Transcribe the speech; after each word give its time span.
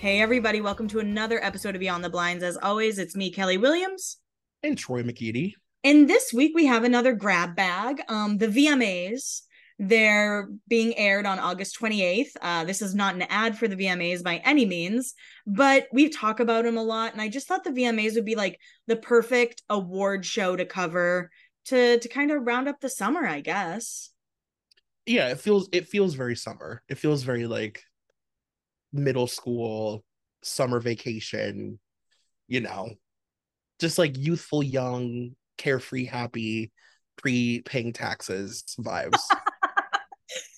Hey, 0.00 0.22
everybody, 0.22 0.62
welcome 0.62 0.88
to 0.88 1.00
another 1.00 1.44
episode 1.44 1.74
of 1.74 1.80
Beyond 1.80 2.02
the 2.02 2.08
Blinds. 2.08 2.42
As 2.42 2.56
always, 2.56 2.98
it's 2.98 3.14
me, 3.14 3.30
Kelli 3.30 3.60
Williams. 3.60 4.16
And 4.62 4.78
Troy 4.78 5.02
McEady. 5.02 5.52
And 5.84 6.08
this 6.08 6.32
week 6.32 6.52
we 6.54 6.64
have 6.64 6.84
another 6.84 7.12
grab 7.12 7.54
bag. 7.54 8.00
Um, 8.08 8.38
the 8.38 8.46
VMAs, 8.46 9.42
they're 9.78 10.48
being 10.66 10.96
aired 10.96 11.26
on 11.26 11.38
August 11.38 11.78
28th. 11.78 12.30
Uh, 12.40 12.64
this 12.64 12.80
is 12.80 12.94
not 12.94 13.14
an 13.14 13.26
ad 13.28 13.58
for 13.58 13.68
the 13.68 13.76
VMAs 13.76 14.24
by 14.24 14.36
any 14.36 14.64
means, 14.64 15.12
but 15.46 15.86
we 15.92 16.08
talk 16.08 16.40
about 16.40 16.64
them 16.64 16.78
a 16.78 16.82
lot. 16.82 17.12
And 17.12 17.20
I 17.20 17.28
just 17.28 17.46
thought 17.46 17.64
the 17.64 17.68
VMAs 17.68 18.14
would 18.14 18.24
be 18.24 18.36
like 18.36 18.58
the 18.86 18.96
perfect 18.96 19.62
award 19.68 20.24
show 20.24 20.56
to 20.56 20.64
cover 20.64 21.30
to 21.66 21.98
to 21.98 22.08
kind 22.08 22.30
of 22.30 22.46
round 22.46 22.68
up 22.68 22.80
the 22.80 22.88
summer, 22.88 23.26
I 23.26 23.42
guess. 23.42 24.08
Yeah, 25.04 25.28
it 25.28 25.40
feels 25.40 25.68
it 25.72 25.88
feels 25.88 26.14
very 26.14 26.36
summer. 26.36 26.82
It 26.88 26.96
feels 26.96 27.22
very 27.22 27.46
like 27.46 27.84
middle 28.92 29.26
school 29.26 30.04
summer 30.42 30.80
vacation 30.80 31.78
you 32.48 32.60
know 32.60 32.90
just 33.80 33.98
like 33.98 34.16
youthful 34.16 34.62
young 34.62 35.30
carefree 35.56 36.04
happy 36.04 36.72
pre-paying 37.16 37.92
taxes 37.92 38.64
vibes. 38.78 39.20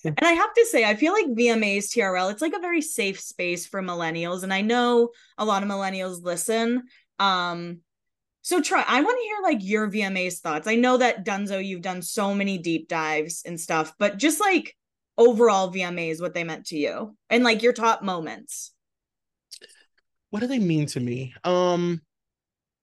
And 0.05 0.19
i 0.21 0.33
have 0.33 0.53
to 0.53 0.65
say 0.65 0.83
i 0.85 0.95
feel 0.95 1.13
like 1.13 1.25
vmas 1.27 1.89
trl 1.95 2.31
it's 2.31 2.41
like 2.41 2.53
a 2.53 2.59
very 2.59 2.81
safe 2.81 3.19
space 3.19 3.65
for 3.65 3.81
millennials 3.81 4.43
and 4.43 4.53
i 4.53 4.61
know 4.61 5.09
a 5.37 5.45
lot 5.45 5.63
of 5.63 5.69
millennials 5.69 6.21
listen 6.21 6.83
um 7.19 7.79
so 8.41 8.61
Troy 8.61 8.83
i 8.85 9.01
want 9.01 9.17
to 9.17 9.23
hear 9.23 9.37
like 9.41 9.57
your 9.61 9.89
vmas 9.89 10.39
thoughts. 10.41 10.67
I 10.67 10.75
know 10.75 10.97
that 10.97 11.25
dunzo 11.25 11.65
you've 11.65 11.81
done 11.81 12.01
so 12.01 12.35
many 12.35 12.59
deep 12.59 12.87
dives 12.87 13.43
and 13.45 13.59
stuff 13.59 13.93
but 13.97 14.17
just 14.17 14.39
like 14.39 14.75
overall 15.17 15.71
VMAs 15.71 16.21
what 16.21 16.33
they 16.33 16.43
meant 16.43 16.65
to 16.67 16.77
you 16.77 17.15
and 17.29 17.43
like 17.43 17.61
your 17.61 17.73
top 17.73 18.01
moments. 18.01 18.73
What 20.29 20.39
do 20.39 20.47
they 20.47 20.59
mean 20.59 20.87
to 20.87 20.99
me? 20.99 21.33
Um 21.43 22.01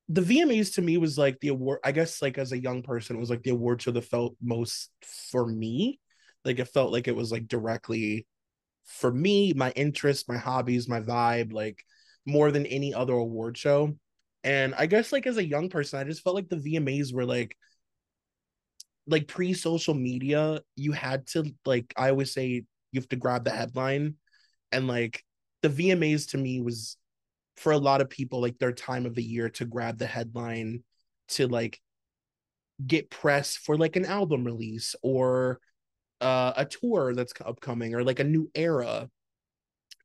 the 0.09 0.23
VMAs 0.23 0.75
to 0.75 0.83
me 0.83 0.97
was 0.97 1.17
like 1.17 1.39
the 1.41 1.49
award, 1.49 1.79
I 1.85 1.93
guess 1.93 2.21
like 2.21 2.37
as 2.37 2.51
a 2.51 2.59
young 2.59 2.83
person, 2.83 3.17
it 3.17 3.21
was 3.21 3.31
like 3.31 3.45
the 3.45 3.51
award 3.51 3.81
show 3.81 3.93
that 3.93 4.03
felt 4.03 4.35
most 4.43 4.91
for 5.31 5.47
me. 5.47 6.01
Like 6.45 6.59
it 6.59 6.69
felt 6.69 6.91
like 6.93 7.07
it 7.07 7.15
was 7.15 7.31
like 7.31 7.47
directly 7.47 8.27
for 8.87 9.13
me, 9.13 9.53
my 9.53 9.71
interests, 9.73 10.29
my 10.29 10.37
hobbies, 10.37 10.89
my 10.89 11.01
vibe, 11.01 11.53
like 11.53 11.85
more 12.27 12.51
than 12.51 12.67
any 12.67 12.93
other 12.93 13.13
award 13.13 13.57
show. 13.57 13.97
And 14.43 14.75
I 14.75 14.87
guess 14.87 15.13
like 15.13 15.27
as 15.27 15.37
a 15.37 15.47
young 15.47 15.69
person, 15.69 16.01
I 16.01 16.05
just 16.05 16.23
felt 16.23 16.35
like 16.35 16.49
the 16.49 16.57
VMAs 16.57 17.13
were 17.13 17.25
like 17.25 17.57
like 19.11 19.29
pre 19.29 19.53
social 19.53 19.95
media, 19.95 20.61
you 20.77 20.93
had 20.93 21.27
to 21.29 21.53
like 21.67 21.93
I 21.97 22.11
always 22.11 22.33
say 22.33 22.65
you 22.93 23.01
have 23.01 23.09
to 23.09 23.17
grab 23.17 23.45
the 23.45 23.51
headline, 23.51 24.15
and 24.73 24.87
like 24.87 25.25
the 25.63 25.69
VMAs 25.69 26.31
to 26.31 26.39
me 26.39 26.61
was 26.61 26.97
for 27.57 27.73
a 27.73 27.79
lot 27.79 28.01
of 28.01 28.09
people 28.09 28.41
like 28.41 28.59
their 28.59 28.73
time 28.73 29.05
of 29.05 29.15
the 29.15 29.23
year 29.23 29.51
to 29.51 29.65
grab 29.67 29.99
the 29.99 30.07
headline 30.07 30.83
to 31.29 31.47
like 31.47 31.79
get 32.87 33.11
press 33.11 33.57
for 33.57 33.77
like 33.77 33.97
an 33.97 34.07
album 34.07 34.45
release 34.45 34.95
or 35.03 35.61
uh, 36.21 36.53
a 36.57 36.65
tour 36.65 37.15
that's 37.15 37.35
upcoming 37.45 37.95
or 37.95 38.03
like 38.03 38.21
a 38.21 38.25
new 38.25 38.51
era. 38.55 39.11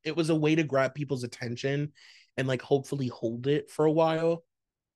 It 0.04 0.16
was 0.16 0.30
a 0.30 0.36
way 0.36 0.56
to 0.56 0.64
grab 0.64 0.94
people's 0.94 1.24
attention 1.24 1.94
and 2.38 2.48
like 2.48 2.62
hopefully 2.62 3.08
hold 3.08 3.48
it 3.48 3.70
for 3.70 3.86
a 3.86 3.92
while 3.92 4.44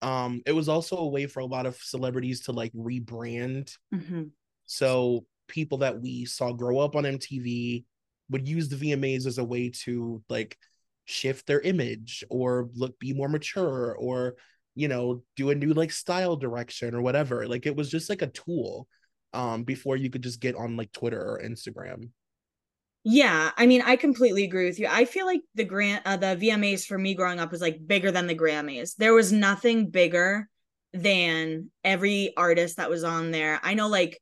um 0.01 0.41
it 0.45 0.51
was 0.51 0.69
also 0.69 0.97
a 0.97 1.07
way 1.07 1.25
for 1.25 1.41
a 1.41 1.45
lot 1.45 1.65
of 1.65 1.75
celebrities 1.77 2.41
to 2.41 2.51
like 2.51 2.71
rebrand. 2.73 3.75
Mm-hmm. 3.93 4.23
so 4.65 5.25
people 5.47 5.79
that 5.79 5.99
we 5.99 6.25
saw 6.25 6.53
grow 6.53 6.79
up 6.79 6.95
on 6.95 7.03
mtv 7.03 7.83
would 8.29 8.47
use 8.47 8.69
the 8.69 8.75
vmas 8.75 9.25
as 9.25 9.37
a 9.37 9.43
way 9.43 9.69
to 9.69 10.21
like 10.29 10.57
shift 11.05 11.47
their 11.47 11.59
image 11.61 12.23
or 12.29 12.69
look 12.75 12.97
be 12.99 13.13
more 13.13 13.27
mature 13.27 13.95
or 13.95 14.35
you 14.75 14.87
know 14.87 15.23
do 15.35 15.49
a 15.49 15.55
new 15.55 15.73
like 15.73 15.91
style 15.91 16.35
direction 16.35 16.93
or 16.93 17.01
whatever. 17.01 17.47
Like 17.47 17.65
it 17.65 17.75
was 17.75 17.89
just 17.89 18.09
like 18.09 18.21
a 18.21 18.27
tool 18.27 18.87
um 19.33 19.63
before 19.63 19.95
you 19.95 20.09
could 20.09 20.23
just 20.23 20.39
get 20.39 20.55
on 20.55 20.77
like 20.77 20.91
twitter 20.91 21.21
or 21.21 21.41
instagram 21.43 22.09
yeah, 23.03 23.51
I 23.55 23.65
mean, 23.65 23.81
I 23.81 23.95
completely 23.95 24.43
agree 24.43 24.65
with 24.65 24.79
you. 24.79 24.87
I 24.89 25.05
feel 25.05 25.25
like 25.25 25.41
the 25.55 25.63
grant, 25.63 26.05
uh, 26.05 26.17
the 26.17 26.35
VMAs 26.35 26.85
for 26.85 26.97
me 26.97 27.13
growing 27.13 27.39
up 27.39 27.51
was 27.51 27.61
like 27.61 27.85
bigger 27.85 28.11
than 28.11 28.27
the 28.27 28.35
Grammys. 28.35 28.95
There 28.95 29.13
was 29.13 29.31
nothing 29.31 29.89
bigger 29.89 30.49
than 30.93 31.69
every 31.83 32.33
artist 32.35 32.77
that 32.77 32.89
was 32.89 33.03
on 33.03 33.31
there. 33.31 33.59
I 33.63 33.73
know, 33.73 33.87
like 33.87 34.19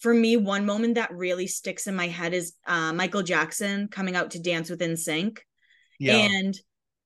for 0.00 0.14
me, 0.14 0.36
one 0.36 0.64
moment 0.64 0.94
that 0.94 1.12
really 1.12 1.46
sticks 1.46 1.86
in 1.86 1.96
my 1.96 2.06
head 2.06 2.32
is 2.32 2.54
uh, 2.66 2.92
Michael 2.92 3.22
Jackson 3.22 3.88
coming 3.88 4.14
out 4.14 4.30
to 4.32 4.40
dance 4.40 4.70
with 4.70 4.80
NSYNC, 4.80 5.38
yeah. 5.98 6.14
and 6.14 6.54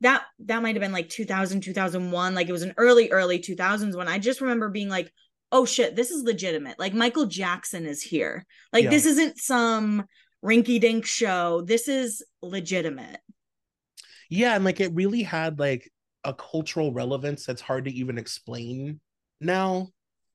that 0.01 0.25
that 0.41 0.63
might 0.63 0.75
have 0.75 0.83
been 0.83 0.93
like 0.93 1.09
2000 1.09 1.63
2001 1.63 2.35
like 2.35 2.49
it 2.49 2.53
was 2.53 2.63
an 2.63 2.75
early 2.77 3.11
early 3.11 3.39
2000s 3.39 3.97
when 3.97 4.09
i 4.09 4.19
just 4.19 4.41
remember 4.41 4.69
being 4.69 4.89
like 4.89 5.11
oh 5.51 5.65
shit 5.65 5.97
this 5.97 6.11
is 6.11 6.25
legitimate 6.25 6.79
like 6.79 6.93
michael 6.93 7.27
jackson 7.27 7.87
is 7.87 8.03
here 8.03 8.45
like 8.73 8.85
yeah. 8.85 8.91
this 8.91 9.07
isn't 9.07 9.39
some 9.39 10.05
rinky 10.45 10.81
dink 10.81 11.07
show. 11.07 11.63
This 11.63 11.89
is 11.89 12.23
legitimate. 12.43 13.21
Yeah, 14.29 14.55
and 14.55 14.65
like 14.65 14.81
it 14.81 14.93
really 14.95 15.23
had 15.23 15.59
like 15.59 15.91
a 16.25 16.35
cultural 16.35 16.93
relevance 16.93 17.47
that's 17.47 17.61
hard 17.61 17.85
to 17.85 17.93
even 17.93 18.19
explain 18.19 19.01
now 19.41 19.89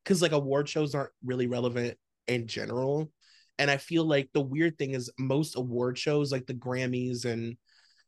because 0.03 0.21
like 0.21 0.31
award 0.31 0.69
shows 0.69 0.95
aren't 0.95 1.11
really 1.23 1.47
relevant 1.47 1.97
in 2.27 2.47
general. 2.47 3.11
And 3.57 3.69
I 3.69 3.77
feel 3.77 4.05
like 4.05 4.29
the 4.33 4.41
weird 4.41 4.77
thing 4.77 4.91
is 4.91 5.11
most 5.19 5.57
award 5.57 5.97
shows 5.97 6.31
like 6.31 6.45
the 6.45 6.53
Grammys 6.53 7.25
and 7.25 7.57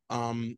um 0.09 0.55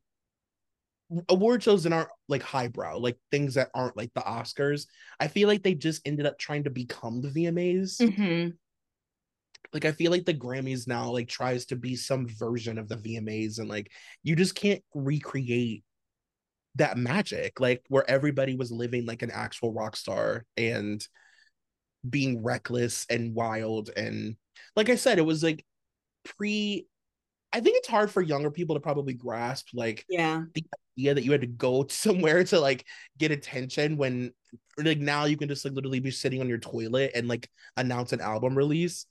award 1.30 1.62
shows 1.64 1.84
that 1.84 1.94
aren't 1.94 2.10
like 2.28 2.42
highbrow, 2.42 2.98
like 2.98 3.18
things 3.32 3.56
that 3.56 3.70
aren't 3.74 3.98
like 3.98 4.12
the 4.14 4.22
Oscars. 4.22 4.88
I 5.20 5.28
feel 5.28 5.48
like 5.48 5.64
they 5.64 5.76
just 5.76 6.02
ended 6.06 6.26
up 6.26 6.38
trying 6.38 6.64
to 6.66 6.70
become 6.70 7.22
the 7.22 7.30
VMAs. 7.30 8.00
Mm-hmm 8.00 8.50
like 9.72 9.86
I 9.86 9.92
feel 9.92 10.12
like 10.12 10.26
the 10.26 10.34
Grammys 10.34 10.88
now 10.88 11.12
like 11.12 11.28
tries 11.28 11.66
to 11.68 11.76
be 11.76 11.96
some 11.96 12.28
version 12.28 12.78
of 12.78 12.88
the 12.88 12.96
VMAs 12.96 13.60
and 13.60 13.70
like 13.70 13.92
you 14.24 14.36
just 14.36 14.56
can't 14.56 14.84
recreate 14.94 15.84
that 16.76 16.98
magic 16.98 17.60
like 17.60 17.84
where 17.88 18.10
everybody 18.10 18.56
was 18.56 18.72
living 18.72 19.06
like 19.06 19.22
an 19.22 19.32
actual 19.32 19.72
rock 19.72 19.96
star 19.96 20.44
and 20.58 21.08
being 22.08 22.44
reckless 22.44 23.06
and 23.10 23.34
wild 23.36 23.90
and 23.96 24.36
like 24.76 24.90
I 24.90 24.96
said 24.96 25.20
it 25.20 25.26
was 25.26 25.44
like 25.44 25.66
pre 26.26 26.88
I 27.54 27.60
think 27.60 27.78
it's 27.78 27.88
hard 27.88 28.10
for 28.10 28.22
younger 28.22 28.50
people 28.50 28.76
to 28.76 28.82
probably 28.82 29.14
grasp 29.14 29.68
like 29.74 30.04
yeah. 30.10 30.44
the 30.56 30.66
idea 30.98 31.14
that 31.14 31.24
you 31.24 31.32
had 31.32 31.42
to 31.42 31.48
go 31.48 31.86
somewhere 31.90 32.44
to 32.46 32.60
like 32.60 32.86
get 33.18 33.32
attention 33.32 33.98
when 33.98 34.32
like 34.78 35.00
now 35.00 35.26
you 35.26 35.38
can 35.38 35.48
just 35.48 35.64
like 35.64 35.74
literally 35.74 36.00
be 36.00 36.12
sitting 36.12 36.42
on 36.42 36.50
your 36.50 36.58
toilet 36.58 37.12
and 37.14 37.28
like 37.28 37.48
announce 37.78 38.14
an 38.14 38.22
album 38.22 38.58
release 38.58 39.06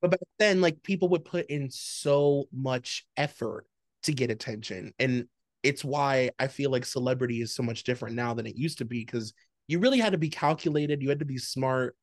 But 0.00 0.12
back 0.12 0.20
then, 0.38 0.60
like 0.60 0.82
people 0.82 1.08
would 1.10 1.24
put 1.24 1.46
in 1.46 1.70
so 1.70 2.46
much 2.52 3.06
effort 3.16 3.66
to 4.04 4.12
get 4.12 4.30
attention. 4.30 4.92
And 4.98 5.26
it's 5.62 5.84
why 5.84 6.30
I 6.38 6.48
feel 6.48 6.70
like 6.70 6.86
celebrity 6.86 7.42
is 7.42 7.54
so 7.54 7.62
much 7.62 7.84
different 7.84 8.16
now 8.16 8.32
than 8.34 8.46
it 8.46 8.56
used 8.56 8.78
to 8.78 8.84
be 8.84 9.04
because 9.04 9.34
you 9.68 9.78
really 9.78 9.98
had 9.98 10.12
to 10.12 10.18
be 10.18 10.30
calculated, 10.30 11.02
you 11.02 11.10
had 11.10 11.18
to 11.18 11.24
be 11.24 11.38
smart, 11.38 11.96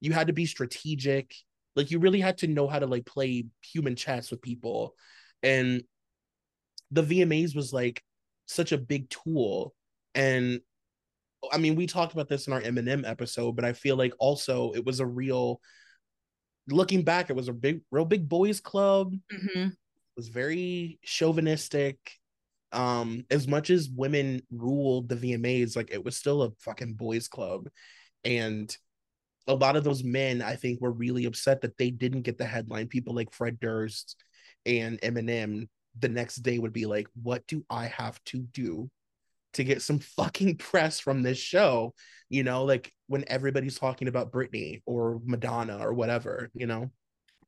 you 0.00 0.12
had 0.12 0.26
to 0.26 0.32
be 0.32 0.46
strategic. 0.46 1.34
Like 1.76 1.90
you 1.90 1.98
really 1.98 2.20
had 2.20 2.38
to 2.38 2.46
know 2.46 2.66
how 2.66 2.78
to 2.78 2.86
like 2.86 3.06
play 3.06 3.46
human 3.62 3.96
chess 3.96 4.30
with 4.30 4.42
people. 4.42 4.94
And 5.42 5.82
the 6.90 7.02
VMAs 7.02 7.54
was 7.54 7.72
like 7.72 8.02
such 8.46 8.72
a 8.72 8.78
big 8.78 9.08
tool. 9.10 9.74
And 10.14 10.60
I 11.52 11.58
mean, 11.58 11.76
we 11.76 11.86
talked 11.86 12.12
about 12.12 12.28
this 12.28 12.46
in 12.46 12.52
our 12.52 12.60
Eminem 12.60 13.08
episode, 13.08 13.52
but 13.52 13.64
I 13.64 13.72
feel 13.72 13.96
like 13.96 14.14
also 14.18 14.72
it 14.72 14.84
was 14.84 15.00
a 15.00 15.06
real 15.06 15.60
looking 16.68 17.02
back, 17.02 17.30
it 17.30 17.36
was 17.36 17.48
a 17.48 17.52
big, 17.52 17.80
real 17.90 18.04
big 18.04 18.28
boys 18.28 18.60
club. 18.60 19.14
Mm-hmm. 19.32 19.68
It 19.68 20.16
was 20.16 20.28
very 20.28 20.98
chauvinistic. 21.04 21.98
Um, 22.72 23.24
as 23.30 23.46
much 23.46 23.70
as 23.70 23.88
women 23.88 24.42
ruled 24.50 25.08
the 25.08 25.16
VMAs, 25.16 25.76
like 25.76 25.90
it 25.92 26.04
was 26.04 26.16
still 26.16 26.42
a 26.42 26.50
fucking 26.60 26.94
boys 26.94 27.28
club. 27.28 27.68
And 28.24 28.74
a 29.46 29.54
lot 29.54 29.76
of 29.76 29.84
those 29.84 30.02
men, 30.02 30.42
I 30.42 30.56
think, 30.56 30.80
were 30.80 30.90
really 30.90 31.26
upset 31.26 31.60
that 31.60 31.78
they 31.78 31.90
didn't 31.90 32.22
get 32.22 32.38
the 32.38 32.44
headline. 32.44 32.88
People 32.88 33.14
like 33.14 33.32
Fred 33.32 33.60
Durst 33.60 34.16
and 34.64 35.00
Eminem 35.00 35.68
the 35.98 36.08
next 36.08 36.36
day 36.36 36.58
would 36.58 36.72
be 36.72 36.86
like, 36.86 37.08
What 37.22 37.46
do 37.46 37.64
I 37.70 37.86
have 37.86 38.22
to 38.26 38.38
do 38.38 38.90
to 39.56 39.64
get 39.64 39.82
some 39.82 39.98
fucking 39.98 40.56
press 40.58 41.00
from 41.00 41.22
this 41.22 41.38
show? 41.38 41.94
You 42.28 42.42
know, 42.42 42.64
like 42.64 42.92
when 43.06 43.24
everybody's 43.28 43.78
talking 43.78 44.08
about 44.08 44.32
Britney 44.32 44.82
or 44.86 45.20
Madonna 45.24 45.78
or 45.78 45.92
whatever, 45.92 46.50
you 46.54 46.66
know? 46.66 46.90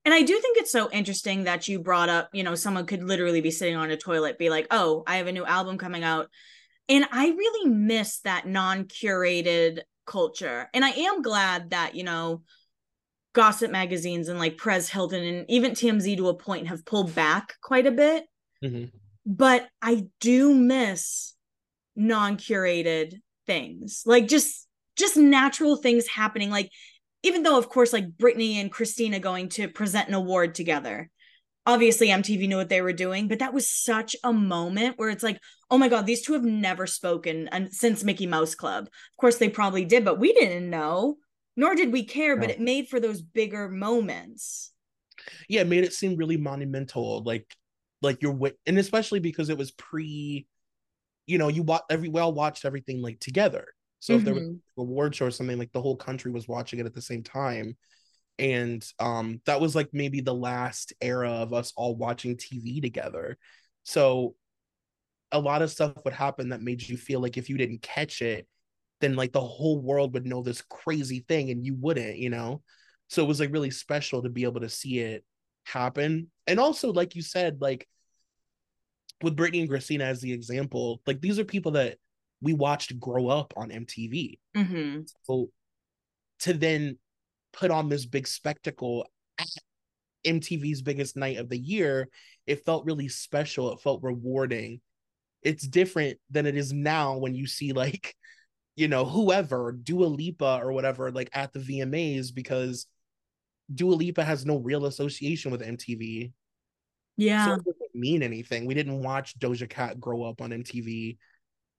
And 0.04 0.14
I 0.14 0.22
do 0.22 0.38
think 0.38 0.56
it's 0.56 0.72
so 0.72 0.88
interesting 0.90 1.44
that 1.44 1.68
you 1.68 1.80
brought 1.80 2.08
up, 2.08 2.30
you 2.32 2.42
know, 2.42 2.54
someone 2.54 2.86
could 2.86 3.02
literally 3.02 3.40
be 3.40 3.50
sitting 3.50 3.76
on 3.76 3.90
a 3.90 3.96
toilet, 3.96 4.38
be 4.38 4.48
like, 4.48 4.66
oh, 4.70 5.02
I 5.06 5.16
have 5.16 5.26
a 5.26 5.32
new 5.32 5.44
album 5.44 5.76
coming 5.76 6.04
out. 6.04 6.28
And 6.88 7.04
I 7.12 7.28
really 7.28 7.68
miss 7.68 8.20
that 8.20 8.46
non 8.46 8.84
curated 8.84 9.80
culture. 10.06 10.70
And 10.72 10.84
I 10.84 10.90
am 10.90 11.20
glad 11.20 11.70
that, 11.70 11.94
you 11.94 12.04
know, 12.04 12.42
gossip 13.34 13.70
magazines 13.70 14.28
and 14.28 14.38
like 14.38 14.58
Perez 14.58 14.88
Hilton 14.88 15.22
and 15.22 15.44
even 15.50 15.72
TMZ 15.72 16.16
to 16.16 16.28
a 16.28 16.34
point 16.34 16.68
have 16.68 16.84
pulled 16.84 17.14
back 17.14 17.54
quite 17.60 17.86
a 17.86 17.92
bit. 17.92 18.24
Mm-hmm. 18.64 18.86
But 19.26 19.68
I 19.82 20.06
do 20.20 20.54
miss 20.54 21.34
non 21.98 22.36
curated 22.36 23.20
things, 23.46 24.02
like 24.06 24.28
just 24.28 24.66
just 24.96 25.16
natural 25.16 25.76
things 25.76 26.06
happening. 26.06 26.50
Like 26.50 26.70
even 27.22 27.42
though 27.42 27.58
of 27.58 27.68
course 27.68 27.92
like 27.92 28.16
Britney 28.16 28.54
and 28.54 28.72
Christina 28.72 29.18
going 29.18 29.48
to 29.50 29.68
present 29.68 30.08
an 30.08 30.14
award 30.14 30.54
together. 30.54 31.10
Obviously 31.66 32.08
MTV 32.08 32.48
knew 32.48 32.56
what 32.56 32.70
they 32.70 32.80
were 32.80 32.94
doing, 32.94 33.28
but 33.28 33.40
that 33.40 33.52
was 33.52 33.68
such 33.68 34.16
a 34.24 34.32
moment 34.32 34.96
where 34.96 35.10
it's 35.10 35.22
like, 35.22 35.38
oh 35.70 35.76
my 35.76 35.88
god, 35.88 36.06
these 36.06 36.22
two 36.22 36.32
have 36.32 36.44
never 36.44 36.86
spoken 36.86 37.48
and 37.48 37.70
since 37.70 38.04
Mickey 38.04 38.26
Mouse 38.26 38.54
Club. 38.54 38.84
Of 38.86 39.16
course 39.20 39.36
they 39.36 39.50
probably 39.50 39.84
did, 39.84 40.04
but 40.04 40.18
we 40.18 40.32
didn't 40.32 40.70
know, 40.70 41.16
nor 41.56 41.74
did 41.74 41.92
we 41.92 42.04
care, 42.04 42.36
no. 42.36 42.40
but 42.40 42.50
it 42.50 42.60
made 42.60 42.88
for 42.88 43.00
those 43.00 43.20
bigger 43.20 43.68
moments. 43.68 44.72
Yeah, 45.48 45.62
it 45.62 45.66
made 45.66 45.84
it 45.84 45.92
seem 45.92 46.16
really 46.16 46.36
monumental 46.38 47.22
like 47.22 47.54
like 48.00 48.22
you're 48.22 48.38
and 48.66 48.78
especially 48.78 49.20
because 49.20 49.50
it 49.50 49.58
was 49.58 49.72
pre 49.72 50.46
you 51.28 51.36
know, 51.36 51.48
you 51.48 51.62
watch 51.62 51.82
every 51.90 52.08
well 52.08 52.32
watched 52.32 52.64
everything 52.64 53.02
like 53.02 53.20
together. 53.20 53.66
So 54.00 54.12
mm-hmm. 54.12 54.18
if 54.18 54.24
there 54.24 54.34
was 54.34 54.42
mm-hmm. 54.44 54.80
a 54.80 54.82
award 54.82 55.14
show 55.14 55.26
or 55.26 55.30
something, 55.30 55.58
like 55.58 55.72
the 55.72 55.82
whole 55.82 55.96
country 55.96 56.32
was 56.32 56.48
watching 56.48 56.80
it 56.80 56.86
at 56.86 56.94
the 56.94 57.02
same 57.02 57.22
time. 57.22 57.76
And 58.38 58.84
um, 58.98 59.40
that 59.44 59.60
was 59.60 59.74
like 59.74 59.90
maybe 59.92 60.20
the 60.20 60.34
last 60.34 60.94
era 61.00 61.30
of 61.30 61.52
us 61.52 61.72
all 61.76 61.96
watching 61.96 62.36
TV 62.36 62.80
together. 62.80 63.36
So 63.82 64.36
a 65.30 65.38
lot 65.38 65.60
of 65.60 65.70
stuff 65.70 65.92
would 66.04 66.14
happen 66.14 66.48
that 66.48 66.62
made 66.62 66.88
you 66.88 66.96
feel 66.96 67.20
like 67.20 67.36
if 67.36 67.50
you 67.50 67.58
didn't 67.58 67.82
catch 67.82 68.22
it, 68.22 68.46
then 69.00 69.14
like 69.14 69.32
the 69.32 69.40
whole 69.40 69.80
world 69.80 70.14
would 70.14 70.26
know 70.26 70.42
this 70.42 70.62
crazy 70.62 71.24
thing 71.28 71.50
and 71.50 71.66
you 71.66 71.74
wouldn't, 71.74 72.16
you 72.16 72.30
know? 72.30 72.62
So 73.08 73.22
it 73.22 73.28
was 73.28 73.40
like 73.40 73.52
really 73.52 73.70
special 73.70 74.22
to 74.22 74.30
be 74.30 74.44
able 74.44 74.60
to 74.60 74.68
see 74.68 75.00
it 75.00 75.24
happen. 75.66 76.30
And 76.46 76.58
also, 76.58 76.92
like 76.92 77.14
you 77.14 77.22
said, 77.22 77.60
like 77.60 77.86
with 79.22 79.36
Britney 79.36 79.60
and 79.60 79.68
Christina 79.68 80.04
as 80.04 80.20
the 80.20 80.32
example, 80.32 81.00
like 81.06 81.20
these 81.20 81.38
are 81.38 81.44
people 81.44 81.72
that 81.72 81.96
we 82.40 82.52
watched 82.52 82.98
grow 83.00 83.28
up 83.28 83.52
on 83.56 83.70
MTV. 83.70 84.38
Mm-hmm. 84.56 85.00
So 85.24 85.50
to 86.40 86.52
then 86.52 86.98
put 87.52 87.70
on 87.70 87.88
this 87.88 88.06
big 88.06 88.26
spectacle 88.26 89.06
at 89.38 89.46
MTV's 90.24 90.82
biggest 90.82 91.16
night 91.16 91.38
of 91.38 91.48
the 91.48 91.58
year, 91.58 92.08
it 92.46 92.64
felt 92.64 92.84
really 92.84 93.08
special. 93.08 93.72
It 93.72 93.80
felt 93.80 94.02
rewarding. 94.02 94.80
It's 95.42 95.66
different 95.66 96.18
than 96.30 96.46
it 96.46 96.56
is 96.56 96.72
now 96.72 97.18
when 97.18 97.34
you 97.34 97.46
see 97.46 97.72
like, 97.72 98.14
you 98.76 98.88
know, 98.88 99.04
whoever, 99.04 99.72
Dua 99.72 100.06
Lipa 100.06 100.60
or 100.62 100.72
whatever, 100.72 101.10
like 101.10 101.30
at 101.32 101.52
the 101.52 101.58
VMAs 101.58 102.32
because 102.32 102.86
Dua 103.74 103.94
Lipa 103.94 104.24
has 104.24 104.46
no 104.46 104.58
real 104.58 104.86
association 104.86 105.50
with 105.50 105.60
MTV. 105.60 106.32
Yeah. 107.16 107.56
So 107.56 107.62
mean 107.98 108.22
anything. 108.22 108.66
We 108.66 108.74
didn't 108.74 109.02
watch 109.02 109.38
Doja 109.38 109.68
Cat 109.68 110.00
grow 110.00 110.24
up 110.24 110.40
on 110.40 110.50
MTV 110.50 111.18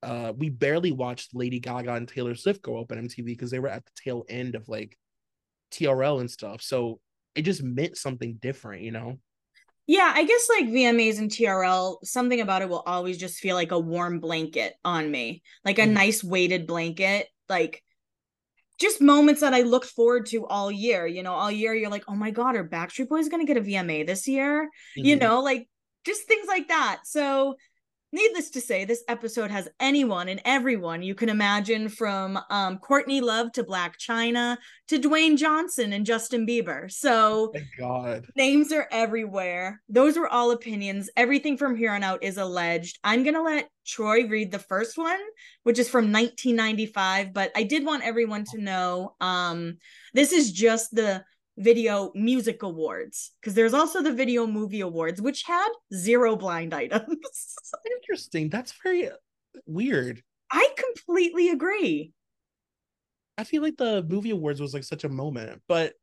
uh 0.02 0.32
we 0.38 0.48
barely 0.48 0.94
watched 0.94 1.36
Lady 1.36 1.60
Gaga 1.60 1.94
and 1.94 2.08
Taylor 2.08 2.34
Swift 2.34 2.62
go 2.62 2.80
up 2.80 2.92
on 2.92 2.98
MTV 3.00 3.26
because 3.26 3.52
they 3.52 3.60
were 3.60 3.68
at 3.68 3.84
the 3.84 3.92
tail 4.02 4.24
end 4.30 4.56
of 4.56 4.70
like 4.70 4.98
TRL 5.72 6.22
and 6.22 6.32
stuff. 6.32 6.62
So 6.62 7.00
it 7.36 7.44
just 7.44 7.64
meant 7.64 7.98
something 7.98 8.36
different, 8.42 8.84
you 8.84 8.92
know? 8.92 9.20
Yeah, 9.88 10.12
I 10.14 10.24
guess 10.24 10.50
like 10.50 10.68
VMAs 10.68 11.18
and 11.18 11.32
TRL, 11.32 11.98
something 12.04 12.42
about 12.42 12.62
it 12.62 12.70
will 12.70 12.84
always 12.86 13.18
just 13.18 13.40
feel 13.40 13.56
like 13.56 13.72
a 13.72 13.80
warm 13.80 14.20
blanket 14.20 14.74
on 14.86 15.10
me, 15.10 15.42
like 15.66 15.80
a 15.80 15.84
mm. 15.84 15.94
nice 15.94 16.24
weighted 16.24 16.68
blanket, 16.68 17.28
like 17.48 17.84
just 18.80 19.02
moments 19.02 19.42
that 19.42 19.56
I 19.56 19.62
looked 19.62 19.88
forward 19.88 20.28
to 20.28 20.46
all 20.46 20.72
year. 20.72 21.08
You 21.08 21.24
know, 21.24 21.34
all 21.34 21.50
year 21.50 21.74
you're 21.74 21.90
like, 21.90 22.04
oh 22.08 22.16
my 22.16 22.30
God, 22.30 22.56
are 22.56 22.68
Backstreet 22.68 23.10
Boys 23.10 23.30
going 23.30 23.46
to 23.46 23.52
get 23.52 23.62
a 23.62 23.66
VMA 23.66 24.06
this 24.06 24.28
year? 24.28 24.66
Mm-hmm. 24.66 25.06
You 25.06 25.16
know, 25.16 25.42
like 25.42 25.68
just 26.10 26.28
things 26.28 26.48
like 26.48 26.68
that. 26.68 27.02
So 27.06 27.56
Needless 28.12 28.50
to 28.52 28.62
say, 28.62 28.86
this 28.86 29.04
episode 29.08 29.52
has 29.52 29.70
anyone 29.80 30.30
and 30.30 30.42
everyone 30.44 31.04
you 31.04 31.14
can 31.14 31.30
imagine 31.30 31.90
from 31.90 32.40
um, 32.50 32.80
Courtney 32.80 33.22
Love 33.22 33.52
to 33.52 33.64
Blac 33.64 33.98
Chyna 34.00 34.58
to 34.88 34.98
Dwayne 35.00 35.38
Johnson 35.38 35.94
and 35.94 36.08
Justin 36.08 36.48
Bieber. 36.48 36.92
So, 36.92 37.52
Thank 37.54 37.68
God. 37.78 38.26
names 38.36 38.72
are 38.72 38.88
everywhere. 38.92 39.80
Those 39.90 40.18
were 40.18 40.28
all 40.28 40.50
opinions. 40.50 41.12
Everything 41.16 41.56
from 41.56 41.76
here 41.76 41.92
on 41.92 42.02
out 42.02 42.24
is 42.24 42.38
alleged. 42.38 42.98
I'm 43.04 43.22
going 43.22 43.36
to 43.36 43.44
let 43.44 43.70
Troy 43.86 44.26
read 44.26 44.52
the 44.52 44.58
first 44.58 44.98
one, 44.98 45.20
which 45.62 45.78
is 45.78 45.88
from 45.88 46.06
1995, 46.06 47.32
but 47.32 47.52
I 47.56 47.62
did 47.62 47.86
want 47.86 48.04
everyone 48.04 48.44
to 48.54 48.60
know 48.60 49.14
um, 49.22 49.78
this 50.16 50.34
is 50.34 50.52
just 50.52 50.96
the 50.96 51.24
video 51.60 52.12
music 52.16 52.64
awards 52.64 53.32
because 53.40 53.54
there's 53.54 53.74
also 53.74 54.02
the 54.02 54.14
video 54.14 54.48
movie 54.48 54.82
awards 54.82 55.22
which 55.22 55.44
had 55.44 55.70
zero 55.94 56.36
blind 56.36 56.74
items. 56.74 57.18
Interesting. 57.98 58.50
That's 58.50 58.74
very 58.82 59.10
uh, 59.10 59.16
weird. 59.66 60.24
I 60.52 60.68
completely 60.76 61.50
agree. 61.50 62.14
I 63.38 63.44
feel 63.44 63.62
like 63.62 63.78
the 63.78 64.06
movie 64.08 64.32
awards 64.32 64.60
was 64.60 64.74
like 64.74 64.84
such 64.84 65.04
a 65.04 65.10
moment 65.10 65.62
but 65.68 65.94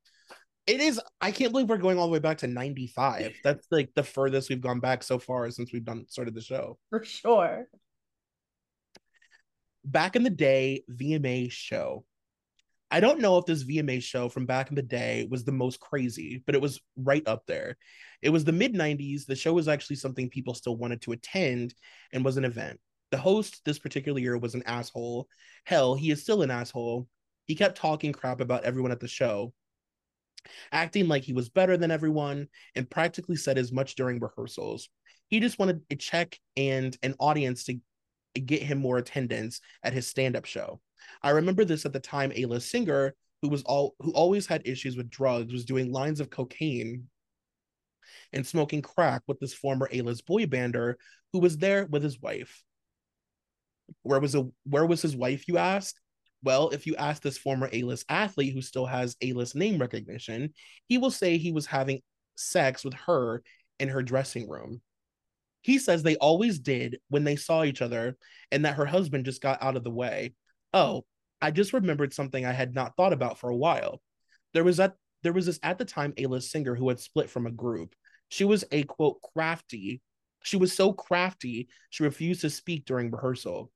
it 0.67 0.81
is 0.81 1.01
i 1.21 1.31
can't 1.31 1.53
believe 1.53 1.69
we're 1.69 1.77
going 1.77 1.99
all 1.99 2.07
the 2.07 2.13
way 2.13 2.19
back 2.19 2.39
to 2.39 2.47
95 2.47 3.35
that's 3.45 3.67
like 3.71 3.91
the 3.95 4.03
furthest 4.03 4.49
we've 4.49 4.61
gone 4.61 4.81
back 4.81 5.03
so 5.03 5.19
far 5.19 5.51
since 5.51 5.73
we've 5.73 5.85
done 5.85 6.07
started 6.09 6.35
the 6.35 6.41
show. 6.41 6.79
For 6.91 7.05
sure. 7.05 7.69
Back 9.85 10.17
in 10.17 10.23
the 10.23 10.31
day 10.31 10.83
vma 10.91 11.51
show 11.51 12.05
I 12.97 13.01
don't 13.01 13.21
know 13.21 13.37
if 13.37 13.45
this 13.45 13.63
VMA 13.63 14.03
show 14.03 14.31
from 14.31 14.47
back 14.47 14.71
in 14.71 14.75
the 14.75 14.81
day 14.81 15.29
was 15.31 15.45
the 15.45 15.53
most 15.53 15.81
crazy, 15.81 16.43
but 16.47 16.55
it 16.55 16.63
was 16.63 16.81
right 16.97 17.23
up 17.29 17.45
there. 17.47 17.77
It 18.23 18.31
was 18.31 18.43
the 18.43 18.53
mid 18.53 18.73
90s. 18.73 19.27
The 19.27 19.37
show 19.37 19.53
was 19.53 19.69
actually 19.69 19.97
something 19.97 20.31
people 20.31 20.55
still 20.55 20.79
wanted 20.79 21.03
to 21.03 21.13
attend 21.13 21.75
and 22.15 22.25
was 22.25 22.39
an 22.39 22.47
event. 22.47 22.81
The 23.11 23.19
host 23.19 23.61
this 23.67 23.79
particular 23.79 24.19
year 24.19 24.39
was 24.39 24.55
an 24.55 24.63
asshole. 24.63 25.29
Hell, 25.65 25.95
he 25.95 26.11
is 26.11 26.23
still 26.23 26.41
an 26.41 26.51
asshole. 26.51 27.07
He 27.45 27.55
kept 27.55 27.77
talking 27.77 28.15
crap 28.15 28.41
about 28.41 28.65
everyone 28.65 28.93
at 28.93 29.01
the 29.01 29.09
show, 29.09 29.53
acting 30.73 31.07
like 31.07 31.23
he 31.23 31.35
was 31.35 31.51
better 31.51 31.77
than 31.77 31.91
everyone, 31.91 32.49
and 32.77 32.89
practically 32.89 33.37
said 33.37 33.59
as 33.59 33.73
much 33.73 33.97
during 33.97 34.21
rehearsals. 34.21 34.89
He 35.29 35.41
just 35.41 35.59
wanted 35.59 35.83
a 35.91 35.97
check 35.97 36.41
and 36.57 36.97
an 37.03 37.15
audience 37.19 37.65
to 37.65 37.79
get 38.41 38.63
him 38.63 38.79
more 38.79 38.99
attendance 38.99 39.61
at 39.83 39.93
his 39.93 40.07
stand 40.07 40.37
up 40.37 40.45
show. 40.45 40.81
I 41.23 41.31
remember 41.31 41.65
this 41.65 41.87
at 41.87 41.93
the 41.93 42.01
time 42.01 42.33
A-list 42.35 42.71
singer 42.71 43.15
who 43.43 43.49
was 43.49 43.63
all 43.63 43.95
who 44.01 44.13
always 44.13 44.47
had 44.47 44.67
issues 44.67 44.97
with 44.97 45.11
drugs 45.11 45.53
was 45.53 45.65
doing 45.65 45.93
lines 45.93 46.21
of 46.21 46.31
cocaine 46.31 47.09
and 48.33 48.47
smoking 48.47 48.83
crack 48.83 49.23
with 49.27 49.39
this 49.41 49.55
former 49.55 49.89
A-list 49.93 50.27
boy 50.27 50.47
bander 50.47 50.95
who 51.33 51.39
was 51.39 51.59
there 51.59 51.87
with 51.87 52.03
his 52.03 52.21
wife. 52.21 52.63
Where 54.03 54.21
was 54.21 54.35
a 54.35 54.49
where 54.65 54.87
was 54.87 55.03
his 55.03 55.17
wife, 55.17 55.47
you 55.49 55.59
asked? 55.59 56.01
Well, 56.43 56.71
if 56.71 56.87
you 56.87 56.97
ask 56.97 57.23
this 57.23 57.39
former 57.39 57.69
A 57.73 57.83
list 57.83 58.05
athlete 58.09 58.55
who 58.55 58.63
still 58.63 58.87
has 58.87 59.17
A 59.21 59.33
list 59.33 59.57
name 59.57 59.81
recognition, 59.81 60.55
he 60.87 60.99
will 60.99 61.11
say 61.11 61.39
he 61.39 61.53
was 61.53 61.67
having 61.67 62.03
sex 62.37 62.85
with 62.85 62.95
her 62.95 63.43
in 63.79 63.89
her 63.89 64.03
dressing 64.03 64.49
room. 64.49 64.81
He 65.67 65.81
says 65.81 66.05
they 66.05 66.15
always 66.15 66.61
did 66.61 67.01
when 67.09 67.25
they 67.25 67.35
saw 67.35 67.65
each 67.65 67.83
other 67.83 68.17
and 68.53 68.65
that 68.65 68.77
her 68.77 68.87
husband 68.87 69.25
just 69.25 69.43
got 69.43 69.61
out 69.61 69.77
of 69.77 69.83
the 69.83 69.91
way. 69.91 70.33
Oh, 70.73 71.05
I 71.43 71.51
just 71.51 71.73
remembered 71.73 72.15
something 72.15 72.47
I 72.47 72.53
had 72.53 72.73
not 72.73 72.97
thought 72.97 73.13
about 73.13 73.41
for 73.41 73.51
a 73.51 73.57
while. 73.57 74.01
There 74.55 74.63
was 74.63 74.77
that 74.77 74.95
there 75.25 75.33
was 75.33 75.47
this 75.47 75.59
at 75.65 75.79
the 75.79 75.85
time 75.85 76.15
A-list 76.19 76.53
singer 76.53 76.77
who 76.77 76.89
had 76.89 77.01
split 77.01 77.29
from 77.29 77.49
a 77.49 77.51
group. 77.51 77.97
She 78.29 78.45
was 78.45 78.65
a 78.71 78.85
quote 78.85 79.21
crafty. 79.35 80.03
She 80.45 80.57
was 80.57 80.73
so 80.73 80.93
crafty, 80.93 81.67
she 81.91 82.05
refused 82.05 82.43
to 82.43 82.51
speak 82.51 82.85
during 82.85 83.11
rehearsal. 83.11 83.73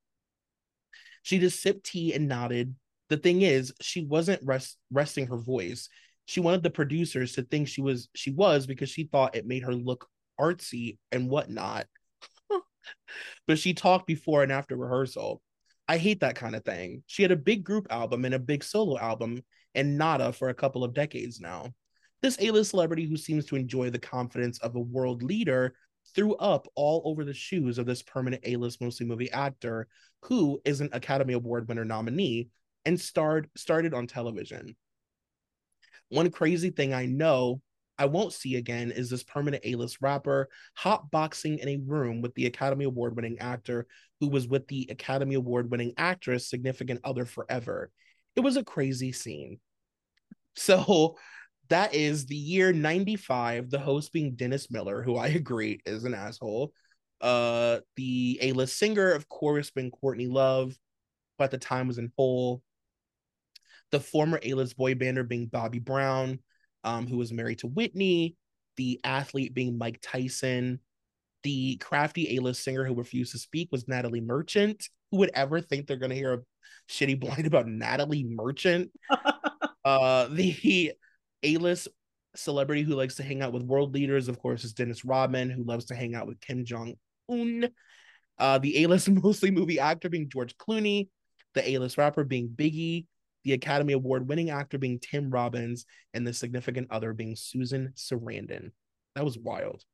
She 1.25 1.41
just 1.41 1.61
sipped 1.61 1.87
tea 1.87 2.15
and 2.15 2.29
nodded. 2.29 2.73
The 3.09 3.17
thing 3.17 3.43
is, 3.43 3.75
she 3.81 4.05
wasn't 4.05 4.47
rest, 4.47 4.79
resting 4.93 5.27
her 5.27 5.39
voice. 5.39 5.89
She 6.27 6.39
wanted 6.39 6.63
the 6.63 6.71
producers 6.71 7.33
to 7.33 7.43
think 7.43 7.67
she 7.67 7.81
was 7.81 8.09
she 8.15 8.31
was 8.31 8.69
because 8.69 8.91
she 8.91 9.09
thought 9.11 9.35
it 9.35 9.45
made 9.45 9.65
her 9.65 9.75
look 9.75 10.07
artsy 10.41 10.99
and 11.13 11.29
whatnot. 11.29 11.87
but 13.47 13.59
she 13.59 13.75
talked 13.75 14.07
before 14.07 14.43
and 14.43 14.53
after 14.53 14.77
rehearsal. 14.77 15.43
I 15.89 15.99
hate 15.99 16.21
that 16.21 16.37
kind 16.37 16.55
of 16.55 16.65
thing. 16.65 17.03
She 17.07 17.23
had 17.23 17.33
a 17.33 17.37
big 17.37 17.65
group 17.65 17.89
album 17.91 18.25
and 18.25 18.35
a 18.35 18.39
big 18.39 18.63
solo 18.63 18.99
album 18.99 19.43
and 19.75 19.99
nada 19.99 20.33
for 20.33 20.49
a 20.49 20.55
couple 20.55 20.85
of 20.85 20.95
decades 20.95 21.41
now. 21.41 21.73
This 22.23 22.37
A-list 22.41 22.71
celebrity 22.71 23.07
who 23.07 23.17
seems 23.17 23.47
to 23.47 23.57
enjoy 23.57 23.91
the 23.91 23.99
confidence 23.99 24.59
of 24.59 24.77
a 24.77 24.81
world 24.81 25.23
leader 25.23 25.75
threw 26.15 26.35
up 26.37 26.67
all 26.75 27.03
over 27.05 27.25
the 27.25 27.35
shoes 27.35 27.79
of 27.79 27.87
this 27.87 28.03
permanent 28.03 28.43
A-list 28.47 28.81
mostly 28.81 29.07
movie 29.07 29.31
actor 29.31 29.89
who 30.23 30.61
is 30.65 30.81
an 30.81 30.91
Academy 30.93 31.35
Award 31.35 31.69
winner 31.69 31.85
nominee 31.85 32.49
and 32.85 33.01
starred 33.01 33.49
started 33.57 33.95
on 33.95 34.07
television. 34.07 34.77
One 36.09 36.31
crazy 36.31 36.71
thing 36.71 36.93
I 36.93 37.07
know 37.07 37.61
I 38.01 38.07
won't 38.07 38.33
see 38.33 38.57
again 38.57 38.91
is 38.93 39.11
this 39.11 39.23
permanent 39.23 39.63
A-list 39.67 39.99
rapper 40.01 40.49
hotboxing 40.79 41.59
in 41.59 41.69
a 41.69 41.77
room 41.77 42.23
with 42.23 42.35
the 42.35 42.47
Academy 42.47 42.87
Award 42.87 43.15
winning 43.15 43.39
actor 43.41 43.87
who 44.21 44.29
was 44.29 44.49
with 44.49 44.67
the 44.69 44.89
Academy 44.91 45.35
Award 45.35 45.71
winning 45.71 45.93
actress 45.99 46.49
significant 46.49 47.01
other 47.05 47.27
forever. 47.27 47.91
It 48.37 48.41
was 48.41 48.57
a 48.57 48.65
crazy 48.65 49.13
scene. 49.13 49.61
So 50.57 51.17
that 51.69 51.95
is 51.95 52.25
the 52.25 52.37
year 52.37 52.73
95, 52.73 53.71
the 53.71 53.79
host 53.79 54.13
being 54.13 54.35
Dennis 54.35 54.71
Miller, 54.71 55.03
who 55.03 55.17
I 55.17 55.29
agree 55.29 55.81
is 55.85 56.05
an 56.05 56.15
asshole. 56.15 56.73
Uh, 57.21 57.81
the 57.97 58.39
A-list 58.41 58.79
singer, 58.79 59.13
of 59.13 59.29
course, 59.29 59.71
been 59.71 59.91
Courtney 59.91 60.27
Love, 60.27 60.75
who 61.39 61.45
at 61.45 61.51
the 61.51 61.59
time 61.59 61.87
was 61.87 61.99
in 61.99 62.11
Hole. 62.17 62.63
The 63.91 64.01
former 64.01 64.41
A-list 64.43 64.79
boy 64.79 64.95
bander 64.95 65.27
being 65.27 65.47
Bobby 65.47 65.81
Brown, 65.81 66.39
um, 66.85 67.07
who 67.07 67.17
was 67.17 67.33
married 67.33 67.61
to 67.61 67.67
Whitney. 67.67 68.37
The 68.77 69.01
athlete 69.05 69.55
being 69.55 69.79
Mike 69.79 69.99
Tyson. 70.03 70.81
The 71.43 71.77
crafty 71.77 72.37
A-list 72.37 72.63
singer 72.63 72.85
who 72.85 72.95
refused 72.95 73.33
to 73.33 73.39
speak 73.39 73.71
was 73.73 73.89
Natalie 73.89 74.21
Merchant. 74.21 74.89
Who 75.11 75.19
would 75.19 75.31
ever 75.35 75.61
think 75.61 75.87
they're 75.87 75.97
gonna 75.97 76.15
hear 76.15 76.35
a 76.35 76.39
shitty 76.91 77.19
blind 77.19 77.47
about 77.47 77.67
Natalie 77.67 78.25
Merchant? 78.25 78.91
uh, 79.85 80.29
the 80.31 80.93
A-list 81.43 81.89
celebrity 82.37 82.83
who 82.83 82.95
likes 82.95 83.17
to 83.17 83.23
hang 83.23 83.43
out 83.43 83.53
with 83.53 83.63
world 83.63 83.95
leaders, 83.95 84.29
of 84.29 84.39
course, 84.39 84.65
is 84.65 84.73
Dennis 84.73 85.05
Rodman, 85.05 85.51
who 85.51 85.65
loves 85.65 85.87
to 85.87 85.95
hang 85.95 86.15
out 86.15 86.27
with 86.27 86.41
Kim 86.41 86.65
Jong 86.65 86.95
Un. 87.29 87.71
Uh, 88.39 88.59
the 88.59 88.85
A-list 88.85 89.09
mostly 89.23 89.51
movie 89.51 89.81
actor 89.81 90.09
being 90.09 90.29
George 90.29 90.57
Clooney, 90.57 91.09
the 91.55 91.69
A-list 91.71 91.99
rapper 91.99 92.25
being 92.25 92.49
Biggie, 92.49 93.07
the 93.45 93.53
Academy 93.53 93.93
Award 93.93 94.29
winning 94.29 94.51
actor 94.51 94.79
being 94.79 94.99
Tim 94.99 95.31
Robbins, 95.31 95.87
and 96.15 96.27
the 96.27 96.33
significant 96.33 96.89
other 96.91 97.13
being 97.13 97.37
Susan 97.37 97.93
Sarandon. 97.97 98.71
That 99.15 99.25
was 99.25 99.39
wild. 99.39 99.85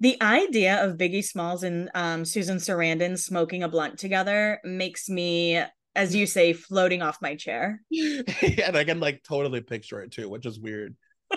The 0.00 0.20
idea 0.22 0.82
of 0.82 0.96
Biggie 0.96 1.24
Smalls 1.24 1.62
and 1.62 1.90
um, 1.94 2.24
Susan 2.24 2.56
Sarandon 2.56 3.18
smoking 3.18 3.62
a 3.62 3.68
blunt 3.68 3.98
together 3.98 4.60
makes 4.64 5.10
me, 5.10 5.62
as 5.94 6.14
you 6.14 6.26
say, 6.26 6.54
floating 6.54 7.02
off 7.02 7.20
my 7.20 7.34
chair. 7.36 7.82
and 7.92 8.76
I 8.76 8.84
can 8.84 8.98
like 8.98 9.22
totally 9.22 9.60
picture 9.60 10.00
it 10.00 10.12
too, 10.12 10.30
which 10.30 10.46
is 10.46 10.58
weird. 10.58 10.96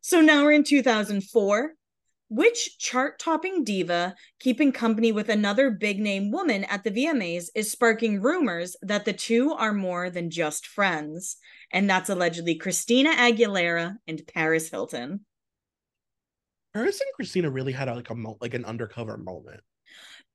so 0.00 0.20
now 0.20 0.44
we're 0.44 0.52
in 0.52 0.62
2004. 0.62 1.72
Which 2.30 2.78
chart 2.78 3.18
topping 3.18 3.64
diva 3.64 4.14
keeping 4.38 4.70
company 4.70 5.10
with 5.10 5.28
another 5.28 5.68
big 5.68 5.98
name 5.98 6.30
woman 6.30 6.62
at 6.62 6.84
the 6.84 6.92
VMAs 6.92 7.48
is 7.56 7.72
sparking 7.72 8.22
rumors 8.22 8.76
that 8.82 9.04
the 9.04 9.12
two 9.12 9.52
are 9.52 9.72
more 9.72 10.10
than 10.10 10.30
just 10.30 10.64
friends? 10.64 11.38
And 11.72 11.90
that's 11.90 12.08
allegedly 12.08 12.54
Christina 12.54 13.10
Aguilera 13.10 13.96
and 14.06 14.22
Paris 14.32 14.70
Hilton. 14.70 15.26
Paris 16.72 17.00
and 17.00 17.10
Christina 17.16 17.50
really 17.50 17.72
had 17.72 17.88
a, 17.88 17.96
like 17.96 18.10
a 18.10 18.14
mo- 18.14 18.38
like 18.40 18.54
an 18.54 18.64
undercover 18.64 19.16
moment. 19.16 19.62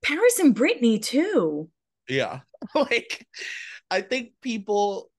Paris 0.04 0.38
and 0.38 0.54
Britney 0.54 1.00
too. 1.00 1.70
Yeah. 2.10 2.40
like 2.74 3.26
I 3.90 4.02
think 4.02 4.32
people 4.42 5.10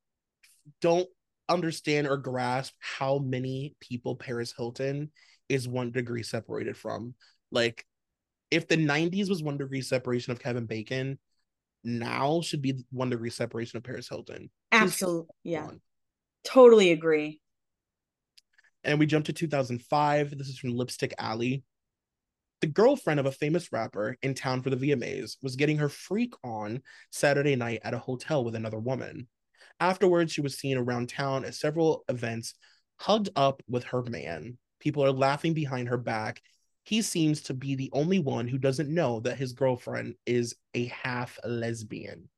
don't 0.79 1.09
understand 1.49 2.05
or 2.05 2.17
grasp 2.17 2.75
how 2.79 3.17
many 3.17 3.75
people 3.79 4.15
Paris 4.15 4.53
Hilton 4.55 5.09
is 5.49 5.67
one 5.67 5.91
degree 5.91 6.23
separated 6.23 6.77
from. 6.77 7.13
Like, 7.51 7.85
if 8.51 8.67
the 8.67 8.77
90s 8.77 9.29
was 9.29 9.43
one 9.43 9.57
degree 9.57 9.81
separation 9.81 10.31
of 10.31 10.39
Kevin 10.39 10.65
Bacon, 10.65 11.19
now 11.83 12.41
should 12.41 12.61
be 12.61 12.83
one 12.91 13.09
degree 13.09 13.29
separation 13.29 13.77
of 13.77 13.83
Paris 13.83 14.09
Hilton. 14.09 14.49
Absolutely. 14.71 15.33
Yeah. 15.43 15.69
Totally 16.43 16.91
agree. 16.91 17.41
And 18.83 18.99
we 18.99 19.05
jump 19.05 19.25
to 19.25 19.33
2005. 19.33 20.37
This 20.37 20.47
is 20.47 20.59
from 20.59 20.71
Lipstick 20.71 21.13
Alley. 21.17 21.63
The 22.61 22.67
girlfriend 22.67 23.19
of 23.19 23.25
a 23.25 23.31
famous 23.31 23.71
rapper 23.71 24.17
in 24.21 24.33
town 24.33 24.61
for 24.61 24.69
the 24.69 24.77
VMAs 24.77 25.37
was 25.43 25.55
getting 25.55 25.77
her 25.77 25.89
freak 25.89 26.33
on 26.43 26.81
Saturday 27.11 27.55
night 27.55 27.81
at 27.83 27.93
a 27.93 27.99
hotel 27.99 28.43
with 28.43 28.55
another 28.55 28.79
woman. 28.79 29.27
Afterwards, 29.79 30.31
she 30.33 30.41
was 30.41 30.57
seen 30.57 30.77
around 30.77 31.09
town 31.09 31.45
at 31.45 31.53
several 31.53 32.03
events, 32.09 32.55
hugged 32.99 33.29
up 33.35 33.61
with 33.69 33.83
her 33.85 34.01
man. 34.03 34.57
People 34.79 35.03
are 35.03 35.11
laughing 35.11 35.53
behind 35.53 35.89
her 35.89 35.97
back. 35.97 36.41
He 36.83 37.01
seems 37.01 37.41
to 37.43 37.53
be 37.53 37.75
the 37.75 37.89
only 37.93 38.19
one 38.19 38.47
who 38.47 38.57
doesn't 38.57 38.93
know 38.93 39.19
that 39.21 39.37
his 39.37 39.53
girlfriend 39.53 40.15
is 40.25 40.55
a 40.73 40.85
half 40.85 41.37
lesbian. 41.43 42.29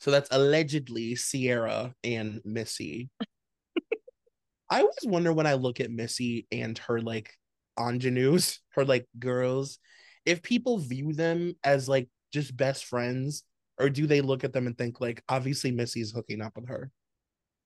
So 0.00 0.10
that's 0.10 0.28
allegedly 0.30 1.16
Ciara 1.16 1.94
and 2.04 2.40
Missy. 2.44 3.10
I 4.70 4.80
always 4.80 5.04
wonder 5.04 5.32
when 5.32 5.46
I 5.46 5.54
look 5.54 5.80
at 5.80 5.90
Missy 5.90 6.46
and 6.52 6.76
her 6.78 7.00
like 7.00 7.32
ingenues, 7.78 8.60
her 8.70 8.84
like 8.84 9.06
girls, 9.18 9.78
if 10.24 10.42
people 10.42 10.78
view 10.78 11.14
them 11.14 11.54
as 11.64 11.88
like 11.88 12.08
just 12.32 12.56
best 12.56 12.84
friends, 12.84 13.44
or 13.78 13.88
do 13.88 14.06
they 14.06 14.20
look 14.20 14.44
at 14.44 14.52
them 14.52 14.66
and 14.66 14.76
think 14.76 15.00
like 15.00 15.22
obviously 15.28 15.70
Missy's 15.70 16.12
hooking 16.12 16.42
up 16.42 16.52
with 16.56 16.68
her? 16.68 16.90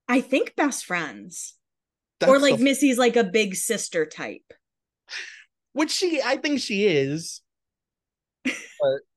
I 0.09 0.21
think 0.21 0.55
best 0.57 0.85
friends. 0.85 1.55
Or 2.29 2.38
like 2.38 2.61
Missy's 2.61 2.99
like 2.99 3.17
a 3.17 3.25
big 3.25 3.55
sister 3.55 4.07
type. 4.07 4.52
Which 5.73 5.91
she 5.91 6.21
I 6.23 6.37
think 6.37 6.61
she 6.61 6.87
is. 6.87 7.41
But 8.45 8.55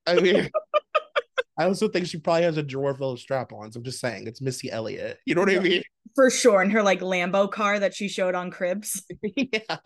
I 0.08 0.20
mean 0.20 0.50
I 1.58 1.66
also 1.66 1.88
think 1.88 2.08
she 2.08 2.20
probably 2.20 2.44
has 2.44 2.58
a 2.58 2.64
drawer 2.64 2.94
full 2.96 3.12
of 3.12 3.20
strap-ons. 3.20 3.76
I'm 3.76 3.84
just 3.84 4.02
saying, 4.02 4.28
it's 4.28 4.42
Missy 4.42 4.70
Elliott. 4.70 5.20
You 5.26 5.36
know 5.36 5.42
what 5.42 5.56
I 5.56 5.60
mean? 5.60 5.84
For 6.14 6.30
sure. 6.30 6.62
And 6.62 6.72
her 6.74 6.84
like 6.84 7.00
Lambo 7.00 7.50
car 7.50 7.80
that 7.80 7.96
she 7.96 8.10
showed 8.10 8.36
on 8.36 8.52
Cribs. 8.52 9.06
yeah. 9.24 9.78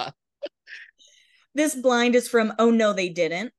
This 1.54 1.76
blind 1.76 2.16
is 2.16 2.28
from 2.28 2.54
Oh 2.58 2.72
No 2.72 2.94
They 2.94 3.10
Didn't. 3.10 3.54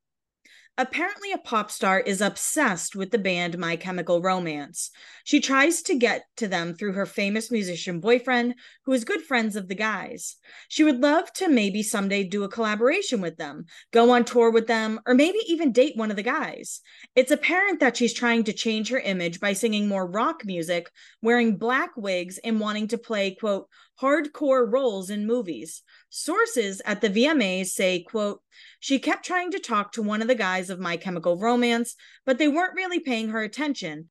Apparently, 0.79 1.33
a 1.33 1.39
pop 1.39 1.71
star 1.71 2.01
is 2.01 2.23
obsessed 2.23 2.97
with 2.97 3.11
the 3.11 3.19
band 3.19 3.59
My 3.59 3.77
Chemical 3.77 4.23
Romance. 4.23 4.91
She 5.25 5.41
tries 5.41 5.83
to 5.83 5.95
get 5.95 6.25
to 6.39 6.49
them 6.49 6.75
through 6.75 6.95
her 6.95 7.05
famous 7.05 7.51
musician 7.51 8.01
boyfriend, 8.01 8.55
who 8.91 8.95
is 8.95 9.05
good 9.05 9.23
friends 9.23 9.55
of 9.55 9.69
the 9.69 9.75
guys. 9.77 10.35
She 10.69 10.83
would 10.83 11.01
love 11.01 11.33
to 11.35 11.49
maybe 11.49 11.81
someday 11.81 12.25
do 12.25 12.43
a 12.43 12.49
collaboration 12.49 13.21
with 13.21 13.37
them, 13.37 13.67
go 13.93 14.11
on 14.11 14.25
tour 14.25 14.51
with 14.51 14.67
them, 14.67 14.99
or 15.07 15.15
maybe 15.15 15.39
even 15.47 15.71
date 15.71 15.97
one 15.97 16.11
of 16.11 16.17
the 16.17 16.25
guys. 16.25 16.81
It's 17.15 17.31
apparent 17.31 17.79
that 17.79 17.97
she's 17.97 18.13
trying 18.13 18.43
to 18.45 18.53
change 18.53 18.89
her 18.89 18.99
image 18.99 19.39
by 19.39 19.53
singing 19.53 19.87
more 19.87 20.11
rock 20.11 20.45
music, 20.45 20.91
wearing 21.23 21.57
black 21.57 21.91
wigs, 21.97 22.39
and 22.39 22.59
wanting 22.59 22.89
to 22.89 22.99
play, 22.99 23.33
quote, 23.33 23.69
hardcore 24.03 24.69
roles 24.69 25.09
in 25.09 25.25
movies. 25.25 25.83
Sources 26.09 26.83
at 26.85 27.01
the 27.01 27.11
VMAs 27.11 27.67
say, 27.67 28.03
quote, 28.03 28.43
she 28.81 28.99
kept 28.99 29.25
trying 29.25 29.53
to 29.53 29.61
talk 29.61 29.93
to 29.93 30.03
one 30.03 30.21
of 30.21 30.27
the 30.27 30.35
guys 30.35 30.69
of 30.69 30.81
My 30.81 30.97
Chemical 30.97 31.39
Romance, 31.39 31.95
but 32.27 32.39
they 32.39 32.49
weren't 32.49 32.75
really 32.75 32.99
paying 32.99 33.29
her 33.29 33.41
attention. 33.41 34.09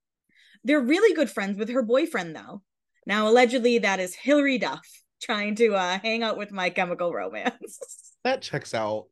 They're 0.63 0.79
really 0.79 1.13
good 1.13 1.29
friends 1.29 1.59
with 1.59 1.67
her 1.67 1.81
boyfriend, 1.81 2.33
though. 2.33 2.61
Now, 3.05 3.27
allegedly, 3.29 3.79
that 3.79 3.99
is 3.99 4.15
Hilary 4.15 4.57
Duff 4.57 4.87
trying 5.21 5.55
to 5.55 5.75
uh, 5.75 5.99
hang 5.99 6.23
out 6.23 6.37
with 6.37 6.51
My 6.51 6.69
Chemical 6.69 7.13
Romance. 7.13 7.79
That 8.25 8.41
checks 8.41 8.73
out. 8.73 9.05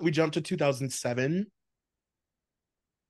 we 0.00 0.10
jump 0.10 0.32
to 0.32 0.40
2007. 0.40 1.46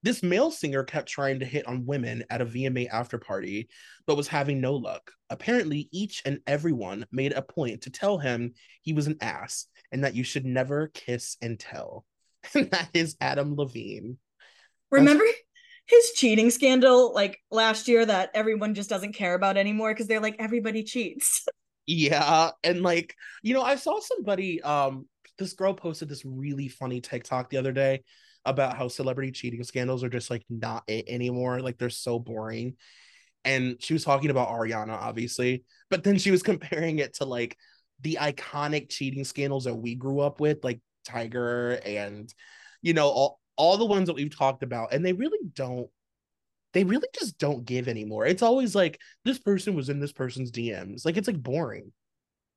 This 0.02 0.20
male 0.20 0.50
singer 0.50 0.82
kept 0.82 1.08
trying 1.08 1.38
to 1.38 1.46
hit 1.46 1.68
on 1.68 1.87
women 1.87 2.25
at 2.28 2.40
a 2.40 2.44
VMA 2.44 2.88
after 2.88 3.18
party, 3.18 3.68
but 4.04 4.16
was 4.16 4.26
having 4.26 4.61
no 4.61 4.75
luck. 4.75 5.12
Apparently, 5.30 5.88
each 5.92 6.22
and 6.25 6.40
everyone 6.44 7.06
made 7.12 7.32
a 7.32 7.40
point 7.40 7.82
to 7.82 7.90
tell 7.90 8.18
him 8.18 8.54
he 8.82 8.92
was 8.92 9.06
an 9.06 9.18
ass 9.20 9.66
and 9.92 10.02
that 10.02 10.16
you 10.16 10.25
should 10.25 10.44
never 10.44 10.88
kiss 10.88 11.37
and 11.40 11.58
tell. 11.58 12.04
And 12.56 12.68
that 12.72 12.88
is 12.92 13.14
Adam 13.20 13.54
Levine. 13.54 14.18
Remember 14.90 15.25
his 15.86 16.12
cheating 16.12 16.50
scandal 16.50 17.12
like 17.14 17.38
last 17.50 17.88
year 17.88 18.04
that 18.04 18.30
everyone 18.34 18.74
just 18.74 18.88
doesn't 18.88 19.14
care 19.14 19.34
about 19.34 19.56
anymore 19.56 19.92
because 19.92 20.06
they're 20.06 20.20
like 20.20 20.36
everybody 20.38 20.82
cheats. 20.82 21.46
Yeah, 21.84 22.50
and 22.62 22.82
like, 22.82 23.16
you 23.42 23.54
know, 23.54 23.62
I 23.62 23.74
saw 23.74 23.98
somebody 23.98 24.62
um 24.62 25.08
this 25.36 25.54
girl 25.54 25.74
posted 25.74 26.08
this 26.08 26.24
really 26.24 26.68
funny 26.68 27.00
TikTok 27.00 27.50
the 27.50 27.56
other 27.56 27.72
day 27.72 28.04
about 28.44 28.76
how 28.76 28.86
celebrity 28.86 29.32
cheating 29.32 29.64
scandals 29.64 30.04
are 30.04 30.08
just 30.08 30.30
like 30.30 30.44
not 30.48 30.84
it 30.86 31.08
anymore. 31.08 31.60
Like 31.60 31.78
they're 31.78 31.90
so 31.90 32.20
boring. 32.20 32.76
And 33.44 33.82
she 33.82 33.94
was 33.94 34.04
talking 34.04 34.30
about 34.30 34.48
Ariana, 34.48 34.92
obviously, 34.92 35.64
but 35.90 36.04
then 36.04 36.18
she 36.18 36.30
was 36.30 36.42
comparing 36.44 37.00
it 37.00 37.14
to 37.14 37.24
like 37.24 37.56
the 38.00 38.18
iconic 38.20 38.88
cheating 38.88 39.24
scandals 39.24 39.64
that 39.64 39.74
we 39.74 39.96
grew 39.96 40.20
up 40.20 40.38
with, 40.38 40.62
like 40.62 40.80
Tiger 41.04 41.80
and 41.84 42.32
you 42.82 42.94
know, 42.94 43.08
all, 43.08 43.40
all 43.56 43.76
the 43.76 43.87
ones 43.87 44.06
that 44.06 44.14
we've 44.14 44.37
talked 44.37 44.62
about. 44.62 44.92
And 44.92 45.04
they 45.04 45.12
really 45.12 45.38
don't 45.54 45.88
they 46.73 46.85
really 46.85 47.09
just 47.14 47.38
don't 47.38 47.64
give 47.64 47.87
anymore. 47.87 48.26
It's 48.26 48.42
always 48.42 48.75
like 48.75 48.99
this 49.25 49.38
person 49.38 49.75
was 49.75 49.88
in 49.88 50.00
this 50.00 50.12
person's 50.12 50.50
DMs. 50.50 51.04
Like 51.04 51.16
it's 51.16 51.28
like 51.28 51.42
boring. 51.42 51.92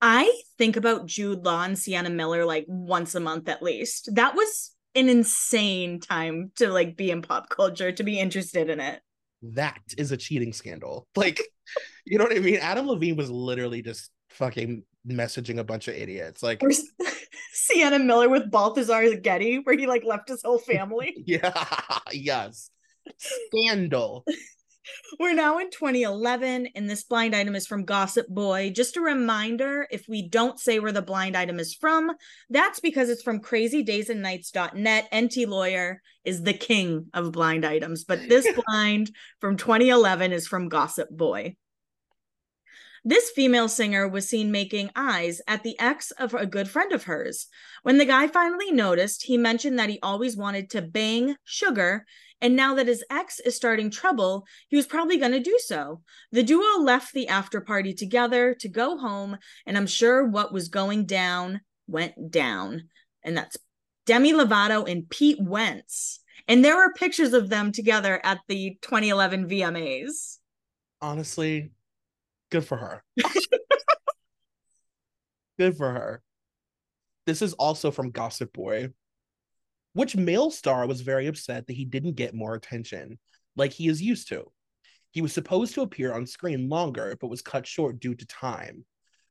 I 0.02 0.42
think 0.58 0.78
about 0.78 1.06
Jude 1.06 1.44
Law 1.44 1.64
and 1.64 1.78
Sienna 1.78 2.10
Miller 2.10 2.46
like 2.46 2.66
once 2.68 3.16
a 3.16 3.20
month 3.20 3.50
at 3.50 3.64
least. 3.64 4.10
That 4.14 4.36
was 4.36 4.72
an 4.94 5.10
insane 5.10 6.00
time 6.00 6.52
to 6.56 6.70
like 6.70 6.96
be 6.96 7.12
in 7.12 7.22
pop 7.22 7.50
culture 7.50 7.92
to 7.92 8.04
be 8.04 8.20
interested 8.20 8.70
in 8.70 8.80
it. 8.80 9.02
That 9.42 9.80
is 9.98 10.12
a 10.12 10.18
cheating 10.18 10.54
scandal. 10.54 11.08
Like, 11.16 11.42
you 12.06 12.18
know 12.18 12.26
what 12.26 12.36
I 12.36 12.40
mean? 12.40 12.58
Adam 12.58 12.88
Levine 12.88 13.16
was 13.16 13.30
literally 13.32 13.82
just 13.82 14.12
fucking 14.30 14.84
messaging 15.08 15.58
a 15.58 15.64
bunch 15.64 15.88
of 15.88 15.96
idiots. 15.96 16.44
Like 16.44 16.62
Sienna 17.66 18.00
Miller 18.00 18.30
with 18.30 18.52
Balthazar 18.52 19.16
Getty, 19.16 19.58
where 19.58 19.78
he 19.78 19.88
like 19.88 20.04
left 20.04 20.30
his 20.30 20.44
whole 20.44 20.60
family. 20.60 21.14
yeah, 21.26 22.00
yes. 22.12 22.70
Scandal. 23.18 24.26
We're 25.20 25.34
now 25.34 25.58
in 25.58 25.72
2011, 25.72 26.70
and 26.76 26.88
this 26.88 27.04
blind 27.04 27.36
item 27.36 27.56
is 27.56 27.66
from 27.66 27.86
Gossip 27.86 28.28
Boy. 28.28 28.70
Just 28.70 28.98
a 28.98 29.02
reminder 29.02 29.88
if 29.90 30.06
we 30.08 30.30
don't 30.30 30.60
say 30.60 30.78
where 30.78 30.92
the 30.92 31.02
blind 31.02 31.36
item 31.36 31.60
is 31.60 31.74
from, 31.74 32.12
that's 32.52 32.80
because 32.80 33.10
it's 33.10 33.24
from 33.24 33.42
crazydaysandnights.net. 33.42 35.12
Enty 35.12 35.48
Lawyer 35.48 36.04
is 36.24 36.44
the 36.44 36.54
king 36.54 37.08
of 37.16 37.32
blind 37.32 37.66
items, 37.66 38.04
but 38.04 38.30
this 38.30 38.48
blind 38.68 39.10
from 39.42 39.58
2011 39.58 40.32
is 40.32 40.48
from 40.48 40.70
Gossip 40.70 41.10
Boy. 41.10 41.56
This 43.08 43.30
female 43.30 43.70
singer 43.70 44.08
was 44.08 44.28
seen 44.28 44.52
making 44.52 44.90
eyes 44.96 45.40
at 45.48 45.64
the 45.64 45.80
ex 45.80 46.12
of 46.12 46.34
a 46.34 46.48
good 46.48 46.68
friend 46.68 46.92
of 46.92 47.04
hers. 47.04 47.48
When 47.84 48.00
the 48.00 48.06
guy 48.06 48.28
finally 48.28 48.72
noticed, 48.72 49.24
he 49.24 49.38
mentioned 49.38 49.78
that 49.78 49.90
he 49.90 50.00
always 50.02 50.36
wanted 50.36 50.72
to 50.72 50.82
bang 50.82 51.36
Sugar 51.44 52.06
and 52.42 52.56
now 52.56 52.76
that 52.76 52.88
his 52.88 53.04
ex 53.10 53.40
is 53.40 53.56
starting 53.56 53.90
trouble, 53.90 54.46
he 54.68 54.76
was 54.76 54.86
probably 54.86 55.18
going 55.18 55.32
to 55.32 55.40
do 55.40 55.58
so. 55.66 56.02
The 56.32 56.44
duo 56.44 56.80
left 56.80 57.14
the 57.14 57.28
after 57.28 57.62
party 57.62 57.94
together 57.94 58.56
to 58.60 58.70
go 58.70 58.98
home, 58.98 59.38
and 59.66 59.78
I'm 59.78 59.88
sure 59.88 60.28
what 60.28 60.54
was 60.54 60.68
going 60.68 61.06
down 61.06 61.62
went 61.88 62.32
down. 62.32 62.90
And 63.24 63.38
that's 63.38 63.58
Demi 64.06 64.34
Lovato 64.34 64.90
and 64.90 65.10
Pete 65.10 65.40
Wentz. 65.40 66.20
And 66.48 66.64
there 66.64 66.76
were 66.76 66.94
pictures 66.94 67.34
of 67.34 67.50
them 67.50 67.72
together 67.72 68.20
at 68.24 68.40
the 68.48 68.78
2011 68.82 69.48
VMAs. 69.48 70.38
Honestly, 71.02 71.72
good 72.56 72.68
for 72.68 72.78
her. 72.78 73.04
good 75.60 75.76
for 75.78 75.92
her. 75.92 76.22
This 77.26 77.42
is 77.42 77.54
also 77.54 77.92
from 77.92 78.12
Gossip 78.12 78.54
Boy 78.54 78.90
which 79.96 80.18
male 80.18 80.52
star 80.52 80.86
was 80.88 81.00
very 81.00 81.26
upset 81.26 81.66
that 81.66 81.74
he 81.74 81.86
didn't 81.86 82.18
get 82.18 82.36
more 82.36 82.54
attention 82.54 83.18
like 83.56 83.72
he 83.72 83.88
is 83.88 84.02
used 84.02 84.28
to. 84.28 84.44
He 85.12 85.22
was 85.22 85.32
supposed 85.32 85.74
to 85.76 85.84
appear 85.84 86.12
on 86.12 86.28
screen 86.28 86.68
longer, 86.68 87.16
but 87.20 87.30
was 87.30 87.42
cut 87.42 87.66
short 87.66 88.02
due 88.02 88.14
to 88.14 88.28
time. 88.28 88.84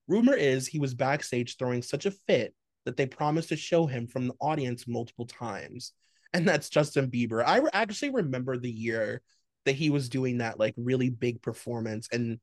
Rumor 0.09 0.35
is 0.35 0.66
he 0.66 0.79
was 0.79 0.94
backstage 0.94 1.59
throwing 1.59 1.83
such 1.83 2.07
a 2.07 2.14
fit 2.27 2.55
that 2.87 2.96
they 2.96 3.05
promised 3.05 3.51
to 3.51 3.57
show 3.57 3.85
him 3.85 4.07
from 4.07 4.27
the 4.27 4.35
audience 4.40 4.88
multiple 4.88 5.27
times. 5.27 5.92
And 6.33 6.48
that's 6.48 6.70
Justin 6.70 7.11
Bieber. 7.11 7.44
I 7.46 7.61
actually 7.75 8.11
remember 8.12 8.57
the 8.57 8.72
year 8.72 9.20
that 9.66 9.75
he 9.75 9.90
was 9.90 10.09
doing 10.09 10.38
that 10.38 10.59
like 10.59 10.75
really 10.79 11.11
big 11.11 11.42
performance 11.42 12.09
and 12.11 12.40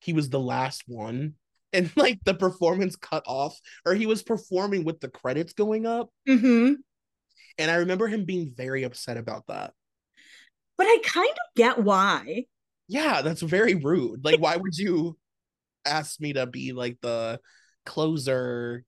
he 0.00 0.12
was 0.12 0.28
the 0.28 0.40
last 0.40 0.82
one 0.86 1.34
and 1.72 1.90
like 1.96 2.18
the 2.24 2.34
performance 2.34 2.96
cut 2.96 3.22
off 3.26 3.58
or 3.86 3.94
he 3.94 4.06
was 4.06 4.22
performing 4.22 4.84
with 4.84 5.00
the 5.00 5.08
credits 5.08 5.52
going 5.52 5.86
up. 5.86 6.10
Mm-hmm. 6.28 6.74
And 7.58 7.70
I 7.70 7.76
remember 7.76 8.08
him 8.08 8.24
being 8.24 8.52
very 8.56 8.82
upset 8.82 9.16
about 9.16 9.46
that. 9.48 9.72
But 10.76 10.86
I 10.86 10.98
kind 11.04 11.28
of 11.28 11.54
get 11.56 11.78
why. 11.82 12.46
Yeah, 12.88 13.22
that's 13.22 13.42
very 13.42 13.74
rude. 13.74 14.24
Like, 14.24 14.40
why 14.40 14.56
would 14.56 14.76
you 14.76 15.16
ask 15.84 16.20
me 16.20 16.32
to 16.32 16.46
be 16.46 16.72
like 16.72 16.98
the 17.02 17.38
closer 17.86 18.84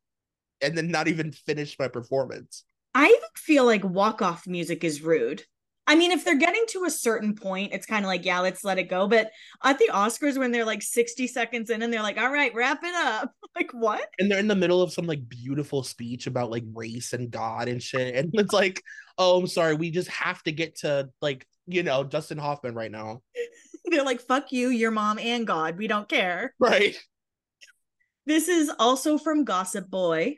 and 0.61 0.77
then 0.77 0.90
not 0.90 1.09
even 1.09 1.33
finish 1.33 1.79
my 1.79 1.88
performance? 1.88 2.64
I 2.94 3.18
feel 3.37 3.64
like 3.64 3.85
walk 3.85 4.22
off 4.22 4.46
music 4.46 4.85
is 4.85 5.03
rude. 5.03 5.44
I 5.87 5.97
mean, 5.97 6.12
if 6.12 6.25
they're 6.25 6.38
getting 6.38 6.64
to 6.68 6.85
a 6.85 6.90
certain 6.90 7.35
point, 7.35 7.73
it's 7.73 7.87
kind 7.87 8.05
of 8.05 8.09
like, 8.09 8.25
yeah, 8.25 8.38
let's 8.38 8.62
let 8.62 8.79
it 8.79 8.88
go. 8.88 9.09
But 9.09 9.31
at 9.64 9.79
the 9.79 9.90
Oscars, 9.92 10.38
when 10.38 10.53
they're 10.53 10.64
like 10.64 10.83
60 10.83 11.27
seconds 11.27 11.71
in 11.71 11.83
and 11.83 11.92
they're 11.92 12.03
like, 12.03 12.18
all 12.18 12.31
right, 12.31 12.55
wrap 12.55 12.85
it 12.85 12.95
up. 12.95 13.33
like, 13.57 13.73
what? 13.73 14.09
And 14.18 14.31
they're 14.31 14.38
in 14.38 14.49
the 14.49 14.55
middle 14.55 14.81
of 14.81 14.92
some 14.92 15.07
like 15.07 15.29
beautiful 15.29 15.83
speech 15.83 16.27
about 16.29 16.51
like 16.51 16.64
race 16.73 17.12
and 17.12 17.31
God 17.31 17.68
and 17.68 17.83
shit. 17.83 18.14
And 18.14 18.31
it's 18.35 18.53
like, 18.53 18.81
oh, 19.18 19.40
I'm 19.40 19.49
sorry, 19.49 19.75
we 19.75 19.90
just 19.90 20.09
have 20.09 20.42
to 20.45 20.53
get 20.53 20.77
to 20.79 21.11
like, 21.21 21.47
you 21.66 21.83
know, 21.83 22.05
Dustin 22.05 22.38
Hoffman 22.38 22.75
right 22.75 22.90
now. 22.90 23.23
they're 23.87 24.05
like, 24.05 24.21
fuck 24.21 24.53
you, 24.53 24.68
your 24.68 24.92
mom, 24.92 25.18
and 25.18 25.47
God. 25.47 25.77
We 25.79 25.88
don't 25.88 26.09
care. 26.09 26.55
Right. 26.61 26.97
This 28.25 28.49
is 28.49 28.71
also 28.79 29.18
from 29.18 29.45
Gossip 29.45 29.90
Boy. 29.90 30.37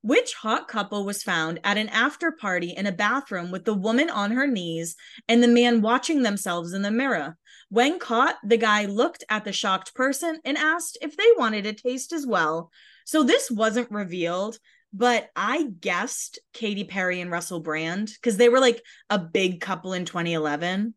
Which 0.00 0.34
hot 0.34 0.68
couple 0.68 1.04
was 1.04 1.24
found 1.24 1.58
at 1.64 1.76
an 1.76 1.88
after 1.88 2.30
party 2.30 2.70
in 2.70 2.86
a 2.86 2.92
bathroom 2.92 3.50
with 3.50 3.64
the 3.64 3.74
woman 3.74 4.08
on 4.08 4.30
her 4.30 4.46
knees 4.46 4.94
and 5.28 5.42
the 5.42 5.48
man 5.48 5.82
watching 5.82 6.22
themselves 6.22 6.72
in 6.72 6.82
the 6.82 6.90
mirror? 6.90 7.36
When 7.68 7.98
caught, 7.98 8.36
the 8.44 8.56
guy 8.56 8.84
looked 8.84 9.24
at 9.28 9.44
the 9.44 9.52
shocked 9.52 9.94
person 9.94 10.40
and 10.44 10.56
asked 10.56 10.98
if 11.02 11.16
they 11.16 11.26
wanted 11.36 11.66
a 11.66 11.72
taste 11.72 12.12
as 12.12 12.24
well. 12.24 12.70
So 13.06 13.24
this 13.24 13.50
wasn't 13.50 13.90
revealed, 13.90 14.58
but 14.92 15.30
I 15.34 15.64
guessed 15.64 16.38
Katy 16.52 16.84
Perry 16.84 17.20
and 17.20 17.30
Russell 17.30 17.60
Brand 17.60 18.08
because 18.14 18.36
they 18.36 18.48
were 18.48 18.60
like 18.60 18.80
a 19.10 19.18
big 19.18 19.60
couple 19.60 19.94
in 19.94 20.04
2011. 20.04 20.94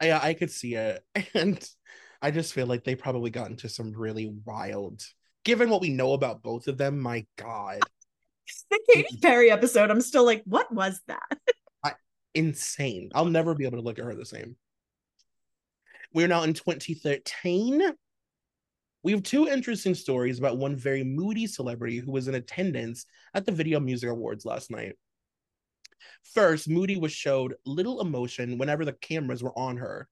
Yeah, 0.00 0.20
I 0.22 0.34
could 0.34 0.52
see 0.52 0.76
it. 0.76 1.04
And 1.34 1.68
I 2.22 2.30
just 2.30 2.54
feel 2.54 2.66
like 2.66 2.84
they 2.84 2.94
probably 2.94 3.30
got 3.30 3.50
into 3.50 3.68
some 3.68 3.92
really 3.92 4.32
wild 4.44 5.02
given 5.44 5.68
what 5.68 5.82
we 5.82 5.90
know 5.90 6.14
about 6.14 6.42
both 6.42 6.68
of 6.68 6.78
them, 6.78 6.98
my 6.98 7.26
God 7.36 7.80
the 8.74 8.94
Katy 8.94 9.18
Perry 9.18 9.50
episode, 9.50 9.90
I'm 9.90 10.00
still 10.00 10.24
like, 10.24 10.42
what 10.44 10.72
was 10.72 11.00
that? 11.08 11.38
I, 11.84 11.92
insane. 12.34 13.10
I'll 13.14 13.24
never 13.24 13.54
be 13.54 13.64
able 13.64 13.78
to 13.78 13.84
look 13.84 13.98
at 13.98 14.04
her 14.04 14.14
the 14.14 14.24
same. 14.24 14.56
We're 16.12 16.28
now 16.28 16.42
in 16.42 16.54
2013. 16.54 17.82
We 19.02 19.12
have 19.12 19.22
two 19.22 19.48
interesting 19.48 19.94
stories 19.94 20.38
about 20.38 20.56
one 20.56 20.76
very 20.76 21.04
moody 21.04 21.46
celebrity 21.46 21.98
who 21.98 22.10
was 22.10 22.28
in 22.28 22.34
attendance 22.34 23.04
at 23.34 23.44
the 23.44 23.52
Video 23.52 23.80
Music 23.80 24.08
Awards 24.08 24.44
last 24.44 24.70
night. 24.70 24.94
First, 26.34 26.68
Moody 26.68 26.96
was 26.96 27.12
showed 27.12 27.54
little 27.66 28.00
emotion 28.00 28.58
whenever 28.58 28.84
the 28.84 28.92
cameras 28.92 29.42
were 29.42 29.56
on 29.58 29.76
her, 29.76 30.08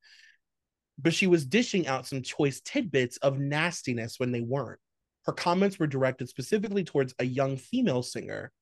but 0.98 1.14
she 1.14 1.26
was 1.26 1.46
dishing 1.46 1.86
out 1.86 2.06
some 2.06 2.22
choice 2.22 2.60
tidbits 2.60 3.16
of 3.18 3.38
nastiness 3.38 4.18
when 4.18 4.32
they 4.32 4.40
weren't. 4.40 4.80
Her 5.24 5.32
comments 5.32 5.78
were 5.78 5.86
directed 5.86 6.28
specifically 6.28 6.84
towards 6.84 7.14
a 7.18 7.24
young 7.24 7.56
female 7.56 8.02
singer. 8.02 8.52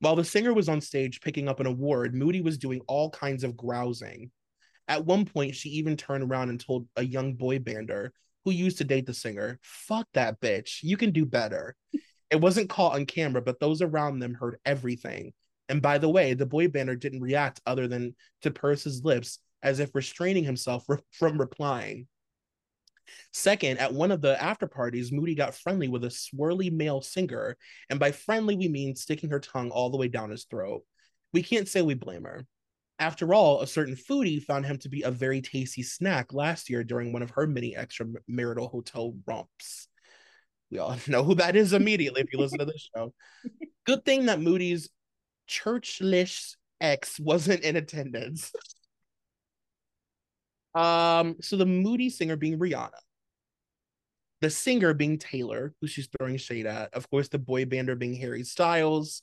While 0.00 0.16
the 0.16 0.24
singer 0.24 0.54
was 0.54 0.68
on 0.68 0.80
stage 0.80 1.20
picking 1.20 1.48
up 1.48 1.60
an 1.60 1.66
award, 1.66 2.14
Moody 2.14 2.40
was 2.40 2.58
doing 2.58 2.80
all 2.86 3.10
kinds 3.10 3.44
of 3.44 3.56
grousing. 3.56 4.30
At 4.88 5.04
one 5.04 5.24
point, 5.24 5.54
she 5.54 5.68
even 5.70 5.96
turned 5.96 6.24
around 6.24 6.48
and 6.48 6.58
told 6.58 6.88
a 6.96 7.04
young 7.04 7.34
boy 7.34 7.58
bander 7.58 8.10
who 8.44 8.50
used 8.50 8.78
to 8.78 8.84
date 8.84 9.06
the 9.06 9.14
singer, 9.14 9.58
Fuck 9.62 10.08
that 10.14 10.40
bitch, 10.40 10.82
you 10.82 10.96
can 10.96 11.12
do 11.12 11.26
better. 11.26 11.76
it 12.30 12.40
wasn't 12.40 12.70
caught 12.70 12.94
on 12.94 13.06
camera, 13.06 13.42
but 13.42 13.60
those 13.60 13.82
around 13.82 14.18
them 14.18 14.34
heard 14.34 14.56
everything. 14.64 15.32
And 15.68 15.80
by 15.80 15.98
the 15.98 16.08
way, 16.08 16.34
the 16.34 16.46
boy 16.46 16.68
bander 16.68 16.98
didn't 16.98 17.20
react 17.20 17.60
other 17.66 17.86
than 17.86 18.16
to 18.42 18.50
purse 18.50 18.82
his 18.82 19.04
lips 19.04 19.38
as 19.62 19.78
if 19.78 19.94
restraining 19.94 20.44
himself 20.44 20.84
from 21.12 21.38
replying. 21.38 22.08
Second, 23.32 23.78
at 23.78 23.92
one 23.92 24.10
of 24.10 24.20
the 24.20 24.40
after 24.42 24.66
parties, 24.66 25.12
Moody 25.12 25.34
got 25.34 25.54
friendly 25.54 25.88
with 25.88 26.04
a 26.04 26.08
swirly 26.08 26.72
male 26.72 27.00
singer. 27.00 27.56
And 27.88 28.00
by 28.00 28.12
friendly, 28.12 28.56
we 28.56 28.68
mean 28.68 28.96
sticking 28.96 29.30
her 29.30 29.40
tongue 29.40 29.70
all 29.70 29.90
the 29.90 29.96
way 29.96 30.08
down 30.08 30.30
his 30.30 30.44
throat. 30.44 30.82
We 31.32 31.42
can't 31.42 31.68
say 31.68 31.82
we 31.82 31.94
blame 31.94 32.24
her. 32.24 32.46
After 32.98 33.32
all, 33.32 33.62
a 33.62 33.66
certain 33.66 33.96
foodie 33.96 34.42
found 34.42 34.66
him 34.66 34.78
to 34.78 34.88
be 34.90 35.02
a 35.02 35.10
very 35.10 35.40
tasty 35.40 35.82
snack 35.82 36.34
last 36.34 36.68
year 36.68 36.84
during 36.84 37.12
one 37.12 37.22
of 37.22 37.30
her 37.30 37.46
many 37.46 37.74
extramarital 37.74 38.70
hotel 38.70 39.14
romps. 39.26 39.88
We 40.70 40.78
all 40.78 40.96
know 41.06 41.24
who 41.24 41.34
that 41.36 41.56
is 41.56 41.72
immediately 41.72 42.22
if 42.22 42.32
you 42.32 42.38
listen 42.38 42.58
to 42.58 42.64
this 42.64 42.90
show. 42.94 43.14
Good 43.86 44.04
thing 44.04 44.26
that 44.26 44.40
Moody's 44.40 44.90
churchlish 45.48 46.56
ex 46.80 47.18
wasn't 47.18 47.62
in 47.62 47.76
attendance. 47.76 48.52
Um, 50.74 51.36
so 51.40 51.56
the 51.56 51.66
Moody 51.66 52.10
singer 52.10 52.36
being 52.36 52.58
Rihanna, 52.58 52.90
the 54.40 54.50
singer 54.50 54.94
being 54.94 55.18
Taylor, 55.18 55.74
who 55.80 55.86
she's 55.86 56.08
throwing 56.18 56.36
shade 56.36 56.66
at. 56.66 56.94
Of 56.94 57.10
course, 57.10 57.28
the 57.28 57.38
boy 57.38 57.64
bander 57.64 57.98
being 57.98 58.14
Harry 58.14 58.44
Styles, 58.44 59.22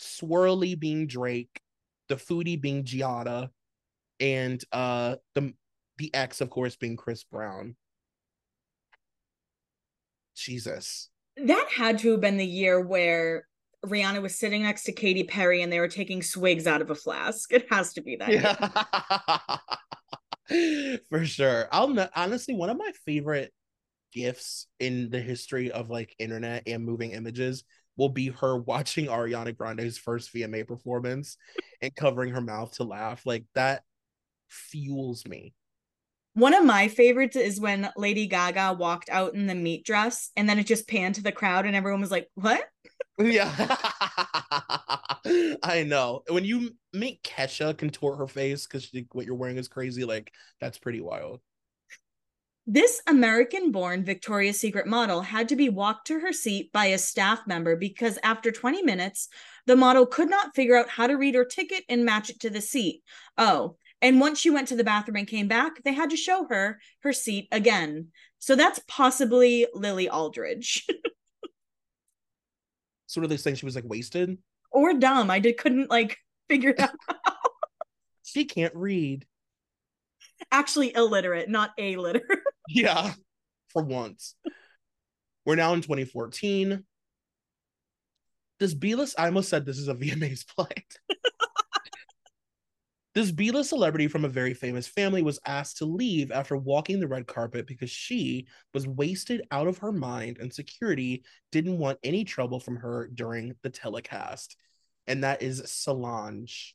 Swirly 0.00 0.78
being 0.78 1.06
Drake, 1.06 1.60
the 2.08 2.16
foodie 2.16 2.60
being 2.60 2.84
Giada, 2.84 3.50
and 4.20 4.62
uh 4.72 5.16
the 5.34 5.54
the 5.98 6.12
ex, 6.14 6.40
of 6.40 6.50
course, 6.50 6.76
being 6.76 6.96
Chris 6.96 7.24
Brown. 7.24 7.76
Jesus. 10.34 11.10
That 11.36 11.68
had 11.70 11.98
to 12.00 12.12
have 12.12 12.20
been 12.20 12.36
the 12.36 12.46
year 12.46 12.80
where 12.80 13.46
Rihanna 13.86 14.22
was 14.22 14.34
sitting 14.34 14.62
next 14.62 14.84
to 14.84 14.92
Katy 14.92 15.24
Perry 15.24 15.62
and 15.62 15.72
they 15.72 15.80
were 15.80 15.88
taking 15.88 16.22
swigs 16.22 16.66
out 16.66 16.82
of 16.82 16.90
a 16.90 16.94
flask. 16.94 17.52
It 17.52 17.66
has 17.70 17.92
to 17.94 18.00
be 18.00 18.16
that. 18.16 18.30
Yeah. 18.30 19.58
For 21.08 21.24
sure. 21.24 21.68
I'll 21.72 22.08
honestly 22.14 22.54
one 22.54 22.70
of 22.70 22.76
my 22.76 22.92
favorite 23.04 23.52
gifts 24.12 24.66
in 24.78 25.10
the 25.10 25.20
history 25.20 25.70
of 25.70 25.90
like 25.90 26.14
internet 26.18 26.64
and 26.66 26.84
moving 26.84 27.12
images 27.12 27.64
will 27.96 28.10
be 28.10 28.28
her 28.28 28.56
watching 28.56 29.06
Ariana 29.06 29.56
Grande's 29.56 29.98
first 29.98 30.32
VMA 30.34 30.66
performance 30.66 31.36
and 31.80 31.94
covering 31.94 32.32
her 32.32 32.40
mouth 32.40 32.74
to 32.76 32.84
laugh. 32.84 33.24
Like 33.26 33.44
that 33.54 33.82
fuels 34.48 35.26
me. 35.26 35.54
One 36.34 36.54
of 36.54 36.64
my 36.64 36.88
favorites 36.88 37.36
is 37.36 37.60
when 37.60 37.90
Lady 37.94 38.26
Gaga 38.26 38.74
walked 38.78 39.10
out 39.10 39.34
in 39.34 39.46
the 39.46 39.54
meat 39.54 39.84
dress 39.84 40.30
and 40.34 40.48
then 40.48 40.58
it 40.58 40.66
just 40.66 40.88
panned 40.88 41.16
to 41.16 41.22
the 41.22 41.32
crowd 41.32 41.66
and 41.66 41.76
everyone 41.76 42.00
was 42.00 42.10
like, 42.10 42.28
What? 42.34 42.64
Yeah. 43.18 43.50
I 45.62 45.84
know. 45.86 46.22
When 46.28 46.44
you 46.44 46.72
make 46.92 47.22
Kesha 47.22 47.76
contort 47.76 48.18
her 48.18 48.26
face 48.26 48.66
because 48.66 48.90
what 49.12 49.26
you're 49.26 49.34
wearing 49.34 49.58
is 49.58 49.68
crazy, 49.68 50.04
like 50.04 50.32
that's 50.60 50.78
pretty 50.78 51.00
wild. 51.00 51.40
This 52.66 53.02
American 53.08 53.72
born 53.72 54.04
Victoria's 54.04 54.60
Secret 54.60 54.86
model 54.86 55.20
had 55.22 55.48
to 55.48 55.56
be 55.56 55.68
walked 55.68 56.06
to 56.06 56.20
her 56.20 56.32
seat 56.32 56.70
by 56.72 56.86
a 56.86 56.98
staff 56.98 57.40
member 57.46 57.74
because 57.74 58.20
after 58.22 58.52
20 58.52 58.82
minutes, 58.82 59.28
the 59.66 59.74
model 59.74 60.06
could 60.06 60.30
not 60.30 60.54
figure 60.54 60.76
out 60.76 60.88
how 60.88 61.08
to 61.08 61.14
read 61.14 61.34
her 61.34 61.44
ticket 61.44 61.82
and 61.88 62.04
match 62.04 62.30
it 62.30 62.38
to 62.40 62.50
the 62.50 62.60
seat. 62.60 63.02
Oh, 63.36 63.76
and 64.00 64.20
once 64.20 64.38
she 64.38 64.50
went 64.50 64.68
to 64.68 64.76
the 64.76 64.84
bathroom 64.84 65.16
and 65.16 65.26
came 65.26 65.48
back, 65.48 65.82
they 65.82 65.92
had 65.92 66.10
to 66.10 66.16
show 66.16 66.46
her 66.50 66.80
her 67.02 67.12
seat 67.12 67.48
again. 67.50 68.08
So 68.38 68.54
that's 68.54 68.80
possibly 68.86 69.66
Lily 69.74 70.08
Aldridge. 70.08 70.86
so 73.12 73.20
are 73.20 73.26
they 73.26 73.36
saying 73.36 73.56
she 73.56 73.66
was 73.66 73.74
like 73.74 73.84
wasted? 73.86 74.38
Or 74.70 74.94
dumb. 74.94 75.30
I 75.30 75.38
did 75.38 75.58
couldn't 75.58 75.90
like 75.90 76.16
figure 76.48 76.72
that 76.78 76.94
out. 77.10 77.34
She 78.22 78.46
can't 78.46 78.74
read 78.74 79.26
actually 80.50 80.94
illiterate, 80.96 81.50
not 81.50 81.72
a 81.76 81.96
literate. 81.96 82.40
yeah, 82.68 83.12
for 83.68 83.82
once. 83.82 84.34
We're 85.44 85.56
now 85.56 85.74
in 85.74 85.82
2014. 85.82 86.84
This 88.58 88.72
B-list, 88.72 89.18
I 89.18 89.26
almost 89.26 89.50
said 89.50 89.66
this 89.66 89.78
is 89.78 89.88
a 89.88 89.94
VMA's 89.96 90.44
play. 90.44 90.86
This 93.14 93.30
B-list 93.30 93.68
celebrity 93.68 94.08
from 94.08 94.24
a 94.24 94.28
very 94.28 94.54
famous 94.54 94.86
family 94.86 95.22
was 95.22 95.38
asked 95.46 95.78
to 95.78 95.84
leave 95.84 96.32
after 96.32 96.56
walking 96.56 96.98
the 96.98 97.08
red 97.08 97.26
carpet 97.26 97.66
because 97.66 97.90
she 97.90 98.46
was 98.72 98.86
wasted 98.86 99.42
out 99.50 99.66
of 99.66 99.78
her 99.78 99.92
mind 99.92 100.38
and 100.38 100.52
security 100.52 101.22
didn't 101.50 101.78
want 101.78 101.98
any 102.02 102.24
trouble 102.24 102.58
from 102.58 102.76
her 102.76 103.10
during 103.12 103.54
the 103.62 103.70
telecast. 103.70 104.56
And 105.06 105.24
that 105.24 105.42
is 105.42 105.62
Solange. 105.66 106.74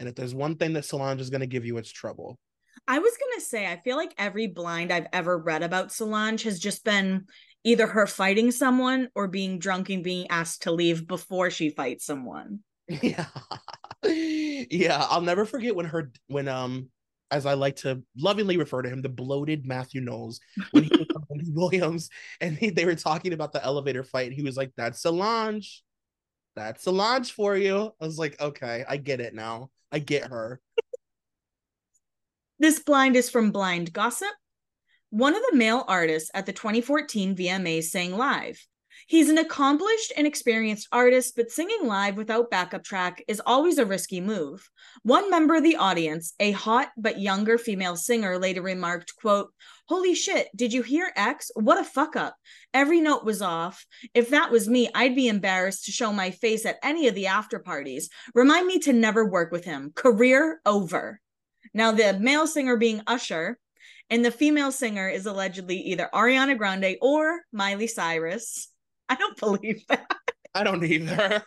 And 0.00 0.08
if 0.08 0.16
there's 0.16 0.34
one 0.34 0.56
thing 0.56 0.72
that 0.72 0.84
Solange 0.84 1.20
is 1.20 1.30
going 1.30 1.40
to 1.40 1.46
give 1.46 1.64
you, 1.64 1.76
it's 1.76 1.92
trouble. 1.92 2.38
I 2.86 2.98
was 2.98 3.16
going 3.16 3.38
to 3.38 3.44
say, 3.44 3.66
I 3.66 3.76
feel 3.76 3.96
like 3.96 4.14
every 4.18 4.46
blind 4.48 4.92
I've 4.92 5.08
ever 5.12 5.38
read 5.38 5.62
about 5.62 5.92
Solange 5.92 6.42
has 6.42 6.58
just 6.58 6.84
been 6.84 7.26
either 7.62 7.86
her 7.86 8.06
fighting 8.06 8.50
someone 8.50 9.10
or 9.14 9.28
being 9.28 9.58
drunk 9.58 9.90
and 9.90 10.02
being 10.02 10.28
asked 10.30 10.62
to 10.62 10.72
leave 10.72 11.06
before 11.06 11.50
she 11.50 11.70
fights 11.70 12.04
someone. 12.04 12.60
Yeah. 12.88 13.26
yeah. 14.70 15.06
I'll 15.08 15.20
never 15.20 15.44
forget 15.44 15.74
when 15.74 15.86
her, 15.86 16.10
when, 16.26 16.48
um, 16.48 16.90
as 17.30 17.44
I 17.46 17.54
like 17.54 17.76
to 17.76 18.02
lovingly 18.16 18.56
refer 18.56 18.82
to 18.82 18.88
him, 18.88 19.02
the 19.02 19.08
bloated 19.08 19.66
Matthew 19.66 20.00
Knowles, 20.00 20.40
when 20.70 20.84
he 20.84 20.90
was 20.96 21.06
Williams 21.52 22.08
and 22.40 22.56
he, 22.56 22.70
they 22.70 22.84
were 22.84 22.94
talking 22.94 23.32
about 23.32 23.52
the 23.52 23.62
elevator 23.62 24.02
fight. 24.02 24.32
he 24.32 24.42
was 24.42 24.56
like, 24.56 24.72
That's 24.76 24.98
a 24.98 25.00
Solange. 25.08 25.82
That's 26.56 26.80
a 26.82 26.84
Solange 26.84 27.32
for 27.32 27.56
you. 27.56 27.92
I 28.00 28.04
was 28.04 28.18
like, 28.18 28.40
Okay, 28.40 28.84
I 28.88 28.96
get 28.96 29.20
it 29.20 29.34
now. 29.34 29.70
I 29.92 29.98
get 29.98 30.24
her. 30.24 30.60
This 32.58 32.80
blind 32.80 33.14
is 33.14 33.30
from 33.30 33.52
Blind 33.52 33.92
Gossip. 33.92 34.28
One 35.10 35.34
of 35.34 35.42
the 35.50 35.56
male 35.56 35.84
artists 35.86 36.30
at 36.34 36.44
the 36.44 36.52
2014 36.52 37.36
VMAs 37.36 37.84
sang 37.84 38.16
live. 38.16 38.66
He's 39.08 39.30
an 39.30 39.38
accomplished 39.38 40.12
and 40.18 40.26
experienced 40.26 40.86
artist, 40.92 41.34
but 41.34 41.50
singing 41.50 41.86
live 41.86 42.18
without 42.18 42.50
backup 42.50 42.84
track 42.84 43.24
is 43.26 43.40
always 43.46 43.78
a 43.78 43.86
risky 43.86 44.20
move. 44.20 44.68
One 45.02 45.30
member 45.30 45.54
of 45.54 45.62
the 45.62 45.76
audience, 45.76 46.34
a 46.38 46.50
hot 46.50 46.90
but 46.94 47.18
younger 47.18 47.56
female 47.56 47.96
singer, 47.96 48.38
later 48.38 48.60
remarked, 48.60 49.16
quote, 49.16 49.50
Holy 49.88 50.14
shit, 50.14 50.48
did 50.54 50.74
you 50.74 50.82
hear 50.82 51.10
X? 51.16 51.50
What 51.54 51.80
a 51.80 51.84
fuck 51.84 52.16
up. 52.16 52.36
Every 52.74 53.00
note 53.00 53.24
was 53.24 53.40
off. 53.40 53.86
If 54.12 54.28
that 54.28 54.50
was 54.50 54.68
me, 54.68 54.90
I'd 54.94 55.16
be 55.16 55.28
embarrassed 55.28 55.86
to 55.86 55.90
show 55.90 56.12
my 56.12 56.30
face 56.30 56.66
at 56.66 56.76
any 56.82 57.08
of 57.08 57.14
the 57.14 57.28
after 57.28 57.58
parties. 57.58 58.10
Remind 58.34 58.66
me 58.66 58.78
to 58.80 58.92
never 58.92 59.24
work 59.24 59.52
with 59.52 59.64
him. 59.64 59.90
Career 59.94 60.60
over. 60.66 61.18
Now, 61.72 61.92
the 61.92 62.18
male 62.18 62.46
singer 62.46 62.76
being 62.76 63.00
Usher, 63.06 63.58
and 64.10 64.22
the 64.22 64.30
female 64.30 64.70
singer 64.70 65.08
is 65.08 65.24
allegedly 65.24 65.78
either 65.78 66.10
Ariana 66.12 66.58
Grande 66.58 66.98
or 67.00 67.40
Miley 67.52 67.86
Cyrus. 67.86 68.68
I 69.08 69.14
don't 69.14 69.38
believe 69.38 69.86
that. 69.88 70.06
I 70.54 70.64
don't 70.64 70.84
either 70.84 71.42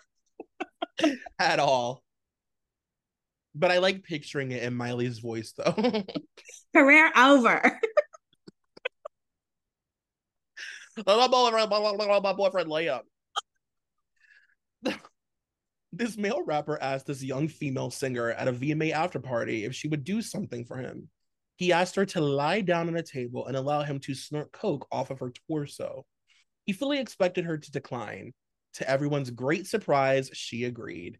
at 1.39 1.59
all. 1.59 2.03
But 3.53 3.71
I 3.71 3.79
like 3.79 4.03
picturing 4.03 4.51
it 4.51 4.63
in 4.63 4.73
Miley's 4.73 5.19
voice, 5.19 5.53
though. 5.57 5.73
Career 6.75 7.11
over. 7.17 7.79
my 12.21 12.33
boyfriend, 12.33 12.69
layup. 12.69 13.01
This 15.93 16.15
male 16.15 16.41
rapper 16.45 16.81
asked 16.81 17.07
this 17.07 17.21
young 17.21 17.49
female 17.49 17.91
singer 17.91 18.29
at 18.29 18.47
a 18.47 18.53
VMA 18.53 18.93
after 18.93 19.19
party 19.19 19.65
if 19.65 19.75
she 19.75 19.89
would 19.89 20.05
do 20.05 20.21
something 20.21 20.63
for 20.63 20.77
him. 20.77 21.09
He 21.57 21.73
asked 21.73 21.95
her 21.95 22.05
to 22.05 22.21
lie 22.21 22.61
down 22.61 22.87
on 22.87 22.95
a 22.95 23.03
table 23.03 23.45
and 23.45 23.57
allow 23.57 23.83
him 23.83 23.99
to 23.99 24.15
snort 24.15 24.53
coke 24.53 24.87
off 24.89 25.11
of 25.11 25.19
her 25.19 25.33
torso. 25.49 26.05
He 26.65 26.73
fully 26.73 26.99
expected 26.99 27.45
her 27.45 27.57
to 27.57 27.71
decline. 27.71 28.33
To 28.75 28.89
everyone's 28.89 29.31
great 29.31 29.67
surprise, 29.67 30.29
she 30.33 30.63
agreed. 30.63 31.19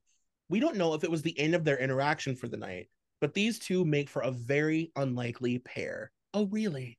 We 0.50 0.60
don't 0.60 0.78
know 0.78 0.94
if 0.94 1.04
it 1.04 1.12
was 1.12 1.22
the 1.22 1.38
end 1.40 1.56
of 1.56 1.64
their 1.64 1.78
interaction 1.78 2.36
for 2.36 2.48
the 2.48 2.58
night, 2.58 2.90
but 3.20 3.34
these 3.34 3.60
two 3.60 3.86
make 3.86 4.10
for 4.10 4.22
a 4.22 4.32
very 4.32 4.92
unlikely 4.96 5.60
pair. 5.60 6.12
Oh, 6.34 6.46
really? 6.46 6.98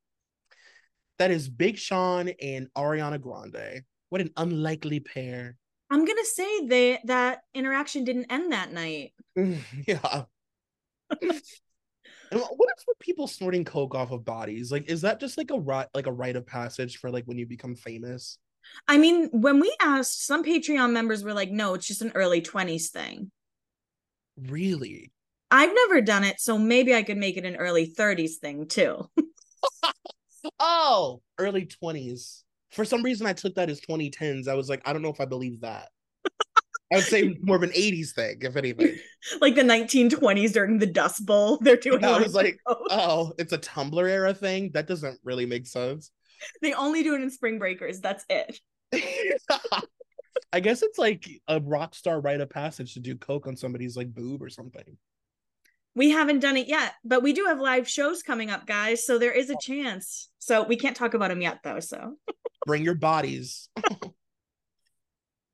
That 1.18 1.30
is 1.30 1.48
Big 1.48 1.78
Sean 1.78 2.28
and 2.40 2.68
Ariana 2.76 3.20
Grande. 3.20 3.84
What 4.08 4.20
an 4.20 4.30
unlikely 4.36 5.00
pair. 5.00 5.56
I'm 5.90 6.04
gonna 6.04 6.24
say 6.24 6.66
they 6.66 6.98
that 7.04 7.42
interaction 7.54 8.04
didn't 8.04 8.32
end 8.32 8.52
that 8.52 8.72
night. 8.72 9.12
yeah. 9.86 10.24
And 12.32 12.40
what 12.40 12.70
is 12.76 12.84
with 12.88 12.98
people 12.98 13.28
snorting 13.28 13.64
coke 13.64 13.94
off 13.94 14.10
of 14.10 14.24
bodies? 14.24 14.72
Like, 14.72 14.90
is 14.90 15.02
that 15.02 15.20
just 15.20 15.38
like 15.38 15.50
a 15.50 15.60
right, 15.60 15.86
like 15.94 16.06
a 16.06 16.12
rite 16.12 16.34
of 16.34 16.46
passage 16.46 16.96
for 16.96 17.10
like 17.10 17.24
when 17.26 17.38
you 17.38 17.46
become 17.46 17.76
famous? 17.76 18.38
I 18.88 18.98
mean, 18.98 19.28
when 19.32 19.60
we 19.60 19.74
asked, 19.80 20.26
some 20.26 20.42
Patreon 20.42 20.92
members 20.92 21.22
were 21.22 21.34
like, 21.34 21.50
"No, 21.50 21.74
it's 21.74 21.86
just 21.86 22.02
an 22.02 22.12
early 22.14 22.40
twenties 22.40 22.90
thing." 22.90 23.30
Really? 24.36 25.12
I've 25.50 25.74
never 25.74 26.00
done 26.00 26.24
it, 26.24 26.40
so 26.40 26.56
maybe 26.58 26.94
I 26.94 27.02
could 27.02 27.18
make 27.18 27.36
it 27.36 27.44
an 27.44 27.56
early 27.56 27.86
thirties 27.86 28.38
thing 28.38 28.66
too. 28.66 29.10
oh, 30.58 31.20
early 31.38 31.66
twenties 31.66 32.44
for 32.72 32.84
some 32.84 33.02
reason 33.02 33.26
I 33.26 33.34
took 33.34 33.54
that 33.54 33.70
as 33.70 33.80
2010s. 33.80 34.48
I 34.48 34.54
was 34.54 34.68
like, 34.68 34.82
I 34.84 34.92
don't 34.92 35.02
know 35.02 35.10
if 35.10 35.20
I 35.20 35.26
believe 35.26 35.60
that. 35.60 35.90
I 36.92 36.96
would 36.96 37.04
say 37.04 37.38
more 37.40 37.56
of 37.56 37.62
an 37.62 37.70
80s 37.70 38.12
thing, 38.12 38.38
if 38.42 38.54
anything. 38.56 38.98
like 39.40 39.54
the 39.54 39.62
1920s 39.62 40.52
during 40.52 40.78
the 40.78 40.86
Dust 40.86 41.24
Bowl. 41.24 41.58
They're 41.58 41.76
doing 41.76 42.04
I 42.04 42.20
was 42.20 42.34
like, 42.34 42.58
oh, 42.66 43.32
it's 43.38 43.54
a 43.54 43.58
Tumblr 43.58 44.08
era 44.08 44.34
thing. 44.34 44.70
That 44.74 44.86
doesn't 44.86 45.18
really 45.24 45.46
make 45.46 45.66
sense. 45.66 46.10
They 46.60 46.74
only 46.74 47.02
do 47.02 47.14
it 47.14 47.22
in 47.22 47.30
spring 47.30 47.58
breakers. 47.58 48.00
That's 48.00 48.26
it. 48.28 48.60
I 50.52 50.60
guess 50.60 50.82
it's 50.82 50.98
like 50.98 51.26
a 51.48 51.60
rock 51.60 51.94
star 51.94 52.20
rite 52.20 52.42
of 52.42 52.50
passage 52.50 52.92
to 52.94 53.00
do 53.00 53.16
coke 53.16 53.46
on 53.46 53.56
somebody's 53.56 53.96
like 53.96 54.12
boob 54.12 54.42
or 54.42 54.50
something. 54.50 54.98
we 55.94 56.10
haven't 56.10 56.40
done 56.40 56.58
it 56.58 56.68
yet, 56.68 56.92
but 57.04 57.22
we 57.22 57.32
do 57.32 57.46
have 57.46 57.58
live 57.58 57.88
shows 57.88 58.22
coming 58.22 58.50
up, 58.50 58.66
guys. 58.66 59.06
So 59.06 59.18
there 59.18 59.32
is 59.32 59.48
a 59.48 59.56
chance. 59.62 60.28
So 60.40 60.62
we 60.64 60.76
can't 60.76 60.96
talk 60.96 61.14
about 61.14 61.28
them 61.28 61.40
yet, 61.40 61.60
though. 61.64 61.80
So 61.80 62.16
bring 62.66 62.84
your 62.84 62.96
bodies. 62.96 63.70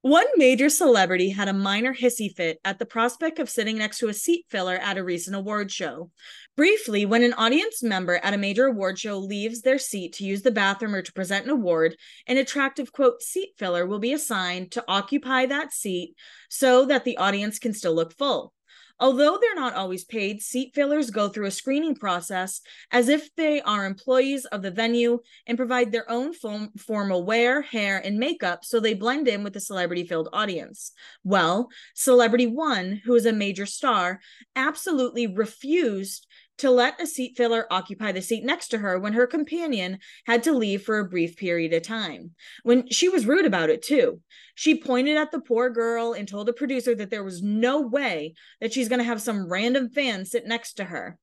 One 0.02 0.26
major 0.36 0.68
celebrity 0.68 1.30
had 1.30 1.48
a 1.48 1.52
minor 1.52 1.92
hissy 1.92 2.32
fit 2.32 2.60
at 2.64 2.78
the 2.78 2.86
prospect 2.86 3.40
of 3.40 3.50
sitting 3.50 3.78
next 3.78 3.98
to 3.98 4.08
a 4.08 4.14
seat 4.14 4.46
filler 4.48 4.76
at 4.76 4.96
a 4.96 5.02
recent 5.02 5.34
award 5.34 5.72
show. 5.72 6.12
Briefly, 6.56 7.04
when 7.04 7.24
an 7.24 7.32
audience 7.32 7.82
member 7.82 8.20
at 8.22 8.32
a 8.32 8.38
major 8.38 8.66
award 8.66 8.96
show 8.96 9.18
leaves 9.18 9.62
their 9.62 9.78
seat 9.78 10.12
to 10.14 10.24
use 10.24 10.42
the 10.42 10.52
bathroom 10.52 10.94
or 10.94 11.02
to 11.02 11.12
present 11.12 11.46
an 11.46 11.50
award, 11.50 11.96
an 12.28 12.36
attractive 12.36 12.92
quote 12.92 13.22
seat 13.22 13.54
filler 13.58 13.86
will 13.86 13.98
be 13.98 14.12
assigned 14.12 14.70
to 14.70 14.84
occupy 14.86 15.46
that 15.46 15.72
seat 15.72 16.14
so 16.48 16.84
that 16.84 17.04
the 17.04 17.16
audience 17.16 17.58
can 17.58 17.74
still 17.74 17.94
look 17.94 18.16
full. 18.16 18.52
Although 19.00 19.38
they're 19.40 19.54
not 19.54 19.74
always 19.74 20.04
paid, 20.04 20.42
seat 20.42 20.74
fillers 20.74 21.10
go 21.10 21.28
through 21.28 21.46
a 21.46 21.50
screening 21.52 21.94
process 21.94 22.60
as 22.90 23.08
if 23.08 23.34
they 23.36 23.60
are 23.60 23.86
employees 23.86 24.44
of 24.46 24.62
the 24.62 24.70
venue 24.70 25.20
and 25.46 25.56
provide 25.56 25.92
their 25.92 26.10
own 26.10 26.32
form- 26.32 26.72
formal 26.76 27.24
wear, 27.24 27.62
hair, 27.62 27.98
and 27.98 28.18
makeup 28.18 28.64
so 28.64 28.80
they 28.80 28.94
blend 28.94 29.28
in 29.28 29.44
with 29.44 29.52
the 29.52 29.60
celebrity 29.60 30.04
filled 30.04 30.28
audience. 30.32 30.92
Well, 31.22 31.68
Celebrity 31.94 32.46
One, 32.46 33.00
who 33.04 33.14
is 33.14 33.26
a 33.26 33.32
major 33.32 33.66
star, 33.66 34.20
absolutely 34.56 35.26
refused 35.26 36.26
to 36.58 36.70
let 36.70 37.00
a 37.00 37.06
seat 37.06 37.36
filler 37.36 37.66
occupy 37.70 38.12
the 38.12 38.22
seat 38.22 38.44
next 38.44 38.68
to 38.68 38.78
her 38.78 38.98
when 38.98 39.12
her 39.12 39.26
companion 39.26 39.98
had 40.26 40.42
to 40.44 40.52
leave 40.52 40.82
for 40.82 40.98
a 40.98 41.08
brief 41.08 41.36
period 41.36 41.72
of 41.72 41.82
time. 41.82 42.32
When 42.62 42.88
she 42.90 43.08
was 43.08 43.26
rude 43.26 43.46
about 43.46 43.70
it 43.70 43.82
too. 43.82 44.20
She 44.54 44.80
pointed 44.80 45.16
at 45.16 45.30
the 45.30 45.40
poor 45.40 45.70
girl 45.70 46.12
and 46.12 46.26
told 46.26 46.48
the 46.48 46.52
producer 46.52 46.94
that 46.96 47.10
there 47.10 47.22
was 47.22 47.42
no 47.42 47.80
way 47.80 48.34
that 48.60 48.72
she's 48.72 48.88
going 48.88 48.98
to 48.98 49.04
have 49.04 49.22
some 49.22 49.48
random 49.48 49.88
fan 49.88 50.24
sit 50.24 50.46
next 50.46 50.74
to 50.74 50.84
her. 50.84 51.18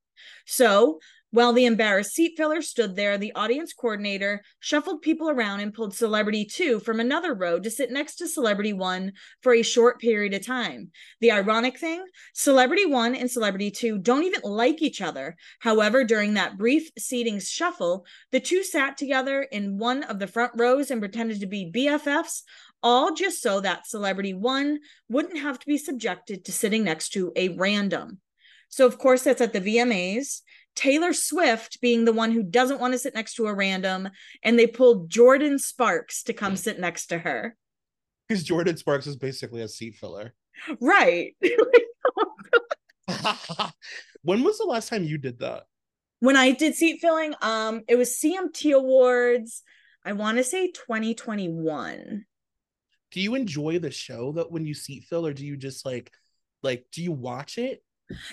So 0.45 1.00
while 1.36 1.52
the 1.52 1.65
embarrassed 1.65 2.13
seat 2.13 2.36
filler 2.38 2.62
stood 2.62 2.95
there, 2.95 3.17
the 3.17 3.34
audience 3.34 3.74
coordinator 3.74 4.41
shuffled 4.62 5.02
people 5.02 5.30
around 5.30 5.60
and 5.60 5.74
pulled 5.74 5.93
Celebrity 5.93 6.45
2 6.45 6.80
from 6.80 7.02
another 7.02 7.34
row 7.34 7.60
to 7.60 7.69
sit 7.69 7.91
next 7.91 8.15
to 8.15 8.28
Celebrity 8.30 8.71
1 8.71 9.12
for 9.41 9.54
a 9.54 9.62
short 9.62 10.00
period 10.00 10.34
of 10.34 10.45
time. 10.45 10.91
The 11.19 11.34
ironic 11.34 11.78
thing 11.78 12.06
Celebrity 12.34 12.86
1 12.86 13.15
and 13.15 13.30
Celebrity 13.30 13.69
2 13.69 13.98
don't 13.98 14.24
even 14.24 14.39
like 14.43 14.82
each 14.82 15.02
other. 15.02 15.36
However, 15.60 16.06
during 16.06 16.36
that 16.36 16.58
brief 16.58 16.89
seating 16.98 17.41
shuffle, 17.41 18.06
the 18.32 18.39
two 18.39 18.63
sat 18.63 18.95
together 18.95 19.41
in 19.43 19.78
one 19.78 20.04
of 20.04 20.19
the 20.19 20.28
front 20.28 20.54
rows 20.56 20.89
and 20.89 21.02
pretended 21.02 21.41
to 21.41 21.48
be 21.48 21.69
BFFs, 21.69 22.43
all 22.82 23.13
just 23.13 23.41
so 23.41 23.60
that 23.60 23.88
Celebrity 23.88 24.34
1 24.34 24.80
wouldn't 25.10 25.39
have 25.39 25.60
to 25.60 25.67
be 25.67 25.78
subjected 25.78 26.45
to 26.45 26.54
sitting 26.54 26.86
next 26.86 27.10
to 27.10 27.34
a 27.36 27.50
random. 27.50 28.19
So, 28.69 28.86
of 28.86 28.98
course, 28.98 29.24
that's 29.24 29.41
at 29.41 29.54
the 29.54 29.62
VMAs. 29.62 30.41
Taylor 30.75 31.13
Swift 31.13 31.79
being 31.81 32.05
the 32.05 32.13
one 32.13 32.31
who 32.31 32.43
doesn't 32.43 32.79
want 32.79 32.93
to 32.93 32.99
sit 32.99 33.15
next 33.15 33.35
to 33.35 33.47
a 33.47 33.53
random, 33.53 34.09
and 34.43 34.59
they 34.59 34.67
pulled 34.67 35.09
Jordin 35.09 35.59
Sparks 35.59 36.23
to 36.23 36.33
come 36.33 36.55
sit 36.55 36.79
next 36.79 37.07
to 37.07 37.17
her. 37.17 37.55
Because 38.27 38.43
Jordin 38.43 38.77
Sparks 38.77 39.07
is 39.07 39.15
basically 39.15 39.61
a 39.61 39.67
seat 39.67 39.95
filler. 39.95 40.33
Right. 40.81 41.35
when 44.23 44.43
was 44.43 44.57
the 44.57 44.65
last 44.65 44.89
time 44.89 45.03
you 45.03 45.17
did 45.17 45.39
that? 45.39 45.63
When 46.19 46.35
I 46.35 46.51
did 46.51 46.75
seat 46.75 46.99
filling, 47.01 47.35
um, 47.41 47.83
it 47.88 47.95
was 47.97 48.09
CMT 48.09 48.73
Awards. 48.73 49.63
I 50.03 50.13
want 50.13 50.38
to 50.38 50.43
say 50.43 50.67
2021. 50.71 52.25
Do 53.11 53.21
you 53.21 53.35
enjoy 53.35 53.79
the 53.79 53.91
show 53.91 54.33
that 54.33 54.51
when 54.51 54.65
you 54.65 54.73
seat 54.73 55.05
fill, 55.09 55.25
or 55.25 55.33
do 55.33 55.45
you 55.45 55.57
just 55.57 55.85
like 55.85 56.11
like 56.63 56.85
do 56.91 57.03
you 57.03 57.11
watch 57.11 57.57
it 57.57 57.83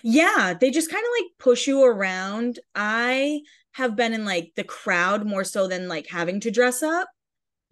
yeah, 0.03 0.55
they 0.59 0.71
just 0.71 0.91
kind 0.91 1.05
of 1.05 1.11
like 1.23 1.31
push 1.39 1.67
you 1.67 1.85
around. 1.85 2.59
I 2.75 3.43
have 3.73 3.97
been 3.97 4.13
in 4.13 4.25
like 4.25 4.53
the 4.57 4.65
crowd 4.65 5.27
more 5.27 5.45
so 5.45 5.67
than 5.67 5.89
like 5.89 6.09
having 6.09 6.41
to 6.41 6.51
dress 6.51 6.83
up. 6.83 7.09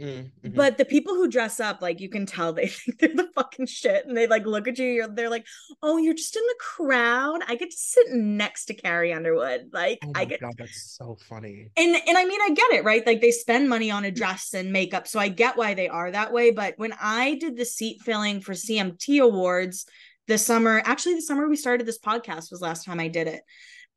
Mm-hmm. 0.00 0.54
But 0.54 0.78
the 0.78 0.86
people 0.86 1.14
who 1.14 1.28
dress 1.28 1.60
up, 1.60 1.82
like 1.82 2.00
you 2.00 2.08
can 2.08 2.24
tell 2.24 2.52
they 2.54 2.68
think 2.68 2.98
they're 2.98 3.14
the 3.14 3.28
fucking 3.34 3.66
shit 3.66 4.06
and 4.06 4.16
they 4.16 4.26
like 4.26 4.46
look 4.46 4.66
at 4.66 4.78
you, 4.78 4.86
you're 4.86 5.08
they're 5.08 5.30
like, 5.30 5.46
Oh, 5.82 5.98
you're 5.98 6.14
just 6.14 6.36
in 6.36 6.42
the 6.42 6.56
crowd. 6.58 7.40
I 7.46 7.54
get 7.56 7.70
to 7.70 7.76
sit 7.76 8.06
next 8.12 8.66
to 8.66 8.74
Carrie 8.74 9.12
Underwood. 9.12 9.70
Like 9.72 9.98
oh 10.04 10.12
I 10.14 10.24
get 10.24 10.40
God, 10.40 10.54
that's 10.56 10.96
so 10.98 11.16
funny. 11.28 11.68
And 11.76 11.94
and 11.94 12.16
I 12.16 12.24
mean 12.24 12.40
I 12.40 12.50
get 12.50 12.72
it, 12.72 12.84
right? 12.84 13.06
Like 13.06 13.20
they 13.20 13.30
spend 13.30 13.68
money 13.68 13.90
on 13.90 14.04
a 14.04 14.10
dress 14.10 14.54
and 14.54 14.72
makeup. 14.72 15.06
So 15.06 15.20
I 15.20 15.28
get 15.28 15.56
why 15.56 15.74
they 15.74 15.88
are 15.88 16.10
that 16.10 16.32
way. 16.32 16.50
But 16.50 16.74
when 16.78 16.94
I 17.00 17.34
did 17.34 17.56
the 17.56 17.66
seat 17.66 18.00
filling 18.00 18.40
for 18.40 18.52
CMT 18.52 19.22
Awards, 19.22 19.86
the 20.30 20.38
summer 20.38 20.80
actually 20.84 21.14
the 21.14 21.22
summer 21.22 21.48
we 21.48 21.56
started 21.56 21.84
this 21.84 21.98
podcast 21.98 22.52
was 22.52 22.60
last 22.60 22.84
time 22.84 23.00
i 23.00 23.08
did 23.08 23.26
it. 23.26 23.42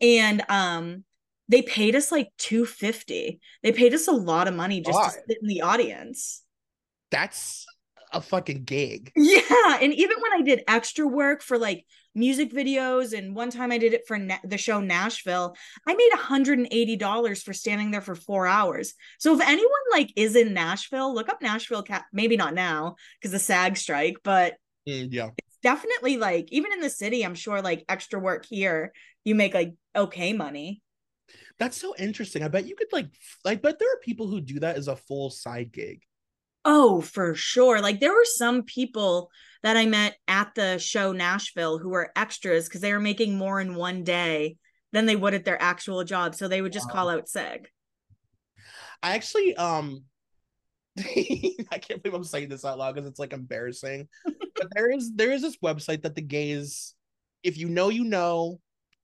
And 0.01 0.43
um 0.49 1.03
they 1.47 1.61
paid 1.61 1.95
us 1.95 2.11
like 2.11 2.29
250 2.39 3.39
they 3.61 3.71
paid 3.71 3.93
us 3.93 4.07
a 4.07 4.11
lot 4.11 4.47
of 4.47 4.55
money 4.55 4.81
just 4.81 4.97
God. 4.97 5.09
to 5.09 5.11
sit 5.11 5.37
in 5.41 5.47
the 5.47 5.61
audience. 5.61 6.41
That's 7.11 7.67
a 8.11 8.19
fucking 8.19 8.63
gig. 8.63 9.11
Yeah 9.15 9.77
and 9.79 9.93
even 9.93 10.17
when 10.19 10.33
i 10.33 10.41
did 10.41 10.63
extra 10.67 11.05
work 11.07 11.43
for 11.43 11.59
like 11.59 11.85
music 12.15 12.51
videos 12.51 13.15
and 13.15 13.35
one 13.35 13.51
time 13.51 13.71
i 13.71 13.77
did 13.77 13.93
it 13.93 14.07
for 14.07 14.17
na- 14.17 14.37
the 14.43 14.57
show 14.57 14.79
nashville 14.79 15.55
i 15.87 15.93
made 15.93 16.11
$180 16.15 17.43
for 17.43 17.53
standing 17.53 17.91
there 17.91 18.01
for 18.01 18.15
four 18.15 18.47
hours. 18.47 18.95
So 19.19 19.35
if 19.35 19.41
anyone 19.41 19.85
like 19.91 20.11
is 20.15 20.35
in 20.35 20.55
nashville 20.55 21.13
look 21.13 21.29
up 21.29 21.43
nashville 21.43 21.83
cat 21.83 22.05
maybe 22.11 22.37
not 22.37 22.55
now 22.55 22.95
because 23.19 23.31
the 23.31 23.39
sag 23.39 23.77
strike 23.77 24.17
but 24.23 24.55
mm, 24.89 25.07
yeah 25.11 25.29
definitely 25.63 26.17
like 26.17 26.47
even 26.51 26.71
in 26.73 26.81
the 26.81 26.89
city 26.89 27.23
i'm 27.23 27.35
sure 27.35 27.61
like 27.61 27.85
extra 27.87 28.19
work 28.19 28.45
here 28.45 28.91
you 29.23 29.35
make 29.35 29.53
like 29.53 29.73
okay 29.95 30.33
money. 30.33 30.81
That's 31.59 31.77
so 31.77 31.95
interesting. 31.97 32.43
I 32.43 32.47
bet 32.47 32.67
you 32.67 32.75
could 32.75 32.91
like 32.91 33.07
i 33.45 33.55
bet 33.55 33.79
there 33.79 33.93
are 33.93 33.99
people 33.99 34.27
who 34.27 34.41
do 34.41 34.59
that 34.59 34.75
as 34.75 34.87
a 34.87 34.95
full 34.95 35.29
side 35.29 35.71
gig. 35.71 36.01
Oh 36.65 37.01
for 37.01 37.35
sure. 37.35 37.81
Like 37.81 37.99
there 37.99 38.13
were 38.13 38.25
some 38.25 38.63
people 38.63 39.29
that 39.63 39.77
i 39.77 39.85
met 39.85 40.15
at 40.27 40.53
the 40.55 40.77
show 40.77 41.13
nashville 41.13 41.77
who 41.77 41.89
were 41.89 42.11
extras 42.15 42.67
because 42.67 42.81
they 42.81 42.91
were 42.91 42.99
making 42.99 43.37
more 43.37 43.61
in 43.61 43.75
one 43.75 44.03
day 44.03 44.57
than 44.91 45.05
they 45.05 45.15
would 45.15 45.33
at 45.33 45.45
their 45.45 45.61
actual 45.61 46.03
job 46.03 46.35
so 46.35 46.47
they 46.47 46.61
would 46.61 46.73
just 46.73 46.87
wow. 46.89 46.93
call 46.93 47.09
out 47.09 47.29
sick. 47.29 47.71
I 49.01 49.15
actually 49.15 49.55
um 49.55 50.03
I 50.99 51.79
can't 51.81 52.03
believe 52.03 52.13
I'm 52.13 52.23
saying 52.23 52.49
this 52.49 52.65
out 52.65 52.77
loud 52.77 52.95
because 52.95 53.09
it's 53.09 53.19
like 53.19 53.33
embarrassing. 53.33 54.07
But 54.55 54.67
there 54.75 54.91
is 54.91 55.11
there 55.15 55.31
is 55.31 55.41
this 55.41 55.57
website 55.57 56.03
that 56.03 56.15
the 56.15 56.21
gays, 56.21 56.93
if 57.43 57.57
you 57.57 57.69
know, 57.69 57.89
you 57.89 58.03
know, 58.03 58.59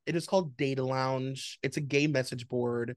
it 0.06 0.16
is 0.16 0.26
called 0.26 0.58
Data 0.58 0.84
Lounge. 0.84 1.60
It's 1.64 1.78
a 1.78 1.82
gay 1.82 2.08
message 2.08 2.48
board, 2.48 2.96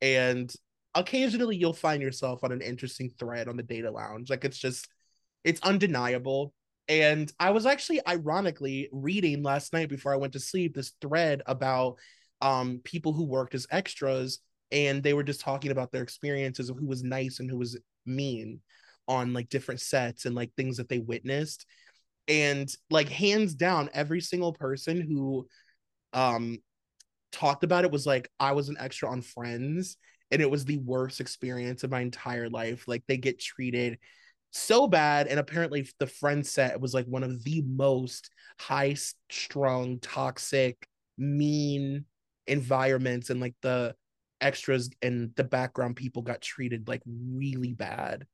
and 0.00 0.52
occasionally 0.94 1.56
you'll 1.56 1.72
find 1.72 2.02
yourself 2.02 2.42
on 2.42 2.52
an 2.52 2.62
interesting 2.62 3.10
thread 3.18 3.48
on 3.48 3.56
the 3.56 3.62
Data 3.62 3.90
Lounge. 3.90 4.30
Like 4.30 4.44
it's 4.44 4.58
just, 4.58 4.88
it's 5.44 5.60
undeniable. 5.60 6.52
And 6.88 7.32
I 7.38 7.50
was 7.50 7.66
actually 7.66 8.00
ironically 8.06 8.88
reading 8.90 9.42
last 9.44 9.72
night 9.72 9.88
before 9.88 10.12
I 10.12 10.16
went 10.16 10.32
to 10.32 10.40
sleep 10.40 10.74
this 10.74 10.92
thread 11.00 11.42
about 11.46 11.96
um 12.40 12.80
people 12.84 13.12
who 13.12 13.24
worked 13.24 13.54
as 13.54 13.66
extras 13.70 14.40
and 14.72 15.02
they 15.02 15.12
were 15.12 15.22
just 15.22 15.40
talking 15.40 15.70
about 15.70 15.92
their 15.92 16.02
experiences 16.02 16.70
of 16.70 16.76
who 16.76 16.86
was 16.86 17.02
nice 17.02 17.38
and 17.38 17.50
who 17.50 17.58
was 17.58 17.78
mean 18.06 18.60
on 19.08 19.32
like 19.32 19.48
different 19.48 19.80
sets 19.80 20.24
and 20.24 20.34
like 20.34 20.52
things 20.56 20.76
that 20.76 20.88
they 20.88 20.98
witnessed 20.98 21.66
and 22.30 22.72
like 22.90 23.08
hands 23.08 23.54
down 23.54 23.90
every 23.92 24.20
single 24.20 24.52
person 24.52 25.00
who 25.00 25.46
um 26.12 26.58
talked 27.32 27.64
about 27.64 27.84
it 27.84 27.90
was 27.90 28.06
like 28.06 28.28
i 28.40 28.52
was 28.52 28.68
an 28.68 28.76
extra 28.80 29.10
on 29.10 29.20
friends 29.20 29.96
and 30.30 30.40
it 30.40 30.50
was 30.50 30.64
the 30.64 30.78
worst 30.78 31.20
experience 31.20 31.84
of 31.84 31.90
my 31.90 32.00
entire 32.00 32.48
life 32.48 32.84
like 32.86 33.02
they 33.06 33.16
get 33.16 33.40
treated 33.40 33.98
so 34.52 34.88
bad 34.88 35.26
and 35.26 35.38
apparently 35.38 35.88
the 35.98 36.06
friend 36.06 36.46
set 36.46 36.80
was 36.80 36.94
like 36.94 37.06
one 37.06 37.22
of 37.22 37.44
the 37.44 37.62
most 37.62 38.30
high 38.58 38.96
strung 39.28 39.98
toxic 40.00 40.88
mean 41.18 42.04
environments 42.46 43.30
and 43.30 43.40
like 43.40 43.54
the 43.62 43.94
extras 44.40 44.90
and 45.02 45.30
the 45.36 45.44
background 45.44 45.96
people 45.96 46.22
got 46.22 46.40
treated 46.40 46.88
like 46.88 47.02
really 47.06 47.74
bad. 47.74 48.26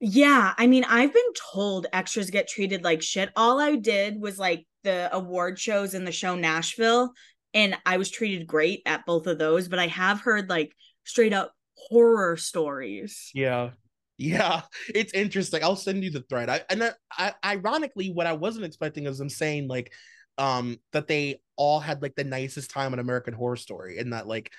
Yeah, 0.00 0.52
I 0.58 0.66
mean, 0.66 0.84
I've 0.84 1.12
been 1.12 1.32
told 1.52 1.86
extras 1.92 2.30
get 2.30 2.48
treated 2.48 2.84
like 2.84 3.02
shit. 3.02 3.30
All 3.34 3.58
I 3.58 3.76
did 3.76 4.20
was 4.20 4.38
like 4.38 4.66
the 4.84 5.08
award 5.14 5.58
shows 5.58 5.94
in 5.94 6.04
the 6.04 6.12
show 6.12 6.34
Nashville, 6.34 7.12
and 7.54 7.76
I 7.86 7.96
was 7.96 8.10
treated 8.10 8.46
great 8.46 8.82
at 8.84 9.06
both 9.06 9.26
of 9.26 9.38
those, 9.38 9.68
but 9.68 9.78
I 9.78 9.86
have 9.86 10.20
heard 10.20 10.50
like 10.50 10.72
straight 11.04 11.32
up 11.32 11.52
horror 11.76 12.36
stories. 12.36 13.30
Yeah. 13.34 13.70
Yeah, 14.18 14.62
it's 14.88 15.12
interesting. 15.12 15.62
I'll 15.62 15.76
send 15.76 16.02
you 16.02 16.10
the 16.10 16.22
thread. 16.22 16.48
I 16.48 16.62
and 16.70 16.82
I, 16.82 16.92
I, 17.12 17.34
ironically, 17.44 18.10
what 18.10 18.26
I 18.26 18.32
wasn't 18.32 18.64
expecting 18.64 19.04
is 19.04 19.18
them 19.18 19.28
saying 19.28 19.68
like 19.68 19.92
um 20.38 20.78
that 20.92 21.06
they 21.06 21.40
all 21.56 21.80
had 21.80 22.00
like 22.00 22.14
the 22.14 22.24
nicest 22.24 22.70
time 22.70 22.94
on 22.94 22.98
American 22.98 23.34
Horror 23.34 23.56
Story, 23.56 23.98
and 23.98 24.14
that 24.14 24.26
like 24.26 24.50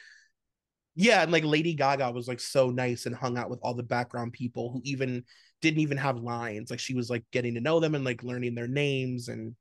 yeah 0.97 1.21
and 1.21 1.31
like 1.31 1.45
lady 1.45 1.73
gaga 1.73 2.11
was 2.11 2.27
like 2.27 2.39
so 2.39 2.69
nice 2.69 3.05
and 3.05 3.15
hung 3.15 3.37
out 3.37 3.49
with 3.49 3.59
all 3.61 3.73
the 3.73 3.83
background 3.83 4.33
people 4.33 4.71
who 4.71 4.81
even 4.83 5.23
didn't 5.61 5.79
even 5.79 5.97
have 5.97 6.17
lines 6.17 6.69
like 6.69 6.79
she 6.79 6.93
was 6.93 7.09
like 7.09 7.23
getting 7.31 7.53
to 7.53 7.61
know 7.61 7.79
them 7.79 7.95
and 7.95 8.03
like 8.03 8.23
learning 8.23 8.55
their 8.55 8.67
names 8.67 9.29
and 9.29 9.55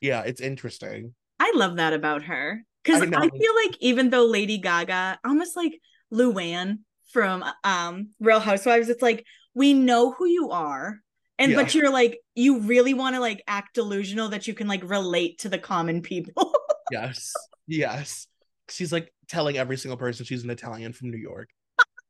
yeah 0.00 0.22
it's 0.22 0.40
interesting 0.40 1.14
i 1.40 1.50
love 1.54 1.76
that 1.76 1.92
about 1.92 2.22
her 2.24 2.64
Because 2.82 3.02
I 3.02 3.06
I, 3.06 3.28
feel 3.28 3.54
like 3.64 3.76
even 3.80 4.10
though 4.10 4.26
Lady 4.26 4.58
Gaga, 4.58 5.18
almost 5.24 5.56
like 5.56 5.80
Luann 6.12 6.80
from 7.12 7.44
um 7.64 8.10
Real 8.20 8.40
Housewives, 8.40 8.88
it's 8.88 9.02
like 9.02 9.24
we 9.54 9.74
know 9.74 10.12
who 10.12 10.26
you 10.26 10.50
are. 10.50 11.00
And 11.38 11.54
but 11.54 11.74
you're 11.74 11.90
like, 11.90 12.20
you 12.34 12.60
really 12.60 12.94
want 12.94 13.16
to 13.16 13.20
like 13.20 13.42
act 13.48 13.74
delusional 13.74 14.28
that 14.28 14.46
you 14.46 14.54
can 14.54 14.68
like 14.68 14.82
relate 14.84 15.38
to 15.40 15.48
the 15.48 15.58
common 15.58 16.02
people. 16.02 16.52
Yes. 16.90 17.32
Yes. 17.66 18.26
She's 18.68 18.92
like 18.92 19.14
telling 19.32 19.56
every 19.56 19.78
single 19.78 19.96
person 19.96 20.26
she's 20.26 20.44
an 20.44 20.50
Italian 20.50 20.92
from 20.92 21.10
New 21.10 21.16
York. 21.16 21.48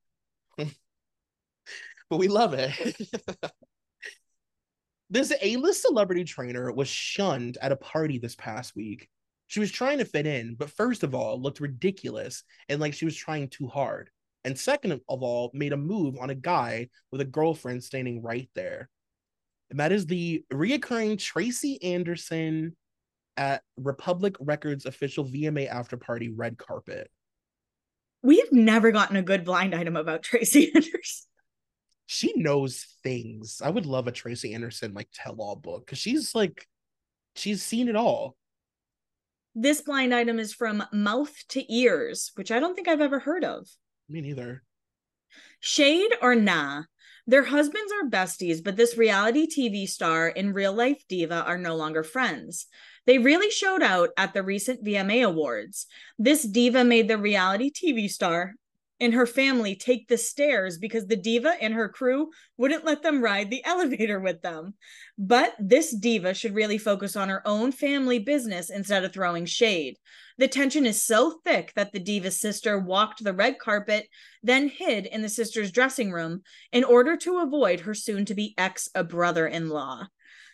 but 0.58 2.16
we 2.16 2.26
love 2.26 2.52
it. 2.52 2.72
this 5.10 5.32
A-list 5.40 5.82
celebrity 5.82 6.24
trainer 6.24 6.72
was 6.72 6.88
shunned 6.88 7.58
at 7.62 7.70
a 7.70 7.76
party 7.76 8.18
this 8.18 8.34
past 8.34 8.74
week. 8.74 9.08
She 9.46 9.60
was 9.60 9.70
trying 9.70 9.98
to 9.98 10.04
fit 10.04 10.26
in, 10.26 10.56
but 10.56 10.70
first 10.70 11.04
of 11.04 11.14
all, 11.14 11.40
looked 11.40 11.60
ridiculous 11.60 12.42
and 12.68 12.80
like 12.80 12.92
she 12.92 13.04
was 13.04 13.14
trying 13.14 13.48
too 13.48 13.68
hard. 13.68 14.10
And 14.44 14.58
second 14.58 14.90
of 14.92 15.22
all, 15.22 15.52
made 15.54 15.72
a 15.72 15.76
move 15.76 16.16
on 16.20 16.30
a 16.30 16.34
guy 16.34 16.88
with 17.12 17.20
a 17.20 17.26
girlfriend 17.26 17.84
standing 17.84 18.20
right 18.20 18.50
there. 18.56 18.90
And 19.70 19.78
that 19.78 19.92
is 19.92 20.06
the 20.06 20.44
reoccurring 20.52 21.20
Tracy 21.20 21.80
Anderson 21.84 22.76
at 23.36 23.62
Republic 23.76 24.36
Records 24.40 24.86
official 24.86 25.24
VMA 25.24 25.68
after 25.68 25.96
party 25.96 26.28
red 26.28 26.58
carpet. 26.58 27.10
we 28.22 28.38
have 28.38 28.52
never 28.52 28.92
gotten 28.92 29.16
a 29.16 29.22
good 29.22 29.44
blind 29.44 29.74
item 29.74 29.96
about 29.96 30.22
Tracy 30.22 30.70
Anderson. 30.74 31.26
She 32.06 32.32
knows 32.36 32.86
things. 33.02 33.60
I 33.64 33.70
would 33.70 33.86
love 33.86 34.06
a 34.06 34.12
Tracy 34.12 34.54
Anderson 34.54 34.92
like 34.92 35.08
tell 35.14 35.36
all 35.40 35.56
book 35.56 35.86
because 35.86 35.98
she's 35.98 36.34
like, 36.34 36.66
she's 37.36 37.62
seen 37.62 37.88
it 37.88 37.96
all. 37.96 38.36
This 39.54 39.80
blind 39.82 40.14
item 40.14 40.38
is 40.38 40.52
from 40.54 40.84
Mouth 40.92 41.34
to 41.50 41.72
Ears, 41.74 42.32
which 42.36 42.50
I 42.50 42.60
don't 42.60 42.74
think 42.74 42.88
I've 42.88 43.00
ever 43.00 43.18
heard 43.18 43.44
of. 43.44 43.66
Me 44.08 44.20
neither. 44.20 44.62
Shade 45.60 46.10
or 46.20 46.34
nah? 46.34 46.82
Their 47.26 47.44
husbands 47.44 47.92
are 47.92 48.08
besties, 48.10 48.62
but 48.62 48.76
this 48.76 48.96
reality 48.98 49.46
TV 49.46 49.88
star 49.88 50.32
and 50.34 50.54
real 50.54 50.72
life 50.72 51.02
diva 51.08 51.44
are 51.44 51.58
no 51.58 51.76
longer 51.76 52.02
friends. 52.02 52.66
They 53.06 53.18
really 53.18 53.50
showed 53.50 53.82
out 53.82 54.10
at 54.16 54.32
the 54.32 54.42
recent 54.42 54.84
VMA 54.84 55.26
Awards. 55.26 55.86
This 56.18 56.42
diva 56.42 56.84
made 56.84 57.08
the 57.08 57.18
reality 57.18 57.70
TV 57.70 58.08
star 58.08 58.54
and 59.02 59.14
her 59.14 59.26
family 59.26 59.74
take 59.74 60.06
the 60.06 60.16
stairs 60.16 60.78
because 60.78 61.08
the 61.08 61.16
diva 61.16 61.56
and 61.60 61.74
her 61.74 61.88
crew 61.88 62.30
wouldn't 62.56 62.84
let 62.84 63.02
them 63.02 63.20
ride 63.20 63.50
the 63.50 63.64
elevator 63.66 64.20
with 64.20 64.40
them. 64.42 64.74
But 65.18 65.54
this 65.58 65.94
diva 65.94 66.34
should 66.34 66.54
really 66.54 66.78
focus 66.78 67.16
on 67.16 67.28
her 67.28 67.42
own 67.44 67.72
family 67.72 68.20
business 68.20 68.70
instead 68.70 69.02
of 69.02 69.12
throwing 69.12 69.44
shade. 69.44 69.96
The 70.38 70.46
tension 70.46 70.86
is 70.86 71.02
so 71.02 71.40
thick 71.44 71.72
that 71.74 71.92
the 71.92 71.98
diva's 71.98 72.40
sister 72.40 72.78
walked 72.78 73.24
the 73.24 73.34
red 73.34 73.58
carpet, 73.58 74.06
then 74.44 74.68
hid 74.68 75.06
in 75.06 75.20
the 75.20 75.28
sister's 75.28 75.72
dressing 75.72 76.12
room 76.12 76.42
in 76.70 76.84
order 76.84 77.16
to 77.18 77.38
avoid 77.38 77.80
her 77.80 77.94
soon 77.94 78.24
to 78.26 78.34
be 78.34 78.54
ex 78.56 78.88
a 78.94 79.02
brother 79.02 79.48
in 79.48 79.68
law. 79.68 80.06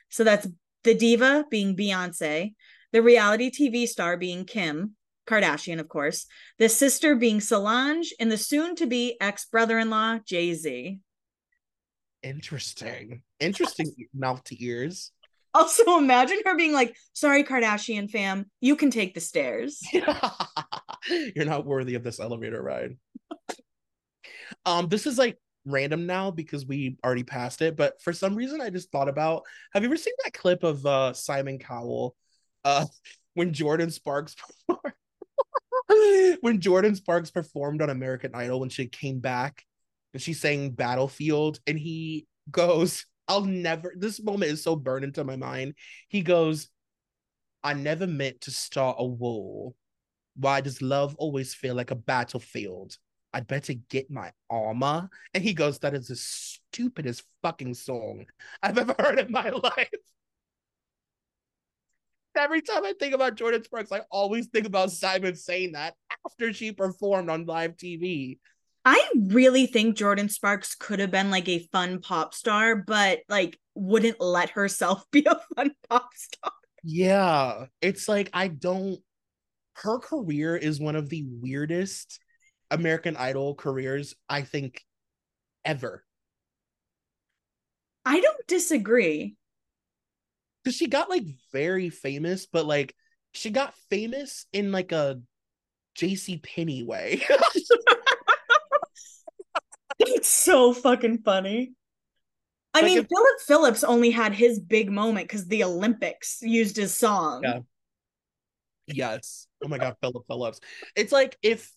So 0.09 0.25
that's 0.25 0.49
the 0.89 0.95
diva 0.95 1.45
being 1.51 1.77
Beyonce, 1.77 2.55
the 2.93 3.03
reality 3.03 3.51
TV 3.51 3.87
star 3.87 4.17
being 4.17 4.47
Kim 4.47 4.97
Kardashian, 5.27 5.81
of 5.81 5.89
course, 5.91 6.25
the 6.59 6.71
sister 6.71 7.15
being 7.15 7.43
Solange, 7.43 8.15
and 8.19 8.33
the 8.33 8.39
soon 8.39 8.75
to 8.77 8.87
be 8.87 9.19
ex 9.21 9.45
brother 9.45 9.79
in 9.79 9.91
law, 9.91 10.19
Jay 10.25 10.55
Z. 10.55 10.99
Interesting. 12.23 13.21
Interesting 13.39 13.93
mouth 14.15 14.43
to 14.45 14.65
ears. 14.65 15.13
Also, 15.53 15.99
imagine 15.99 16.39
her 16.47 16.57
being 16.57 16.73
like, 16.73 16.97
sorry, 17.13 17.45
Kardashian 17.45 18.09
fam, 18.11 18.47
you 18.63 18.75
can 18.75 18.91
take 18.91 19.13
the 19.13 19.21
stairs. 19.21 19.87
You're 19.93 21.45
not 21.45 21.67
worthy 21.67 21.97
of 21.97 22.03
this 22.03 22.19
elevator 22.19 22.63
ride. 22.63 22.97
um, 24.65 24.89
this 24.89 25.07
is 25.07 25.19
like 25.19 25.37
random 25.71 26.07
now 26.07 26.31
because 26.31 26.67
we 26.67 26.97
already 27.05 27.25
passed 27.25 27.63
it, 27.63 27.77
but 27.77 28.01
for 28.03 28.13
some 28.13 28.35
reason 28.35 28.61
I 28.61 28.71
just 28.71 28.91
thought 28.91 29.09
about 29.09 29.43
have 29.73 29.83
you 29.83 29.89
ever 29.89 29.97
seen 29.97 30.15
that 30.25 30.35
clip 30.35 30.63
of 30.63 30.85
uh 30.87 31.13
Simon 31.13 31.59
Cowell 31.59 32.17
uh 32.65 32.87
when 33.35 33.53
Jordin 33.53 33.93
Sparks 33.93 34.35
when 36.41 36.61
Jordin 36.61 36.97
Sparks 36.97 37.31
performed 37.31 37.83
on 37.83 37.91
American 37.91 38.35
Idol 38.35 38.61
when 38.61 38.69
she 38.69 38.87
came 38.87 39.21
back 39.21 39.65
and 40.13 40.23
she 40.23 40.33
sang 40.33 40.71
Battlefield 40.71 41.61
and 41.67 41.79
he 41.79 42.27
goes, 42.51 43.07
I'll 43.27 43.45
never 43.45 43.93
this 43.97 44.23
moment 44.23 44.53
is 44.53 44.63
so 44.63 44.77
burned 44.77 45.05
into 45.05 45.25
my 45.25 45.37
mind. 45.37 45.75
He 46.09 46.23
goes, 46.23 46.69
I 47.63 47.75
never 47.75 48.07
meant 48.07 48.43
to 48.43 48.51
start 48.51 48.97
a 48.99 49.05
war. 49.05 49.75
Why 50.37 50.61
does 50.61 50.81
love 50.81 51.15
always 51.17 51.55
feel 51.55 51.75
like 51.75 51.91
a 51.91 51.97
battlefield? 51.97 52.97
I'd 53.33 53.47
better 53.47 53.75
get 53.89 54.11
my 54.11 54.33
armor. 54.49 55.09
And 55.35 55.43
he 55.43 55.55
goes, 55.55 55.79
That 55.81 55.95
is 55.95 56.09
the 56.09 56.17
stupidest 56.17 57.23
fucking 57.43 57.75
song 57.75 58.27
I've 58.63 58.79
ever 58.79 58.95
heard 58.99 59.19
in 59.19 59.31
my 59.31 59.51
life. 59.51 59.91
Every 62.37 62.63
time 62.63 62.85
I 62.85 62.95
think 62.99 63.15
about 63.15 63.37
Jordin 63.37 63.65
Sparks, 63.65 63.91
I 63.91 64.03
always 64.11 64.47
think 64.47 64.67
about 64.67 64.93
Simon 64.93 65.35
saying 65.35 65.73
that 65.73 65.95
after 66.25 66.53
she 66.53 66.73
performed 66.73 67.31
on 67.31 67.47
live 67.47 67.77
TV. 67.77 68.39
I 68.85 69.11
really 69.17 69.67
think 69.67 69.97
Jordin 69.97 70.31
Sparks 70.31 70.75
could 70.75 71.01
have 71.01 71.11
been 71.11 71.31
like 71.31 71.49
a 71.49 71.69
fun 71.73 72.01
pop 72.01 72.33
star, 72.33 72.77
but 72.77 73.21
like 73.29 73.59
wouldn't 73.75 74.21
let 74.21 74.51
herself 74.51 75.05
be 75.13 75.27
a 75.27 75.39
fun 75.57 75.73
pop 75.91 76.11
star. 76.15 76.53
Yeah, 76.85 77.67
it's 77.83 78.09
like 78.09 78.31
I 78.33 78.49
don't. 78.49 79.01
Her 79.75 79.99
career 79.99 80.57
is 80.57 80.81
one 80.81 80.97
of 80.97 81.09
the 81.09 81.25
weirdest 81.29 82.21
American 82.71 83.17
Idol 83.17 83.55
careers 83.55 84.15
I 84.29 84.43
think 84.43 84.85
ever. 85.65 86.05
I 88.05 88.21
don't 88.21 88.47
disagree. 88.47 89.37
Because 90.65 90.77
she 90.77 90.87
got 90.87 91.09
like 91.11 91.25
very 91.53 91.91
famous, 91.91 92.47
but 92.47 92.67
like 92.67 92.95
she 93.33 93.51
got 93.51 93.75
famous 93.91 94.47
in 94.53 94.73
like 94.73 94.93
a 94.93 95.21
JC 95.99 96.43
Penney 96.43 96.83
way. 96.83 97.23
It's 100.01 100.29
so 100.29 100.73
fucking 100.73 101.19
funny. 101.25 101.73
I 102.73 102.81
Like 102.81 102.85
mean, 102.87 102.99
if- 102.99 103.07
Philip 103.09 103.41
Phillips 103.47 103.83
only 103.85 104.11
had 104.11 104.33
his 104.33 104.61
big 104.61 104.91
moment 104.91 105.27
because 105.27 105.47
the 105.47 105.65
Olympics 105.65 106.39
used 106.41 106.77
his 106.77 106.95
song. 106.95 107.43
Yeah. 107.43 107.61
yes. 108.87 109.47
Oh 109.65 109.69
my 109.69 109.79
god, 109.79 109.97
Philip 110.01 110.25
Phillips. 110.29 110.61
It's 110.95 111.11
like 111.13 111.37
if 111.43 111.73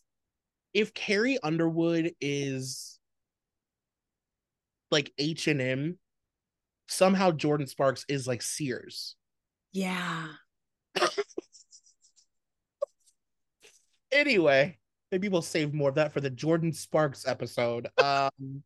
if 0.73 0.93
Carrie 0.93 1.37
Underwood 1.41 2.13
is 2.21 2.99
like 4.89 5.11
H 5.17 5.47
and 5.47 5.61
M, 5.61 5.97
somehow 6.87 7.31
Jordin 7.31 7.67
Sparks 7.67 8.05
is 8.07 8.27
like 8.27 8.41
Sears. 8.41 9.15
Yeah. 9.71 10.27
anyway, 14.11 14.77
maybe 15.11 15.29
we'll 15.29 15.41
save 15.41 15.73
more 15.73 15.89
of 15.89 15.95
that 15.95 16.13
for 16.13 16.21
the 16.21 16.31
Jordin 16.31 16.75
Sparks 16.75 17.27
episode. 17.27 17.87
Um, 17.97 18.63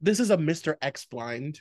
this 0.00 0.18
is 0.18 0.30
a 0.30 0.36
Mr. 0.36 0.74
X 0.82 1.06
blind. 1.06 1.60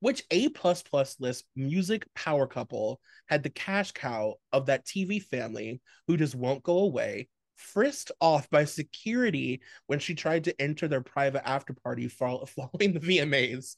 Which 0.00 0.22
A 0.30 0.48
plus 0.50 0.82
plus 0.82 1.16
list 1.20 1.44
music 1.54 2.06
power 2.14 2.46
couple 2.46 3.00
had 3.26 3.42
the 3.42 3.50
cash 3.50 3.92
cow 3.92 4.34
of 4.52 4.66
that 4.66 4.86
TV 4.86 5.22
family 5.22 5.80
who 6.06 6.16
just 6.16 6.34
won't 6.34 6.62
go 6.62 6.78
away, 6.78 7.28
frisked 7.60 8.10
off 8.20 8.48
by 8.50 8.64
security 8.64 9.60
when 9.86 9.98
she 9.98 10.14
tried 10.14 10.44
to 10.44 10.60
enter 10.60 10.88
their 10.88 11.00
private 11.00 11.46
after 11.46 11.72
party 11.72 12.08
following 12.08 12.48
the 12.92 13.00
VMAs? 13.00 13.76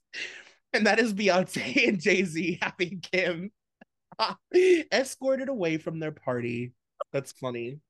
And 0.72 0.86
that 0.86 0.98
is 0.98 1.12
Beyonce 1.12 1.88
and 1.88 2.00
Jay 2.00 2.24
Z 2.24 2.58
having 2.62 3.00
Kim 3.00 3.50
escorted 4.92 5.48
away 5.48 5.78
from 5.78 5.98
their 5.98 6.12
party. 6.12 6.72
That's 7.12 7.32
funny. 7.32 7.80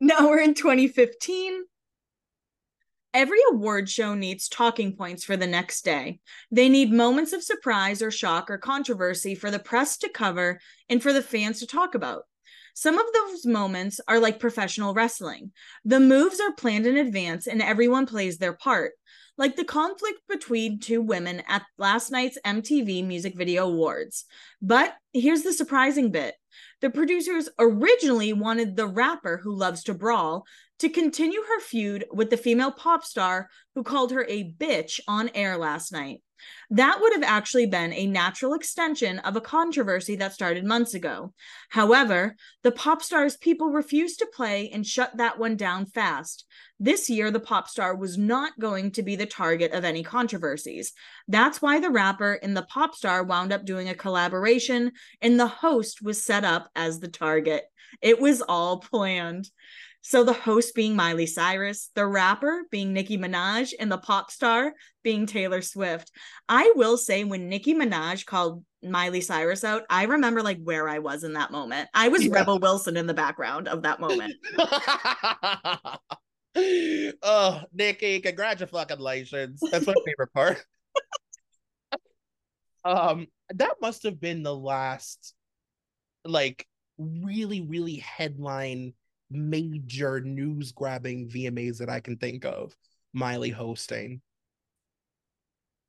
Now 0.00 0.28
we're 0.28 0.40
in 0.40 0.54
2015. 0.54 1.64
Every 3.12 3.38
award 3.52 3.88
show 3.88 4.14
needs 4.14 4.48
talking 4.48 4.96
points 4.96 5.22
for 5.22 5.36
the 5.36 5.46
next 5.46 5.84
day. 5.84 6.18
They 6.50 6.68
need 6.68 6.92
moments 6.92 7.32
of 7.32 7.44
surprise 7.44 8.02
or 8.02 8.10
shock 8.10 8.50
or 8.50 8.58
controversy 8.58 9.36
for 9.36 9.52
the 9.52 9.60
press 9.60 9.96
to 9.98 10.08
cover 10.08 10.60
and 10.88 11.00
for 11.00 11.12
the 11.12 11.22
fans 11.22 11.60
to 11.60 11.66
talk 11.66 11.94
about. 11.94 12.24
Some 12.74 12.98
of 12.98 13.06
those 13.14 13.46
moments 13.46 14.00
are 14.08 14.18
like 14.18 14.40
professional 14.40 14.94
wrestling. 14.94 15.52
The 15.84 16.00
moves 16.00 16.40
are 16.40 16.52
planned 16.52 16.86
in 16.86 16.96
advance 16.96 17.46
and 17.46 17.62
everyone 17.62 18.04
plays 18.04 18.38
their 18.38 18.52
part, 18.52 18.92
like 19.38 19.54
the 19.54 19.64
conflict 19.64 20.18
between 20.28 20.80
two 20.80 21.00
women 21.00 21.42
at 21.48 21.62
last 21.78 22.10
night's 22.10 22.36
MTV 22.44 23.06
Music 23.06 23.36
Video 23.36 23.68
Awards. 23.68 24.24
But 24.60 24.94
here's 25.12 25.42
the 25.42 25.52
surprising 25.52 26.10
bit 26.10 26.34
the 26.80 26.90
producers 26.90 27.48
originally 27.58 28.32
wanted 28.32 28.76
the 28.76 28.86
rapper 28.86 29.38
who 29.38 29.54
loves 29.54 29.84
to 29.84 29.94
brawl 29.94 30.44
to 30.80 30.88
continue 30.88 31.40
her 31.40 31.60
feud 31.60 32.04
with 32.12 32.30
the 32.30 32.36
female 32.36 32.72
pop 32.72 33.04
star 33.04 33.48
who 33.74 33.84
called 33.84 34.10
her 34.10 34.26
a 34.28 34.52
bitch 34.52 35.00
on 35.06 35.30
air 35.34 35.56
last 35.56 35.92
night. 35.92 36.22
That 36.70 37.00
would 37.00 37.12
have 37.12 37.22
actually 37.22 37.66
been 37.66 37.92
a 37.92 38.06
natural 38.06 38.54
extension 38.54 39.18
of 39.20 39.36
a 39.36 39.40
controversy 39.40 40.16
that 40.16 40.32
started 40.32 40.64
months 40.64 40.94
ago. 40.94 41.32
However, 41.68 42.36
the 42.62 42.72
pop 42.72 43.02
star's 43.02 43.36
people 43.36 43.70
refused 43.70 44.18
to 44.20 44.26
play 44.26 44.70
and 44.70 44.86
shut 44.86 45.16
that 45.16 45.38
one 45.38 45.56
down 45.56 45.86
fast. 45.86 46.44
This 46.80 47.08
year, 47.08 47.30
the 47.30 47.40
pop 47.40 47.68
star 47.68 47.94
was 47.94 48.18
not 48.18 48.58
going 48.58 48.90
to 48.92 49.02
be 49.02 49.16
the 49.16 49.26
target 49.26 49.72
of 49.72 49.84
any 49.84 50.02
controversies. 50.02 50.92
That's 51.28 51.62
why 51.62 51.80
the 51.80 51.90
rapper 51.90 52.34
and 52.34 52.56
the 52.56 52.62
pop 52.62 52.94
star 52.94 53.22
wound 53.22 53.52
up 53.52 53.64
doing 53.64 53.88
a 53.88 53.94
collaboration, 53.94 54.92
and 55.22 55.38
the 55.38 55.46
host 55.46 56.02
was 56.02 56.24
set 56.24 56.44
up 56.44 56.68
as 56.74 56.98
the 56.98 57.08
target. 57.08 57.64
It 58.02 58.20
was 58.20 58.42
all 58.42 58.78
planned. 58.78 59.50
So 60.06 60.22
the 60.22 60.34
host 60.34 60.74
being 60.74 60.94
Miley 60.94 61.24
Cyrus, 61.24 61.90
the 61.94 62.06
rapper 62.06 62.64
being 62.70 62.92
Nicki 62.92 63.16
Minaj, 63.16 63.72
and 63.80 63.90
the 63.90 63.96
pop 63.96 64.30
star 64.30 64.74
being 65.02 65.24
Taylor 65.24 65.62
Swift. 65.62 66.12
I 66.46 66.74
will 66.76 66.98
say 66.98 67.24
when 67.24 67.48
Nicki 67.48 67.74
Minaj 67.74 68.26
called 68.26 68.62
Miley 68.82 69.22
Cyrus 69.22 69.64
out, 69.64 69.84
I 69.88 70.04
remember 70.04 70.42
like 70.42 70.60
where 70.62 70.90
I 70.90 70.98
was 70.98 71.24
in 71.24 71.32
that 71.32 71.50
moment. 71.50 71.88
I 71.94 72.08
was 72.08 72.22
yeah. 72.22 72.34
Rebel 72.34 72.58
Wilson 72.58 72.98
in 72.98 73.06
the 73.06 73.14
background 73.14 73.66
of 73.66 73.84
that 73.84 73.98
moment. 73.98 74.34
oh, 77.22 77.62
Nicki, 77.72 78.20
congratulations. 78.20 79.58
That's 79.72 79.86
my 79.86 79.94
favorite 80.04 80.34
part. 80.34 80.62
um, 82.84 83.26
that 83.54 83.76
must 83.80 84.02
have 84.02 84.20
been 84.20 84.42
the 84.42 84.54
last 84.54 85.32
like 86.26 86.66
really, 86.98 87.62
really 87.62 87.96
headline 87.96 88.92
major 89.34 90.20
news 90.20 90.72
grabbing 90.72 91.28
VMAs 91.28 91.78
that 91.78 91.88
I 91.88 92.00
can 92.00 92.16
think 92.16 92.44
of. 92.44 92.74
Miley 93.12 93.50
hosting. 93.50 94.20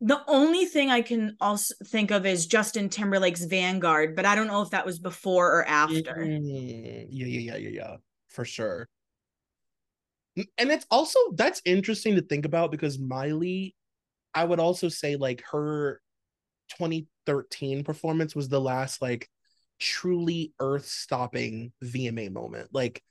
The 0.01 0.21
only 0.27 0.65
thing 0.65 0.91
I 0.91 1.01
can 1.01 1.37
also 1.39 1.73
think 1.85 2.11
of 2.11 2.25
is 2.25 2.45
Justin 2.45 2.89
Timberlake's 2.89 3.45
Vanguard, 3.45 4.15
but 4.15 4.25
I 4.25 4.35
don't 4.35 4.47
know 4.47 4.61
if 4.61 4.69
that 4.71 4.85
was 4.85 4.99
before 4.99 5.47
or 5.59 5.65
after. 5.65 6.15
Mm, 6.19 7.07
yeah, 7.09 7.25
yeah, 7.25 7.39
yeah, 7.39 7.55
yeah, 7.55 7.69
yeah, 7.69 7.95
for 8.27 8.45
sure. 8.45 8.87
And 10.57 10.69
it's 10.69 10.85
also 10.91 11.17
that's 11.33 11.61
interesting 11.63 12.15
to 12.15 12.21
think 12.21 12.45
about 12.45 12.71
because 12.71 12.99
Miley, 12.99 13.73
I 14.33 14.43
would 14.43 14.59
also 14.59 14.89
say 14.89 15.15
like 15.15 15.43
her 15.51 16.01
2013 16.77 17.83
performance 17.83 18.35
was 18.35 18.49
the 18.49 18.59
last 18.59 19.01
like 19.01 19.29
truly 19.79 20.53
earth 20.59 20.85
stopping 20.85 21.71
VMA 21.83 22.31
moment. 22.31 22.69
Like 22.73 23.01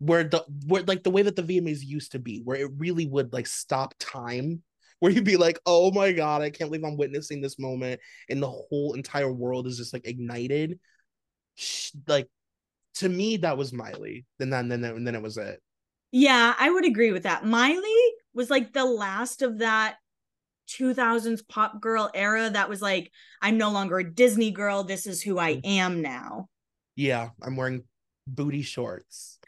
where 0.00 0.24
the 0.24 0.44
where 0.66 0.82
like 0.82 1.02
the 1.02 1.10
way 1.10 1.22
that 1.22 1.36
the 1.36 1.42
VMAs 1.42 1.84
used 1.84 2.12
to 2.12 2.18
be, 2.18 2.40
where 2.42 2.56
it 2.56 2.70
really 2.78 3.06
would 3.06 3.32
like 3.32 3.46
stop 3.46 3.94
time, 3.98 4.62
where 4.98 5.12
you'd 5.12 5.24
be 5.24 5.36
like, 5.36 5.60
oh 5.66 5.92
my 5.92 6.12
god, 6.12 6.42
I 6.42 6.50
can't 6.50 6.70
believe 6.70 6.84
I'm 6.84 6.96
witnessing 6.96 7.40
this 7.40 7.58
moment, 7.58 8.00
and 8.28 8.42
the 8.42 8.50
whole 8.50 8.94
entire 8.94 9.32
world 9.32 9.66
is 9.66 9.76
just 9.76 9.92
like 9.92 10.06
ignited. 10.06 10.80
Like 12.08 12.28
to 12.94 13.08
me, 13.08 13.36
that 13.38 13.58
was 13.58 13.72
Miley. 13.72 14.24
Then 14.38 14.50
then 14.50 14.68
then 14.68 14.84
and 14.84 15.06
then 15.06 15.14
it 15.14 15.22
was 15.22 15.36
it. 15.36 15.60
Yeah, 16.12 16.54
I 16.58 16.70
would 16.70 16.86
agree 16.86 17.12
with 17.12 17.22
that. 17.24 17.44
Miley 17.44 18.14
was 18.34 18.50
like 18.50 18.72
the 18.72 18.84
last 18.84 19.42
of 19.42 19.58
that 19.58 19.96
2000s 20.70 21.46
pop 21.46 21.80
girl 21.80 22.10
era 22.14 22.48
that 22.50 22.68
was 22.68 22.80
like, 22.80 23.12
I'm 23.42 23.58
no 23.58 23.70
longer 23.70 23.98
a 23.98 24.10
Disney 24.10 24.50
girl. 24.50 24.82
This 24.82 25.06
is 25.06 25.20
who 25.20 25.38
I 25.38 25.56
mm. 25.56 25.60
am 25.66 26.00
now. 26.00 26.48
Yeah, 26.96 27.30
I'm 27.42 27.56
wearing 27.56 27.84
booty 28.26 28.62
shorts 28.62 29.38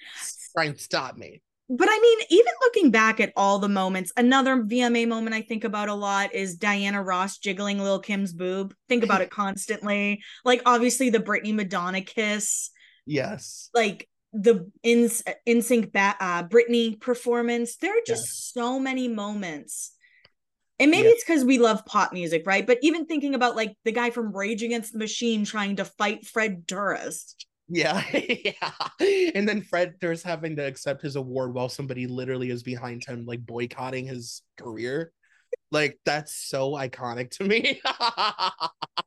try 0.52 0.64
and 0.64 0.78
stop 0.78 1.16
me. 1.16 1.42
But 1.68 1.88
I 1.90 1.98
mean, 2.00 2.18
even 2.28 2.52
looking 2.60 2.90
back 2.90 3.18
at 3.18 3.32
all 3.36 3.58
the 3.58 3.68
moments, 3.68 4.12
another 4.16 4.56
VMA 4.56 5.08
moment 5.08 5.34
I 5.34 5.40
think 5.40 5.64
about 5.64 5.88
a 5.88 5.94
lot 5.94 6.34
is 6.34 6.56
Diana 6.56 7.02
Ross 7.02 7.38
jiggling 7.38 7.78
Lil 7.78 8.00
Kim's 8.00 8.34
boob. 8.34 8.74
Think 8.88 9.04
about 9.04 9.22
it 9.22 9.30
constantly. 9.30 10.22
Like 10.44 10.60
obviously 10.66 11.08
the 11.08 11.18
Britney 11.18 11.54
Madonna 11.54 12.02
kiss. 12.02 12.70
Yes. 13.06 13.70
Like 13.72 14.08
the 14.32 14.70
in 14.82 15.08
NSYNC 15.46 15.92
ba- 15.92 16.16
uh, 16.20 16.42
Britney 16.44 17.00
performance. 17.00 17.76
There 17.76 17.92
are 17.92 18.06
just 18.06 18.26
yes. 18.26 18.50
so 18.54 18.78
many 18.78 19.08
moments. 19.08 19.92
And 20.78 20.90
maybe 20.90 21.08
it's 21.08 21.22
because 21.22 21.44
we 21.44 21.58
love 21.58 21.86
pop 21.86 22.12
music, 22.12 22.42
right? 22.44 22.66
But 22.66 22.78
even 22.82 23.06
thinking 23.06 23.34
about 23.34 23.54
like 23.54 23.76
the 23.84 23.92
guy 23.92 24.10
from 24.10 24.36
Rage 24.36 24.62
Against 24.62 24.92
the 24.92 24.98
Machine 24.98 25.44
trying 25.44 25.76
to 25.76 25.84
fight 25.84 26.26
Fred 26.26 26.66
Durst. 26.66 27.46
Yeah, 27.74 28.04
yeah. 28.12 28.70
And 29.34 29.48
then 29.48 29.62
Fred 29.62 29.94
Durst 29.98 30.24
having 30.24 30.56
to 30.56 30.62
accept 30.66 31.00
his 31.00 31.16
award 31.16 31.54
while 31.54 31.70
somebody 31.70 32.06
literally 32.06 32.50
is 32.50 32.62
behind 32.62 33.02
him, 33.04 33.24
like 33.24 33.46
boycotting 33.46 34.06
his 34.06 34.42
career. 34.58 35.10
Like 35.70 35.98
that's 36.04 36.34
so 36.34 36.72
iconic 36.72 37.30
to 37.32 37.44
me. 37.44 37.80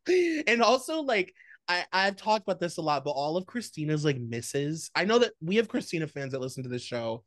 and 0.47 0.63
also, 0.63 1.01
like, 1.01 1.33
I 1.67 1.85
I've 1.93 2.15
talked 2.15 2.43
about 2.43 2.59
this 2.59 2.77
a 2.77 2.81
lot, 2.81 3.03
but 3.03 3.11
all 3.11 3.37
of 3.37 3.45
Christina's 3.45 4.03
like 4.03 4.19
misses. 4.19 4.89
I 4.95 5.05
know 5.05 5.19
that 5.19 5.33
we 5.41 5.57
have 5.57 5.67
Christina 5.67 6.07
fans 6.07 6.31
that 6.31 6.41
listen 6.41 6.63
to 6.63 6.69
this 6.69 6.83
show, 6.83 7.23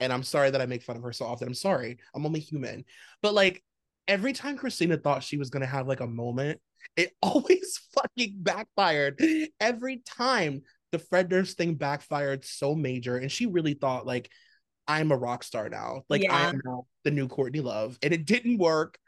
and 0.00 0.12
I'm 0.12 0.24
sorry 0.24 0.50
that 0.50 0.60
I 0.60 0.66
make 0.66 0.82
fun 0.82 0.96
of 0.96 1.02
her 1.02 1.12
so 1.12 1.26
often. 1.26 1.48
I'm 1.48 1.54
sorry. 1.54 1.98
I'm 2.14 2.26
only 2.26 2.40
human. 2.40 2.84
But 3.22 3.34
like 3.34 3.62
every 4.08 4.32
time 4.32 4.56
Christina 4.56 4.96
thought 4.96 5.22
she 5.22 5.36
was 5.36 5.50
gonna 5.50 5.66
have 5.66 5.86
like 5.88 6.00
a 6.00 6.06
moment 6.06 6.60
it 6.96 7.12
always 7.22 7.80
fucking 7.94 8.36
backfired 8.38 9.20
every 9.60 10.02
time. 10.06 10.62
The 10.92 10.98
Fred 10.98 11.28
Durst 11.28 11.56
thing 11.56 11.74
backfired 11.74 12.44
so 12.44 12.74
major, 12.74 13.16
and 13.16 13.30
she 13.30 13.46
really 13.46 13.74
thought 13.74 14.06
like, 14.06 14.30
"I'm 14.86 15.10
a 15.10 15.16
rock 15.16 15.42
star 15.42 15.68
now. 15.68 16.02
Like 16.08 16.22
yeah. 16.22 16.34
I 16.34 16.48
am 16.48 16.60
now 16.64 16.86
the 17.02 17.10
new 17.10 17.26
Courtney 17.26 17.60
Love," 17.60 17.98
and 18.02 18.14
it 18.14 18.24
didn't 18.26 18.58
work. 18.58 18.98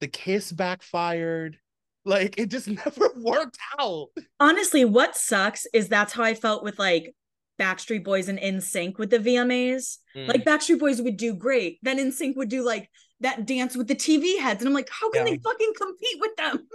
The 0.00 0.08
kiss 0.08 0.50
backfired. 0.50 1.58
Like 2.04 2.38
it 2.38 2.46
just 2.46 2.66
never 2.68 3.10
worked 3.16 3.58
out. 3.78 4.08
Honestly, 4.40 4.84
what 4.84 5.16
sucks 5.16 5.66
is 5.72 5.88
that's 5.88 6.12
how 6.12 6.24
I 6.24 6.34
felt 6.34 6.64
with 6.64 6.78
like 6.78 7.14
Backstreet 7.60 8.04
Boys 8.04 8.28
and 8.28 8.38
NSYNC 8.38 8.98
with 8.98 9.10
the 9.10 9.18
VMAs. 9.18 9.98
Mm. 10.16 10.28
Like 10.28 10.44
Backstreet 10.44 10.80
Boys 10.80 11.00
would 11.00 11.16
do 11.16 11.34
great, 11.34 11.78
then 11.82 11.98
NSYNC 11.98 12.36
would 12.36 12.48
do 12.48 12.64
like 12.64 12.90
that 13.22 13.46
dance 13.46 13.76
with 13.76 13.88
the 13.88 13.94
TV 13.94 14.38
heads, 14.38 14.60
and 14.60 14.68
I'm 14.68 14.74
like, 14.74 14.88
how 14.90 15.10
can 15.10 15.26
yeah. 15.26 15.32
they 15.32 15.38
fucking 15.38 15.72
compete 15.76 16.20
with 16.20 16.36
them? 16.36 16.68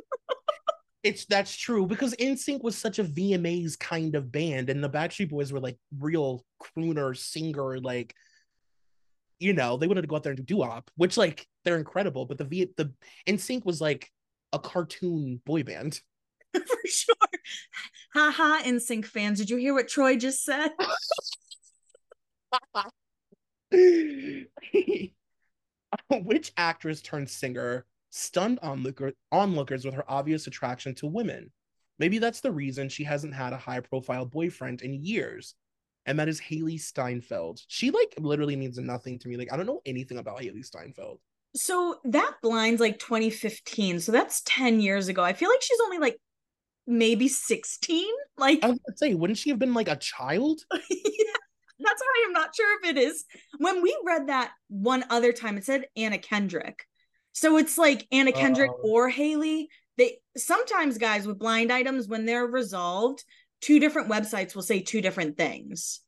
it's 1.04 1.26
that's 1.26 1.56
true 1.56 1.86
because 1.86 2.16
NSYNC 2.16 2.64
was 2.64 2.78
such 2.78 3.00
a 3.00 3.04
VMAs 3.04 3.78
kind 3.78 4.16
of 4.16 4.32
band, 4.32 4.70
and 4.70 4.84
the 4.84 4.90
Backstreet 4.90 5.30
Boys 5.30 5.54
were 5.54 5.60
like 5.60 5.78
real 6.00 6.44
crooner 6.62 7.16
singer, 7.16 7.80
like 7.80 8.14
you 9.40 9.54
know, 9.54 9.78
they 9.78 9.88
wanted 9.88 10.02
to 10.02 10.08
go 10.08 10.16
out 10.16 10.24
there 10.24 10.32
and 10.32 10.38
do 10.38 10.56
doo-wop, 10.56 10.90
which 10.96 11.18
like 11.18 11.48
they're 11.64 11.78
incredible, 11.78 12.26
but 12.26 12.38
the 12.38 12.46
V 12.46 12.72
the 12.78 12.92
NSYNC 13.28 13.66
was 13.66 13.80
like 13.80 14.12
a 14.54 14.60
cartoon 14.60 15.42
boy 15.46 15.64
band. 15.64 16.00
For 16.54 16.80
sure. 16.86 17.16
Haha, 18.14 18.64
NSYNC 18.64 19.06
fans. 19.06 19.40
Did 19.40 19.50
you 19.50 19.58
hear 19.58 19.74
what 19.74 19.88
Troy 19.88 20.16
just 20.16 20.44
said? 20.44 20.72
Which 26.24 26.52
actress 26.58 27.02
turned 27.02 27.30
singer 27.30 27.86
stunned 28.10 28.60
onlooker, 28.62 29.14
onlookers 29.32 29.86
with 29.86 29.94
her 29.94 30.10
obvious 30.10 30.48
attraction 30.48 30.96
to 30.96 31.08
women? 31.08 31.52
Maybe 32.00 32.20
that's 32.20 32.42
the 32.42 32.52
reason 32.52 32.90
she 32.90 33.04
hasn't 33.04 33.34
had 33.34 33.54
a 33.54 33.58
high 33.58 33.80
profile 33.80 34.26
boyfriend 34.26 34.82
in 34.82 34.94
years. 34.94 35.56
And 36.06 36.20
that 36.20 36.30
is 36.30 36.40
Hailee 36.40 36.80
Steinfeld. 36.80 37.60
She 37.68 37.92
like 37.92 38.14
literally 38.20 38.56
means 38.56 38.78
nothing 38.78 39.20
to 39.20 39.28
me. 39.28 39.36
Like 39.36 39.52
I 39.52 39.58
don't 39.58 39.66
know 39.66 39.82
anything 39.86 40.18
about 40.18 40.40
Hailee 40.40 40.66
Steinfeld. 40.66 41.20
So 41.56 42.00
that 42.06 42.36
blind's 42.42 42.80
like 42.80 43.00
2015. 43.00 44.00
So 44.00 44.12
that's 44.12 44.42
10 44.46 44.80
years 44.80 45.08
ago. 45.08 45.24
I 45.24 45.34
feel 45.34 45.50
like 45.50 45.62
she's 45.62 45.80
only 45.84 45.98
like 45.98 46.18
maybe 46.86 47.28
16. 47.28 48.06
Like 48.38 48.60
I 48.64 48.68
was 48.68 48.80
gonna 48.80 48.98
say, 48.98 49.14
wouldn't 49.16 49.40
she 49.40 49.50
have 49.50 49.60
been 49.60 49.74
like 49.74 49.90
a 49.90 49.98
child? 49.98 50.62
yeah 50.90 51.37
that's 51.80 52.02
why 52.02 52.26
I'm 52.26 52.34
not 52.34 52.56
sure 52.56 52.80
if 52.80 52.90
it 52.90 52.98
is. 52.98 53.26
When 53.58 53.82
we 53.82 53.96
read 54.06 54.28
that 54.28 54.52
one 54.68 55.06
other 55.10 55.32
time, 55.32 55.58
it 55.58 55.66
said 55.66 55.86
Anna 55.96 56.18
Kendrick. 56.18 56.86
So 57.34 57.58
it's 57.58 57.78
like 57.78 58.08
Anna 58.12 58.32
Kendrick 58.32 58.72
uh, 58.72 58.88
or 58.88 59.12
Hailee. 59.12 59.68
They 59.98 60.18
sometimes 60.36 60.98
guys 60.98 61.28
with 61.28 61.40
blind 61.40 61.72
items, 61.72 62.08
when 62.08 62.26
they're 62.26 62.46
resolved, 62.46 63.24
two 63.62 63.80
different 63.80 64.10
websites 64.10 64.56
will 64.56 64.64
say 64.64 64.80
two 64.80 65.02
different 65.02 65.38
things. 65.38 66.02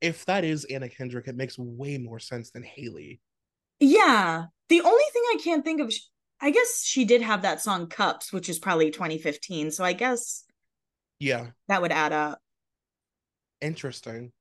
If 0.00 0.24
that 0.26 0.44
is 0.44 0.64
Anna 0.64 0.88
Kendrick, 0.88 1.28
it 1.28 1.36
makes 1.36 1.56
way 1.56 1.98
more 1.98 2.18
sense 2.18 2.50
than 2.50 2.64
Hailee. 2.64 3.20
Yeah. 3.78 4.46
The 4.68 4.80
only 4.80 5.04
thing 5.12 5.22
I 5.26 5.38
can't 5.42 5.64
think 5.64 5.80
of, 5.80 5.92
I 6.40 6.50
guess 6.50 6.84
she 6.84 7.04
did 7.04 7.22
have 7.22 7.42
that 7.42 7.60
song 7.60 7.86
Cups, 7.86 8.32
which 8.32 8.48
is 8.48 8.58
probably 8.58 8.90
2015. 8.90 9.70
So 9.70 9.84
I 9.84 9.92
guess 9.92 10.44
yeah, 11.20 11.50
that 11.68 11.80
would 11.80 11.92
add 11.92 12.12
up. 12.12 12.41
Interesting. 13.62 14.32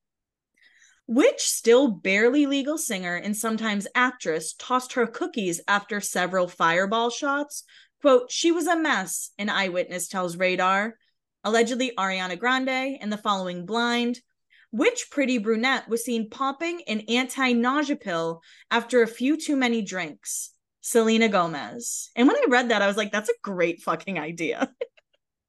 Which 1.06 1.42
still 1.42 1.90
barely 1.90 2.46
legal 2.46 2.78
singer 2.78 3.16
and 3.16 3.38
sometimes 3.38 3.88
actress 3.96 4.54
tossed 4.58 4.94
her 4.94 5.08
cookies 5.08 5.62
after 5.68 6.02
several 6.02 6.48
fireball 6.48 7.10
shots. 7.10 7.64
Quote, 8.02 8.32
she 8.32 8.52
was 8.52 8.68
a 8.68 8.76
mess, 8.76 9.32
an 9.38 9.50
eyewitness 9.50 10.08
tells 10.08 10.38
Radar. 10.38 10.96
Allegedly, 11.44 11.92
Ariana 11.98 12.38
Grande 12.38 12.98
and 13.00 13.12
the 13.12 13.18
following 13.18 13.66
blind. 13.66 14.20
Which 14.72 15.10
pretty 15.12 15.38
brunette 15.38 15.90
was 15.90 16.06
seen 16.06 16.30
popping 16.30 16.82
an 16.88 17.02
anti 17.10 17.54
nausea 17.54 17.98
pill 17.98 18.42
after 18.70 19.02
a 19.02 19.08
few 19.08 19.38
too 19.38 19.56
many 19.56 19.82
drinks? 19.82 20.54
Selena 20.80 21.28
Gomez. 21.28 22.10
And 22.16 22.28
when 22.28 22.38
I 22.38 22.46
read 22.48 22.70
that, 22.70 22.82
I 22.82 22.88
was 22.88 22.98
like, 22.98 23.12
that's 23.12 23.30
a 23.30 23.34
great 23.44 23.82
fucking 23.82 24.18
idea. 24.18 24.72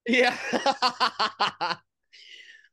yeah. 0.06 0.36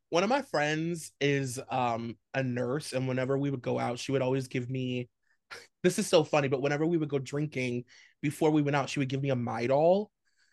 One 0.09 0.23
of 0.23 0.29
my 0.29 0.41
friends 0.41 1.11
is 1.21 1.59
um 1.69 2.17
a 2.33 2.43
nurse, 2.43 2.93
and 2.93 3.07
whenever 3.07 3.37
we 3.37 3.49
would 3.49 3.61
go 3.61 3.79
out, 3.79 3.99
she 3.99 4.11
would 4.11 4.21
always 4.21 4.47
give 4.47 4.69
me 4.69 5.09
this 5.83 5.99
is 5.99 6.07
so 6.07 6.23
funny, 6.23 6.47
but 6.47 6.61
whenever 6.61 6.85
we 6.85 6.97
would 6.97 7.09
go 7.09 7.19
drinking 7.19 7.85
before 8.21 8.51
we 8.51 8.61
went 8.61 8.75
out, 8.75 8.89
she 8.89 8.99
would 8.99 9.09
give 9.09 9.21
me 9.21 9.29
a 9.29 9.35
Midol. 9.35 10.07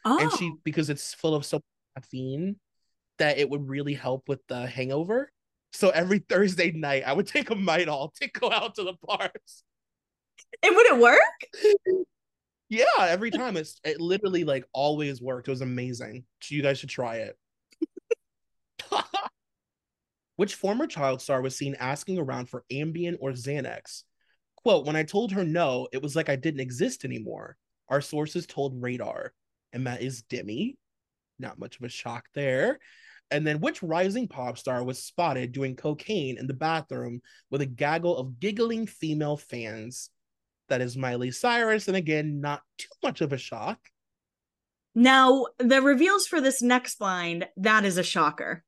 Oh. 0.04 0.18
And 0.18 0.32
she 0.32 0.52
because 0.64 0.90
it's 0.90 1.14
full 1.14 1.34
of 1.34 1.44
so 1.44 1.60
caffeine 1.96 2.56
that 3.18 3.38
it 3.38 3.48
would 3.48 3.68
really 3.68 3.94
help 3.94 4.28
with 4.28 4.40
the 4.48 4.66
hangover. 4.66 5.32
So 5.72 5.90
every 5.90 6.18
Thursday 6.28 6.70
night, 6.72 7.02
I 7.06 7.12
would 7.12 7.26
take 7.26 7.50
a 7.50 7.54
Midol 7.54 8.14
to 8.14 8.30
go 8.30 8.50
out 8.50 8.76
to 8.76 8.84
the 8.84 8.94
bars. 9.02 9.64
And 10.62 10.76
would 10.76 10.86
it 10.86 10.98
work? 10.98 12.04
yeah, 12.68 12.84
every 13.00 13.30
time 13.30 13.56
it's 13.56 13.80
it 13.84 14.00
literally 14.00 14.44
like 14.44 14.64
always 14.72 15.20
worked. 15.20 15.48
It 15.48 15.52
was 15.52 15.60
amazing. 15.60 16.24
You 16.48 16.62
guys 16.62 16.78
should 16.78 16.90
try 16.90 17.16
it. 17.16 17.36
Which 20.36 20.54
former 20.54 20.86
child 20.86 21.22
star 21.22 21.40
was 21.40 21.56
seen 21.56 21.76
asking 21.78 22.18
around 22.18 22.48
for 22.48 22.64
Ambien 22.70 23.16
or 23.20 23.32
Xanax? 23.32 24.02
Quote, 24.56 24.86
when 24.86 24.96
I 24.96 25.02
told 25.02 25.32
her 25.32 25.44
no, 25.44 25.88
it 25.92 26.02
was 26.02 26.14
like 26.14 26.28
I 26.28 26.36
didn't 26.36 26.60
exist 26.60 27.04
anymore. 27.04 27.56
Our 27.88 28.00
sources 28.00 28.46
told 28.46 28.82
Radar. 28.82 29.32
And 29.72 29.86
that 29.86 30.02
is 30.02 30.22
Demi. 30.22 30.76
Not 31.38 31.58
much 31.58 31.76
of 31.76 31.84
a 31.84 31.88
shock 31.88 32.26
there. 32.34 32.78
And 33.30 33.46
then 33.46 33.60
which 33.60 33.82
rising 33.82 34.28
pop 34.28 34.56
star 34.58 34.84
was 34.84 35.02
spotted 35.02 35.52
doing 35.52 35.74
cocaine 35.74 36.38
in 36.38 36.46
the 36.46 36.54
bathroom 36.54 37.22
with 37.50 37.60
a 37.60 37.66
gaggle 37.66 38.16
of 38.16 38.38
giggling 38.38 38.86
female 38.86 39.36
fans? 39.36 40.10
That 40.68 40.80
is 40.80 40.96
Miley 40.96 41.30
Cyrus. 41.30 41.88
And 41.88 41.96
again, 41.96 42.40
not 42.40 42.62
too 42.78 42.88
much 43.02 43.20
of 43.20 43.32
a 43.32 43.38
shock. 43.38 43.78
Now, 44.94 45.46
the 45.58 45.82
reveals 45.82 46.26
for 46.26 46.40
this 46.40 46.62
next 46.62 46.98
blind, 46.98 47.48
that 47.56 47.84
is 47.84 47.98
a 47.98 48.02
shocker. 48.02 48.64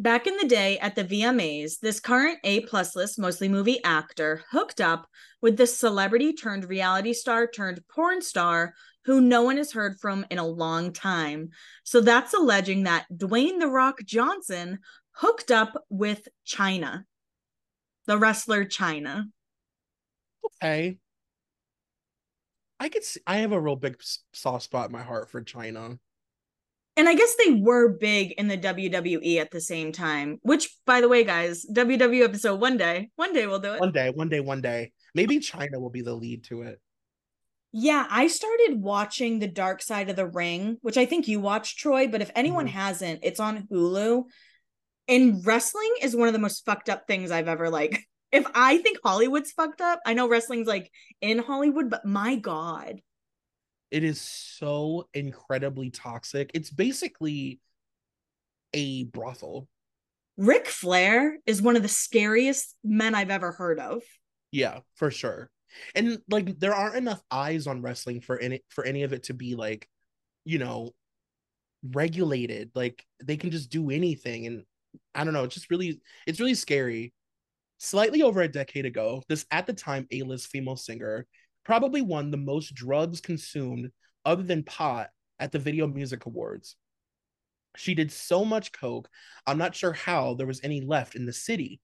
Back 0.00 0.28
in 0.28 0.36
the 0.36 0.46
day 0.46 0.78
at 0.78 0.94
the 0.94 1.04
VMAs, 1.04 1.80
this 1.80 1.98
current 1.98 2.38
A 2.44 2.60
plus 2.60 2.94
list, 2.94 3.18
mostly 3.18 3.48
movie 3.48 3.82
actor, 3.82 4.44
hooked 4.52 4.80
up 4.80 5.08
with 5.42 5.56
this 5.56 5.76
celebrity 5.76 6.32
turned 6.32 6.68
reality 6.68 7.12
star 7.12 7.48
turned 7.48 7.80
porn 7.88 8.22
star 8.22 8.74
who 9.06 9.20
no 9.20 9.42
one 9.42 9.56
has 9.56 9.72
heard 9.72 9.98
from 9.98 10.24
in 10.30 10.38
a 10.38 10.46
long 10.46 10.92
time. 10.92 11.48
So 11.82 12.00
that's 12.00 12.32
alleging 12.32 12.84
that 12.84 13.06
Dwayne 13.12 13.58
The 13.58 13.66
Rock 13.66 13.98
Johnson 14.04 14.78
hooked 15.12 15.50
up 15.50 15.82
with 15.88 16.28
Chyna, 16.46 17.02
the 18.06 18.18
wrestler 18.18 18.64
Chyna. 18.64 19.24
Okay. 20.62 20.98
I 22.78 22.88
could 22.88 23.02
see, 23.02 23.20
I 23.26 23.38
have 23.38 23.50
a 23.50 23.60
real 23.60 23.74
big 23.74 24.00
soft 24.32 24.62
spot 24.62 24.86
in 24.86 24.92
my 24.92 25.02
heart 25.02 25.28
for 25.28 25.42
Chyna 25.42 25.98
and 26.98 27.08
I 27.08 27.14
guess 27.14 27.32
they 27.36 27.52
were 27.52 27.96
big 27.96 28.32
in 28.32 28.48
the 28.48 28.58
WWE 28.58 29.38
at 29.40 29.52
the 29.52 29.60
same 29.60 29.92
time. 29.92 30.40
Which, 30.42 30.68
by 30.84 31.00
the 31.00 31.08
way, 31.08 31.22
guys, 31.22 31.64
WWE 31.72 32.24
episode 32.24 32.60
one 32.60 32.76
day, 32.76 33.10
one 33.14 33.32
day 33.32 33.46
we'll 33.46 33.60
do 33.60 33.74
it. 33.74 33.80
One 33.80 33.92
day, 33.92 34.10
one 34.10 34.28
day, 34.28 34.40
one 34.40 34.60
day. 34.60 34.90
Maybe 35.14 35.38
Chyna 35.38 35.80
will 35.80 35.90
be 35.90 36.02
the 36.02 36.12
lead 36.12 36.42
to 36.46 36.62
it. 36.62 36.80
Yeah, 37.70 38.04
I 38.10 38.26
started 38.26 38.80
watching 38.80 39.38
The 39.38 39.46
Dark 39.46 39.80
Side 39.80 40.10
of 40.10 40.16
the 40.16 40.26
Ring, 40.26 40.78
which 40.82 40.96
I 40.96 41.06
think 41.06 41.28
you 41.28 41.38
watched, 41.38 41.78
Troy. 41.78 42.08
But 42.08 42.20
if 42.20 42.32
anyone 42.34 42.66
mm-hmm. 42.66 42.76
hasn't, 42.76 43.20
it's 43.22 43.38
on 43.38 43.68
Hulu. 43.70 44.24
And 45.06 45.46
wrestling 45.46 45.94
is 46.02 46.16
one 46.16 46.26
of 46.26 46.34
the 46.34 46.40
most 46.40 46.64
fucked 46.64 46.88
up 46.88 47.06
things 47.06 47.30
I've 47.30 47.48
ever 47.48 47.70
like. 47.70 48.04
If 48.30 48.46
I 48.54 48.76
think 48.76 48.98
Hollywood's 49.02 49.52
fucked 49.52 49.80
up, 49.80 50.00
I 50.04 50.12
know 50.12 50.28
wrestling's 50.28 50.68
like 50.68 50.92
in 51.22 51.38
Hollywood, 51.38 51.88
but 51.88 52.04
my 52.04 52.36
god 52.36 53.00
it 53.90 54.04
is 54.04 54.20
so 54.20 55.08
incredibly 55.14 55.90
toxic. 55.90 56.50
It's 56.54 56.70
basically 56.70 57.60
a 58.74 59.04
brothel. 59.04 59.68
Ric 60.36 60.68
Flair 60.68 61.38
is 61.46 61.62
one 61.62 61.76
of 61.76 61.82
the 61.82 61.88
scariest 61.88 62.76
men 62.84 63.14
I've 63.14 63.30
ever 63.30 63.52
heard 63.52 63.80
of. 63.80 64.02
Yeah, 64.52 64.80
for 64.94 65.10
sure. 65.10 65.50
And 65.94 66.18
like 66.30 66.58
there 66.58 66.74
aren't 66.74 66.96
enough 66.96 67.22
eyes 67.30 67.66
on 67.66 67.82
wrestling 67.82 68.20
for 68.20 68.38
any 68.38 68.62
for 68.68 68.84
any 68.84 69.02
of 69.02 69.12
it 69.12 69.24
to 69.24 69.34
be 69.34 69.54
like, 69.54 69.88
you 70.44 70.58
know, 70.58 70.92
regulated. 71.82 72.70
Like 72.74 73.04
they 73.22 73.36
can 73.36 73.50
just 73.50 73.70
do 73.70 73.90
anything 73.90 74.46
and 74.46 74.64
I 75.14 75.24
don't 75.24 75.34
know, 75.34 75.44
it's 75.44 75.54
just 75.54 75.70
really 75.70 76.00
it's 76.26 76.40
really 76.40 76.54
scary. 76.54 77.12
Slightly 77.78 78.22
over 78.22 78.42
a 78.42 78.48
decade 78.48 78.86
ago, 78.86 79.22
this 79.28 79.46
at 79.50 79.66
the 79.66 79.72
time 79.72 80.06
A-list 80.10 80.48
female 80.48 80.76
singer 80.76 81.26
probably 81.68 82.00
won 82.00 82.30
the 82.30 82.36
most 82.38 82.74
drugs 82.74 83.20
consumed 83.20 83.90
other 84.24 84.42
than 84.42 84.62
pot 84.62 85.10
at 85.38 85.52
the 85.52 85.58
Video 85.58 85.86
Music 85.86 86.24
Awards. 86.24 86.76
She 87.76 87.94
did 87.94 88.10
so 88.10 88.42
much 88.42 88.72
coke, 88.72 89.06
I'm 89.46 89.58
not 89.58 89.74
sure 89.74 89.92
how 89.92 90.32
there 90.32 90.46
was 90.46 90.62
any 90.64 90.80
left 90.80 91.14
in 91.14 91.26
the 91.26 91.32
city. 91.32 91.78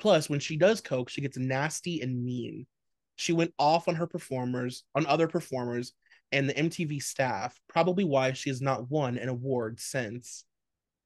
Plus, 0.00 0.28
when 0.28 0.40
she 0.40 0.56
does 0.56 0.80
coke, 0.80 1.08
she 1.08 1.20
gets 1.20 1.38
nasty 1.38 2.00
and 2.00 2.24
mean. 2.24 2.66
She 3.14 3.32
went 3.32 3.54
off 3.60 3.86
on 3.86 3.94
her 3.94 4.08
performers, 4.08 4.82
on 4.96 5.06
other 5.06 5.28
performers, 5.28 5.92
and 6.32 6.48
the 6.48 6.54
MTV 6.54 7.00
staff, 7.00 7.60
probably 7.68 8.02
why 8.02 8.32
she 8.32 8.50
has 8.50 8.60
not 8.60 8.90
won 8.90 9.18
an 9.18 9.28
award 9.28 9.78
since. 9.78 10.44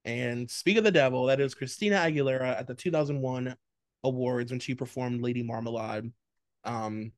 And 0.05 0.49
speak 0.49 0.77
of 0.77 0.83
the 0.83 0.91
devil, 0.91 1.27
that 1.27 1.39
is 1.39 1.53
Christina 1.53 1.97
Aguilera 1.97 2.59
at 2.59 2.65
the 2.65 2.73
2001 2.73 3.55
awards 4.03 4.51
when 4.51 4.59
she 4.59 4.73
performed 4.73 5.21
Lady 5.21 5.43
Marmalade. 5.43 6.11
Um, 6.63 7.11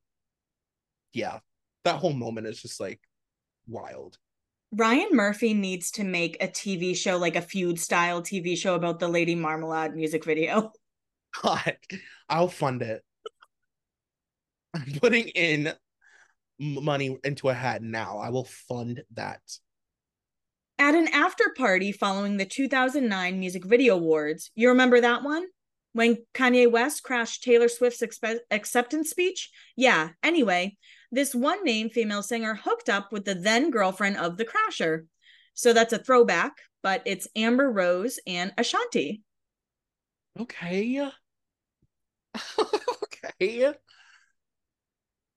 yeah, 1.13 1.39
that 1.83 1.97
whole 1.97 2.13
moment 2.13 2.47
is 2.47 2.61
just 2.61 2.79
like 2.79 2.99
wild. 3.67 4.17
Ryan 4.71 5.09
Murphy 5.11 5.53
needs 5.53 5.91
to 5.91 6.03
make 6.03 6.41
a 6.43 6.47
TV 6.47 6.95
show, 6.95 7.17
like 7.17 7.35
a 7.35 7.41
feud 7.41 7.79
style 7.79 8.21
TV 8.21 8.57
show 8.57 8.75
about 8.75 8.99
the 8.99 9.07
Lady 9.07 9.35
Marmalade 9.35 9.95
music 9.95 10.25
video. 10.25 10.71
God, 11.43 11.77
I'll 12.27 12.47
fund 12.47 12.81
it. 12.81 13.01
I'm 14.73 14.99
putting 14.99 15.29
in 15.29 15.73
money 16.59 17.17
into 17.23 17.49
a 17.49 17.53
hat 17.53 17.81
now. 17.81 18.17
I 18.17 18.29
will 18.29 18.43
fund 18.43 19.03
that. 19.13 19.41
At 20.77 20.95
an 20.95 21.07
after 21.07 21.53
party 21.57 21.93
following 21.93 22.35
the 22.35 22.45
2009 22.45 23.39
Music 23.39 23.63
Video 23.63 23.95
Awards, 23.95 24.51
you 24.55 24.69
remember 24.69 24.99
that 24.99 25.23
one? 25.23 25.45
When 25.95 26.17
Kanye 26.33 26.69
West 26.69 27.03
crashed 27.03 27.41
Taylor 27.41 27.69
Swift's 27.69 28.01
expe- 28.01 28.41
acceptance 28.51 29.09
speech? 29.09 29.49
Yeah, 29.77 30.09
anyway, 30.21 30.75
this 31.09 31.33
one 31.33 31.63
name 31.63 31.89
female 31.89 32.21
singer 32.21 32.53
hooked 32.53 32.89
up 32.89 33.13
with 33.13 33.23
the 33.23 33.33
then 33.33 33.71
girlfriend 33.71 34.17
of 34.17 34.35
the 34.35 34.43
crasher. 34.43 35.05
So 35.53 35.71
that's 35.71 35.93
a 35.93 35.97
throwback, 35.97 36.57
but 36.83 37.01
it's 37.05 37.29
Amber 37.33 37.71
Rose 37.71 38.19
and 38.27 38.53
Ashanti. 38.57 39.23
Okay. 40.37 41.09
okay. 42.59 43.73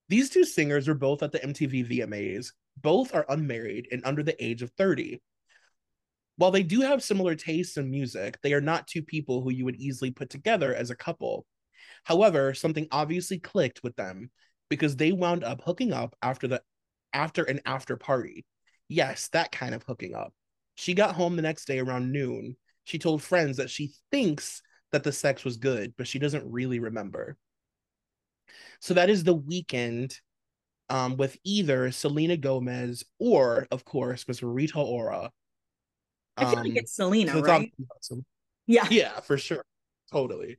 These 0.08 0.30
two 0.30 0.44
singers 0.44 0.88
were 0.88 0.94
both 0.94 1.22
at 1.22 1.30
the 1.30 1.38
MTV 1.38 1.88
VMAs. 1.88 2.48
Both 2.82 3.14
are 3.14 3.26
unmarried 3.28 3.86
and 3.92 4.04
under 4.04 4.24
the 4.24 4.44
age 4.44 4.62
of 4.62 4.72
30. 4.72 5.22
While 6.38 6.52
they 6.52 6.62
do 6.62 6.80
have 6.80 7.02
similar 7.02 7.34
tastes 7.34 7.76
in 7.76 7.90
music, 7.90 8.38
they 8.42 8.54
are 8.54 8.60
not 8.60 8.86
two 8.86 9.02
people 9.02 9.42
who 9.42 9.50
you 9.50 9.64
would 9.64 9.76
easily 9.76 10.12
put 10.12 10.30
together 10.30 10.74
as 10.74 10.90
a 10.90 10.96
couple. 10.96 11.44
However, 12.04 12.54
something 12.54 12.86
obviously 12.90 13.38
clicked 13.38 13.82
with 13.82 13.94
them, 13.96 14.30
because 14.70 14.96
they 14.96 15.12
wound 15.12 15.42
up 15.42 15.62
hooking 15.64 15.92
up 15.92 16.14
after 16.22 16.46
the 16.46 16.62
after 17.12 17.42
an 17.42 17.60
after 17.66 17.96
party. 17.96 18.44
Yes, 18.88 19.28
that 19.32 19.50
kind 19.50 19.74
of 19.74 19.82
hooking 19.82 20.14
up. 20.14 20.32
She 20.76 20.94
got 20.94 21.16
home 21.16 21.36
the 21.36 21.42
next 21.42 21.66
day 21.66 21.80
around 21.80 22.12
noon. 22.12 22.56
She 22.84 22.98
told 22.98 23.22
friends 23.22 23.56
that 23.56 23.70
she 23.70 23.92
thinks 24.10 24.62
that 24.92 25.02
the 25.02 25.12
sex 25.12 25.44
was 25.44 25.56
good, 25.56 25.94
but 25.98 26.06
she 26.06 26.18
doesn't 26.18 26.50
really 26.50 26.78
remember. 26.78 27.36
So 28.80 28.94
that 28.94 29.10
is 29.10 29.24
The 29.24 29.36
Weeknd 29.36 30.14
um, 30.88 31.16
with 31.16 31.36
either 31.44 31.90
Selena 31.90 32.36
Gomez 32.36 33.04
or, 33.18 33.66
of 33.70 33.84
course, 33.84 34.28
Miss 34.28 34.42
Rita 34.42 34.78
Ora. 34.78 35.30
I 36.38 36.44
feel 36.50 36.60
like 36.60 36.70
um, 36.70 36.76
it's 36.76 36.94
Selena, 36.94 37.32
so 37.32 37.40
right? 37.40 37.72
Yeah. 38.66 38.86
Yeah, 38.90 39.20
for 39.20 39.38
sure. 39.38 39.64
Totally. 40.12 40.58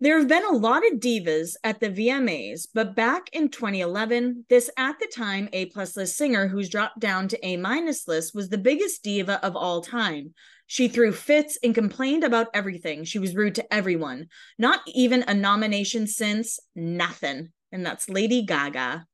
There 0.00 0.18
have 0.18 0.26
been 0.26 0.44
a 0.44 0.56
lot 0.56 0.82
of 0.84 0.98
divas 0.98 1.54
at 1.62 1.78
the 1.78 1.88
VMAs, 1.88 2.66
but 2.74 2.96
back 2.96 3.28
in 3.32 3.50
2011, 3.50 4.46
this 4.48 4.68
at 4.76 4.98
the 4.98 5.06
time 5.14 5.48
A 5.52 5.66
plus 5.66 5.96
list 5.96 6.16
singer 6.16 6.48
who's 6.48 6.68
dropped 6.68 6.98
down 6.98 7.28
to 7.28 7.46
A 7.46 7.56
minus 7.56 8.08
list 8.08 8.34
was 8.34 8.48
the 8.48 8.58
biggest 8.58 9.04
diva 9.04 9.38
of 9.46 9.54
all 9.54 9.80
time. 9.80 10.34
She 10.66 10.88
threw 10.88 11.12
fits 11.12 11.56
and 11.62 11.72
complained 11.72 12.24
about 12.24 12.48
everything. 12.52 13.04
She 13.04 13.20
was 13.20 13.36
rude 13.36 13.54
to 13.56 13.72
everyone. 13.72 14.26
Not 14.58 14.80
even 14.88 15.22
a 15.28 15.34
nomination 15.34 16.08
since 16.08 16.58
nothing. 16.74 17.52
And 17.70 17.86
that's 17.86 18.08
Lady 18.08 18.42
Gaga. 18.42 19.06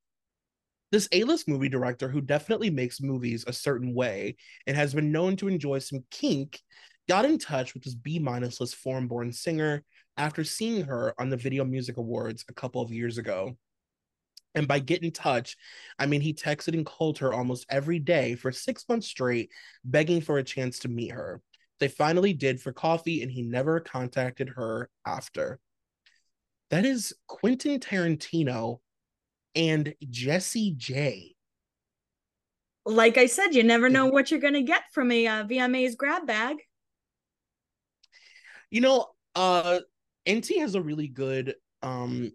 This 0.90 1.08
A 1.12 1.24
list 1.24 1.48
movie 1.48 1.68
director 1.68 2.08
who 2.08 2.20
definitely 2.20 2.70
makes 2.70 3.00
movies 3.00 3.44
a 3.46 3.52
certain 3.52 3.94
way 3.94 4.36
and 4.66 4.76
has 4.76 4.94
been 4.94 5.12
known 5.12 5.36
to 5.36 5.48
enjoy 5.48 5.80
some 5.80 6.04
kink 6.10 6.60
got 7.08 7.24
in 7.24 7.38
touch 7.38 7.74
with 7.74 7.82
this 7.82 7.94
B 7.94 8.18
minus 8.18 8.60
list 8.60 8.76
foreign 8.76 9.08
born 9.08 9.32
singer 9.32 9.84
after 10.16 10.44
seeing 10.44 10.84
her 10.84 11.14
on 11.18 11.30
the 11.30 11.36
Video 11.36 11.64
Music 11.64 11.96
Awards 11.96 12.44
a 12.48 12.54
couple 12.54 12.82
of 12.82 12.92
years 12.92 13.18
ago. 13.18 13.56
And 14.54 14.66
by 14.66 14.78
get 14.78 15.02
in 15.02 15.12
touch, 15.12 15.56
I 15.98 16.06
mean 16.06 16.20
he 16.20 16.34
texted 16.34 16.74
and 16.74 16.84
called 16.84 17.18
her 17.18 17.32
almost 17.32 17.66
every 17.70 17.98
day 17.98 18.34
for 18.34 18.50
six 18.50 18.84
months 18.88 19.06
straight, 19.06 19.50
begging 19.84 20.20
for 20.20 20.38
a 20.38 20.42
chance 20.42 20.80
to 20.80 20.88
meet 20.88 21.12
her. 21.12 21.42
They 21.80 21.88
finally 21.88 22.32
did 22.32 22.60
for 22.60 22.72
coffee, 22.72 23.22
and 23.22 23.30
he 23.30 23.42
never 23.42 23.78
contacted 23.78 24.48
her 24.56 24.90
after. 25.06 25.60
That 26.70 26.84
is 26.84 27.14
Quentin 27.28 27.78
Tarantino 27.78 28.80
and 29.54 29.94
Jessie 30.08 30.74
J. 30.76 31.34
Like 32.84 33.18
I 33.18 33.26
said, 33.26 33.54
you 33.54 33.62
never 33.62 33.88
know 33.88 34.06
what 34.06 34.30
you're 34.30 34.40
going 34.40 34.54
to 34.54 34.62
get 34.62 34.82
from 34.92 35.10
a 35.10 35.26
uh, 35.26 35.44
VMA's 35.44 35.94
grab 35.94 36.26
bag. 36.26 36.56
You 38.70 38.80
know, 38.80 39.06
uh 39.34 39.80
Enty 40.26 40.58
has 40.60 40.74
a 40.74 40.82
really 40.82 41.08
good 41.08 41.54
um 41.82 42.32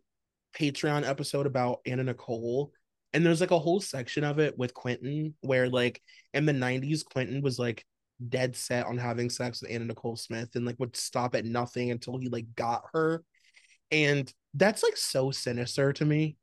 Patreon 0.53 1.07
episode 1.07 1.45
about 1.45 1.82
Anna 1.86 2.03
Nicole. 2.03 2.72
And 3.14 3.26
there's 3.26 3.41
like 3.41 3.51
a 3.51 3.59
whole 3.59 3.80
section 3.80 4.24
of 4.24 4.39
it 4.39 4.57
with 4.57 4.74
Quentin 4.74 5.36
where 5.41 5.70
like 5.70 6.01
in 6.34 6.45
the 6.45 6.53
90s, 6.53 7.05
Quentin 7.05 7.41
was 7.41 7.59
like 7.59 7.86
dead 8.30 8.55
set 8.55 8.86
on 8.86 8.97
having 8.97 9.30
sex 9.30 9.61
with 9.61 9.72
Anna 9.72 9.86
Nicole 9.86 10.16
Smith 10.16 10.49
and 10.55 10.66
like 10.66 10.80
would 10.80 10.95
stop 10.95 11.36
at 11.36 11.45
nothing 11.45 11.91
until 11.91 12.18
he 12.18 12.30
like 12.30 12.55
got 12.55 12.84
her. 12.93 13.24
And 13.91 14.32
that's 14.55 14.82
like 14.82 14.97
so 14.97 15.30
sinister 15.32 15.93
to 15.93 16.05
me. 16.05 16.38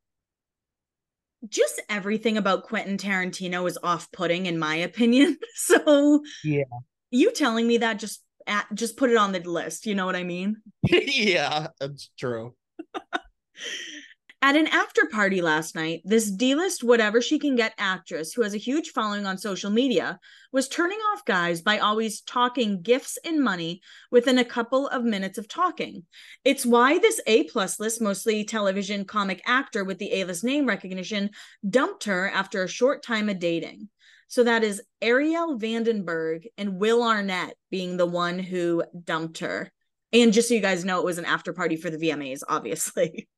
Just 1.47 1.81
everything 1.89 2.37
about 2.37 2.63
Quentin 2.63 2.97
Tarantino 2.97 3.67
is 3.67 3.77
off-putting 3.81 4.45
in 4.45 4.59
my 4.59 4.75
opinion. 4.75 5.37
So 5.55 6.23
Yeah. 6.43 6.63
you 7.09 7.31
telling 7.31 7.67
me 7.67 7.77
that 7.79 7.99
just 7.99 8.23
at, 8.47 8.67
just 8.73 8.97
put 8.97 9.09
it 9.09 9.17
on 9.17 9.31
the 9.31 9.39
list, 9.39 9.85
you 9.85 9.95
know 9.95 10.05
what 10.05 10.15
I 10.15 10.23
mean? 10.23 10.57
yeah, 10.83 11.67
that's 11.79 12.09
true. 12.17 12.55
At 14.43 14.55
an 14.55 14.65
after 14.65 15.05
party 15.05 15.39
last 15.39 15.75
night, 15.75 16.01
this 16.03 16.31
D 16.31 16.55
list 16.55 16.83
whatever 16.83 17.21
she 17.21 17.37
can 17.37 17.55
get 17.55 17.75
actress 17.77 18.33
who 18.33 18.41
has 18.41 18.55
a 18.55 18.57
huge 18.57 18.89
following 18.89 19.27
on 19.27 19.37
social 19.37 19.69
media 19.69 20.19
was 20.51 20.67
turning 20.67 20.97
off 20.97 21.23
guys 21.25 21.61
by 21.61 21.77
always 21.77 22.21
talking 22.21 22.81
gifts 22.81 23.19
and 23.23 23.43
money 23.43 23.81
within 24.09 24.39
a 24.39 24.43
couple 24.43 24.87
of 24.87 25.03
minutes 25.03 25.37
of 25.37 25.47
talking. 25.47 26.05
It's 26.43 26.65
why 26.65 26.97
this 26.97 27.21
A 27.27 27.43
plus 27.43 27.79
list, 27.79 28.01
mostly 28.01 28.43
television 28.43 29.05
comic 29.05 29.43
actor 29.45 29.83
with 29.83 29.99
the 29.99 30.11
A 30.11 30.23
list 30.23 30.43
name 30.43 30.65
recognition, 30.65 31.29
dumped 31.69 32.05
her 32.05 32.27
after 32.31 32.63
a 32.63 32.67
short 32.67 33.03
time 33.03 33.29
of 33.29 33.37
dating. 33.37 33.89
So 34.27 34.43
that 34.45 34.63
is 34.63 34.81
Arielle 35.03 35.61
Vandenberg 35.61 36.47
and 36.57 36.79
Will 36.79 37.03
Arnett 37.03 37.53
being 37.69 37.95
the 37.95 38.07
one 38.07 38.39
who 38.39 38.83
dumped 39.03 39.37
her. 39.37 39.71
And 40.11 40.33
just 40.33 40.47
so 40.47 40.55
you 40.55 40.61
guys 40.61 40.83
know, 40.83 40.97
it 40.97 41.05
was 41.05 41.19
an 41.19 41.25
after 41.25 41.53
party 41.53 41.75
for 41.75 41.91
the 41.91 41.97
VMAs, 41.97 42.41
obviously. 42.49 43.27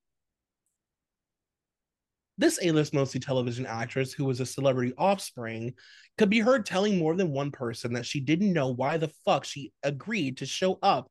This 2.43 2.59
A 2.61 2.71
list 2.71 2.93
mostly 2.93 3.21
television 3.21 3.65
actress, 3.65 4.11
who 4.11 4.25
was 4.25 4.41
a 4.41 4.45
celebrity 4.45 4.91
offspring, 4.97 5.75
could 6.17 6.29
be 6.29 6.41
heard 6.41 6.65
telling 6.65 6.99
more 6.99 7.15
than 7.15 7.31
one 7.31 7.51
person 7.51 7.93
that 7.93 8.05
she 8.05 8.19
didn't 8.19 8.51
know 8.51 8.67
why 8.67 8.97
the 8.97 9.13
fuck 9.23 9.45
she 9.45 9.71
agreed 9.81 10.39
to 10.39 10.45
show 10.45 10.77
up 10.83 11.09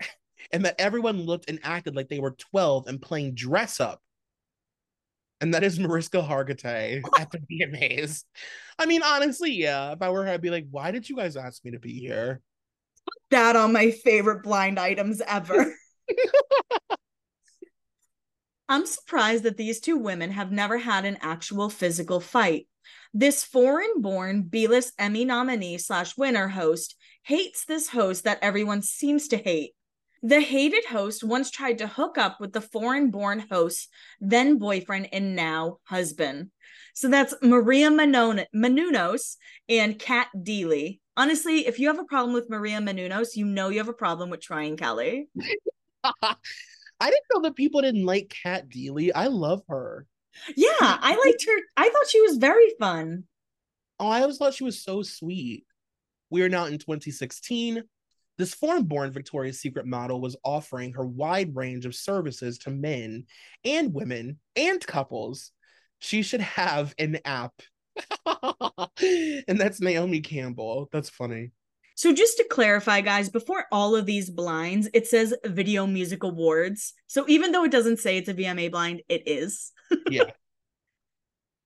and 0.52 0.64
that 0.64 0.80
everyone 0.80 1.22
looked 1.22 1.48
and 1.48 1.60
acted 1.62 1.94
like 1.94 2.08
they 2.08 2.18
were 2.18 2.32
12 2.32 2.88
and 2.88 3.00
playing 3.00 3.36
dress 3.36 3.78
up. 3.78 4.00
And 5.40 5.54
that 5.54 5.62
is 5.62 5.78
Mariska 5.78 6.20
Hargitay 6.20 7.00
at 7.16 7.30
the 7.30 7.38
VMAs. 7.38 8.24
I 8.76 8.86
mean, 8.86 9.04
honestly, 9.04 9.52
yeah. 9.52 9.92
If 9.92 10.02
I 10.02 10.10
were 10.10 10.24
her, 10.24 10.32
I'd 10.32 10.42
be 10.42 10.50
like, 10.50 10.66
why 10.68 10.90
did 10.90 11.08
you 11.08 11.14
guys 11.14 11.36
ask 11.36 11.64
me 11.64 11.70
to 11.70 11.78
be 11.78 12.00
here? 12.00 12.40
That 13.30 13.54
on 13.54 13.72
my 13.72 13.92
favorite 13.92 14.42
blind 14.42 14.80
items 14.80 15.22
ever. 15.24 15.76
I'm 18.72 18.86
surprised 18.86 19.42
that 19.42 19.58
these 19.58 19.80
two 19.80 19.98
women 19.98 20.30
have 20.30 20.50
never 20.50 20.78
had 20.78 21.04
an 21.04 21.18
actual 21.20 21.68
physical 21.68 22.20
fight. 22.20 22.68
This 23.12 23.44
foreign 23.44 24.00
born 24.00 24.44
B 24.44 24.66
list 24.66 24.94
Emmy 24.98 25.26
nominee 25.26 25.76
slash 25.76 26.16
winner 26.16 26.48
host 26.48 26.96
hates 27.22 27.66
this 27.66 27.90
host 27.90 28.24
that 28.24 28.38
everyone 28.40 28.80
seems 28.80 29.28
to 29.28 29.36
hate. 29.36 29.72
The 30.22 30.40
hated 30.40 30.86
host 30.86 31.22
once 31.22 31.50
tried 31.50 31.76
to 31.78 31.86
hook 31.86 32.16
up 32.16 32.40
with 32.40 32.54
the 32.54 32.62
foreign 32.62 33.10
born 33.10 33.44
host, 33.50 33.90
then 34.22 34.56
boyfriend, 34.56 35.10
and 35.12 35.36
now 35.36 35.80
husband. 35.84 36.50
So 36.94 37.10
that's 37.10 37.34
Maria 37.42 37.90
Manon- 37.90 38.46
Menounos 38.56 39.36
and 39.68 39.98
Cat 39.98 40.28
Deeley. 40.34 41.00
Honestly, 41.14 41.66
if 41.66 41.78
you 41.78 41.88
have 41.88 41.98
a 41.98 42.04
problem 42.04 42.32
with 42.32 42.48
Maria 42.48 42.78
Menounos, 42.78 43.36
you 43.36 43.44
know 43.44 43.68
you 43.68 43.80
have 43.80 43.88
a 43.88 43.92
problem 43.92 44.30
with 44.30 44.40
Trying 44.40 44.78
Kelly. 44.78 45.28
I 47.02 47.06
didn't 47.06 47.26
know 47.34 47.42
that 47.42 47.56
people 47.56 47.82
didn't 47.82 48.06
like 48.06 48.32
Cat 48.44 48.68
Deeley. 48.68 49.10
I 49.12 49.26
love 49.26 49.62
her. 49.68 50.06
Yeah, 50.56 50.70
I 50.80 51.20
liked 51.24 51.44
her. 51.44 51.62
I 51.76 51.88
thought 51.88 52.08
she 52.08 52.20
was 52.20 52.36
very 52.36 52.72
fun. 52.78 53.24
Oh, 53.98 54.06
I 54.06 54.20
always 54.20 54.38
thought 54.38 54.54
she 54.54 54.62
was 54.62 54.84
so 54.84 55.02
sweet. 55.02 55.64
We 56.30 56.42
are 56.42 56.48
now 56.48 56.66
in 56.66 56.78
2016. 56.78 57.82
This 58.38 58.54
foreign 58.54 58.84
born 58.84 59.10
Victoria's 59.10 59.60
Secret 59.60 59.84
model 59.84 60.20
was 60.20 60.36
offering 60.44 60.92
her 60.92 61.04
wide 61.04 61.56
range 61.56 61.86
of 61.86 61.96
services 61.96 62.58
to 62.58 62.70
men 62.70 63.26
and 63.64 63.92
women 63.92 64.38
and 64.54 64.86
couples. 64.86 65.50
She 65.98 66.22
should 66.22 66.40
have 66.40 66.94
an 66.98 67.18
app. 67.24 67.54
and 69.02 69.60
that's 69.60 69.80
Naomi 69.80 70.20
Campbell. 70.20 70.88
That's 70.92 71.10
funny. 71.10 71.50
So 71.96 72.12
just 72.12 72.36
to 72.38 72.44
clarify, 72.50 73.00
guys, 73.00 73.28
before 73.28 73.66
all 73.70 73.94
of 73.94 74.06
these 74.06 74.30
blinds, 74.30 74.88
it 74.94 75.06
says 75.06 75.34
Video 75.44 75.86
Music 75.86 76.22
Awards. 76.22 76.94
So 77.06 77.24
even 77.28 77.52
though 77.52 77.64
it 77.64 77.70
doesn't 77.70 77.98
say 77.98 78.16
it's 78.16 78.28
a 78.28 78.34
VMA 78.34 78.70
blind, 78.70 79.02
it 79.08 79.22
is. 79.26 79.72
Yeah. 80.10 80.24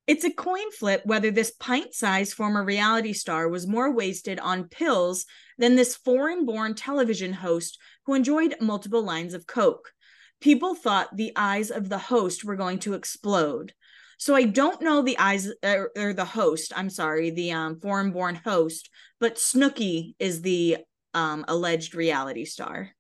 It's 0.07 0.25
a 0.25 0.33
coin 0.33 0.71
flip 0.71 1.03
whether 1.05 1.33
this 1.33 1.51
pint 1.51 1.93
sized 1.93 2.33
former 2.33 2.65
reality 2.65 3.13
star 3.13 3.49
was 3.49 3.67
more 3.67 3.93
wasted 3.93 4.39
on 4.39 4.69
pills 4.69 5.27
than 5.59 5.75
this 5.75 5.97
foreign 5.97 6.47
born 6.47 6.75
television 6.75 7.33
host 7.33 7.79
who 8.05 8.15
enjoyed 8.15 8.55
multiple 8.61 9.03
lines 9.03 9.35
of 9.35 9.49
Coke. 9.49 9.93
People 10.41 10.77
thought 10.77 11.17
the 11.17 11.33
eyes 11.35 11.71
of 11.73 11.89
the 11.89 11.99
host 11.99 12.45
were 12.45 12.55
going 12.55 12.79
to 12.81 12.95
explode. 12.95 13.73
So 14.19 14.35
I 14.35 14.45
don't 14.45 14.81
know 14.81 15.03
the 15.03 15.19
eyes 15.19 15.53
or, 15.63 15.91
or 15.97 16.13
the 16.13 16.25
host, 16.25 16.73
I'm 16.75 16.91
sorry, 16.91 17.31
the 17.31 17.53
um, 17.53 17.81
foreign 17.81 18.13
born 18.13 18.35
host, 18.35 18.91
but 19.21 19.37
Snooki 19.37 20.15
is 20.19 20.43
the 20.43 20.79
um, 21.15 21.45
alleged 21.49 21.95
reality 21.95 22.45
star. 22.45 22.91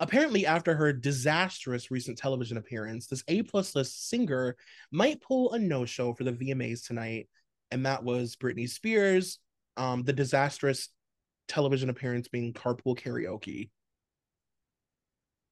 Apparently, 0.00 0.44
after 0.44 0.74
her 0.74 0.92
disastrous 0.92 1.90
recent 1.90 2.18
television 2.18 2.56
appearance, 2.56 3.06
this 3.06 3.22
A 3.28 3.42
plus 3.42 3.74
list 3.74 4.08
singer 4.08 4.56
might 4.90 5.22
pull 5.22 5.52
a 5.52 5.58
no 5.58 5.84
show 5.84 6.12
for 6.12 6.24
the 6.24 6.32
VMAs 6.32 6.86
tonight, 6.86 7.28
and 7.70 7.86
that 7.86 8.02
was 8.02 8.36
Britney 8.36 8.68
Spears. 8.68 9.38
Um, 9.76 10.02
the 10.02 10.12
disastrous 10.12 10.88
television 11.48 11.90
appearance 11.90 12.28
being 12.28 12.52
Carpool 12.52 12.98
Karaoke. 12.98 13.70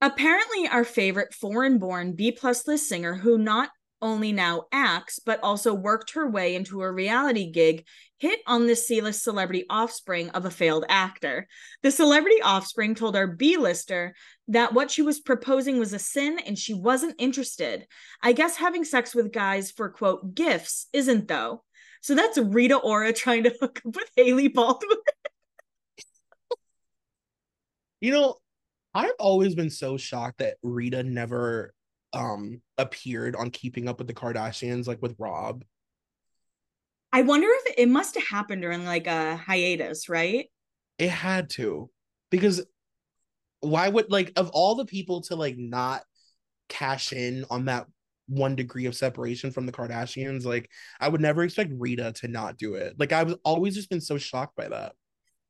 Apparently, 0.00 0.66
our 0.68 0.84
favorite 0.84 1.32
foreign 1.32 1.78
born 1.78 2.14
B 2.14 2.32
plus 2.32 2.66
list 2.66 2.88
singer, 2.88 3.14
who 3.14 3.38
not 3.38 3.70
only 4.02 4.32
now 4.32 4.64
acts, 4.72 5.18
but 5.18 5.40
also 5.42 5.72
worked 5.72 6.12
her 6.14 6.28
way 6.28 6.54
into 6.54 6.82
a 6.82 6.92
reality 6.92 7.50
gig, 7.50 7.86
hit 8.18 8.40
on 8.46 8.66
the 8.66 8.76
C 8.76 9.00
list 9.00 9.22
celebrity 9.22 9.64
offspring 9.70 10.28
of 10.30 10.44
a 10.44 10.50
failed 10.50 10.84
actor. 10.88 11.48
The 11.82 11.90
celebrity 11.90 12.42
offspring 12.42 12.94
told 12.94 13.16
our 13.16 13.26
B 13.26 13.56
lister 13.56 14.14
that 14.48 14.74
what 14.74 14.90
she 14.90 15.02
was 15.02 15.20
proposing 15.20 15.78
was 15.78 15.92
a 15.92 15.98
sin 15.98 16.38
and 16.44 16.58
she 16.58 16.74
wasn't 16.74 17.14
interested. 17.18 17.86
I 18.22 18.32
guess 18.32 18.56
having 18.56 18.84
sex 18.84 19.14
with 19.14 19.32
guys 19.32 19.70
for 19.70 19.88
quote 19.88 20.34
gifts 20.34 20.88
isn't 20.92 21.28
though. 21.28 21.62
So 22.02 22.14
that's 22.14 22.36
Rita 22.36 22.76
Ora 22.76 23.12
trying 23.12 23.44
to 23.44 23.54
hook 23.60 23.80
up 23.86 23.96
with 23.96 24.10
Hailey 24.16 24.48
Baldwin. 24.48 24.98
You 28.00 28.10
know, 28.10 28.34
I've 28.94 29.12
always 29.20 29.54
been 29.54 29.70
so 29.70 29.96
shocked 29.96 30.38
that 30.38 30.56
Rita 30.64 31.04
never 31.04 31.72
um 32.12 32.60
appeared 32.78 33.36
on 33.36 33.50
Keeping 33.50 33.88
Up 33.88 33.98
with 33.98 34.06
the 34.06 34.14
Kardashians 34.14 34.86
like 34.86 35.00
with 35.02 35.16
Rob. 35.18 35.64
I 37.12 37.22
wonder 37.22 37.46
if 37.50 37.74
it 37.76 37.88
must 37.88 38.14
have 38.14 38.26
happened 38.26 38.62
during 38.62 38.84
like 38.84 39.06
a 39.06 39.36
hiatus, 39.36 40.08
right? 40.08 40.46
It 40.98 41.10
had 41.10 41.50
to. 41.50 41.90
Because 42.30 42.64
why 43.60 43.88
would 43.88 44.10
like 44.10 44.32
of 44.36 44.50
all 44.50 44.74
the 44.74 44.86
people 44.86 45.20
to 45.22 45.36
like 45.36 45.56
not 45.56 46.02
cash 46.68 47.12
in 47.12 47.44
on 47.50 47.66
that 47.66 47.86
one 48.28 48.56
degree 48.56 48.86
of 48.86 48.96
separation 48.96 49.50
from 49.50 49.66
the 49.66 49.72
Kardashians, 49.72 50.44
like 50.44 50.70
I 51.00 51.08
would 51.08 51.20
never 51.20 51.42
expect 51.42 51.72
Rita 51.76 52.12
to 52.16 52.28
not 52.28 52.56
do 52.56 52.74
it. 52.74 52.98
Like 52.98 53.12
I 53.12 53.22
was 53.24 53.36
always 53.44 53.74
just 53.74 53.90
been 53.90 54.00
so 54.00 54.16
shocked 54.18 54.56
by 54.56 54.68
that. 54.68 54.94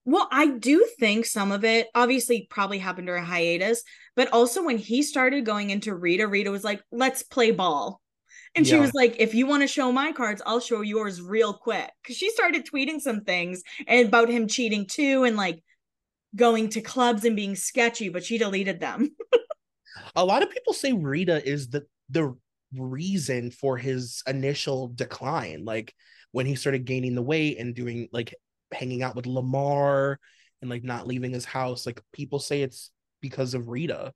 Well, 0.04 0.28
I 0.30 0.46
do 0.48 0.86
think 0.98 1.26
some 1.26 1.52
of 1.52 1.64
it 1.64 1.88
obviously 1.94 2.46
probably 2.50 2.78
happened 2.78 3.06
during 3.06 3.24
hiatus, 3.24 3.82
but 4.16 4.32
also 4.32 4.64
when 4.64 4.78
he 4.78 5.02
started 5.02 5.46
going 5.46 5.70
into 5.70 5.94
Rita, 5.94 6.26
Rita 6.26 6.50
was 6.50 6.64
like, 6.64 6.82
let's 6.90 7.22
play 7.22 7.52
ball. 7.52 8.00
And 8.54 8.66
she 8.66 8.76
was 8.76 8.92
like, 8.92 9.16
if 9.18 9.34
you 9.34 9.46
want 9.46 9.62
to 9.62 9.66
show 9.66 9.90
my 9.92 10.12
cards, 10.12 10.42
I'll 10.44 10.60
show 10.60 10.82
yours 10.82 11.22
real 11.22 11.54
quick. 11.54 11.90
Cause 12.06 12.16
she 12.16 12.28
started 12.30 12.66
tweeting 12.66 13.00
some 13.00 13.22
things 13.22 13.62
and 13.86 14.08
about 14.08 14.28
him 14.28 14.46
cheating 14.46 14.86
too 14.86 15.24
and 15.24 15.36
like 15.36 15.62
going 16.36 16.68
to 16.70 16.82
clubs 16.82 17.24
and 17.24 17.34
being 17.34 17.56
sketchy, 17.56 18.10
but 18.10 18.24
she 18.24 18.36
deleted 18.36 18.78
them. 18.78 19.10
A 20.16 20.24
lot 20.24 20.42
of 20.42 20.50
people 20.50 20.74
say 20.74 20.92
Rita 20.92 21.46
is 21.46 21.68
the 21.68 21.86
the 22.10 22.34
reason 22.74 23.50
for 23.50 23.78
his 23.78 24.22
initial 24.26 24.88
decline. 24.88 25.64
Like 25.64 25.94
when 26.32 26.46
he 26.46 26.54
started 26.54 26.84
gaining 26.84 27.14
the 27.14 27.22
weight 27.22 27.58
and 27.58 27.74
doing 27.74 28.08
like 28.12 28.34
hanging 28.72 29.02
out 29.02 29.16
with 29.16 29.26
Lamar 29.26 30.18
and 30.60 30.70
like 30.70 30.84
not 30.84 31.06
leaving 31.06 31.32
his 31.32 31.44
house. 31.44 31.86
Like 31.86 32.02
people 32.12 32.38
say 32.38 32.62
it's 32.62 32.90
because 33.20 33.54
of 33.54 33.68
Rita, 33.68 34.12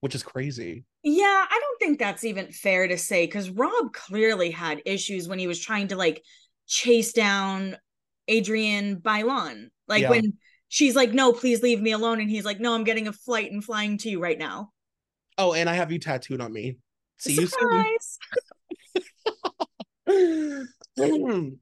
which 0.00 0.14
is 0.14 0.22
crazy. 0.22 0.84
Yeah, 1.02 1.44
I 1.50 1.60
don't 1.60 1.78
think 1.78 1.98
that's 1.98 2.24
even 2.24 2.50
fair 2.50 2.88
to 2.88 2.96
say 2.96 3.26
because 3.26 3.50
Rob 3.50 3.92
clearly 3.92 4.50
had 4.50 4.82
issues 4.84 5.28
when 5.28 5.38
he 5.38 5.46
was 5.46 5.58
trying 5.58 5.88
to 5.88 5.96
like 5.96 6.22
chase 6.66 7.12
down 7.12 7.76
Adrienne 8.30 8.96
Bailon. 8.96 9.68
Like 9.86 10.02
yeah. 10.02 10.10
when 10.10 10.34
she's 10.68 10.96
like, 10.96 11.12
no, 11.12 11.32
please 11.32 11.62
leave 11.62 11.80
me 11.80 11.92
alone. 11.92 12.20
And 12.20 12.30
he's 12.30 12.44
like, 12.44 12.60
no, 12.60 12.74
I'm 12.74 12.84
getting 12.84 13.08
a 13.08 13.12
flight 13.12 13.52
and 13.52 13.62
flying 13.62 13.98
to 13.98 14.10
you 14.10 14.20
right 14.20 14.38
now. 14.38 14.70
Oh, 15.36 15.52
and 15.52 15.68
I 15.68 15.74
have 15.74 15.92
you 15.92 15.98
tattooed 15.98 16.40
on 16.40 16.52
me. 16.52 16.78
See 17.18 17.34
Surprise! 17.34 18.18
you 18.94 19.02
soon. 20.08 20.68
Mm. 20.96 21.58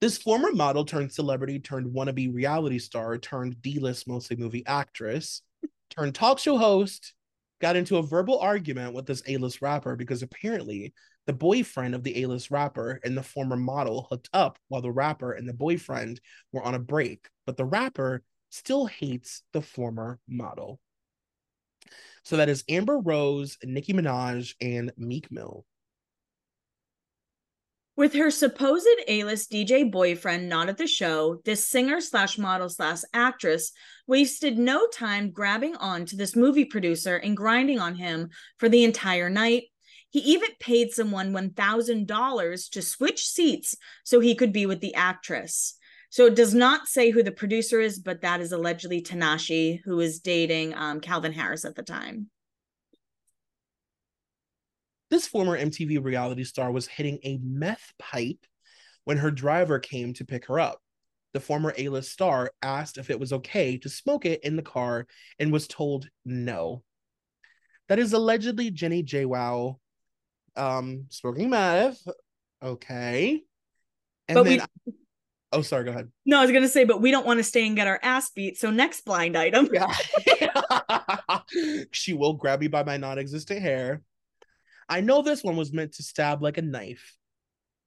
This 0.00 0.18
former 0.18 0.52
model 0.52 0.84
turned 0.84 1.12
celebrity 1.12 1.58
turned 1.58 1.92
wannabe 1.94 2.32
reality 2.32 2.78
star 2.78 3.18
turned 3.18 3.60
D-list 3.62 4.06
mostly 4.08 4.36
movie 4.36 4.66
actress 4.66 5.42
turned 5.90 6.14
talk 6.14 6.38
show 6.38 6.56
host 6.56 7.14
got 7.60 7.76
into 7.76 7.96
a 7.96 8.02
verbal 8.02 8.38
argument 8.38 8.94
with 8.94 9.06
this 9.06 9.22
A-list 9.26 9.60
rapper 9.62 9.96
because 9.96 10.22
apparently 10.22 10.94
the 11.26 11.32
boyfriend 11.32 11.94
of 11.94 12.02
the 12.04 12.22
A-list 12.22 12.50
rapper 12.50 13.00
and 13.04 13.16
the 13.16 13.22
former 13.22 13.56
model 13.56 14.06
hooked 14.10 14.30
up 14.32 14.58
while 14.68 14.80
the 14.80 14.90
rapper 14.90 15.32
and 15.32 15.48
the 15.48 15.52
boyfriend 15.52 16.20
were 16.52 16.62
on 16.62 16.74
a 16.74 16.78
break, 16.78 17.28
but 17.44 17.56
the 17.56 17.64
rapper 17.64 18.22
still 18.50 18.86
hates 18.86 19.42
the 19.52 19.60
former 19.60 20.18
model. 20.26 20.80
So 22.22 22.36
that 22.36 22.48
is 22.48 22.64
Amber 22.68 22.98
Rose, 22.98 23.58
Nicki 23.62 23.92
Minaj, 23.92 24.54
and 24.60 24.92
Meek 24.96 25.30
Mill. 25.30 25.64
With 27.98 28.14
her 28.14 28.30
supposed 28.30 28.86
A-list 29.08 29.50
DJ 29.50 29.90
boyfriend 29.90 30.48
not 30.48 30.68
at 30.68 30.78
the 30.78 30.86
show, 30.86 31.40
this 31.44 31.66
singer 31.66 32.00
slash 32.00 32.38
model 32.38 32.68
slash 32.68 33.00
actress 33.12 33.72
wasted 34.06 34.56
no 34.56 34.86
time 34.86 35.32
grabbing 35.32 35.74
on 35.74 36.06
to 36.06 36.14
this 36.14 36.36
movie 36.36 36.64
producer 36.64 37.16
and 37.16 37.36
grinding 37.36 37.80
on 37.80 37.96
him 37.96 38.28
for 38.56 38.68
the 38.68 38.84
entire 38.84 39.28
night. 39.28 39.64
He 40.10 40.20
even 40.20 40.50
paid 40.60 40.92
someone 40.92 41.32
$1,000 41.32 42.70
to 42.70 42.82
switch 42.82 43.26
seats 43.26 43.74
so 44.04 44.20
he 44.20 44.36
could 44.36 44.52
be 44.52 44.64
with 44.64 44.80
the 44.80 44.94
actress. 44.94 45.74
So 46.08 46.26
it 46.26 46.36
does 46.36 46.54
not 46.54 46.86
say 46.86 47.10
who 47.10 47.24
the 47.24 47.32
producer 47.32 47.80
is, 47.80 47.98
but 47.98 48.20
that 48.20 48.40
is 48.40 48.52
allegedly 48.52 49.02
Tinashe, 49.02 49.80
who 49.84 49.96
was 49.96 50.20
dating 50.20 50.72
um, 50.76 51.00
Calvin 51.00 51.32
Harris 51.32 51.64
at 51.64 51.74
the 51.74 51.82
time. 51.82 52.30
This 55.10 55.26
former 55.26 55.58
MTV 55.58 56.02
reality 56.02 56.44
star 56.44 56.70
was 56.70 56.86
hitting 56.86 57.18
a 57.24 57.38
meth 57.42 57.92
pipe 57.98 58.44
when 59.04 59.16
her 59.18 59.30
driver 59.30 59.78
came 59.78 60.12
to 60.14 60.24
pick 60.24 60.46
her 60.46 60.60
up. 60.60 60.80
The 61.34 61.40
former 61.40 61.74
A 61.76 61.88
list 61.88 62.12
star 62.12 62.50
asked 62.62 62.98
if 62.98 63.10
it 63.10 63.20
was 63.20 63.32
okay 63.32 63.78
to 63.78 63.88
smoke 63.88 64.26
it 64.26 64.44
in 64.44 64.56
the 64.56 64.62
car 64.62 65.06
and 65.38 65.52
was 65.52 65.66
told 65.66 66.08
no. 66.24 66.82
That 67.88 67.98
is 67.98 68.12
allegedly 68.12 68.70
Jenni 68.70 69.04
JWoww 69.04 69.76
um, 70.56 71.06
smoking 71.08 71.50
meth. 71.50 72.06
Okay. 72.62 73.42
And 74.28 74.34
but 74.34 74.42
then. 74.44 74.60
We- 74.86 74.92
Oh, 75.50 75.62
sorry. 75.62 75.84
Go 75.84 75.92
ahead. 75.92 76.10
No, 76.26 76.40
I 76.40 76.42
was 76.42 76.52
gonna 76.52 76.68
say, 76.68 76.84
but 76.84 77.00
we 77.00 77.10
don't 77.10 77.24
want 77.24 77.38
to 77.38 77.42
stay 77.42 77.66
and 77.66 77.74
get 77.74 77.86
our 77.86 77.98
ass 78.02 78.30
beat. 78.30 78.58
So 78.58 78.70
next 78.70 79.06
blind 79.06 79.34
item. 79.34 79.66
Yeah. 79.72 81.40
she 81.90 82.12
will 82.12 82.34
grab 82.34 82.60
me 82.60 82.68
by 82.68 82.84
my 82.84 82.98
non-existent 82.98 83.62
hair. 83.62 84.02
I 84.88 85.00
know 85.00 85.22
this 85.22 85.44
one 85.44 85.56
was 85.56 85.72
meant 85.72 85.92
to 85.94 86.02
stab 86.02 86.42
like 86.42 86.58
a 86.58 86.62
knife. 86.62 87.16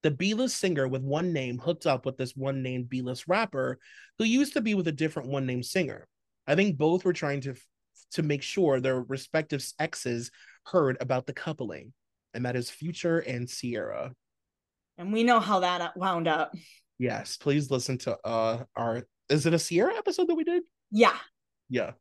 The 0.04 0.12
B-list 0.12 0.58
singer 0.58 0.88
with 0.88 1.04
one 1.04 1.32
name 1.32 1.60
hooked 1.60 1.86
up 1.86 2.06
with 2.06 2.18
this 2.18 2.36
one 2.36 2.64
named 2.64 2.90
B-list 2.90 3.28
rapper 3.28 3.80
who 4.18 4.26
used 4.26 4.54
to 4.54 4.62
be 4.62 4.74
with 4.74 4.88
a 4.88 4.92
different 4.92 5.30
one 5.30 5.46
named 5.46 5.66
singer. 5.66 6.08
I 6.48 6.56
think 6.56 6.78
both 6.78 7.06
were 7.06 7.14
trying 7.14 7.42
to 7.42 7.56
to 8.14 8.24
make 8.24 8.42
sure 8.42 8.80
their 8.80 9.02
respective 9.02 9.66
exes 9.80 10.32
heard 10.66 10.98
about 11.00 11.26
the 11.26 11.34
coupling, 11.34 11.94
and 12.34 12.46
that 12.46 12.56
is 12.56 12.70
Future 12.70 13.20
and 13.20 13.48
Ciara. 13.48 14.14
And 14.98 15.14
we 15.14 15.24
know 15.24 15.40
how 15.40 15.62
that 15.62 15.96
wound 15.96 16.28
up. 16.28 16.54
Yes, 16.98 17.38
please 17.38 17.72
listen 17.72 17.98
to 18.00 18.18
uh 18.24 18.64
our 18.76 19.04
is 19.30 19.46
it 19.46 19.54
a 19.54 19.60
Ciara 19.60 19.96
episode 19.96 20.28
that 20.28 20.36
we 20.36 20.44
did? 20.44 20.64
Yeah. 20.92 21.18
Yeah. 21.70 21.92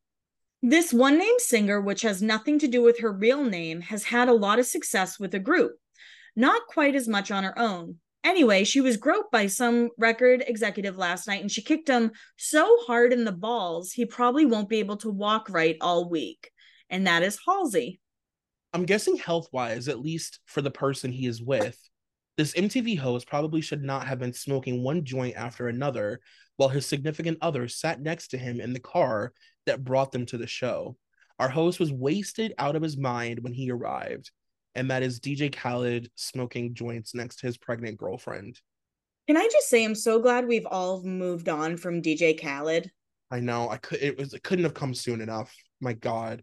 This 0.63 0.93
one 0.93 1.19
name 1.19 1.39
singer, 1.39 1.81
which 1.81 2.03
has 2.03 2.21
nothing 2.21 2.59
to 2.59 2.69
do 2.69 2.83
with 2.83 3.01
her 3.01 3.13
real 3.13 3.45
name, 3.45 3.81
has 3.81 4.05
had 4.05 4.29
a 4.29 4.35
lot 4.35 4.59
of 4.59 4.67
success 4.67 5.19
with 5.19 5.35
a 5.35 5.39
group, 5.39 5.73
not 6.37 6.67
quite 6.67 6.95
as 6.95 7.09
much 7.09 7.31
on 7.31 7.45
her 7.45 7.59
own. 7.59 7.97
Anyway, 8.23 8.65
she 8.65 8.83
was 8.83 8.99
groped 8.99 9.33
by 9.33 9.47
some 9.47 9.89
record 9.97 10.45
executive 10.47 10.99
last 10.99 11.27
night 11.27 11.41
and 11.41 11.51
she 11.51 11.63
kicked 11.63 11.89
him 11.89 12.11
so 12.37 12.77
hard 12.87 13.15
in 13.15 13.25
the 13.25 13.33
balls, 13.33 13.93
he 13.93 14.05
probably 14.05 14.45
won't 14.45 14.69
be 14.69 14.81
able 14.81 14.99
to 14.99 15.11
walk 15.11 15.49
right 15.49 15.79
all 15.81 16.11
week. 16.11 16.51
And 16.91 17.07
that 17.07 17.23
is 17.23 17.39
Halsey. 17.47 17.99
I'm 18.75 18.85
guessing 18.85 19.17
health 19.17 19.49
wise, 19.53 19.89
at 19.89 20.01
least 20.01 20.41
for 20.45 20.61
the 20.61 20.71
person 20.71 21.11
he 21.11 21.27
is 21.27 21.43
with, 21.43 21.79
this 22.41 22.55
MTV 22.55 22.99
host 22.99 23.29
probably 23.29 23.61
should 23.61 23.83
not 23.83 24.07
have 24.07 24.19
been 24.19 24.33
smoking 24.33 24.83
one 24.83 25.05
joint 25.05 25.37
after 25.37 25.69
another 25.69 26.21
while 26.57 26.71
his 26.71 26.87
significant 26.87 27.37
other 27.43 27.69
sat 27.69 28.01
next 28.01 28.29
to 28.29 28.39
him 28.39 28.63
in 28.63 28.73
the 28.73 28.81
car 28.81 29.35
that 29.67 29.85
brought 29.85 30.11
them 30.11 30.25
to 30.25 30.39
the 30.39 30.47
show. 30.47 30.97
Our 31.39 31.51
host 31.51 31.79
was 31.79 31.93
wasted 31.93 32.55
out 32.57 32.77
of 32.77 32.83
his 32.83 32.97
mind 32.97 33.41
when 33.41 33.53
he 33.53 33.71
arrived, 33.71 34.31
and 34.75 34.91
that 34.91 35.03
is 35.03 35.21
DJ 35.21 35.55
Khaled 35.55 36.11
smoking 36.15 36.73
joints 36.73 37.15
next 37.15 37.41
to 37.41 37.47
his 37.47 37.59
pregnant 37.59 37.99
girlfriend. 37.99 38.59
Can 39.27 39.37
I 39.37 39.47
just 39.53 39.69
say 39.69 39.85
I'm 39.85 39.95
so 39.95 40.19
glad 40.19 40.49
we've 40.49 40.65
all 40.65 41.03
moved 41.03 41.51
on 41.51 41.77
from 41.77 42.01
DJ 42.01 42.41
Khaled. 42.41 42.91
I 43.31 43.41
know. 43.41 43.69
I 43.69 43.77
could 43.77 44.01
it 44.01 44.17
was 44.17 44.33
it 44.33 44.43
couldn't 44.43 44.65
have 44.65 44.73
come 44.73 44.95
soon 44.95 45.21
enough. 45.21 45.55
My 45.79 45.93
god. 45.93 46.43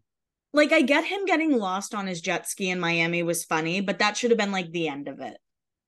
Like 0.53 0.71
I 0.71 0.83
get 0.83 1.05
him 1.05 1.25
getting 1.25 1.57
lost 1.57 1.95
on 1.95 2.05
his 2.05 2.21
jet 2.21 2.47
ski 2.47 2.69
in 2.69 2.79
Miami 2.79 3.23
was 3.23 3.45
funny, 3.45 3.81
but 3.81 3.97
that 3.97 4.15
should 4.15 4.29
have 4.29 4.37
been 4.37 4.51
like 4.51 4.71
the 4.71 4.89
end 4.89 5.07
of 5.07 5.21
it. 5.21 5.37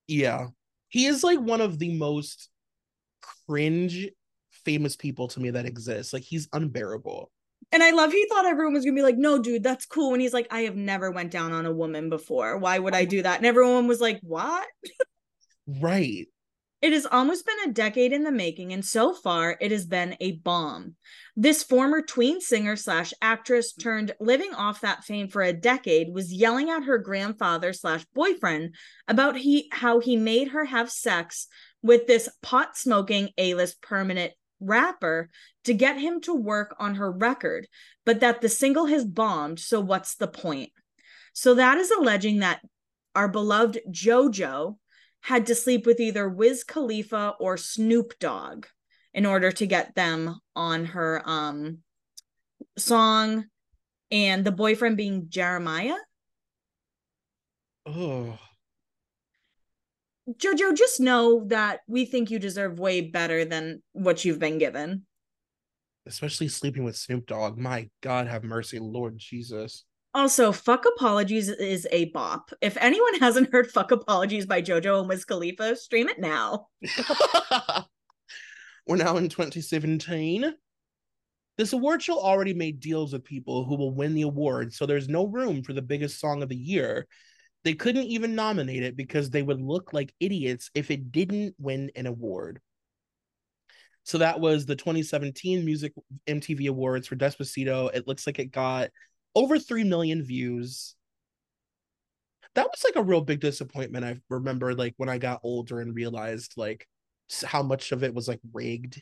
Yeah. 0.09 0.47
He 0.87 1.05
is 1.05 1.23
like 1.23 1.39
one 1.39 1.61
of 1.61 1.77
the 1.77 1.95
most 1.97 2.49
cringe 3.47 4.09
famous 4.65 4.95
people 4.95 5.27
to 5.29 5.39
me 5.39 5.51
that 5.51 5.65
exists. 5.65 6.13
Like 6.13 6.23
he's 6.23 6.49
unbearable. 6.51 7.31
And 7.71 7.83
I 7.83 7.91
love 7.91 8.11
he 8.11 8.25
thought 8.27 8.45
everyone 8.45 8.73
was 8.73 8.83
gonna 8.83 8.95
be 8.95 9.03
like, 9.03 9.17
no, 9.17 9.39
dude, 9.39 9.63
that's 9.63 9.85
cool. 9.85 10.13
And 10.13 10.21
he's 10.21 10.33
like, 10.33 10.47
I 10.49 10.61
have 10.61 10.75
never 10.75 11.11
went 11.11 11.31
down 11.31 11.53
on 11.53 11.67
a 11.67 11.71
woman 11.71 12.09
before. 12.09 12.57
Why 12.57 12.79
would 12.79 12.95
I 12.95 13.05
do 13.05 13.21
that? 13.21 13.37
And 13.37 13.45
everyone 13.45 13.87
was 13.87 14.01
like, 14.01 14.19
What? 14.23 14.67
right. 15.67 16.25
It 16.81 16.93
has 16.93 17.05
almost 17.05 17.45
been 17.45 17.69
a 17.69 17.73
decade 17.73 18.13
in 18.13 18.23
the 18.23 18.31
making, 18.31 18.71
and 18.71 18.85
so 18.85 19.13
far 19.13 19.57
it 19.59 19.71
has 19.71 19.85
been 19.85 20.15
a 20.21 20.33
bomb. 20.37 20.95
This 21.35 21.61
former 21.61 22.01
tween 22.01 22.39
singer 22.39 22.77
slash 22.77 23.13
actress 23.21 23.73
turned 23.73 24.15
living 24.21 24.53
off 24.53 24.79
that 24.81 25.03
fame 25.03 25.27
for 25.27 25.41
a 25.41 25.51
decade 25.51 26.13
was 26.13 26.31
yelling 26.31 26.69
at 26.69 26.83
her 26.83 26.97
grandfather 26.97 27.73
slash 27.73 28.05
boyfriend 28.15 28.75
about 29.09 29.35
he 29.35 29.69
how 29.73 29.99
he 29.99 30.15
made 30.15 30.49
her 30.49 30.63
have 30.63 30.89
sex 30.89 31.47
with 31.81 32.07
this 32.07 32.29
pot 32.41 32.77
smoking 32.77 33.29
A 33.37 33.55
list 33.55 33.81
permanent 33.81 34.31
rapper 34.61 35.29
to 35.65 35.73
get 35.73 35.99
him 35.99 36.21
to 36.21 36.33
work 36.33 36.75
on 36.79 36.95
her 36.95 37.11
record, 37.11 37.67
but 38.05 38.21
that 38.21 38.39
the 38.39 38.49
single 38.49 38.85
has 38.85 39.03
bombed. 39.03 39.59
So 39.59 39.81
what's 39.81 40.15
the 40.15 40.27
point? 40.27 40.71
So 41.33 41.55
that 41.55 41.77
is 41.77 41.91
alleging 41.91 42.39
that 42.39 42.61
our 43.15 43.27
beloved 43.27 43.79
JoJo 43.91 44.77
had 45.21 45.45
to 45.47 45.55
sleep 45.55 45.85
with 45.85 45.99
either 45.99 46.27
Wiz 46.29 46.63
Khalifa 46.63 47.35
or 47.39 47.57
Snoop 47.57 48.17
Dogg 48.19 48.65
in 49.13 49.25
order 49.25 49.51
to 49.51 49.65
get 49.65 49.95
them 49.95 50.39
on 50.55 50.85
her 50.85 51.21
um 51.25 51.79
song 52.77 53.45
and 54.11 54.43
the 54.43 54.51
boyfriend 54.51 54.97
being 54.97 55.25
Jeremiah. 55.29 55.97
Oh. 57.85 58.37
Jojo, 60.37 60.75
just 60.75 60.99
know 60.99 61.45
that 61.47 61.79
we 61.87 62.05
think 62.05 62.29
you 62.29 62.37
deserve 62.37 62.79
way 62.79 63.01
better 63.01 63.45
than 63.45 63.81
what 63.93 64.23
you've 64.23 64.39
been 64.39 64.59
given. 64.59 65.05
Especially 66.05 66.47
sleeping 66.47 66.83
with 66.83 66.95
Snoop 66.95 67.25
Dogg. 67.25 67.57
My 67.57 67.89
God, 68.01 68.27
have 68.27 68.43
mercy, 68.43 68.79
Lord 68.79 69.17
Jesus. 69.17 69.85
Also, 70.13 70.51
Fuck 70.51 70.85
Apologies 70.85 71.49
is 71.49 71.87
a 71.91 72.05
bop. 72.05 72.51
If 72.61 72.77
anyone 72.77 73.19
hasn't 73.19 73.51
heard 73.51 73.69
Fuck 73.69 73.91
Apologies 73.91 74.47
by 74.47 74.61
JoJo 74.61 75.01
and 75.01 75.09
Wiz 75.09 75.23
Khalifa, 75.23 75.75
stream 75.75 76.09
it 76.09 76.19
now. 76.19 76.67
We're 78.87 78.95
now 78.95 79.17
in 79.17 79.29
2017. 79.29 80.51
This 81.57 81.73
award 81.73 82.01
show 82.01 82.17
already 82.17 82.55
made 82.55 82.79
deals 82.79 83.13
with 83.13 83.23
people 83.23 83.65
who 83.65 83.75
will 83.75 83.93
win 83.93 84.15
the 84.15 84.23
award, 84.23 84.73
so 84.73 84.85
there's 84.85 85.09
no 85.09 85.27
room 85.27 85.61
for 85.61 85.73
the 85.73 85.81
biggest 85.81 86.19
song 86.19 86.41
of 86.41 86.49
the 86.49 86.55
year. 86.55 87.05
They 87.63 87.73
couldn't 87.73 88.05
even 88.05 88.33
nominate 88.33 88.81
it 88.81 88.95
because 88.95 89.29
they 89.29 89.43
would 89.43 89.61
look 89.61 89.93
like 89.93 90.13
idiots 90.19 90.71
if 90.73 90.89
it 90.89 91.11
didn't 91.11 91.53
win 91.59 91.91
an 91.95 92.07
award. 92.07 92.61
So 94.03 94.17
that 94.19 94.39
was 94.39 94.65
the 94.65 94.75
2017 94.75 95.63
Music 95.65 95.93
MTV 96.25 96.69
Awards 96.69 97.05
for 97.05 97.15
Despacito. 97.15 97.93
It 97.93 98.07
looks 98.07 98.25
like 98.25 98.39
it 98.39 98.51
got 98.51 98.89
over 99.35 99.59
3 99.59 99.83
million 99.83 100.23
views. 100.23 100.95
that 102.55 102.67
was 102.67 102.83
like 102.83 102.95
a 102.95 103.03
real 103.03 103.21
big 103.21 103.39
disappointment. 103.39 104.05
I 104.05 104.17
remember 104.29 104.73
like 104.73 104.93
when 104.97 105.09
I 105.09 105.17
got 105.17 105.41
older 105.43 105.79
and 105.81 105.95
realized 105.95 106.53
like 106.57 106.87
how 107.43 107.61
much 107.63 107.91
of 107.91 108.03
it 108.03 108.13
was 108.13 108.27
like 108.27 108.39
rigged. 108.53 109.01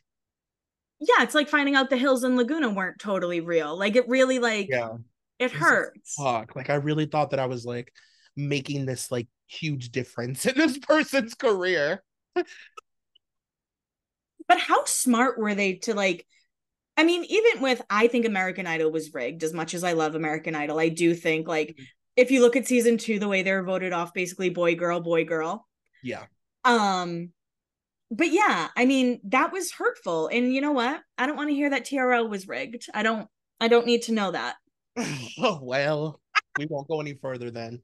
Yeah, 0.99 1.23
it's 1.23 1.35
like 1.35 1.47
finding 1.47 1.75
out 1.75 1.89
the 1.89 1.97
hills 1.97 2.23
in 2.23 2.35
Laguna 2.37 2.69
weren't 2.69 2.99
totally 2.99 3.39
real. 3.39 3.77
Like 3.77 3.95
it 3.95 4.07
really 4.07 4.39
like 4.39 4.67
yeah. 4.69 4.95
it 5.39 5.51
hurts. 5.51 6.15
Fuck. 6.15 6.55
Like 6.55 6.69
I 6.69 6.75
really 6.75 7.05
thought 7.05 7.31
that 7.31 7.39
I 7.39 7.45
was 7.45 7.65
like 7.65 7.93
making 8.35 8.85
this 8.85 9.11
like 9.11 9.27
huge 9.47 9.91
difference 9.91 10.45
in 10.47 10.55
this 10.57 10.77
person's 10.77 11.35
career. 11.35 12.03
but 12.35 12.45
how 14.59 14.85
smart 14.85 15.37
were 15.39 15.55
they 15.55 15.73
to 15.75 15.93
like 15.93 16.25
I 16.97 17.03
mean, 17.03 17.23
even 17.25 17.61
with 17.61 17.81
I 17.89 18.07
think 18.07 18.25
American 18.25 18.65
Idol 18.65 18.91
was 18.91 19.13
rigged 19.13 19.43
as 19.43 19.53
much 19.53 19.75
as 19.75 19.83
I 19.83 19.93
love 19.93 20.15
American 20.15 20.55
Idol, 20.55 20.79
I 20.79 20.89
do 20.89 21.13
think 21.13 21.47
like 21.47 21.69
mm-hmm. 21.69 21.83
if 22.15 22.31
you 22.31 22.41
look 22.41 22.55
at 22.55 22.67
season 22.67 22.97
two, 22.97 23.19
the 23.19 23.27
way 23.27 23.43
they're 23.43 23.63
voted 23.63 23.93
off, 23.93 24.13
basically 24.13 24.49
boy, 24.49 24.75
girl, 24.75 24.99
boy, 24.99 25.23
girl. 25.23 25.67
Yeah. 26.03 26.25
Um, 26.65 27.29
but 28.09 28.31
yeah, 28.31 28.69
I 28.75 28.85
mean, 28.85 29.19
that 29.25 29.51
was 29.51 29.71
hurtful. 29.71 30.27
And 30.27 30.53
you 30.53 30.61
know 30.61 30.71
what? 30.71 31.01
I 31.17 31.27
don't 31.27 31.37
want 31.37 31.49
to 31.49 31.55
hear 31.55 31.69
that 31.69 31.85
TRL 31.85 32.29
was 32.29 32.47
rigged. 32.47 32.87
I 32.93 33.03
don't 33.03 33.27
I 33.59 33.67
don't 33.67 33.85
need 33.85 34.03
to 34.03 34.13
know 34.13 34.31
that. 34.31 34.55
oh 35.39 35.59
well, 35.61 36.19
we 36.57 36.65
won't 36.65 36.87
go 36.87 36.99
any 36.99 37.13
further 37.13 37.51
then. 37.51 37.81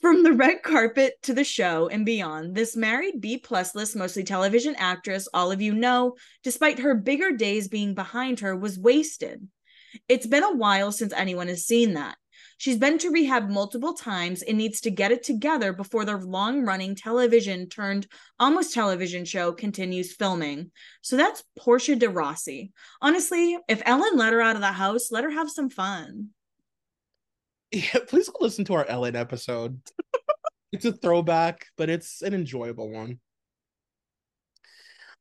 From 0.00 0.22
the 0.22 0.32
red 0.32 0.62
carpet 0.62 1.14
to 1.22 1.32
the 1.32 1.44
show 1.44 1.88
and 1.88 2.04
beyond, 2.04 2.54
this 2.54 2.76
married 2.76 3.20
B 3.20 3.38
plus 3.38 3.74
list, 3.74 3.96
mostly 3.96 4.22
television 4.22 4.74
actress, 4.76 5.28
all 5.32 5.50
of 5.50 5.62
you 5.62 5.72
know, 5.72 6.16
despite 6.42 6.80
her 6.80 6.94
bigger 6.94 7.32
days 7.32 7.68
being 7.68 7.94
behind 7.94 8.40
her, 8.40 8.54
was 8.54 8.78
wasted. 8.78 9.48
It's 10.08 10.26
been 10.26 10.42
a 10.42 10.54
while 10.54 10.92
since 10.92 11.12
anyone 11.12 11.48
has 11.48 11.66
seen 11.66 11.94
that. 11.94 12.16
She's 12.58 12.78
been 12.78 12.98
to 12.98 13.10
rehab 13.10 13.48
multiple 13.48 13.94
times 13.94 14.42
and 14.42 14.56
needs 14.56 14.82
to 14.82 14.90
get 14.90 15.10
it 15.10 15.22
together 15.22 15.72
before 15.72 16.04
the 16.04 16.16
long 16.16 16.64
running 16.64 16.94
television 16.94 17.68
turned 17.68 18.06
almost 18.38 18.74
television 18.74 19.24
show 19.24 19.52
continues 19.52 20.14
filming. 20.14 20.70
So 21.00 21.16
that's 21.16 21.42
Portia 21.58 21.96
de 21.96 22.08
Rossi. 22.08 22.72
Honestly, 23.00 23.58
if 23.68 23.82
Ellen 23.84 24.16
let 24.16 24.32
her 24.32 24.40
out 24.40 24.54
of 24.54 24.62
the 24.62 24.68
house, 24.68 25.10
let 25.10 25.24
her 25.24 25.30
have 25.30 25.50
some 25.50 25.70
fun. 25.70 26.28
Yeah, 27.72 27.98
please 28.08 28.28
go 28.28 28.38
listen 28.40 28.64
to 28.66 28.74
our 28.74 28.84
Ellen 28.86 29.16
episode. 29.16 29.80
it's 30.72 30.84
a 30.84 30.92
throwback, 30.92 31.66
but 31.76 31.88
it's 31.88 32.22
an 32.22 32.34
enjoyable 32.34 32.90
one. 32.90 33.18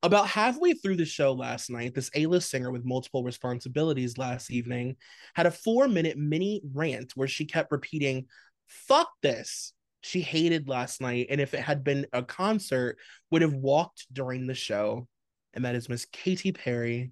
About 0.04 0.28
halfway 0.28 0.74
through 0.74 0.96
the 0.96 1.06
show 1.06 1.32
last 1.32 1.70
night, 1.70 1.94
this 1.94 2.10
A 2.16 2.26
list 2.26 2.50
singer 2.50 2.72
with 2.72 2.84
multiple 2.84 3.24
responsibilities 3.24 4.18
last 4.18 4.50
evening 4.50 4.98
had 5.36 5.46
a 5.46 5.52
four 5.52 5.88
minute 5.88 6.18
mini 6.18 6.62
rant 6.74 7.12
where 7.16 7.28
she 7.28 7.46
kept 7.46 7.72
repeating, 7.72 8.26
fuck 8.68 9.10
this. 9.22 9.74
She 10.04 10.22
hated 10.22 10.68
last 10.68 11.00
night, 11.00 11.28
and 11.30 11.40
if 11.40 11.54
it 11.54 11.60
had 11.60 11.84
been 11.84 12.08
a 12.12 12.24
concert, 12.24 12.98
would 13.30 13.44
have 13.44 13.54
walked 13.54 14.08
during 14.12 14.48
the 14.48 14.56
show. 14.56 15.08
And 15.54 15.66
that 15.66 15.76
is 15.76 15.88
Miss 15.88 16.06
Katy 16.06 16.52
Perry 16.52 17.12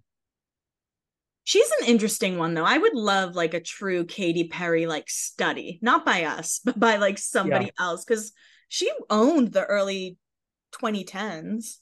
She's 1.49 1.71
an 1.81 1.87
interesting 1.87 2.37
one 2.37 2.53
though. 2.53 2.63
I 2.63 2.77
would 2.77 2.93
love 2.93 3.35
like 3.35 3.55
a 3.55 3.59
true 3.59 4.05
Katy 4.05 4.49
Perry 4.49 4.85
like 4.85 5.09
study, 5.09 5.79
not 5.81 6.05
by 6.05 6.25
us, 6.25 6.61
but 6.63 6.79
by 6.79 6.97
like 6.97 7.17
somebody 7.17 7.65
yeah. 7.65 7.85
else 7.85 8.05
cuz 8.05 8.33
she 8.67 8.91
owned 9.09 9.51
the 9.51 9.65
early 9.65 10.19
2010s. 10.73 11.77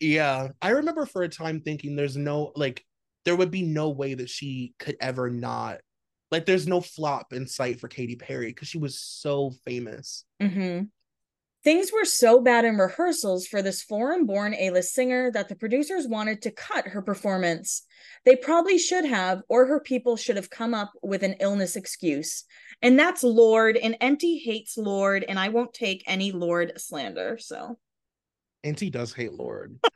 Yeah, 0.00 0.48
I 0.60 0.70
remember 0.70 1.06
for 1.06 1.22
a 1.22 1.28
time 1.28 1.60
thinking 1.60 1.94
there's 1.94 2.16
no 2.16 2.50
like 2.56 2.84
there 3.24 3.36
would 3.36 3.52
be 3.52 3.62
no 3.62 3.90
way 3.90 4.14
that 4.14 4.28
she 4.28 4.74
could 4.80 4.96
ever 5.00 5.30
not 5.30 5.82
like 6.32 6.44
there's 6.44 6.66
no 6.66 6.80
flop 6.80 7.32
in 7.32 7.46
sight 7.46 7.78
for 7.78 7.86
Katy 7.86 8.16
Perry 8.16 8.48
because 8.48 8.66
she 8.66 8.78
was 8.78 8.98
so 8.98 9.52
famous. 9.64 10.24
Mm-hmm. 10.42 10.86
Things 11.66 11.90
were 11.92 12.04
so 12.04 12.40
bad 12.40 12.64
in 12.64 12.76
rehearsals 12.76 13.44
for 13.48 13.60
this 13.60 13.82
foreign 13.82 14.24
born 14.24 14.54
A 14.54 14.70
list 14.70 14.94
singer 14.94 15.32
that 15.32 15.48
the 15.48 15.56
producers 15.56 16.06
wanted 16.06 16.42
to 16.42 16.52
cut 16.52 16.86
her 16.86 17.02
performance. 17.02 17.82
They 18.24 18.36
probably 18.36 18.78
should 18.78 19.04
have, 19.04 19.42
or 19.48 19.66
her 19.66 19.80
people 19.80 20.16
should 20.16 20.36
have 20.36 20.48
come 20.48 20.74
up 20.74 20.92
with 21.02 21.24
an 21.24 21.34
illness 21.40 21.74
excuse. 21.74 22.44
And 22.82 22.96
that's 22.96 23.24
Lorde, 23.24 23.76
and 23.78 23.96
Enty 24.00 24.40
hates 24.40 24.78
Lorde, 24.78 25.24
and 25.28 25.40
I 25.40 25.48
won't 25.48 25.74
take 25.74 26.04
any 26.06 26.30
Lorde 26.30 26.74
slander. 26.76 27.36
So. 27.40 27.76
Enty 28.64 28.92
does 28.92 29.12
hate 29.12 29.32
Lorde. 29.32 29.80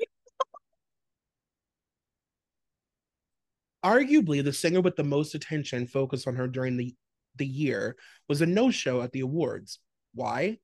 Arguably, 3.84 4.42
the 4.42 4.52
singer 4.52 4.80
with 4.80 4.96
the 4.96 5.04
most 5.04 5.36
attention 5.36 5.86
focused 5.86 6.26
on 6.26 6.34
her 6.34 6.48
during 6.48 6.76
the, 6.76 6.96
the 7.36 7.46
year 7.46 7.94
was 8.28 8.42
a 8.42 8.46
no 8.46 8.72
show 8.72 9.02
at 9.02 9.12
the 9.12 9.20
awards. 9.20 9.78
Why? 10.14 10.58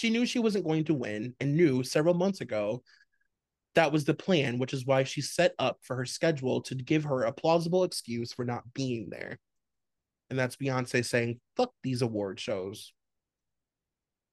She 0.00 0.08
knew 0.08 0.24
she 0.24 0.38
wasn't 0.38 0.64
going 0.64 0.84
to 0.84 0.94
win 0.94 1.34
and 1.40 1.54
knew 1.54 1.82
several 1.82 2.14
months 2.14 2.40
ago 2.40 2.82
that 3.74 3.92
was 3.92 4.06
the 4.06 4.14
plan, 4.14 4.58
which 4.58 4.72
is 4.72 4.86
why 4.86 5.04
she 5.04 5.20
set 5.20 5.52
up 5.58 5.76
for 5.82 5.94
her 5.94 6.06
schedule 6.06 6.62
to 6.62 6.74
give 6.74 7.04
her 7.04 7.24
a 7.24 7.32
plausible 7.32 7.84
excuse 7.84 8.32
for 8.32 8.46
not 8.46 8.62
being 8.72 9.08
there. 9.10 9.38
And 10.30 10.38
that's 10.38 10.56
Beyonce 10.56 11.04
saying, 11.04 11.38
fuck 11.54 11.74
these 11.82 12.00
award 12.00 12.40
shows. 12.40 12.94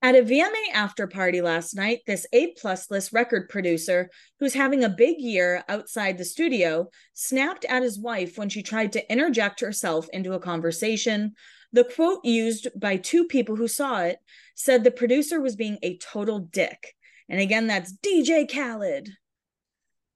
At 0.02 0.16
a 0.16 0.22
VMA 0.22 0.72
after 0.74 1.06
party 1.06 1.42
last 1.42 1.76
night, 1.76 2.00
this 2.08 2.26
A 2.32 2.54
plus 2.54 2.90
list 2.90 3.12
record 3.12 3.50
producer, 3.50 4.10
who's 4.40 4.54
having 4.54 4.86
a 4.86 4.90
big 4.90 5.20
year 5.20 5.66
outside 5.68 6.18
the 6.18 6.24
studio, 6.24 6.88
snapped 7.14 7.66
at 7.66 7.84
his 7.84 8.00
wife 8.00 8.38
when 8.38 8.48
she 8.48 8.64
tried 8.64 8.94
to 8.94 9.12
interject 9.12 9.60
herself 9.60 10.08
into 10.14 10.32
a 10.32 10.40
conversation, 10.40 11.34
the 11.74 11.84
quote 11.84 12.24
used 12.24 12.68
by 12.80 12.98
two 12.98 13.26
people 13.26 13.56
who 13.56 13.68
saw 13.68 14.02
it 14.02 14.20
said 14.56 14.84
the 14.84 14.92
producer 14.92 15.42
was 15.42 15.56
being 15.56 15.78
a 15.84 15.98
total 15.98 16.40
dick. 16.40 16.94
And 17.30 17.42
again, 17.42 17.68
that's 17.68 17.94
DJ 17.94 18.52
Khaled. 18.52 19.10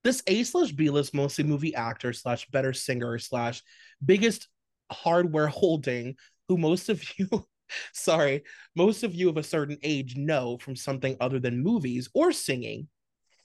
This 0.03 0.23
A 0.27 0.43
slash 0.43 0.71
B 0.71 0.89
list 0.89 1.13
mostly 1.13 1.43
movie 1.43 1.75
actor 1.75 2.13
slash 2.13 2.47
better 2.47 2.73
singer 2.73 3.19
slash 3.19 3.61
biggest 4.03 4.47
hardware 4.91 5.47
holding, 5.47 6.15
who 6.47 6.57
most 6.57 6.89
of 6.89 7.03
you, 7.17 7.27
sorry, 7.93 8.43
most 8.75 9.03
of 9.03 9.13
you 9.13 9.29
of 9.29 9.37
a 9.37 9.43
certain 9.43 9.77
age 9.83 10.15
know 10.15 10.57
from 10.57 10.75
something 10.75 11.17
other 11.19 11.39
than 11.39 11.61
movies 11.61 12.09
or 12.13 12.31
singing, 12.31 12.87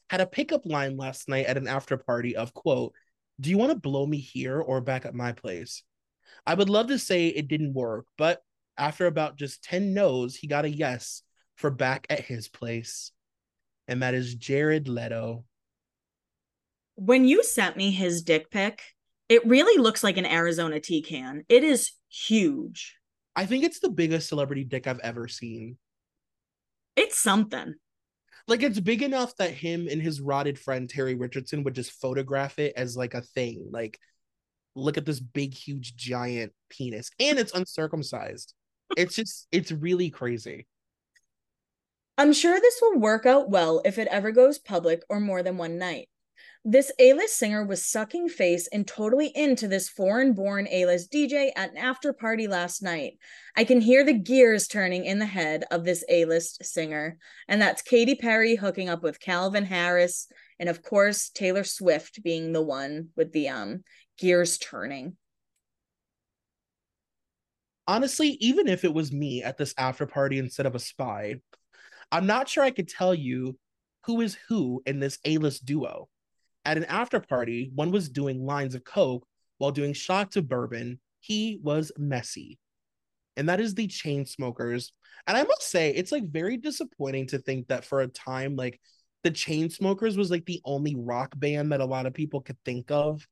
had 0.08 0.20
a 0.20 0.26
pickup 0.26 0.64
line 0.64 0.96
last 0.96 1.28
night 1.28 1.46
at 1.46 1.56
an 1.56 1.68
after 1.68 1.96
party 1.96 2.36
of 2.36 2.54
quote, 2.54 2.94
Do 3.40 3.50
you 3.50 3.58
want 3.58 3.72
to 3.72 3.78
blow 3.78 4.06
me 4.06 4.18
here 4.18 4.60
or 4.60 4.80
back 4.80 5.04
at 5.04 5.14
my 5.14 5.32
place? 5.32 5.82
I 6.46 6.54
would 6.54 6.68
love 6.68 6.88
to 6.88 6.98
say 6.98 7.28
it 7.28 7.48
didn't 7.48 7.74
work, 7.74 8.06
but 8.16 8.42
after 8.78 9.06
about 9.06 9.36
just 9.36 9.64
10 9.64 9.94
no's, 9.94 10.36
he 10.36 10.46
got 10.46 10.64
a 10.64 10.70
yes 10.70 11.22
for 11.56 11.70
back 11.70 12.06
at 12.10 12.20
his 12.20 12.48
place. 12.48 13.12
And 13.88 14.02
that 14.02 14.14
is 14.14 14.34
Jared 14.34 14.88
Leto. 14.88 15.44
When 16.96 17.24
you 17.24 17.42
sent 17.42 17.76
me 17.76 17.90
his 17.90 18.22
dick 18.22 18.50
pic, 18.50 18.82
it 19.28 19.46
really 19.46 19.80
looks 19.80 20.04
like 20.04 20.16
an 20.16 20.26
Arizona 20.26 20.80
tea 20.80 21.02
can. 21.02 21.44
It 21.48 21.64
is 21.64 21.92
huge. 22.08 22.96
I 23.34 23.46
think 23.46 23.64
it's 23.64 23.80
the 23.80 23.90
biggest 23.90 24.28
celebrity 24.28 24.64
dick 24.64 24.86
I've 24.86 25.00
ever 25.00 25.28
seen. 25.28 25.76
It's 26.96 27.18
something. 27.18 27.74
Like 28.48 28.62
it's 28.62 28.80
big 28.80 29.02
enough 29.02 29.36
that 29.36 29.50
him 29.50 29.88
and 29.90 30.00
his 30.00 30.20
rotted 30.20 30.58
friend 30.58 30.88
Terry 30.88 31.14
Richardson 31.14 31.64
would 31.64 31.74
just 31.74 32.00
photograph 32.00 32.58
it 32.58 32.74
as 32.76 32.96
like 32.96 33.14
a 33.14 33.20
thing. 33.20 33.68
Like 33.70 33.98
look 34.76 34.96
at 34.98 35.06
this 35.06 35.20
big, 35.20 35.54
huge, 35.54 35.96
giant 35.96 36.52
penis, 36.68 37.10
and 37.18 37.38
it's 37.38 37.54
uncircumcised. 37.54 38.54
it's 38.96 39.16
just, 39.16 39.48
it's 39.50 39.72
really 39.72 40.10
crazy. 40.10 40.66
I'm 42.18 42.32
sure 42.32 42.60
this 42.60 42.78
will 42.80 42.98
work 42.98 43.26
out 43.26 43.50
well 43.50 43.82
if 43.84 43.98
it 43.98 44.08
ever 44.10 44.30
goes 44.30 44.58
public 44.58 45.02
or 45.08 45.20
more 45.20 45.42
than 45.42 45.58
one 45.58 45.78
night. 45.78 46.08
This 46.68 46.90
A 46.98 47.12
list 47.12 47.38
singer 47.38 47.64
was 47.64 47.84
sucking 47.84 48.28
face 48.28 48.66
and 48.72 48.86
totally 48.86 49.28
into 49.36 49.68
this 49.68 49.88
foreign 49.88 50.32
born 50.32 50.66
A 50.68 50.84
list 50.86 51.12
DJ 51.12 51.50
at 51.54 51.70
an 51.70 51.76
after 51.76 52.12
party 52.12 52.48
last 52.48 52.82
night. 52.82 53.18
I 53.56 53.62
can 53.62 53.80
hear 53.80 54.02
the 54.02 54.12
gears 54.12 54.66
turning 54.66 55.04
in 55.04 55.20
the 55.20 55.26
head 55.26 55.64
of 55.70 55.84
this 55.84 56.04
A 56.08 56.24
list 56.24 56.64
singer, 56.64 57.18
and 57.46 57.62
that's 57.62 57.82
Katy 57.82 58.16
Perry 58.16 58.56
hooking 58.56 58.88
up 58.88 59.02
with 59.02 59.20
Calvin 59.20 59.64
Harris, 59.64 60.26
and 60.58 60.68
of 60.68 60.82
course, 60.82 61.28
Taylor 61.28 61.62
Swift 61.62 62.22
being 62.24 62.52
the 62.52 62.62
one 62.62 63.10
with 63.14 63.30
the 63.32 63.48
um 63.48 63.84
gears 64.18 64.58
turning. 64.58 65.16
Honestly, 67.88 68.30
even 68.40 68.66
if 68.66 68.84
it 68.84 68.92
was 68.92 69.12
me 69.12 69.42
at 69.42 69.56
this 69.56 69.74
after 69.78 70.06
party 70.06 70.38
instead 70.38 70.66
of 70.66 70.74
a 70.74 70.80
spy, 70.80 71.36
I'm 72.10 72.26
not 72.26 72.48
sure 72.48 72.64
I 72.64 72.70
could 72.70 72.88
tell 72.88 73.14
you 73.14 73.58
who 74.04 74.20
is 74.20 74.36
who 74.48 74.82
in 74.86 75.00
this 75.00 75.18
A 75.24 75.38
list 75.38 75.64
duo. 75.64 76.08
At 76.64 76.76
an 76.76 76.84
after 76.84 77.20
party, 77.20 77.70
one 77.74 77.92
was 77.92 78.08
doing 78.08 78.44
lines 78.44 78.74
of 78.74 78.84
Coke 78.84 79.26
while 79.58 79.70
doing 79.70 79.92
shots 79.92 80.36
of 80.36 80.48
bourbon. 80.48 81.00
He 81.20 81.60
was 81.62 81.92
messy. 81.96 82.58
And 83.36 83.48
that 83.48 83.60
is 83.60 83.74
the 83.74 83.86
Chainsmokers. 83.86 84.90
And 85.26 85.36
I 85.36 85.42
must 85.44 85.62
say, 85.62 85.90
it's 85.90 86.12
like 86.12 86.28
very 86.28 86.56
disappointing 86.56 87.28
to 87.28 87.38
think 87.38 87.68
that 87.68 87.84
for 87.84 88.00
a 88.00 88.08
time, 88.08 88.56
like 88.56 88.80
the 89.22 89.30
Chainsmokers 89.30 90.16
was 90.16 90.30
like 90.30 90.46
the 90.46 90.60
only 90.64 90.94
rock 90.96 91.32
band 91.36 91.72
that 91.72 91.80
a 91.80 91.86
lot 91.86 92.06
of 92.06 92.14
people 92.14 92.40
could 92.40 92.56
think 92.64 92.90
of 92.90 93.26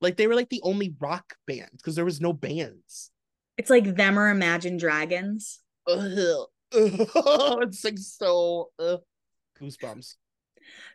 like 0.00 0.16
they 0.16 0.26
were 0.26 0.34
like 0.34 0.48
the 0.48 0.62
only 0.62 0.94
rock 1.00 1.34
band 1.46 1.70
because 1.76 1.94
there 1.94 2.04
was 2.04 2.20
no 2.20 2.32
bands. 2.32 3.10
It's 3.56 3.70
like 3.70 3.96
them 3.96 4.18
or 4.18 4.28
Imagine 4.28 4.76
Dragons. 4.76 5.60
Ugh. 5.86 6.46
it's 6.72 7.84
like 7.84 7.98
so 7.98 8.70
uh, 8.78 8.98
goosebumps. 9.60 10.14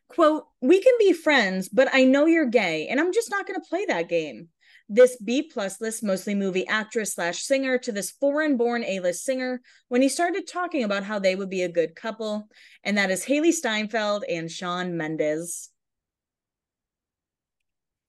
Quote, 0.08 0.46
we 0.62 0.82
can 0.82 0.94
be 1.00 1.14
friends, 1.14 1.68
but 1.70 1.90
I 1.92 2.04
know 2.04 2.26
you're 2.26 2.46
gay, 2.46 2.88
and 2.88 3.00
I'm 3.00 3.12
just 3.12 3.32
not 3.32 3.48
going 3.48 3.60
to 3.60 3.68
play 3.68 3.86
that 3.86 4.08
game. 4.08 4.50
This 4.88 5.18
B 5.18 5.42
plus 5.42 5.82
list, 5.82 6.04
mostly 6.04 6.36
movie 6.36 6.68
actress 6.68 7.16
slash 7.16 7.42
singer, 7.42 7.80
to 7.80 7.92
this 7.92 8.12
foreign 8.12 8.58
born 8.58 8.84
A 8.84 9.00
list 9.00 9.24
singer 9.24 9.62
when 9.88 10.02
he 10.04 10.10
started 10.10 10.48
talking 10.48 10.84
about 10.84 11.04
how 11.04 11.18
they 11.18 11.36
would 11.36 11.50
be 11.50 11.64
a 11.64 11.70
good 11.70 11.96
couple, 11.96 12.48
and 12.84 12.98
that 12.98 13.10
is 13.10 13.26
Hailee 13.26 13.54
Steinfeld 13.54 14.24
and 14.30 14.52
Shawn 14.52 14.96
Mendes. 14.96 15.70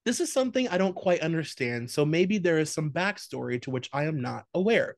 This 0.05 0.21
is 0.21 0.33
something 0.33 0.69
I 0.69 0.77
don't 0.77 0.95
quite 0.95 1.21
understand, 1.21 1.91
so 1.91 2.05
maybe 2.05 2.37
there 2.37 2.59
is 2.59 2.71
some 2.71 2.91
backstory 2.91 3.61
to 3.63 3.71
which 3.71 3.89
I 3.93 4.05
am 4.05 4.21
not 4.21 4.45
aware. 4.53 4.97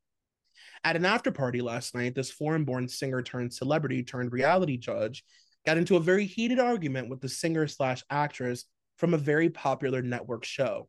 At 0.83 0.97
an 0.97 1.05
after 1.05 1.31
party 1.31 1.61
last 1.61 1.95
night, 1.95 2.15
this 2.15 2.31
foreign 2.31 2.65
born 2.65 2.89
singer 2.89 3.23
turned 3.23 3.53
celebrity 3.53 4.03
turned 4.03 4.33
reality 4.33 4.77
judge 4.77 5.25
got 5.65 5.79
into 5.79 5.97
a 5.97 6.01
very 6.01 6.27
heated 6.27 6.59
argument 6.59 7.09
with 7.09 7.21
the 7.21 7.29
singer 7.29 7.69
slash 7.69 8.03
actress 8.11 8.65
from 8.97 9.15
a 9.15 9.19
very 9.19 9.49
popular 9.49 10.03
network 10.03 10.45
show. 10.45 10.89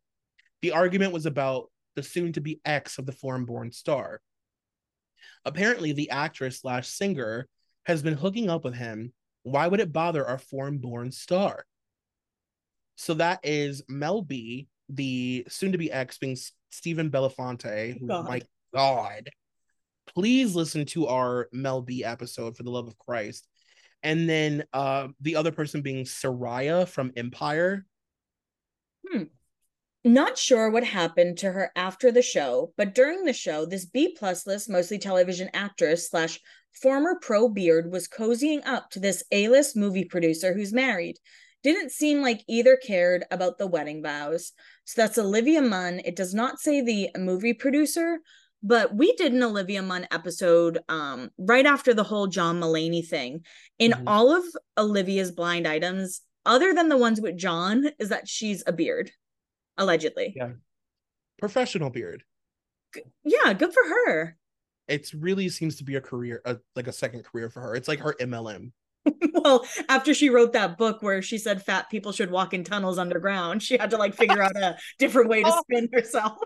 The 0.61 0.71
argument 0.71 1.13
was 1.13 1.25
about 1.25 1.69
the 1.95 2.03
soon 2.03 2.33
to 2.33 2.41
be 2.41 2.59
ex 2.65 2.97
of 2.97 3.05
the 3.05 3.11
foreign 3.11 3.45
born 3.45 3.71
star. 3.71 4.21
Apparently, 5.45 5.93
the 5.93 6.09
actress 6.09 6.61
slash 6.61 6.87
singer 6.87 7.47
has 7.85 8.01
been 8.01 8.15
hooking 8.15 8.49
up 8.49 8.63
with 8.63 8.75
him. 8.75 9.13
Why 9.43 9.67
would 9.67 9.79
it 9.79 9.93
bother 9.93 10.25
our 10.25 10.37
foreign 10.37 10.79
born 10.79 11.11
star? 11.11 11.65
So 12.97 13.13
that 13.13 13.39
is 13.43 13.83
Mel 13.87 14.23
B, 14.23 14.67
the 14.89 15.45
soon 15.47 15.71
to 15.71 15.77
be 15.77 15.91
ex 15.91 16.17
being 16.17 16.35
Stephen 16.71 17.11
Belafonte, 17.11 18.05
God. 18.05 18.27
my 18.27 18.41
God, 18.73 19.29
please 20.13 20.55
listen 20.55 20.85
to 20.87 21.07
our 21.07 21.47
Mel 21.53 21.83
B 21.83 22.03
episode 22.03 22.57
for 22.57 22.63
the 22.63 22.71
love 22.71 22.87
of 22.87 22.97
Christ. 22.97 23.47
And 24.01 24.27
then 24.27 24.65
uh, 24.73 25.09
the 25.21 25.35
other 25.35 25.51
person 25.51 25.81
being 25.81 26.05
Serayah 26.05 26.87
from 26.87 27.11
Empire. 27.15 27.85
Hmm. 29.07 29.23
Not 30.03 30.37
sure 30.37 30.71
what 30.71 30.83
happened 30.83 31.37
to 31.39 31.51
her 31.51 31.71
after 31.75 32.11
the 32.11 32.21
show, 32.21 32.73
but 32.77 32.95
during 32.95 33.25
the 33.25 33.33
show, 33.33 33.65
this 33.65 33.85
B 33.85 34.15
plus 34.17 34.47
list, 34.47 34.69
mostly 34.69 34.97
television 34.97 35.49
actress 35.53 36.09
slash 36.09 36.39
former 36.81 37.19
pro 37.21 37.47
beard 37.47 37.91
was 37.91 38.07
cozying 38.07 38.65
up 38.65 38.89
to 38.91 38.99
this 38.99 39.23
A 39.31 39.49
list 39.49 39.75
movie 39.75 40.05
producer 40.05 40.53
who's 40.53 40.73
married. 40.73 41.17
Didn't 41.63 41.91
seem 41.91 42.21
like 42.21 42.43
either 42.47 42.77
cared 42.77 43.25
about 43.31 43.57
the 43.57 43.67
wedding 43.67 44.01
vows. 44.01 44.53
So 44.85 45.01
that's 45.01 45.17
Olivia 45.17 45.61
Munn. 45.61 46.01
It 46.05 46.15
does 46.15 46.33
not 46.33 46.59
say 46.59 46.81
the 46.81 47.09
movie 47.17 47.53
producer, 47.53 48.19
but 48.63 48.95
we 48.95 49.13
did 49.13 49.33
an 49.33 49.43
Olivia 49.43 49.81
Munn 49.81 50.07
episode 50.11 50.79
um, 50.89 51.29
right 51.37 51.65
after 51.65 51.93
the 51.93 52.03
whole 52.03 52.27
John 52.27 52.59
Mulaney 52.59 53.05
thing. 53.05 53.43
In 53.79 53.91
mm-hmm. 53.91 54.07
all 54.07 54.35
of 54.35 54.43
Olivia's 54.77 55.31
blind 55.31 55.67
items, 55.67 56.21
other 56.45 56.73
than 56.73 56.89
the 56.89 56.97
ones 56.97 57.19
with 57.19 57.37
John, 57.37 57.89
is 57.99 58.09
that 58.09 58.27
she's 58.27 58.63
a 58.65 58.71
beard 58.71 59.11
allegedly. 59.77 60.33
Yeah. 60.35 60.51
Professional 61.37 61.89
beard. 61.89 62.23
Yeah, 63.23 63.53
good 63.53 63.73
for 63.73 63.83
her. 63.83 64.37
It 64.87 65.11
really 65.13 65.49
seems 65.49 65.75
to 65.77 65.83
be 65.83 65.95
a 65.95 66.01
career, 66.01 66.41
a, 66.45 66.57
like 66.75 66.87
a 66.87 66.93
second 66.93 67.23
career 67.25 67.49
for 67.49 67.61
her. 67.61 67.75
It's 67.75 67.87
like 67.87 67.99
her 67.99 68.15
MLM. 68.19 68.71
well, 69.33 69.65
after 69.89 70.13
she 70.13 70.29
wrote 70.29 70.53
that 70.53 70.77
book 70.77 71.01
where 71.01 71.21
she 71.21 71.37
said 71.37 71.63
fat 71.63 71.89
people 71.89 72.11
should 72.11 72.31
walk 72.31 72.53
in 72.53 72.63
tunnels 72.63 72.97
underground, 72.97 73.63
she 73.63 73.77
had 73.77 73.91
to 73.91 73.97
like 73.97 74.15
figure 74.15 74.41
out 74.41 74.55
a 74.55 74.77
different 74.99 75.29
way 75.29 75.43
to 75.43 75.51
oh. 75.53 75.61
spin 75.61 75.89
herself. 75.93 76.37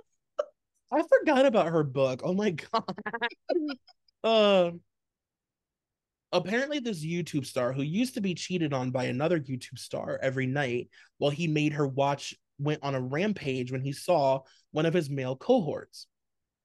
I 0.92 1.04
forgot 1.20 1.46
about 1.46 1.68
her 1.68 1.84
book. 1.84 2.22
Oh 2.24 2.34
my 2.34 2.52
god. 2.52 2.84
uh, 4.24 4.72
apparently 6.34 6.80
this 6.80 7.06
YouTube 7.06 7.46
star 7.46 7.72
who 7.72 7.82
used 7.82 8.16
to 8.16 8.22
be 8.22 8.36
cheated 8.36 8.74
on 8.74 8.92
by 8.92 9.06
another 9.06 9.40
YouTube 9.40 9.80
star 9.80 10.20
every 10.22 10.48
night 10.48 10.90
while 11.18 11.32
he 11.32 11.48
made 11.48 11.74
her 11.74 11.88
watch 11.88 12.36
went 12.60 12.84
on 12.84 12.94
a 12.94 13.02
rampage 13.02 13.72
when 13.72 13.82
he 13.82 13.92
saw 13.92 14.40
one 14.72 14.86
of 14.86 14.94
his 14.94 15.10
male 15.10 15.36
cohorts. 15.36 16.08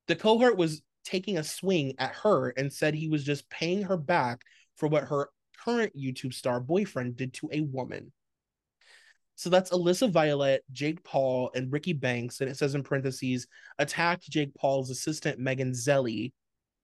The 0.09 0.17
cohort 0.17 0.57
was 0.57 0.83
taking 1.05 1.39
a 1.39 1.45
swing 1.45 1.95
at 1.99 2.15
her 2.17 2.51
and 2.51 2.73
said 2.73 2.95
he 2.95 3.09
was 3.09 3.25
just 3.25 3.49
paying 3.49 3.83
her 3.83 3.97
back 3.97 4.43
for 4.77 4.89
what 4.89 5.05
her 5.05 5.31
current 5.67 5.93
YouTube 5.97 6.33
star 6.33 6.61
boyfriend 6.61 7.17
did 7.17 7.35
to 7.35 7.49
a 7.53 7.61
woman. 7.61 8.13
So 9.35 9.51
that's 9.51 9.71
Alyssa 9.71 10.11
Violet, 10.11 10.65
Jake 10.73 11.05
Paul, 11.05 11.51
and 11.55 11.71
Ricky 11.71 11.93
Banks. 11.93 12.41
And 12.41 12.49
it 12.49 12.57
says 12.57 12.75
in 12.75 12.83
parentheses, 12.83 13.47
attacked 13.79 14.31
Jake 14.31 14.55
Paul's 14.55 14.91
assistant 14.91 15.39
Megan 15.39 15.73
Zelly 15.73 16.33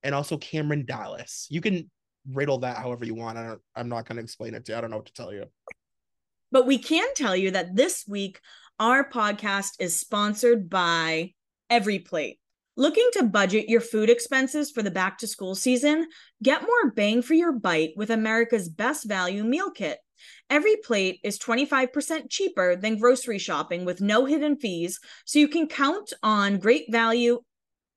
and 0.02 0.14
also 0.14 0.36
Cameron 0.36 0.84
Dallas. 0.84 1.46
You 1.50 1.62
can 1.62 1.90
riddle 2.30 2.58
that 2.58 2.76
however 2.76 3.06
you 3.06 3.14
want. 3.14 3.38
I 3.38 3.46
don't, 3.46 3.60
I'm 3.74 3.88
not 3.88 4.06
going 4.06 4.16
to 4.16 4.22
explain 4.22 4.54
it 4.54 4.66
to 4.66 4.72
you. 4.72 4.78
I 4.78 4.80
don't 4.82 4.90
know 4.90 4.96
what 4.96 5.06
to 5.06 5.12
tell 5.14 5.32
you. 5.32 5.46
But 6.50 6.66
we 6.66 6.76
can 6.76 7.08
tell 7.14 7.34
you 7.34 7.52
that 7.52 7.74
this 7.74 8.04
week 8.06 8.40
our 8.78 9.08
podcast 9.08 9.80
is 9.80 9.98
sponsored 9.98 10.68
by 10.68 11.32
Every 11.70 12.00
Plate. 12.00 12.38
Looking 12.74 13.10
to 13.12 13.24
budget 13.24 13.68
your 13.68 13.82
food 13.82 14.08
expenses 14.08 14.70
for 14.70 14.82
the 14.82 14.90
back 14.90 15.18
to 15.18 15.26
school 15.26 15.54
season? 15.54 16.06
Get 16.42 16.62
more 16.62 16.90
bang 16.92 17.20
for 17.20 17.34
your 17.34 17.52
bite 17.52 17.92
with 17.96 18.08
America's 18.08 18.70
best 18.70 19.04
value 19.04 19.44
meal 19.44 19.70
kit. 19.70 19.98
Every 20.48 20.76
plate 20.76 21.20
is 21.22 21.38
25% 21.38 22.30
cheaper 22.30 22.74
than 22.74 22.98
grocery 22.98 23.38
shopping 23.38 23.84
with 23.84 24.00
no 24.00 24.24
hidden 24.24 24.56
fees, 24.56 25.00
so 25.26 25.38
you 25.38 25.48
can 25.48 25.68
count 25.68 26.14
on 26.22 26.58
great 26.58 26.86
value 26.90 27.42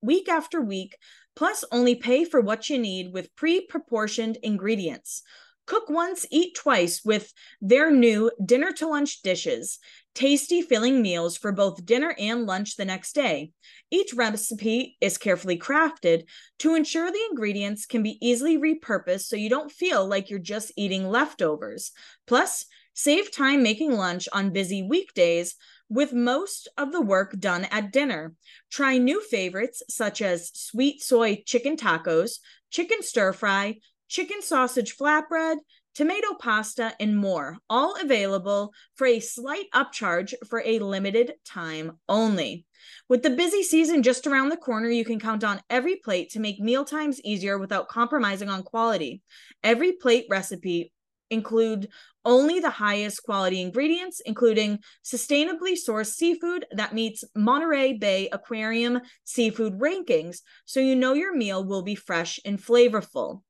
week 0.02 0.28
after 0.28 0.60
week, 0.60 0.98
plus 1.38 1.64
only 1.72 1.96
pay 1.96 2.26
for 2.26 2.42
what 2.42 2.70
you 2.70 2.78
need 2.78 3.14
with 3.14 3.34
pre 3.36 3.66
proportioned 3.66 4.38
ingredients. 4.44 5.24
Cook 5.66 5.90
once, 5.90 6.26
eat 6.30 6.56
twice 6.56 7.04
with 7.04 7.34
their 7.62 7.92
new 7.92 8.32
dinner 8.46 8.72
to 8.74 8.88
lunch 8.88 9.22
dishes 9.22 9.80
tasty, 10.16 10.62
filling 10.62 11.02
meals 11.02 11.38
for 11.38 11.52
both 11.52 11.86
dinner 11.86 12.16
and 12.18 12.46
lunch 12.46 12.78
the 12.78 12.86
next 12.86 13.14
day. 13.14 13.52
Each 13.92 14.14
recipe 14.14 14.98
is 15.02 15.18
carefully 15.18 15.60
crafted 15.60 16.24
to 16.60 16.74
ensure 16.74 17.12
the 17.12 17.28
ingredients 17.30 17.86
can 17.86 18.02
be 18.02 18.18
easily 18.26 18.58
repurposed 18.58 19.26
so 19.26 19.36
you 19.36 19.50
don't 19.50 19.72
feel 19.72 20.08
like 20.08 20.30
you're 20.30 20.40
just 20.40 20.72
eating 20.78 21.10
leftovers. 21.10 21.92
Plus, 22.26 22.66
save 22.94 23.32
time 23.32 23.62
making 23.62 23.92
lunch 23.92 24.28
on 24.32 24.54
busy 24.54 24.82
weekdays 24.82 25.56
with 25.90 26.14
most 26.14 26.70
of 26.78 26.92
the 26.92 27.02
work 27.02 27.38
done 27.38 27.66
at 27.66 27.92
dinner. 27.92 28.34
Try 28.72 28.98
new 28.98 29.22
favorites 29.22 29.84
such 29.90 30.22
as 30.22 30.50
sweet 30.54 31.04
soy 31.04 31.44
chicken 31.46 31.76
tacos, 31.76 32.40
chicken 32.72 33.04
stir 33.04 33.34
fry, 33.34 33.76
chicken 34.08 34.42
sausage 34.42 34.96
flatbread, 34.96 35.58
tomato 35.94 36.34
pasta, 36.36 36.94
and 37.00 37.18
more, 37.18 37.58
all 37.70 37.96
available 38.02 38.74
for 38.96 39.08
a 39.08 39.20
slight 39.20 39.66
upcharge 39.74 40.34
for 40.48 40.62
a 40.66 40.80
limited 40.80 41.34
time 41.46 41.98
only. 42.08 42.66
With 43.08 43.24
the 43.24 43.30
busy 43.30 43.64
season 43.64 44.04
just 44.04 44.28
around 44.28 44.50
the 44.50 44.58
corner, 44.58 44.90
you 44.90 45.06
can 45.06 45.20
count 45.20 45.44
on 45.44 45.62
every 45.70 45.96
plate 45.96 46.32
to 46.32 46.40
make 46.40 46.60
meal 46.60 46.86
times 46.86 47.22
easier 47.22 47.58
without 47.58 47.88
compromising 47.88 48.50
on 48.50 48.64
quality. 48.64 49.22
Every 49.64 49.94
plate 49.94 50.26
recipe 50.30 50.92
include 51.30 51.88
only 52.24 52.60
the 52.60 52.70
highest 52.70 53.24
quality 53.24 53.62
ingredients, 53.62 54.22
including 54.26 54.80
sustainably 55.04 55.74
sourced 55.74 56.14
seafood 56.14 56.66
that 56.72 56.94
meets 56.94 57.24
Monterey 57.36 57.94
Bay 57.94 58.30
Aquarium 58.32 59.02
seafood 59.24 59.80
rankings, 59.80 60.42
so 60.66 60.80
you 60.80 60.96
know 60.96 61.14
your 61.14 61.36
meal 61.36 61.64
will 61.64 61.84
be 61.84 61.96
fresh 61.96 62.40
and 62.46 62.60
flavorful. 62.60 63.42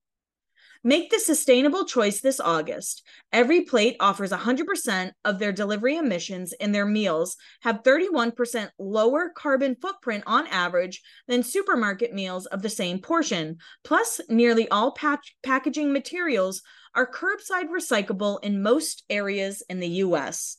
Make 0.88 1.09
the 1.09 1.17
sustainable 1.17 1.86
choice 1.86 2.21
this 2.21 2.39
August. 2.39 3.01
Every 3.33 3.61
plate 3.61 3.95
offers 3.99 4.29
100% 4.29 5.11
of 5.25 5.39
their 5.39 5.51
delivery 5.51 5.97
emissions 5.97 6.53
in 6.53 6.73
their 6.73 6.86
meals 6.86 7.38
have 7.61 7.81
31% 7.81 8.69
lower 8.77 9.31
carbon 9.36 9.77
footprint 9.81 10.25
on 10.27 10.45
average 10.45 11.01
than 11.27 11.41
supermarket 11.41 12.13
meals 12.13 12.45
of 12.45 12.61
the 12.61 12.69
same 12.69 12.99
portion. 12.99 13.57
Plus, 13.83 14.21
nearly 14.29 14.69
all 14.69 14.95
packaging 15.43 15.91
materials 15.91 16.61
are 16.93 17.11
curbside 17.11 17.71
recyclable 17.75 18.38
in 18.43 18.61
most 18.61 19.05
areas 19.09 19.63
in 19.67 19.79
the 19.79 19.88
US. 19.88 20.57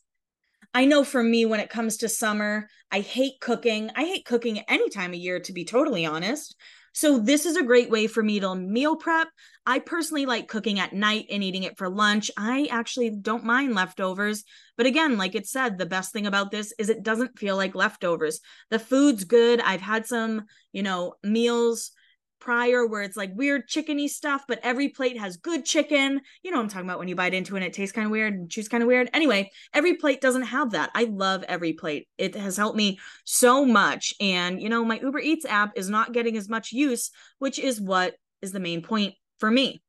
I 0.75 0.87
know 0.87 1.05
for 1.05 1.23
me, 1.23 1.47
when 1.47 1.61
it 1.61 1.71
comes 1.71 1.99
to 1.99 2.09
summer, 2.09 2.69
I 2.91 2.99
hate 2.99 3.39
cooking. 3.41 3.93
I 3.95 4.03
hate 4.03 4.25
cooking 4.25 4.59
any 4.69 4.91
time 4.91 5.13
of 5.13 5.21
year, 5.21 5.39
to 5.39 5.53
be 5.53 5.65
totally 5.65 6.05
honest. 6.05 6.57
So 6.93 7.19
this 7.19 7.45
is 7.45 7.57
a 7.57 7.63
great 7.63 7.91
way 7.91 8.07
for 8.07 8.23
me 8.23 8.41
to 8.41 8.55
meal 8.55 8.97
prep. 8.97 9.29
I 9.67 9.81
personally 9.81 10.27
like 10.27 10.47
cooking 10.47 10.79
at 10.79 10.93
night 10.93 11.27
and 11.31 11.43
eating 11.43 11.65
it 11.65 11.77
for 11.77 11.89
lunch. 11.89 12.31
I 12.39 12.69
actually 12.71 13.11
don't 13.11 13.45
mind 13.45 13.75
leftovers. 13.75 14.45
But 14.77 14.87
again, 14.87 15.19
like 15.19 15.35
it 15.35 15.49
said, 15.49 15.77
the 15.77 15.87
best 15.87 16.13
thing 16.13 16.27
about 16.27 16.53
this 16.53 16.73
is 16.79 16.89
it 16.89 17.03
doesn't 17.03 17.39
feel 17.39 17.57
like 17.57 17.75
leftovers. 17.75 18.41
The 18.71 18.79
food's 18.79 19.25
good. 19.25 19.61
I've 19.61 19.81
had 19.81 20.07
some, 20.07 20.45
you 20.73 20.85
know, 20.85 21.15
meals 21.25 21.91
prior 22.39 22.87
where 22.87 23.03
it's 23.03 23.17
like 23.17 23.33
weird 23.35 23.69
chickeny 23.69 24.09
stuff, 24.09 24.45
but 24.47 24.61
every 24.63 24.89
plate 24.89 25.19
has 25.19 25.37
good 25.37 25.65
chicken. 25.65 26.21
You 26.45 26.53
know 26.53 26.61
I'm 26.61 26.69
talking 26.69 26.89
about 26.89 27.01
when 27.01 27.09
you 27.09 27.17
bite 27.17 27.35
into 27.35 27.57
it 27.57 27.59
and 27.59 27.67
it 27.67 27.73
tastes 27.73 27.93
kind 27.93 28.05
of 28.05 28.13
weird 28.13 28.35
and 28.35 28.49
chews 28.49 28.69
kind 28.69 28.85
of 28.85 28.87
weird. 28.87 29.11
Anyway, 29.13 29.51
every 29.75 29.95
plate 29.95 30.21
doesn't 30.21 30.43
have 30.43 30.71
that. 30.71 30.91
I 30.95 31.05
love 31.05 31.43
every 31.49 31.73
plate. 31.73 32.07
It 32.19 32.37
has 32.37 32.57
helped 32.57 32.77
me 32.77 33.01
so 33.25 33.65
much. 33.65 34.15
And 34.21 34.63
you 34.63 34.69
know, 34.69 34.85
my 34.85 35.01
Uber 35.01 35.19
Eats 35.19 35.45
app 35.45 35.73
is 35.75 35.91
not 35.91 36.13
getting 36.13 36.37
as 36.37 36.49
much 36.49 36.73
use, 36.73 37.11
which 37.39 37.59
is 37.59 37.81
what 37.81 38.15
is 38.43 38.53
the 38.53 38.61
main 38.61 38.83
point 38.83 39.15
for 39.39 39.51
me. 39.51 39.81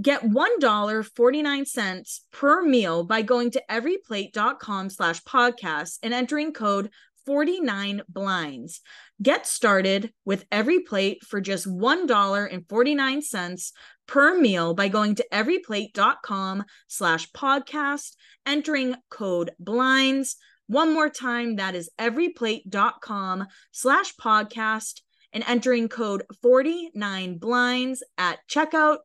Get 0.00 0.22
$1.49 0.22 2.20
per 2.30 2.62
meal 2.62 3.02
by 3.02 3.22
going 3.22 3.50
to 3.50 3.60
everyplate.com 3.68 4.90
slash 4.90 5.20
podcast 5.24 5.98
and 6.04 6.14
entering 6.14 6.52
code 6.52 6.90
49 7.26 8.02
blinds. 8.08 8.80
Get 9.20 9.44
started 9.46 10.12
with 10.24 10.46
every 10.52 10.78
plate 10.80 11.24
for 11.24 11.40
just 11.40 11.66
$1.49 11.66 13.72
per 14.06 14.40
meal 14.40 14.74
by 14.74 14.86
going 14.88 15.16
to 15.16 15.26
everyplate.com 15.32 16.64
slash 16.86 17.28
podcast, 17.32 18.14
entering 18.46 18.94
code 19.10 19.50
blinds. 19.58 20.36
One 20.68 20.94
more 20.94 21.10
time, 21.10 21.56
that 21.56 21.74
is 21.74 21.90
everyplate.com 21.98 23.48
slash 23.72 24.14
podcast 24.14 25.00
and 25.38 25.44
entering 25.46 25.88
code 25.88 26.24
49 26.42 27.38
blinds 27.38 28.02
at 28.18 28.40
checkout. 28.50 28.98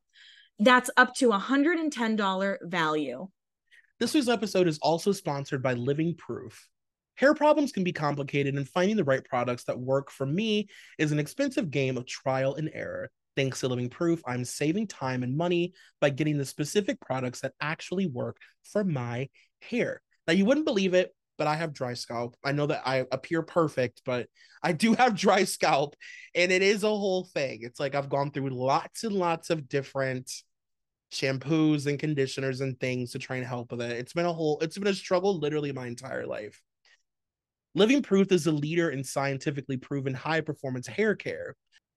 That's 0.57 0.89
up 0.97 1.13
to 1.17 1.29
$110 1.29 2.57
value. 2.63 3.27
This 3.99 4.15
week's 4.15 4.27
episode 4.27 4.67
is 4.67 4.79
also 4.79 5.11
sponsored 5.11 5.61
by 5.61 5.73
Living 5.73 6.15
Proof. 6.15 6.67
Hair 7.17 7.35
problems 7.35 7.71
can 7.71 7.83
be 7.83 7.93
complicated, 7.93 8.55
and 8.55 8.67
finding 8.67 8.97
the 8.97 9.03
right 9.03 9.23
products 9.23 9.65
that 9.65 9.79
work 9.79 10.09
for 10.09 10.25
me 10.25 10.69
is 10.97 11.11
an 11.11 11.19
expensive 11.19 11.69
game 11.69 11.97
of 11.97 12.07
trial 12.07 12.55
and 12.55 12.71
error. 12.73 13.11
Thanks 13.35 13.59
to 13.59 13.67
Living 13.67 13.89
Proof, 13.89 14.23
I'm 14.25 14.43
saving 14.43 14.87
time 14.87 15.21
and 15.21 15.37
money 15.37 15.73
by 16.01 16.09
getting 16.09 16.39
the 16.39 16.45
specific 16.45 16.99
products 16.99 17.41
that 17.41 17.53
actually 17.61 18.07
work 18.07 18.37
for 18.63 18.83
my 18.83 19.29
hair. 19.61 20.01
Now, 20.27 20.33
you 20.33 20.45
wouldn't 20.45 20.65
believe 20.65 20.95
it, 20.95 21.13
but 21.37 21.47
I 21.47 21.55
have 21.55 21.73
dry 21.73 21.93
scalp. 21.93 22.35
I 22.43 22.51
know 22.51 22.67
that 22.67 22.81
I 22.85 23.05
appear 23.11 23.41
perfect, 23.41 24.01
but 24.05 24.27
I 24.61 24.71
do 24.71 24.93
have 24.97 25.15
dry 25.15 25.43
scalp, 25.43 25.95
and 26.35 26.51
it 26.51 26.61
is 26.61 26.83
a 26.83 26.87
whole 26.87 27.25
thing. 27.33 27.59
It's 27.61 27.79
like 27.79 27.95
I've 27.95 28.09
gone 28.09 28.31
through 28.31 28.49
lots 28.49 29.03
and 29.03 29.15
lots 29.15 29.49
of 29.49 29.67
different 29.67 30.31
shampoos 31.11 31.85
and 31.85 31.99
conditioners 31.99 32.61
and 32.61 32.79
things 32.79 33.11
to 33.11 33.19
try 33.19 33.37
and 33.37 33.45
help 33.45 33.71
with 33.71 33.81
it. 33.81 33.91
It's 33.91 34.13
been 34.13 34.25
a 34.25 34.33
whole, 34.33 34.59
it's 34.61 34.77
been 34.77 34.87
a 34.87 34.93
struggle 34.93 35.37
literally 35.37 35.71
my 35.71 35.87
entire 35.87 36.25
life. 36.25 36.59
Living 37.75 38.01
Proof 38.01 38.31
is 38.31 38.45
a 38.45 38.51
leader 38.51 38.89
in 38.89 39.03
scientifically 39.03 39.77
proven 39.77 40.13
high 40.13 40.41
performance 40.41 40.87
hair 40.87 41.15
care. 41.15 41.55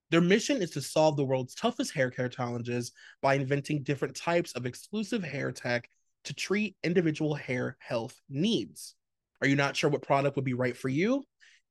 Their 0.09 0.21
mission 0.21 0.61
is 0.61 0.71
to 0.71 0.81
solve 0.81 1.17
the 1.17 1.25
world's 1.25 1.53
toughest 1.53 1.93
hair 1.93 2.09
care 2.09 2.29
challenges 2.29 2.91
by 3.21 3.35
inventing 3.35 3.83
different 3.83 4.15
types 4.15 4.53
of 4.53 4.65
exclusive 4.65 5.23
hair 5.23 5.51
tech 5.51 5.89
to 6.23 6.33
treat 6.33 6.75
individual 6.83 7.35
hair 7.35 7.77
health 7.79 8.19
needs. 8.29 8.95
Are 9.41 9.47
you 9.47 9.55
not 9.55 9.75
sure 9.75 9.89
what 9.89 10.01
product 10.01 10.35
would 10.35 10.45
be 10.45 10.53
right 10.53 10.75
for 10.75 10.89
you? 10.89 11.23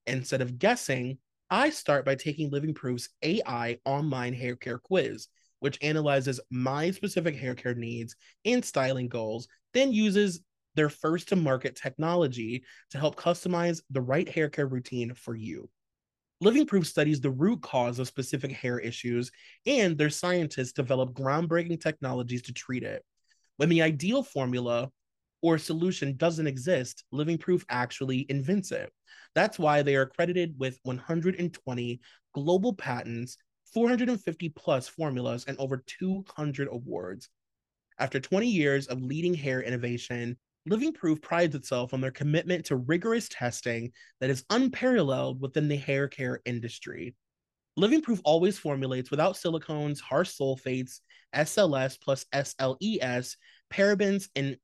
Instead 0.06 0.40
of 0.40 0.58
guessing, 0.58 1.18
I 1.50 1.70
start 1.70 2.04
by 2.04 2.14
taking 2.14 2.50
Living 2.50 2.74
Proof's 2.74 3.08
AI 3.22 3.78
online 3.84 4.34
hair 4.34 4.56
care 4.56 4.78
quiz, 4.78 5.28
which 5.60 5.78
analyzes 5.82 6.40
my 6.50 6.90
specific 6.90 7.36
hair 7.36 7.54
care 7.54 7.74
needs 7.74 8.14
and 8.44 8.64
styling 8.64 9.08
goals, 9.08 9.48
then 9.74 9.92
uses 9.92 10.40
their 10.74 10.88
first 10.88 11.28
to 11.28 11.36
market 11.36 11.74
technology 11.74 12.62
to 12.90 12.98
help 12.98 13.16
customize 13.16 13.80
the 13.90 14.00
right 14.00 14.28
hair 14.28 14.48
care 14.48 14.66
routine 14.66 15.14
for 15.14 15.34
you. 15.34 15.68
Living 16.40 16.66
Proof 16.66 16.86
studies 16.86 17.20
the 17.20 17.30
root 17.30 17.62
cause 17.62 17.98
of 17.98 18.06
specific 18.06 18.52
hair 18.52 18.78
issues, 18.78 19.30
and 19.64 19.96
their 19.96 20.10
scientists 20.10 20.72
develop 20.72 21.14
groundbreaking 21.14 21.80
technologies 21.80 22.42
to 22.42 22.52
treat 22.52 22.82
it. 22.82 23.02
When 23.56 23.70
the 23.70 23.80
ideal 23.80 24.22
formula 24.22 24.90
or 25.42 25.58
solution 25.58 26.16
doesn't 26.16 26.46
exist, 26.46 27.04
Living 27.12 27.38
Proof 27.38 27.64
actually 27.68 28.26
invents 28.28 28.72
it. 28.72 28.92
That's 29.34 29.58
why 29.58 29.82
they 29.82 29.96
are 29.96 30.02
accredited 30.02 30.54
with 30.58 30.78
120 30.84 32.00
global 32.34 32.74
patents, 32.74 33.36
450 33.74 34.48
plus 34.50 34.88
formulas, 34.88 35.44
and 35.46 35.58
over 35.58 35.84
200 35.86 36.68
awards. 36.70 37.28
After 37.98 38.20
20 38.20 38.48
years 38.48 38.86
of 38.86 39.02
leading 39.02 39.34
hair 39.34 39.62
innovation, 39.62 40.36
Living 40.66 40.92
Proof 40.92 41.22
prides 41.22 41.54
itself 41.54 41.94
on 41.94 42.00
their 42.00 42.10
commitment 42.10 42.66
to 42.66 42.76
rigorous 42.76 43.28
testing 43.28 43.92
that 44.20 44.30
is 44.30 44.44
unparalleled 44.50 45.40
within 45.40 45.68
the 45.68 45.76
hair 45.76 46.08
care 46.08 46.40
industry. 46.44 47.14
Living 47.76 48.02
Proof 48.02 48.20
always 48.24 48.58
formulates 48.58 49.10
without 49.10 49.34
silicones, 49.34 50.00
harsh 50.00 50.30
sulfates, 50.30 51.00
SLS 51.34 52.00
plus 52.00 52.24
SLES, 52.32 53.36
parabens, 53.70 54.28
and 54.34 54.56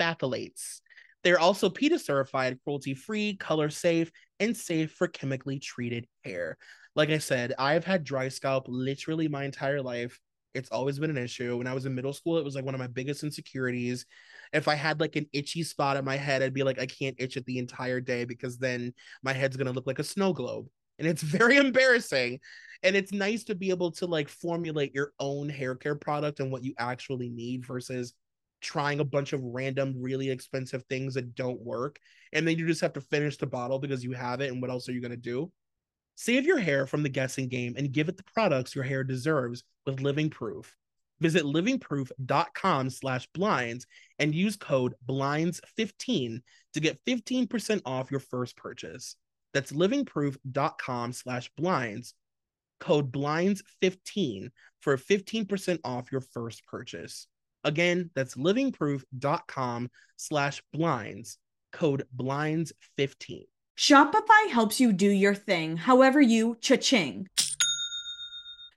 phthalates. 0.00 0.80
They're 1.22 1.40
also 1.40 1.68
PETA 1.68 1.98
certified, 1.98 2.58
cruelty 2.64 2.94
free, 2.94 3.36
color 3.36 3.68
safe, 3.68 4.10
and 4.38 4.56
safe 4.56 4.92
for 4.92 5.06
chemically 5.06 5.58
treated 5.58 6.06
hair. 6.24 6.56
Like 6.96 7.10
I 7.10 7.18
said, 7.18 7.52
I've 7.58 7.84
had 7.84 8.04
dry 8.04 8.28
scalp 8.28 8.64
literally 8.68 9.28
my 9.28 9.44
entire 9.44 9.82
life. 9.82 10.18
It's 10.54 10.70
always 10.70 10.98
been 10.98 11.10
an 11.10 11.18
issue. 11.18 11.58
When 11.58 11.66
I 11.66 11.74
was 11.74 11.86
in 11.86 11.94
middle 11.94 12.12
school, 12.12 12.38
it 12.38 12.44
was 12.44 12.54
like 12.54 12.64
one 12.64 12.74
of 12.74 12.80
my 12.80 12.86
biggest 12.88 13.22
insecurities 13.22 14.06
if 14.52 14.68
I 14.68 14.74
had 14.74 15.00
like 15.00 15.16
an 15.16 15.26
itchy 15.32 15.62
spot 15.62 15.96
on 15.96 16.04
my 16.04 16.16
head, 16.16 16.42
I'd 16.42 16.54
be 16.54 16.62
like, 16.62 16.80
I 16.80 16.86
can't 16.86 17.16
itch 17.18 17.36
it 17.36 17.46
the 17.46 17.58
entire 17.58 18.00
day 18.00 18.24
because 18.24 18.58
then 18.58 18.92
my 19.22 19.32
head's 19.32 19.56
gonna 19.56 19.72
look 19.72 19.86
like 19.86 19.98
a 19.98 20.04
snow 20.04 20.32
globe. 20.32 20.66
And 20.98 21.06
it's 21.06 21.22
very 21.22 21.56
embarrassing. 21.56 22.40
And 22.82 22.96
it's 22.96 23.12
nice 23.12 23.44
to 23.44 23.54
be 23.54 23.70
able 23.70 23.92
to 23.92 24.06
like 24.06 24.28
formulate 24.28 24.94
your 24.94 25.12
own 25.20 25.48
hair 25.48 25.74
care 25.74 25.94
product 25.94 26.40
and 26.40 26.50
what 26.50 26.64
you 26.64 26.74
actually 26.78 27.28
need 27.28 27.64
versus 27.64 28.14
trying 28.60 29.00
a 29.00 29.04
bunch 29.04 29.32
of 29.32 29.42
random, 29.42 29.94
really 29.98 30.30
expensive 30.30 30.84
things 30.84 31.14
that 31.14 31.34
don't 31.34 31.60
work. 31.60 31.98
And 32.32 32.46
then 32.46 32.58
you 32.58 32.66
just 32.66 32.80
have 32.80 32.92
to 32.94 33.00
finish 33.00 33.36
the 33.36 33.46
bottle 33.46 33.78
because 33.78 34.04
you 34.04 34.12
have 34.12 34.40
it. 34.40 34.50
And 34.50 34.60
what 34.60 34.70
else 34.70 34.88
are 34.88 34.92
you 34.92 35.00
going 35.00 35.10
to 35.10 35.16
do? 35.16 35.50
Save 36.16 36.44
your 36.44 36.58
hair 36.58 36.86
from 36.86 37.02
the 37.02 37.08
guessing 37.08 37.48
game 37.48 37.74
and 37.78 37.92
give 37.92 38.08
it 38.08 38.16
the 38.16 38.24
products 38.24 38.74
your 38.74 38.84
hair 38.84 39.02
deserves 39.02 39.64
with 39.86 40.00
Living 40.00 40.28
Proof. 40.28 40.76
Visit 41.20 41.44
livingproof.com 41.44 42.90
slash 42.90 43.28
blinds 43.34 43.86
and 44.18 44.34
use 44.34 44.56
code 44.56 44.94
blinds15 45.06 46.40
to 46.74 46.80
get 46.80 47.02
15% 47.06 47.82
off 47.84 48.10
your 48.10 48.20
first 48.20 48.56
purchase. 48.56 49.16
That's 49.52 49.72
livingproof.com 49.72 51.12
slash 51.12 51.50
blinds, 51.56 52.14
code 52.78 53.12
blinds15 53.12 54.50
for 54.80 54.96
15% 54.96 55.78
off 55.84 56.12
your 56.12 56.22
first 56.22 56.64
purchase. 56.66 57.26
Again, 57.64 58.10
that's 58.14 58.34
livingproof.com 58.34 59.90
slash 60.16 60.62
blinds, 60.72 61.38
code 61.72 62.04
blinds15. 62.16 63.44
Shopify 63.78 64.50
helps 64.50 64.80
you 64.80 64.92
do 64.92 65.08
your 65.08 65.34
thing, 65.34 65.76
however 65.76 66.20
you 66.20 66.56
cha-ching. 66.60 67.26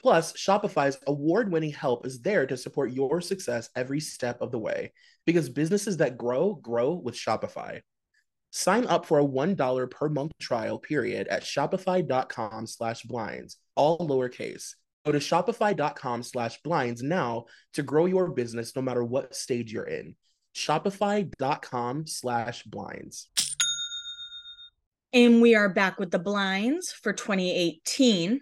Plus, 0.00 0.32
Shopify's 0.34 0.98
award 1.06 1.50
winning 1.50 1.72
help 1.72 2.06
is 2.06 2.20
there 2.20 2.46
to 2.46 2.56
support 2.56 2.92
your 2.92 3.20
success 3.20 3.70
every 3.74 4.00
step 4.00 4.40
of 4.40 4.50
the 4.50 4.58
way 4.58 4.92
because 5.24 5.48
businesses 5.48 5.96
that 5.96 6.18
grow, 6.18 6.54
grow 6.54 6.92
with 6.92 7.14
Shopify. 7.14 7.80
Sign 8.50 8.86
up 8.86 9.06
for 9.06 9.18
a 9.18 9.26
$1 9.26 9.90
per 9.90 10.08
month 10.08 10.32
trial 10.38 10.78
period 10.78 11.28
at 11.28 11.42
shopify.com 11.42 12.66
slash 12.66 13.02
blinds, 13.02 13.56
all 13.74 13.98
lowercase. 13.98 14.74
Go 15.04 15.12
to 15.12 15.18
shopify.com 15.18 16.22
slash 16.22 16.60
blinds 16.62 17.02
now 17.02 17.44
to 17.74 17.82
grow 17.82 18.06
your 18.06 18.28
business 18.28 18.74
no 18.74 18.82
matter 18.82 19.04
what 19.04 19.34
stage 19.34 19.72
you're 19.72 19.84
in. 19.84 20.16
Shopify.com 20.54 22.06
slash 22.06 22.62
blinds. 22.64 23.28
And 25.12 25.40
we 25.40 25.54
are 25.54 25.68
back 25.68 25.98
with 25.98 26.10
the 26.10 26.18
blinds 26.18 26.92
for 26.92 27.12
2018. 27.12 28.40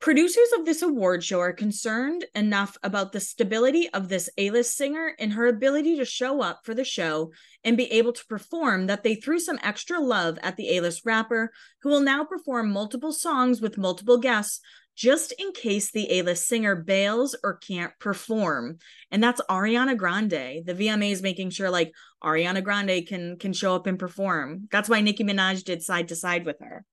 Producers 0.00 0.48
of 0.58 0.64
this 0.64 0.80
award 0.80 1.22
show 1.22 1.40
are 1.40 1.52
concerned 1.52 2.24
enough 2.34 2.78
about 2.82 3.12
the 3.12 3.20
stability 3.20 3.86
of 3.90 4.08
this 4.08 4.30
A 4.38 4.48
list 4.48 4.74
singer 4.74 5.14
and 5.18 5.34
her 5.34 5.46
ability 5.46 5.94
to 5.96 6.06
show 6.06 6.40
up 6.40 6.60
for 6.64 6.72
the 6.72 6.86
show 6.86 7.32
and 7.64 7.76
be 7.76 7.92
able 7.92 8.14
to 8.14 8.24
perform 8.24 8.86
that 8.86 9.02
they 9.02 9.14
threw 9.14 9.38
some 9.38 9.58
extra 9.62 10.00
love 10.00 10.38
at 10.42 10.56
the 10.56 10.74
A 10.74 10.80
list 10.80 11.02
rapper 11.04 11.52
who 11.82 11.90
will 11.90 12.00
now 12.00 12.24
perform 12.24 12.70
multiple 12.70 13.12
songs 13.12 13.60
with 13.60 13.76
multiple 13.76 14.16
guests 14.16 14.60
just 14.96 15.34
in 15.38 15.52
case 15.52 15.90
the 15.90 16.10
A 16.10 16.22
list 16.22 16.48
singer 16.48 16.76
bails 16.76 17.36
or 17.44 17.58
can't 17.58 17.92
perform. 17.98 18.78
And 19.10 19.22
that's 19.22 19.42
Ariana 19.50 19.98
Grande. 19.98 20.64
The 20.64 20.74
VMA 20.74 21.12
is 21.12 21.20
making 21.20 21.50
sure 21.50 21.68
like 21.68 21.92
Ariana 22.24 22.64
Grande 22.64 23.06
can 23.06 23.36
can 23.36 23.52
show 23.52 23.74
up 23.74 23.86
and 23.86 23.98
perform. 23.98 24.66
That's 24.72 24.88
why 24.88 25.02
Nicki 25.02 25.24
Minaj 25.24 25.62
did 25.62 25.82
side 25.82 26.08
to 26.08 26.16
side 26.16 26.46
with 26.46 26.56
her. 26.60 26.86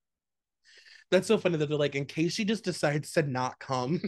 That's 1.12 1.28
so 1.28 1.38
funny 1.38 1.58
that 1.58 1.70
they're 1.70 1.78
like, 1.78 1.96
in 1.96 2.06
case 2.06 2.34
she 2.34 2.44
just 2.46 2.64
decides 2.64 3.12
to 3.14 3.22
not 3.24 3.60
come. 3.60 4.02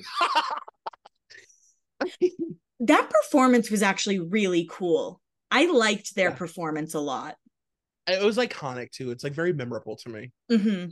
that 2.79 3.09
performance 3.09 3.71
was 3.71 3.81
actually 3.81 4.19
really 4.19 4.67
cool. 4.69 5.21
I 5.51 5.71
liked 5.71 6.15
their 6.15 6.29
yeah. 6.29 6.35
performance 6.35 6.93
a 6.93 6.99
lot. 6.99 7.35
It 8.07 8.23
was 8.23 8.37
iconic 8.37 8.91
too. 8.91 9.11
It's 9.11 9.23
like 9.23 9.33
very 9.33 9.53
memorable 9.53 9.95
to 9.97 10.09
me. 10.09 10.31
Mm-hmm. 10.51 10.89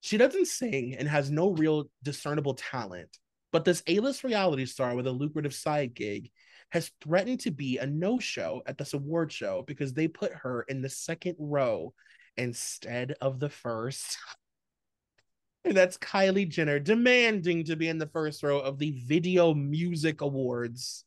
She 0.00 0.16
doesn't 0.16 0.46
sing 0.46 0.96
and 0.98 1.08
has 1.08 1.30
no 1.30 1.50
real 1.50 1.84
discernible 2.02 2.54
talent, 2.54 3.16
but 3.52 3.64
this 3.64 3.82
A-list 3.86 4.24
reality 4.24 4.66
star 4.66 4.94
with 4.94 5.06
a 5.06 5.12
lucrative 5.12 5.54
side 5.54 5.94
gig 5.94 6.30
has 6.70 6.90
threatened 7.02 7.40
to 7.40 7.50
be 7.50 7.78
a 7.78 7.86
no-show 7.86 8.62
at 8.66 8.76
this 8.76 8.94
award 8.94 9.30
show 9.32 9.62
because 9.66 9.92
they 9.92 10.08
put 10.08 10.32
her 10.32 10.62
in 10.68 10.82
the 10.82 10.88
second 10.88 11.36
row 11.38 11.94
instead 12.36 13.14
of 13.20 13.38
the 13.40 13.48
first. 13.48 14.18
And 15.64 15.76
that's 15.76 15.96
Kylie 15.96 16.48
Jenner 16.48 16.78
demanding 16.78 17.64
to 17.64 17.76
be 17.76 17.88
in 17.88 17.98
the 17.98 18.06
first 18.06 18.42
row 18.42 18.60
of 18.60 18.78
the 18.78 18.90
Video 19.06 19.54
Music 19.54 20.20
Awards. 20.20 21.04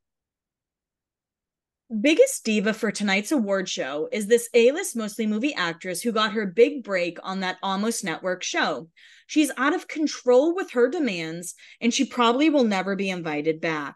Biggest 2.02 2.44
diva 2.44 2.74
for 2.74 2.92
tonight's 2.92 3.32
award 3.32 3.70
show 3.70 4.10
is 4.12 4.28
this 4.28 4.50
A 4.54 4.72
list 4.72 4.96
mostly 4.96 5.26
movie 5.26 5.54
actress 5.54 6.02
who 6.02 6.12
got 6.12 6.34
her 6.34 6.46
big 6.46 6.84
break 6.84 7.18
on 7.24 7.40
that 7.42 7.58
Almost 7.64 8.04
Network 8.04 8.44
show. 8.44 8.90
She's 9.28 9.52
out 9.56 9.74
of 9.74 9.88
control 9.88 10.54
with 10.54 10.72
her 10.72 10.90
demands, 10.90 11.56
and 11.80 11.94
she 11.94 12.04
probably 12.04 12.50
will 12.50 12.66
never 12.66 12.98
be 12.98 13.10
invited 13.10 13.62
back. 13.62 13.96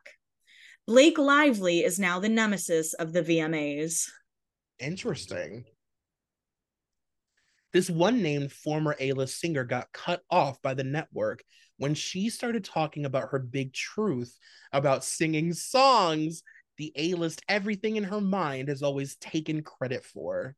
Blake 0.88 1.18
Lively 1.18 1.84
is 1.84 2.00
now 2.00 2.20
the 2.20 2.30
nemesis 2.30 2.94
of 2.94 3.12
the 3.12 3.24
VMAs. 3.24 4.08
Interesting. 4.80 5.66
This 7.74 7.90
one 7.90 8.22
named 8.22 8.52
former 8.52 8.96
A 9.00 9.14
list 9.14 9.40
singer 9.40 9.64
got 9.64 9.92
cut 9.94 10.22
off 10.30 10.62
by 10.62 10.74
the 10.74 10.84
network 10.84 11.44
when 11.78 11.94
she 11.96 12.30
started 12.30 12.64
talking 12.64 13.06
about 13.06 13.30
her 13.30 13.40
big 13.40 13.74
truth 13.74 14.38
about 14.72 15.04
singing 15.04 15.54
songs 15.54 16.44
the 16.82 16.92
A 16.96 17.14
list, 17.14 17.44
everything 17.48 17.96
in 17.96 18.04
her 18.04 18.20
mind 18.20 18.68
has 18.68 18.82
always 18.82 19.16
taken 19.18 19.62
credit 19.62 20.04
for. 20.04 20.56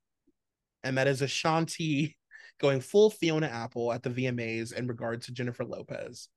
And 0.83 0.97
that 0.97 1.07
is 1.07 1.21
Ashanti 1.21 2.17
going 2.61 2.79
full 2.79 3.09
Fiona 3.09 3.47
Apple 3.47 3.91
at 3.91 4.03
the 4.03 4.09
VMAs 4.09 4.73
in 4.73 4.87
regard 4.87 5.21
to 5.23 5.33
Jennifer 5.33 5.65
Lopez. 5.65 6.29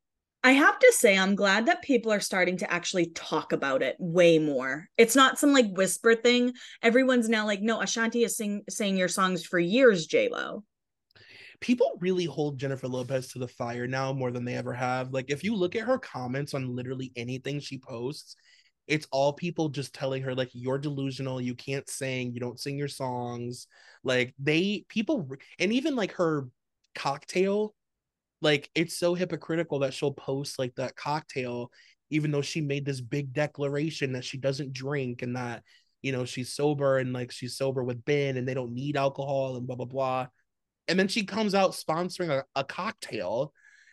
I 0.47 0.52
have 0.52 0.78
to 0.78 0.93
say, 0.93 1.18
I'm 1.18 1.35
glad 1.35 1.66
that 1.66 1.82
people 1.82 2.12
are 2.12 2.20
starting 2.20 2.59
to 2.59 2.73
actually 2.73 3.06
talk 3.06 3.52
about 3.52 3.82
it 3.82 3.97
way 3.98 4.39
more. 4.39 4.89
It's 4.97 5.16
not 5.16 5.40
some 5.40 5.52
like 5.52 5.73
whisper 5.73 6.14
thing. 6.14 6.52
Everyone's 6.85 7.28
now 7.28 7.47
like, 7.47 7.62
no, 7.62 7.81
Ashanti 7.81 8.23
is 8.23 8.36
sing 8.36 8.62
saying 8.70 8.97
your 8.97 9.09
songs 9.09 9.44
for 9.44 9.59
years, 9.59 10.06
Lo. 10.12 10.62
People 11.59 11.98
really 11.98 12.27
hold 12.27 12.60
Jennifer 12.60 12.86
Lopez 12.86 13.27
to 13.32 13.40
the 13.40 13.48
fire 13.48 13.89
now 13.89 14.12
more 14.12 14.31
than 14.31 14.44
they 14.44 14.55
ever 14.55 14.73
have. 14.73 15.12
Like, 15.12 15.32
if 15.32 15.43
you 15.43 15.56
look 15.56 15.74
at 15.74 15.82
her 15.82 15.98
comments 15.98 16.55
on 16.55 16.77
literally 16.77 17.10
anything 17.16 17.59
she 17.59 17.78
posts, 17.78 18.36
it's 18.86 19.09
all 19.10 19.32
people 19.32 19.68
just 19.68 19.97
telling 19.97 20.23
her 20.23 20.32
like 20.32 20.51
you're 20.52 20.78
delusional 20.78 21.40
you 21.40 21.56
can't 21.56 21.90
sing 21.90 22.32
you 22.32 22.39
don't 22.39 22.60
sing 22.60 22.78
your 22.78 22.86
songs 22.86 23.66
like 24.05 24.32
they 24.39 24.85
people 24.89 25.28
and 25.59 25.73
even 25.73 25.97
like 25.97 26.12
her 26.12 26.47
cocktail 26.94 27.74
like 28.42 28.70
it's 28.74 28.98
so 28.98 29.14
hypocritical 29.14 29.80
that 29.80 29.94
she'll 29.94 30.12
post 30.12 30.58
like 30.58 30.74
that 30.76 30.96
cocktail 30.96 31.70
even 32.10 32.30
though 32.30 32.42
she 32.42 32.60
made 32.60 32.84
this 32.84 33.00
big 33.00 33.32
declaration 33.32 34.12
that 34.12 34.24
she 34.24 34.38
doesn't 34.38 34.72
drink 34.72 35.22
and 35.22 35.36
that 35.36 35.62
you 36.02 36.12
know 36.12 36.24
she's 36.24 36.52
sober 36.52 36.98
and 36.98 37.12
like 37.12 37.32
she's 37.32 37.56
sober 37.56 37.82
with 37.82 38.04
Ben 38.04 38.36
and 38.36 38.46
they 38.46 38.54
don't 38.54 38.72
need 38.72 38.96
alcohol 38.96 39.56
and 39.56 39.66
blah 39.66 39.76
blah 39.76 39.86
blah. 39.86 40.26
And 40.88 40.98
then 40.98 41.08
she 41.08 41.24
comes 41.24 41.54
out 41.54 41.72
sponsoring 41.72 42.30
a, 42.30 42.44
a 42.54 42.62
cocktail 42.62 43.52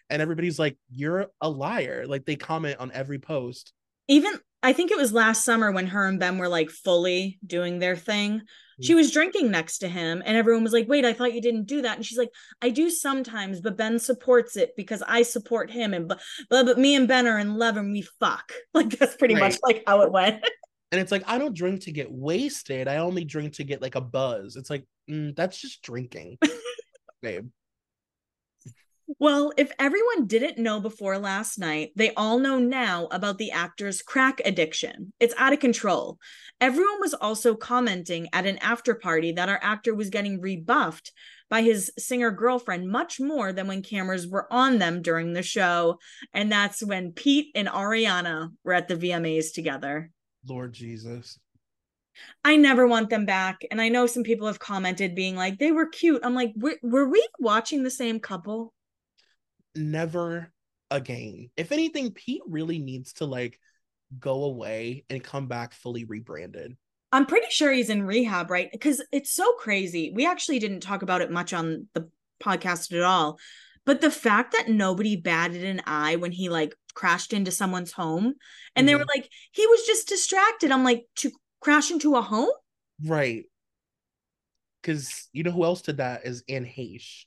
and 0.09 0.21
everybody's 0.21 0.59
like 0.59 0.77
you're 0.89 1.27
a 1.41 1.49
liar. 1.49 2.05
Like 2.05 2.25
they 2.25 2.35
comment 2.35 2.77
on 2.79 2.91
every 2.91 3.19
post 3.19 3.73
even 4.13 4.33
I 4.61 4.73
think 4.73 4.91
it 4.91 4.97
was 4.97 5.11
last 5.11 5.43
summer 5.43 5.71
when 5.71 5.87
her 5.87 6.07
and 6.07 6.19
Ben 6.19 6.37
were 6.37 6.47
like 6.47 6.69
fully 6.69 7.39
doing 7.45 7.79
their 7.79 7.95
thing. 7.95 8.41
She 8.81 8.93
mm. 8.93 8.97
was 8.97 9.11
drinking 9.11 9.51
next 9.51 9.79
to 9.79 9.87
him, 9.87 10.23
and 10.25 10.37
everyone 10.37 10.63
was 10.63 10.73
like, 10.73 10.87
Wait, 10.87 11.05
I 11.05 11.13
thought 11.13 11.33
you 11.33 11.41
didn't 11.41 11.65
do 11.65 11.81
that. 11.81 11.97
And 11.97 12.05
she's 12.05 12.17
like, 12.17 12.29
I 12.61 12.69
do 12.69 12.89
sometimes, 12.89 13.59
but 13.59 13.77
Ben 13.77 13.99
supports 13.99 14.55
it 14.55 14.71
because 14.77 15.03
I 15.07 15.23
support 15.23 15.69
him. 15.69 15.93
And 15.93 16.07
but, 16.07 16.21
but, 16.49 16.77
me 16.77 16.95
and 16.95 17.07
Ben 17.07 17.27
are 17.27 17.39
in 17.39 17.55
love 17.55 17.77
and 17.77 17.91
we 17.91 18.03
fuck. 18.19 18.51
Like, 18.73 18.97
that's 18.97 19.15
pretty 19.15 19.35
right. 19.35 19.43
much 19.43 19.57
like 19.61 19.83
how 19.85 20.01
it 20.01 20.11
went. 20.11 20.43
and 20.91 20.99
it's 20.99 21.11
like, 21.11 21.23
I 21.27 21.37
don't 21.37 21.55
drink 21.55 21.81
to 21.81 21.91
get 21.91 22.11
wasted. 22.11 22.87
I 22.87 22.97
only 22.97 23.23
drink 23.23 23.53
to 23.55 23.63
get 23.63 23.81
like 23.81 23.95
a 23.95 24.01
buzz. 24.01 24.55
It's 24.55 24.69
like, 24.69 24.85
mm, 25.09 25.35
that's 25.35 25.59
just 25.59 25.83
drinking, 25.83 26.37
babe. 27.21 27.49
Well, 29.19 29.51
if 29.57 29.71
everyone 29.79 30.27
didn't 30.27 30.57
know 30.57 30.79
before 30.79 31.17
last 31.17 31.59
night, 31.59 31.91
they 31.95 32.13
all 32.13 32.39
know 32.39 32.57
now 32.59 33.07
about 33.11 33.37
the 33.37 33.51
actor's 33.51 34.01
crack 34.01 34.41
addiction. 34.45 35.13
It's 35.19 35.35
out 35.37 35.53
of 35.53 35.59
control. 35.59 36.19
Everyone 36.61 36.99
was 36.99 37.13
also 37.13 37.55
commenting 37.55 38.29
at 38.31 38.45
an 38.45 38.57
after 38.59 38.95
party 38.95 39.33
that 39.33 39.49
our 39.49 39.59
actor 39.61 39.93
was 39.93 40.09
getting 40.09 40.39
rebuffed 40.39 41.11
by 41.49 41.61
his 41.61 41.91
singer 41.97 42.31
girlfriend 42.31 42.89
much 42.89 43.19
more 43.19 43.51
than 43.51 43.67
when 43.67 43.81
cameras 43.81 44.27
were 44.27 44.51
on 44.51 44.79
them 44.79 45.01
during 45.01 45.33
the 45.33 45.43
show. 45.43 45.99
And 46.33 46.51
that's 46.51 46.81
when 46.81 47.11
Pete 47.11 47.51
and 47.55 47.67
Ariana 47.67 48.51
were 48.63 48.73
at 48.73 48.87
the 48.87 48.95
VMAs 48.95 49.53
together. 49.53 50.09
Lord 50.47 50.73
Jesus. 50.73 51.39
I 52.43 52.55
never 52.55 52.87
want 52.87 53.09
them 53.09 53.25
back. 53.25 53.65
And 53.69 53.81
I 53.81 53.89
know 53.89 54.07
some 54.07 54.23
people 54.23 54.47
have 54.47 54.59
commented 54.59 55.15
being 55.15 55.35
like, 55.35 55.59
they 55.59 55.71
were 55.71 55.87
cute. 55.87 56.21
I'm 56.23 56.35
like, 56.35 56.53
were, 56.55 56.77
were 56.81 57.09
we 57.09 57.25
watching 57.39 57.83
the 57.83 57.91
same 57.91 58.19
couple? 58.19 58.73
Never 59.75 60.51
again. 60.91 61.49
If 61.57 61.71
anything, 61.71 62.11
Pete 62.11 62.41
really 62.47 62.79
needs 62.79 63.13
to 63.13 63.25
like 63.25 63.59
go 64.19 64.43
away 64.43 65.05
and 65.09 65.23
come 65.23 65.47
back 65.47 65.73
fully 65.73 66.05
rebranded. 66.05 66.75
I'm 67.11 67.25
pretty 67.25 67.47
sure 67.49 67.71
he's 67.71 67.89
in 67.89 68.03
rehab, 68.03 68.49
right? 68.49 68.69
Because 68.71 69.03
it's 69.11 69.33
so 69.33 69.53
crazy. 69.53 70.11
We 70.13 70.25
actually 70.25 70.59
didn't 70.59 70.79
talk 70.79 71.03
about 71.03 71.21
it 71.21 71.31
much 71.31 71.53
on 71.53 71.87
the 71.93 72.09
podcast 72.41 72.91
at 72.93 73.03
all. 73.03 73.39
But 73.85 74.01
the 74.01 74.11
fact 74.11 74.53
that 74.53 74.69
nobody 74.69 75.15
batted 75.15 75.63
an 75.63 75.81
eye 75.85 76.15
when 76.15 76.31
he 76.31 76.49
like 76.49 76.75
crashed 76.93 77.33
into 77.33 77.51
someone's 77.51 77.91
home 77.91 78.25
and 78.25 78.33
mm-hmm. 78.33 78.85
they 78.87 78.95
were 78.95 79.01
mm-hmm. 79.01 79.19
like, 79.19 79.29
he 79.51 79.67
was 79.67 79.85
just 79.85 80.07
distracted. 80.07 80.71
I'm 80.71 80.83
like, 80.83 81.05
to 81.17 81.31
crash 81.61 81.91
into 81.91 82.15
a 82.15 82.21
home? 82.21 82.49
Right. 83.05 83.43
Because 84.81 85.27
you 85.33 85.43
know 85.43 85.51
who 85.51 85.65
else 85.65 85.81
did 85.81 85.97
that 85.97 86.25
is 86.25 86.43
Anne 86.49 86.65
Heche. 86.65 87.25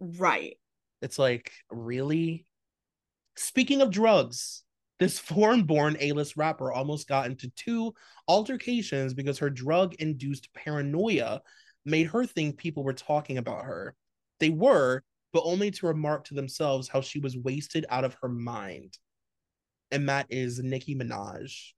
Right. 0.00 0.58
It's 1.02 1.18
like, 1.18 1.52
really? 1.70 2.46
Speaking 3.36 3.82
of 3.82 3.90
drugs, 3.90 4.62
this 4.98 5.18
foreign 5.18 5.64
born 5.64 5.96
A 6.00 6.12
list 6.12 6.36
rapper 6.36 6.72
almost 6.72 7.08
got 7.08 7.26
into 7.26 7.50
two 7.50 7.94
altercations 8.28 9.14
because 9.14 9.38
her 9.38 9.50
drug 9.50 9.94
induced 9.94 10.52
paranoia 10.54 11.42
made 11.84 12.08
her 12.08 12.26
think 12.26 12.56
people 12.56 12.82
were 12.82 12.92
talking 12.92 13.38
about 13.38 13.64
her. 13.64 13.94
They 14.40 14.50
were, 14.50 15.02
but 15.32 15.44
only 15.44 15.70
to 15.70 15.86
remark 15.86 16.24
to 16.26 16.34
themselves 16.34 16.88
how 16.88 17.00
she 17.00 17.20
was 17.20 17.36
wasted 17.36 17.86
out 17.88 18.04
of 18.04 18.16
her 18.22 18.28
mind. 18.28 18.98
And 19.90 20.08
that 20.08 20.26
is 20.30 20.58
Nicki 20.58 20.96
Minaj 20.96 21.72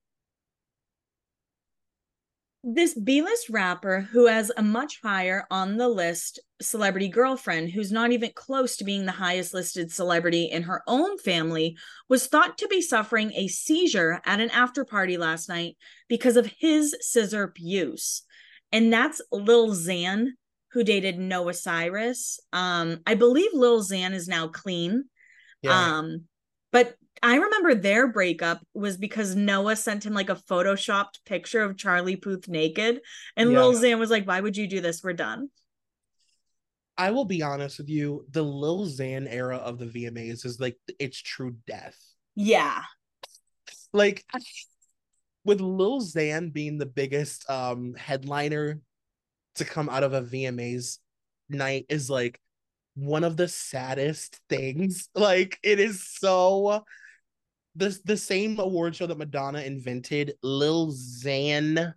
this 2.74 2.93
B-list 2.95 3.49
rapper 3.49 4.01
who 4.01 4.27
has 4.27 4.53
a 4.57 4.62
much 4.62 5.01
higher 5.03 5.47
on 5.51 5.78
the 5.78 5.89
list 5.89 6.39
celebrity 6.61 7.09
girlfriend 7.09 7.70
who's 7.70 7.90
not 7.90 8.12
even 8.12 8.31
close 8.35 8.77
to 8.77 8.85
being 8.85 9.07
the 9.07 9.12
highest 9.12 9.55
listed 9.55 9.90
celebrity 9.90 10.45
in 10.45 10.65
her 10.65 10.82
own 10.86 11.16
family 11.19 11.77
was 12.11 12.27
thought 12.27 12.59
to 12.59 12.69
be 12.69 12.82
suffering 12.82 13.32
a 13.32 13.49
seizure 13.49 14.20
at 14.27 14.40
an 14.40 14.51
after 14.51 14.85
party 14.85 15.16
last 15.16 15.49
night 15.49 15.77
because 16.09 16.36
of 16.36 16.53
his 16.59 16.95
scissor 17.01 17.55
use. 17.57 18.23
And 18.70 18.93
that's 18.93 19.23
Lil 19.32 19.70
Xan 19.70 20.32
who 20.73 20.85
dated 20.85 21.19
Noah 21.19 21.55
Cyrus. 21.55 22.39
Um 22.53 23.01
I 23.07 23.15
believe 23.15 23.51
Lil 23.55 23.82
Xan 23.82 24.12
is 24.12 24.28
now 24.28 24.49
clean. 24.49 25.05
Yeah. 25.62 25.99
Um 25.99 26.24
but 26.70 26.97
I 27.23 27.36
remember 27.36 27.74
their 27.74 28.09
breakup 28.09 28.61
was 28.74 28.97
because 28.97 29.35
Noah 29.35 29.77
sent 29.77 30.05
him 30.05 30.15
like 30.15 30.31
a 30.31 30.36
photoshopped 30.36 31.24
picture 31.24 31.62
of 31.62 31.77
Charlie 31.77 32.16
Puth 32.16 32.49
naked. 32.49 33.01
And 33.36 33.53
yeah. 33.53 33.59
Lil 33.59 33.74
Xan 33.74 33.99
was 33.99 34.11
like, 34.11 34.27
Why 34.27 34.40
would 34.40 34.57
you 34.57 34.66
do 34.66 34.81
this? 34.81 35.03
We're 35.03 35.12
done. 35.12 35.49
I 36.97 37.12
will 37.12 37.24
be 37.24 37.43
honest 37.43 37.78
with 37.78 37.89
you, 37.89 38.27
the 38.31 38.43
Lil 38.43 38.86
Xan 38.86 39.27
era 39.31 39.57
of 39.57 39.78
the 39.78 39.86
VMAs 39.86 40.45
is 40.45 40.59
like 40.59 40.77
it's 40.99 41.20
true 41.20 41.57
death. 41.66 41.97
Yeah. 42.35 42.82
Like 43.93 44.24
with 45.45 45.61
Lil 45.61 46.01
Xan 46.01 46.53
being 46.53 46.78
the 46.78 46.86
biggest 46.86 47.49
um 47.49 47.95
headliner 47.95 48.81
to 49.55 49.65
come 49.65 49.89
out 49.89 50.03
of 50.03 50.12
a 50.12 50.23
VMAs 50.23 50.99
night 51.49 51.86
is 51.89 52.11
like 52.11 52.40
one 52.95 53.23
of 53.23 53.36
the 53.36 53.49
saddest 53.49 54.40
things. 54.49 55.09
Like 55.15 55.59
it 55.62 55.78
is 55.78 56.05
so 56.05 56.85
the 57.78 57.98
the 58.05 58.16
same 58.16 58.59
award 58.59 58.96
show 58.96 59.06
that 59.06 59.18
Madonna 59.18 59.60
invented, 59.60 60.34
Lil 60.42 60.92
Xan 60.92 61.94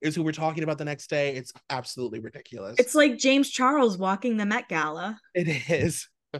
is 0.00 0.14
who 0.14 0.22
we're 0.22 0.32
talking 0.32 0.62
about 0.64 0.78
the 0.78 0.84
next 0.84 1.10
day. 1.10 1.34
It's 1.34 1.52
absolutely 1.70 2.20
ridiculous. 2.20 2.76
It's 2.78 2.94
like 2.94 3.18
James 3.18 3.50
Charles 3.50 3.98
walking 3.98 4.36
the 4.36 4.46
Met 4.46 4.68
Gala. 4.68 5.18
It 5.34 5.48
is. 5.70 6.08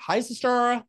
Hi, 0.00 0.20
sister. 0.20 0.82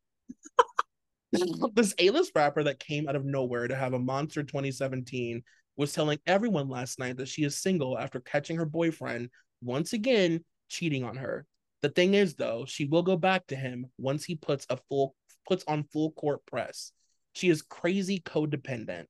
this 1.74 1.94
A-list 2.00 2.32
rapper 2.36 2.64
that 2.64 2.80
came 2.80 3.10
out 3.10 3.16
of 3.16 3.26
nowhere 3.26 3.68
to 3.68 3.76
have 3.76 3.94
a 3.94 4.00
monster 4.00 4.44
2017 4.44 5.44
was 5.78 5.92
telling 5.92 6.20
everyone 6.26 6.70
last 6.70 7.00
night 7.00 7.18
that 7.18 7.28
she 7.28 7.44
is 7.44 7.62
single 7.62 7.98
after 7.98 8.22
catching 8.22 8.56
her 8.58 8.66
boyfriend 8.66 9.30
once 9.62 9.92
again 9.94 10.44
cheating 10.70 11.04
on 11.04 11.18
her. 11.18 11.46
The 11.82 11.90
thing 11.90 12.14
is 12.14 12.36
though, 12.36 12.66
she 12.66 12.86
will 12.86 13.04
go 13.04 13.18
back 13.18 13.46
to 13.48 13.56
him 13.56 13.88
once 13.98 14.24
he 14.24 14.36
puts 14.36 14.66
a 14.70 14.78
full 14.90 15.16
puts 15.48 15.64
on 15.68 15.86
full 15.92 16.12
court 16.12 16.46
press. 16.46 16.92
She 17.34 17.50
is 17.50 17.62
crazy 17.62 18.20
codependent. 18.20 19.06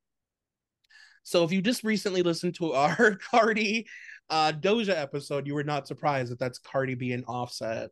So 1.23 1.43
if 1.43 1.51
you 1.51 1.61
just 1.61 1.83
recently 1.83 2.21
listened 2.21 2.55
to 2.55 2.73
our 2.73 3.15
Cardi 3.31 3.87
uh 4.29 4.51
Doja 4.51 4.95
episode, 4.95 5.47
you 5.47 5.53
were 5.53 5.63
not 5.63 5.87
surprised 5.87 6.31
that 6.31 6.39
that's 6.39 6.59
Cardi 6.59 6.95
being 6.95 7.23
Offset. 7.25 7.91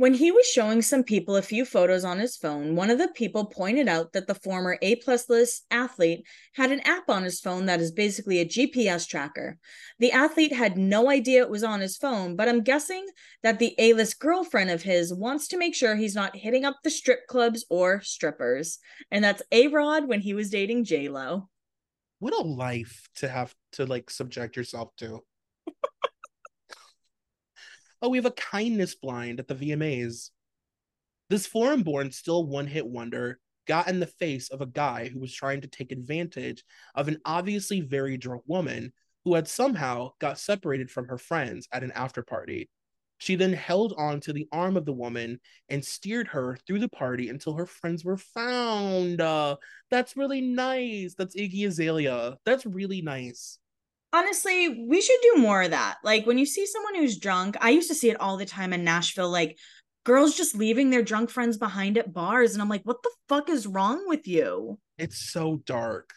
When 0.00 0.14
he 0.14 0.32
was 0.32 0.46
showing 0.46 0.80
some 0.80 1.04
people 1.04 1.36
a 1.36 1.42
few 1.42 1.66
photos 1.66 2.04
on 2.04 2.20
his 2.20 2.34
phone, 2.34 2.74
one 2.74 2.88
of 2.88 2.96
the 2.96 3.08
people 3.08 3.44
pointed 3.44 3.86
out 3.86 4.14
that 4.14 4.26
the 4.26 4.34
former 4.34 4.78
A 4.80 4.96
plus 4.96 5.28
list 5.28 5.66
athlete 5.70 6.24
had 6.54 6.72
an 6.72 6.80
app 6.86 7.10
on 7.10 7.22
his 7.22 7.38
phone 7.38 7.66
that 7.66 7.82
is 7.82 7.92
basically 7.92 8.38
a 8.38 8.46
GPS 8.46 9.06
tracker. 9.06 9.58
The 9.98 10.10
athlete 10.10 10.54
had 10.54 10.78
no 10.78 11.10
idea 11.10 11.42
it 11.42 11.50
was 11.50 11.62
on 11.62 11.80
his 11.80 11.98
phone, 11.98 12.34
but 12.34 12.48
I'm 12.48 12.62
guessing 12.62 13.06
that 13.42 13.58
the 13.58 13.74
A 13.76 13.92
list 13.92 14.18
girlfriend 14.18 14.70
of 14.70 14.80
his 14.80 15.12
wants 15.12 15.48
to 15.48 15.58
make 15.58 15.74
sure 15.74 15.94
he's 15.94 16.14
not 16.14 16.34
hitting 16.34 16.64
up 16.64 16.78
the 16.82 16.88
strip 16.88 17.26
clubs 17.26 17.66
or 17.68 18.00
strippers. 18.00 18.78
And 19.10 19.22
that's 19.22 19.42
A 19.52 19.66
Rod 19.66 20.08
when 20.08 20.22
he 20.22 20.32
was 20.32 20.48
dating 20.48 20.84
J 20.84 21.10
Lo. 21.10 21.50
What 22.20 22.32
a 22.32 22.40
life 22.40 23.06
to 23.16 23.28
have 23.28 23.54
to 23.72 23.84
like 23.84 24.08
subject 24.08 24.56
yourself 24.56 24.96
to 24.96 25.24
oh, 28.02 28.08
we 28.08 28.18
have 28.18 28.26
a 28.26 28.32
kindness 28.32 28.94
blind 28.94 29.40
at 29.40 29.48
the 29.48 29.54
VMAs. 29.54 30.30
This 31.28 31.46
foreign 31.46 31.82
born, 31.82 32.10
still 32.10 32.46
one 32.46 32.66
hit 32.66 32.86
wonder 32.86 33.38
got 33.70 33.86
in 33.86 34.00
the 34.00 34.06
face 34.06 34.48
of 34.48 34.60
a 34.60 34.66
guy 34.66 35.06
who 35.06 35.20
was 35.20 35.32
trying 35.32 35.60
to 35.60 35.68
take 35.68 35.92
advantage 35.92 36.64
of 36.96 37.06
an 37.06 37.18
obviously 37.24 37.80
very 37.80 38.16
drunk 38.16 38.42
woman 38.48 38.92
who 39.24 39.34
had 39.34 39.46
somehow 39.46 40.10
got 40.18 40.40
separated 40.40 40.90
from 40.90 41.06
her 41.06 41.18
friends 41.18 41.68
at 41.72 41.84
an 41.84 41.92
after 41.92 42.20
party. 42.20 42.68
She 43.18 43.36
then 43.36 43.52
held 43.52 43.94
on 43.96 44.18
to 44.22 44.32
the 44.32 44.48
arm 44.50 44.76
of 44.76 44.86
the 44.86 44.92
woman 44.92 45.38
and 45.68 45.84
steered 45.84 46.26
her 46.28 46.58
through 46.66 46.80
the 46.80 46.88
party 46.88 47.28
until 47.28 47.54
her 47.54 47.66
friends 47.66 48.04
were 48.04 48.16
found. 48.16 49.20
Uh, 49.20 49.54
that's 49.88 50.16
really 50.16 50.40
nice. 50.40 51.14
That's 51.14 51.36
Iggy 51.36 51.64
Azalea. 51.68 52.38
That's 52.44 52.66
really 52.66 53.02
nice 53.02 53.59
honestly, 54.12 54.86
we 54.88 55.00
should 55.00 55.20
do 55.22 55.40
more 55.40 55.62
of 55.62 55.70
that. 55.70 55.98
Like 56.04 56.26
when 56.26 56.38
you 56.38 56.46
see 56.46 56.66
someone 56.66 56.94
who's 56.94 57.18
drunk, 57.18 57.56
I 57.60 57.70
used 57.70 57.88
to 57.88 57.94
see 57.94 58.10
it 58.10 58.20
all 58.20 58.36
the 58.36 58.46
time 58.46 58.72
in 58.72 58.84
Nashville, 58.84 59.30
like 59.30 59.58
girls 60.04 60.36
just 60.36 60.54
leaving 60.54 60.90
their 60.90 61.02
drunk 61.02 61.30
friends 61.30 61.56
behind 61.56 61.98
at 61.98 62.12
bars. 62.12 62.52
And 62.52 62.62
I'm 62.62 62.68
like, 62.68 62.82
what 62.84 63.02
the 63.02 63.10
fuck 63.28 63.48
is 63.48 63.66
wrong 63.66 64.08
with 64.08 64.26
you? 64.26 64.78
It's 64.98 65.30
so 65.32 65.62
dark. 65.64 66.12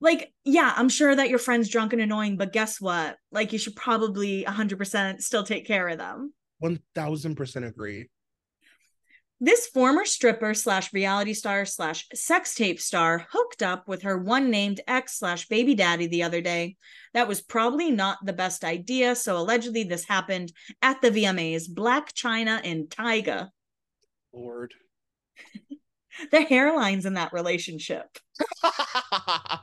Like, 0.00 0.32
yeah, 0.44 0.72
I'm 0.76 0.88
sure 0.88 1.14
that 1.14 1.30
your 1.30 1.38
friend's 1.38 1.68
drunk 1.68 1.92
and 1.92 2.02
annoying, 2.02 2.36
but 2.36 2.52
guess 2.52 2.80
what? 2.80 3.16
Like, 3.32 3.52
you 3.52 3.58
should 3.58 3.76
probably 3.76 4.44
100% 4.44 5.22
still 5.22 5.44
take 5.44 5.66
care 5.66 5.88
of 5.88 5.98
them. 5.98 6.34
1000% 6.62 7.66
agree. 7.66 8.08
This 9.40 9.66
former 9.66 10.04
stripper 10.04 10.54
slash 10.54 10.92
reality 10.92 11.34
star 11.34 11.64
slash 11.64 12.06
sex 12.14 12.54
tape 12.54 12.80
star 12.80 13.26
hooked 13.30 13.62
up 13.62 13.88
with 13.88 14.02
her 14.02 14.16
one 14.16 14.50
named 14.50 14.80
ex 14.86 15.18
slash 15.18 15.48
baby 15.48 15.74
daddy 15.74 16.06
the 16.06 16.22
other 16.22 16.40
day. 16.40 16.76
That 17.14 17.26
was 17.26 17.40
probably 17.40 17.90
not 17.90 18.24
the 18.24 18.32
best 18.32 18.64
idea. 18.64 19.16
So 19.16 19.36
allegedly, 19.36 19.84
this 19.84 20.04
happened 20.04 20.52
at 20.80 21.02
the 21.02 21.10
VMAs, 21.10 21.68
Blac 21.68 22.12
Chyna 22.12 22.60
and 22.64 22.88
Tyga. 22.88 23.48
Lord. 24.32 24.72
the 26.30 26.38
hairlines 26.38 27.04
in 27.04 27.14
that 27.14 27.32
relationship. 27.32 28.06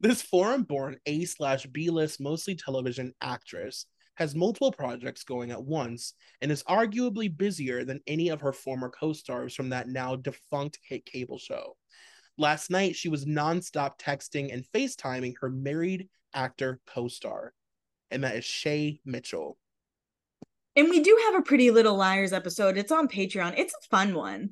this 0.00 0.20
foreign 0.20 0.64
born 0.64 0.98
A 1.06 1.24
slash 1.24 1.64
B 1.66 1.88
list, 1.88 2.20
mostly 2.20 2.56
television 2.56 3.14
actress 3.22 3.86
has 4.16 4.34
multiple 4.34 4.72
projects 4.72 5.24
going 5.24 5.50
at 5.50 5.62
once 5.62 6.14
and 6.40 6.52
is 6.52 6.62
arguably 6.64 7.34
busier 7.34 7.84
than 7.84 8.00
any 8.06 8.28
of 8.28 8.40
her 8.40 8.52
former 8.52 8.88
co 8.88 9.12
stars 9.12 9.54
from 9.54 9.70
that 9.70 9.88
now 9.88 10.16
defunct 10.16 10.78
hit 10.82 11.04
cable 11.04 11.38
show. 11.38 11.76
Last 12.36 12.70
night, 12.70 12.96
she 12.96 13.08
was 13.08 13.24
nonstop 13.24 13.98
texting 13.98 14.52
and 14.52 14.64
FaceTiming 14.74 15.34
her 15.40 15.50
married 15.50 16.08
actor 16.34 16.80
co 16.86 17.08
star, 17.08 17.52
and 18.10 18.24
that 18.24 18.36
is 18.36 18.44
Shay 18.44 19.00
Mitchell. 19.04 19.58
And 20.76 20.90
we 20.90 21.00
do 21.00 21.16
have 21.26 21.36
a 21.36 21.42
Pretty 21.42 21.70
Little 21.70 21.96
Liars 21.96 22.32
episode. 22.32 22.76
It's 22.76 22.90
on 22.90 23.06
Patreon. 23.06 23.54
It's 23.56 23.74
a 23.74 23.88
fun 23.88 24.14
one. 24.14 24.50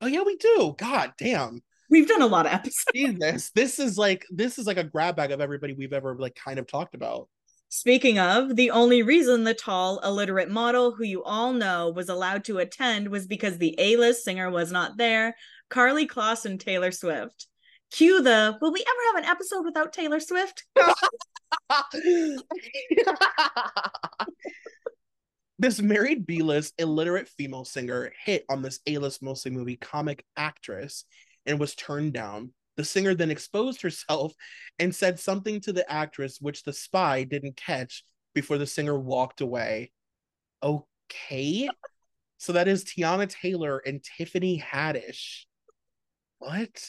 Oh 0.00 0.06
yeah, 0.06 0.22
we 0.22 0.36
do. 0.36 0.74
God 0.78 1.12
damn. 1.18 1.62
We've 1.90 2.06
done 2.06 2.22
a 2.22 2.26
lot 2.26 2.46
of 2.46 2.52
episodes. 2.52 2.84
Jesus, 2.94 3.50
this 3.50 3.78
is 3.80 3.98
like 3.98 4.24
this 4.30 4.58
is 4.58 4.66
like 4.66 4.76
a 4.76 4.84
grab 4.84 5.16
bag 5.16 5.32
of 5.32 5.40
everybody 5.40 5.74
we've 5.74 5.92
ever 5.92 6.16
like 6.16 6.36
kind 6.36 6.58
of 6.58 6.66
talked 6.68 6.94
about. 6.94 7.28
Speaking 7.72 8.18
of, 8.18 8.56
the 8.56 8.72
only 8.72 9.04
reason 9.04 9.44
the 9.44 9.54
tall, 9.54 10.00
illiterate 10.00 10.50
model 10.50 10.90
who 10.90 11.04
you 11.04 11.22
all 11.22 11.52
know 11.52 11.88
was 11.88 12.08
allowed 12.08 12.42
to 12.46 12.58
attend 12.58 13.08
was 13.08 13.28
because 13.28 13.58
the 13.58 13.76
A 13.78 13.94
list 13.96 14.24
singer 14.24 14.50
was 14.50 14.72
not 14.72 14.96
there, 14.96 15.36
Karlie 15.70 16.08
Kloss 16.08 16.44
and 16.44 16.58
Taylor 16.58 16.90
Swift. 16.90 17.46
Cue 17.92 18.22
the 18.22 18.58
will 18.60 18.72
we 18.72 18.80
ever 18.80 19.00
have 19.14 19.22
an 19.22 19.30
episode 19.30 19.64
without 19.64 19.92
Taylor 19.92 20.18
Swift? 20.18 20.64
this 25.60 25.80
married 25.80 26.26
B 26.26 26.42
list 26.42 26.74
illiterate 26.76 27.28
female 27.28 27.64
singer 27.64 28.12
hit 28.24 28.44
on 28.48 28.62
this 28.62 28.80
A 28.88 28.98
list 28.98 29.22
mostly 29.22 29.52
movie 29.52 29.76
comic 29.76 30.24
actress 30.36 31.04
and 31.46 31.60
was 31.60 31.76
turned 31.76 32.14
down 32.14 32.52
the 32.80 32.84
singer 32.86 33.14
then 33.14 33.30
exposed 33.30 33.82
herself 33.82 34.32
and 34.78 34.94
said 34.94 35.20
something 35.20 35.60
to 35.60 35.72
the 35.72 35.90
actress, 35.92 36.38
which 36.40 36.62
the 36.62 36.72
spy 36.72 37.24
didn't 37.24 37.56
catch 37.56 38.04
before 38.34 38.56
the 38.56 38.66
singer 38.66 38.98
walked 38.98 39.42
away. 39.42 39.92
Okay. 40.62 41.68
So 42.38 42.54
that 42.54 42.68
is 42.68 42.84
Teyana 42.84 43.28
Taylor 43.28 43.82
and 43.84 44.02
Tiffany 44.02 44.58
Haddish. 44.58 45.44
What? 46.38 46.88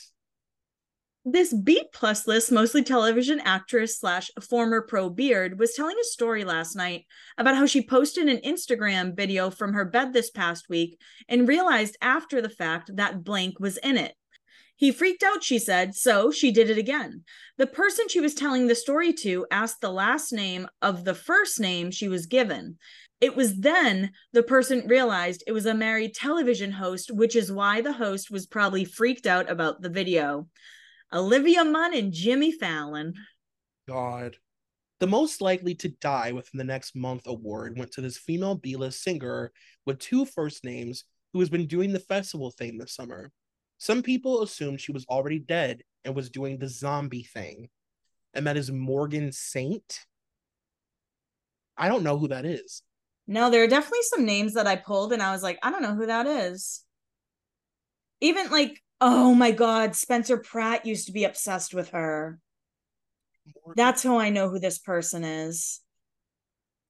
This 1.25 1.53
B 1.53 1.83
plus 1.93 2.25
list, 2.25 2.53
mostly 2.53 2.83
television 2.83 3.41
actress 3.41 3.99
slash 3.99 4.31
former 4.41 4.81
pro 4.81 5.09
beard, 5.09 5.59
was 5.59 5.73
telling 5.73 5.97
a 5.99 6.05
story 6.05 6.45
last 6.45 6.73
night 6.73 7.03
about 7.37 7.55
how 7.55 7.65
she 7.65 7.85
posted 7.85 8.29
an 8.29 8.37
Instagram 8.37 9.13
video 9.13 9.49
from 9.49 9.73
her 9.73 9.83
bed 9.83 10.13
this 10.13 10.31
past 10.31 10.69
week 10.69 10.97
and 11.27 11.49
realized 11.49 11.97
after 12.01 12.41
the 12.41 12.49
fact 12.49 12.95
that 12.95 13.25
blank 13.25 13.59
was 13.59 13.75
in 13.77 13.97
it. 13.97 14.15
He 14.81 14.91
freaked 14.91 15.21
out, 15.21 15.43
she 15.43 15.59
said, 15.59 15.93
so 15.93 16.31
she 16.31 16.49
did 16.49 16.71
it 16.71 16.79
again. 16.79 17.23
The 17.59 17.67
person 17.67 18.07
she 18.09 18.19
was 18.19 18.33
telling 18.33 18.65
the 18.65 18.73
story 18.73 19.13
to 19.13 19.45
asked 19.51 19.79
the 19.79 19.91
last 19.91 20.33
name 20.33 20.67
of 20.81 21.05
the 21.05 21.13
first 21.13 21.59
name 21.59 21.91
she 21.91 22.07
was 22.07 22.25
given. 22.25 22.79
It 23.21 23.35
was 23.35 23.59
then 23.59 24.09
the 24.33 24.41
person 24.41 24.87
realized 24.87 25.43
it 25.45 25.51
was 25.51 25.67
a 25.67 25.75
married 25.75 26.15
television 26.15 26.71
host, 26.71 27.11
which 27.11 27.35
is 27.35 27.51
why 27.51 27.81
the 27.81 27.93
host 27.93 28.31
was 28.31 28.47
probably 28.47 28.83
freaked 28.83 29.27
out 29.27 29.51
about 29.51 29.83
the 29.83 29.89
video. 29.89 30.47
Olivia 31.13 31.63
Munn 31.63 31.95
and 31.95 32.11
Jimmy 32.11 32.51
Fallon. 32.51 33.13
God. 33.87 34.37
The 34.99 35.05
most 35.05 35.41
likely 35.41 35.75
to 35.75 35.89
die 35.89 36.31
within 36.31 36.57
the 36.57 36.63
next 36.63 36.95
month 36.95 37.27
award 37.27 37.77
went 37.77 37.91
to 37.91 38.01
this 38.01 38.17
female 38.17 38.55
B 38.55 38.75
list 38.77 39.03
singer 39.03 39.51
with 39.85 39.99
two 39.99 40.25
first 40.25 40.63
names 40.63 41.03
who 41.33 41.39
has 41.39 41.49
been 41.51 41.67
doing 41.67 41.93
the 41.93 41.99
festival 41.99 42.49
thing 42.49 42.79
this 42.79 42.95
summer. 42.95 43.31
Some 43.81 44.03
people 44.03 44.43
assumed 44.43 44.79
she 44.79 44.91
was 44.91 45.07
already 45.07 45.39
dead 45.39 45.81
and 46.05 46.15
was 46.15 46.29
doing 46.29 46.59
the 46.59 46.67
zombie 46.67 47.23
thing, 47.23 47.67
and 48.31 48.45
that 48.45 48.55
is 48.55 48.71
Morgan 48.71 49.31
Saint. 49.31 50.05
I 51.75 51.87
don't 51.87 52.03
know 52.03 52.19
who 52.19 52.27
that 52.27 52.45
is. 52.45 52.83
No, 53.25 53.49
there 53.49 53.63
are 53.63 53.67
definitely 53.67 54.03
some 54.03 54.23
names 54.23 54.53
that 54.53 54.67
I 54.67 54.75
pulled, 54.75 55.13
and 55.13 55.23
I 55.23 55.31
was 55.31 55.41
like, 55.41 55.57
I 55.63 55.71
don't 55.71 55.81
know 55.81 55.95
who 55.95 56.05
that 56.05 56.27
is. 56.27 56.83
Even 58.19 58.51
like, 58.51 58.79
oh 59.01 59.33
my 59.33 59.49
God, 59.49 59.95
Spencer 59.95 60.37
Pratt 60.37 60.85
used 60.85 61.07
to 61.07 61.11
be 61.11 61.23
obsessed 61.23 61.73
with 61.73 61.89
her. 61.89 62.37
That's 63.75 64.03
how 64.03 64.19
I 64.19 64.29
know 64.29 64.47
who 64.49 64.59
this 64.59 64.77
person 64.77 65.23
is. 65.23 65.81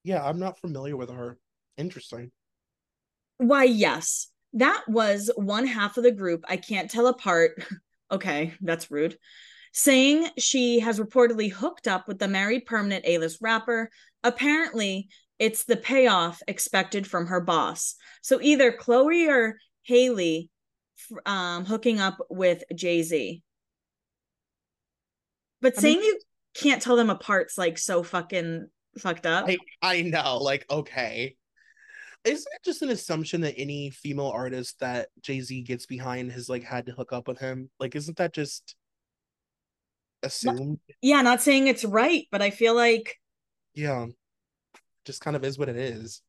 Yeah, 0.04 0.22
I'm 0.22 0.40
not 0.40 0.60
familiar 0.60 0.98
with 0.98 1.10
her. 1.10 1.38
Interesting. 1.78 2.34
Why, 3.38 3.64
yes. 3.64 4.28
That 4.54 4.84
was 4.88 5.32
one 5.36 5.66
half 5.66 5.98
of 5.98 6.04
the 6.04 6.12
group 6.12 6.44
I 6.48 6.58
can't 6.58 6.92
tell 6.92 7.08
apart. 7.08 7.64
okay, 8.12 8.54
that's 8.62 8.92
rude. 8.92 9.18
Saying 9.74 10.28
she 10.38 10.80
has 10.82 11.00
reportedly 11.00 11.52
hooked 11.52 11.88
up 11.88 12.08
with 12.08 12.20
the 12.20 12.28
married 12.28 12.66
permanent 12.66 13.06
A 13.08 13.18
list 13.18 13.40
rapper. 13.42 13.90
Apparently, 14.24 15.08
it's 15.40 15.64
the 15.64 15.78
payoff 15.78 16.42
expected 16.48 17.08
from 17.08 17.28
her 17.28 17.40
boss. 17.40 17.96
So 18.22 18.40
either 18.42 18.72
Chloe 18.72 19.28
or 19.28 19.58
Hailey 19.84 20.50
um, 21.26 21.66
hooking 21.66 22.00
up 22.00 22.18
with 22.30 22.64
Jay 22.76 23.02
Z. 23.02 23.42
But 25.62 25.74
I 25.78 25.82
saying 25.82 26.00
mean, 26.00 26.06
you 26.06 26.20
can't 26.54 26.82
tell 26.82 26.96
them 26.96 27.10
apart's 27.10 27.58
like 27.58 27.78
so 27.78 28.04
fucking 28.04 28.68
fucked 28.98 29.26
up. 29.26 29.48
I, 29.48 29.58
I 29.82 30.02
know, 30.02 30.38
like, 30.38 30.66
okay. 30.70 31.36
Isn't 32.24 32.54
it 32.54 32.64
just 32.64 32.82
an 32.82 32.90
assumption 32.90 33.42
that 33.42 33.56
any 33.58 33.90
female 33.90 34.28
artist 34.28 34.80
that 34.80 35.10
Jay 35.22 35.42
Z 35.42 35.62
gets 35.64 35.86
behind 35.86 36.32
has 36.32 36.50
like 36.50 36.64
had 36.64 36.86
to 36.86 36.92
hook 36.92 37.14
up 37.14 37.28
with 37.28 37.40
him? 37.40 37.70
Like, 37.80 37.96
isn't 37.96 38.18
that 38.18 38.34
just 38.34 38.76
assumed? 40.22 40.80
Yeah, 41.02 41.22
not 41.22 41.42
saying 41.42 41.68
it's 41.68 41.84
right, 41.84 42.28
but 42.32 42.42
I 42.42 42.52
feel 42.52 42.76
like 42.76 43.16
yeah, 43.74 44.06
just 45.06 45.22
kind 45.22 45.36
of 45.36 45.44
is 45.44 45.58
what 45.58 45.70
it 45.70 45.78
is. 45.78 46.22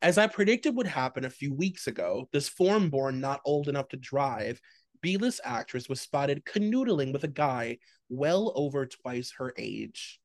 As 0.00 0.18
I 0.18 0.26
predicted 0.26 0.76
would 0.76 0.86
happen 0.86 1.24
a 1.24 1.30
few 1.30 1.54
weeks 1.54 1.86
ago, 1.86 2.28
this 2.32 2.48
foreign 2.48 2.90
born 2.90 3.20
not 3.20 3.40
old 3.44 3.68
enough 3.68 3.88
to 3.88 3.96
drive 3.96 4.60
B-list 5.00 5.40
actress 5.44 5.88
was 5.88 6.00
spotted 6.00 6.44
canoodling 6.44 7.12
with 7.12 7.24
a 7.24 7.28
guy 7.28 7.78
well 8.08 8.52
over 8.54 8.86
twice 8.86 9.32
her 9.38 9.52
age. 9.58 10.20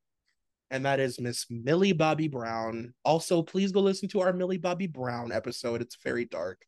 And 0.70 0.86
that 0.86 1.00
is 1.00 1.20
Miss 1.20 1.46
Millie 1.50 1.94
Bobby 1.94 2.28
Brown. 2.28 2.94
Also, 3.06 3.42
please 3.42 3.72
go 3.72 3.80
listen 3.80 4.10
to 4.10 4.22
our 4.22 4.34
Millie 4.34 4.58
Bobby 4.58 4.88
Brown 4.88 5.32
episode. 5.32 5.82
It's 5.82 5.98
very 6.04 6.26
dark. 6.26 6.62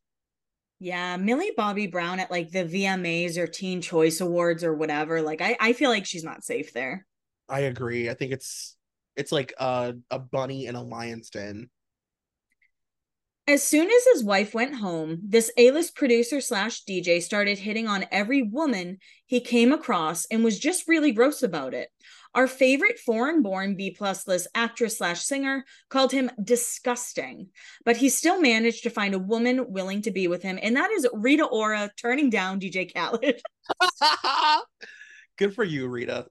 Yeah, 0.78 1.18
Millie 1.18 1.52
Bobby 1.54 1.86
Brown 1.86 2.20
at 2.20 2.30
like 2.30 2.50
the 2.50 2.64
VMAs 2.64 3.36
or 3.36 3.46
Teen 3.46 3.82
Choice 3.82 4.22
Awards 4.22 4.64
or 4.64 4.74
whatever. 4.74 5.20
Like 5.20 5.42
I, 5.42 5.56
I 5.60 5.72
feel 5.74 5.90
like 5.90 6.06
she's 6.06 6.24
not 6.24 6.42
safe 6.42 6.72
there. 6.72 7.06
I 7.50 7.60
agree. 7.60 8.08
I 8.08 8.14
think 8.14 8.32
it's 8.32 8.76
it's 9.16 9.32
like 9.32 9.52
a, 9.58 9.94
a 10.10 10.18
bunny 10.18 10.66
in 10.66 10.76
a 10.76 10.82
lion's 10.82 11.28
den. 11.28 11.68
As 13.46 13.62
soon 13.62 13.90
as 13.90 14.04
his 14.12 14.24
wife 14.24 14.54
went 14.54 14.76
home, 14.76 15.18
this 15.26 15.50
A 15.56 15.72
list 15.72 15.96
producer 15.96 16.40
slash 16.40 16.84
DJ 16.84 17.20
started 17.20 17.58
hitting 17.58 17.88
on 17.88 18.06
every 18.12 18.42
woman 18.42 18.98
he 19.26 19.40
came 19.40 19.72
across 19.72 20.24
and 20.26 20.44
was 20.44 20.58
just 20.58 20.88
really 20.88 21.10
gross 21.10 21.42
about 21.42 21.74
it. 21.74 21.88
Our 22.34 22.46
favorite 22.46 22.98
foreign 22.98 23.42
born 23.42 23.74
B 23.74 23.90
plus 23.90 24.28
list 24.28 24.46
actress 24.54 24.98
slash 24.98 25.22
singer 25.24 25.64
called 25.88 26.12
him 26.12 26.30
disgusting, 26.42 27.48
but 27.84 27.96
he 27.96 28.08
still 28.08 28.40
managed 28.40 28.84
to 28.84 28.90
find 28.90 29.14
a 29.14 29.18
woman 29.18 29.72
willing 29.72 30.02
to 30.02 30.12
be 30.12 30.28
with 30.28 30.42
him, 30.42 30.58
and 30.62 30.76
that 30.76 30.90
is 30.92 31.08
Rita 31.12 31.44
Ora 31.44 31.90
turning 31.96 32.30
down 32.30 32.60
DJ 32.60 32.92
Khaled. 32.92 33.40
Good 35.38 35.54
for 35.54 35.64
you, 35.64 35.88
Rita. 35.88 36.26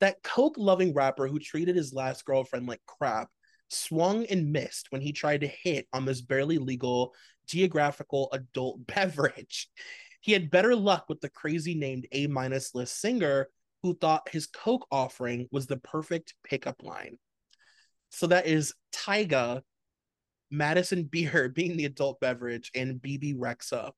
That 0.00 0.22
coke 0.22 0.56
loving 0.58 0.94
rapper 0.94 1.28
who 1.28 1.38
treated 1.38 1.76
his 1.76 1.92
last 1.92 2.24
girlfriend 2.24 2.66
like 2.66 2.80
crap 2.86 3.28
swung 3.68 4.26
and 4.26 4.52
missed 4.52 4.90
when 4.90 5.00
he 5.00 5.12
tried 5.12 5.42
to 5.42 5.46
hit 5.46 5.86
on 5.92 6.04
this 6.04 6.20
barely 6.20 6.58
legal 6.58 7.14
geographical 7.46 8.28
adult 8.32 8.84
beverage. 8.86 9.68
He 10.20 10.32
had 10.32 10.50
better 10.50 10.74
luck 10.74 11.04
with 11.08 11.20
the 11.20 11.28
crazy 11.28 11.74
named 11.74 12.06
A 12.12 12.26
minus 12.26 12.74
list 12.74 13.00
singer 13.00 13.48
who 13.84 13.94
thought 13.94 14.30
his 14.30 14.46
Coke 14.46 14.86
offering 14.90 15.46
was 15.52 15.66
the 15.66 15.76
perfect 15.76 16.32
pickup 16.42 16.82
line. 16.82 17.18
So 18.08 18.26
that 18.28 18.46
is 18.46 18.72
Tyga, 18.94 19.60
Madison 20.50 21.04
Beer 21.04 21.48
being 21.54 21.76
the 21.76 21.84
adult 21.84 22.18
beverage, 22.18 22.70
and 22.74 22.98
BB 22.98 23.36
Rexa. 23.36 23.92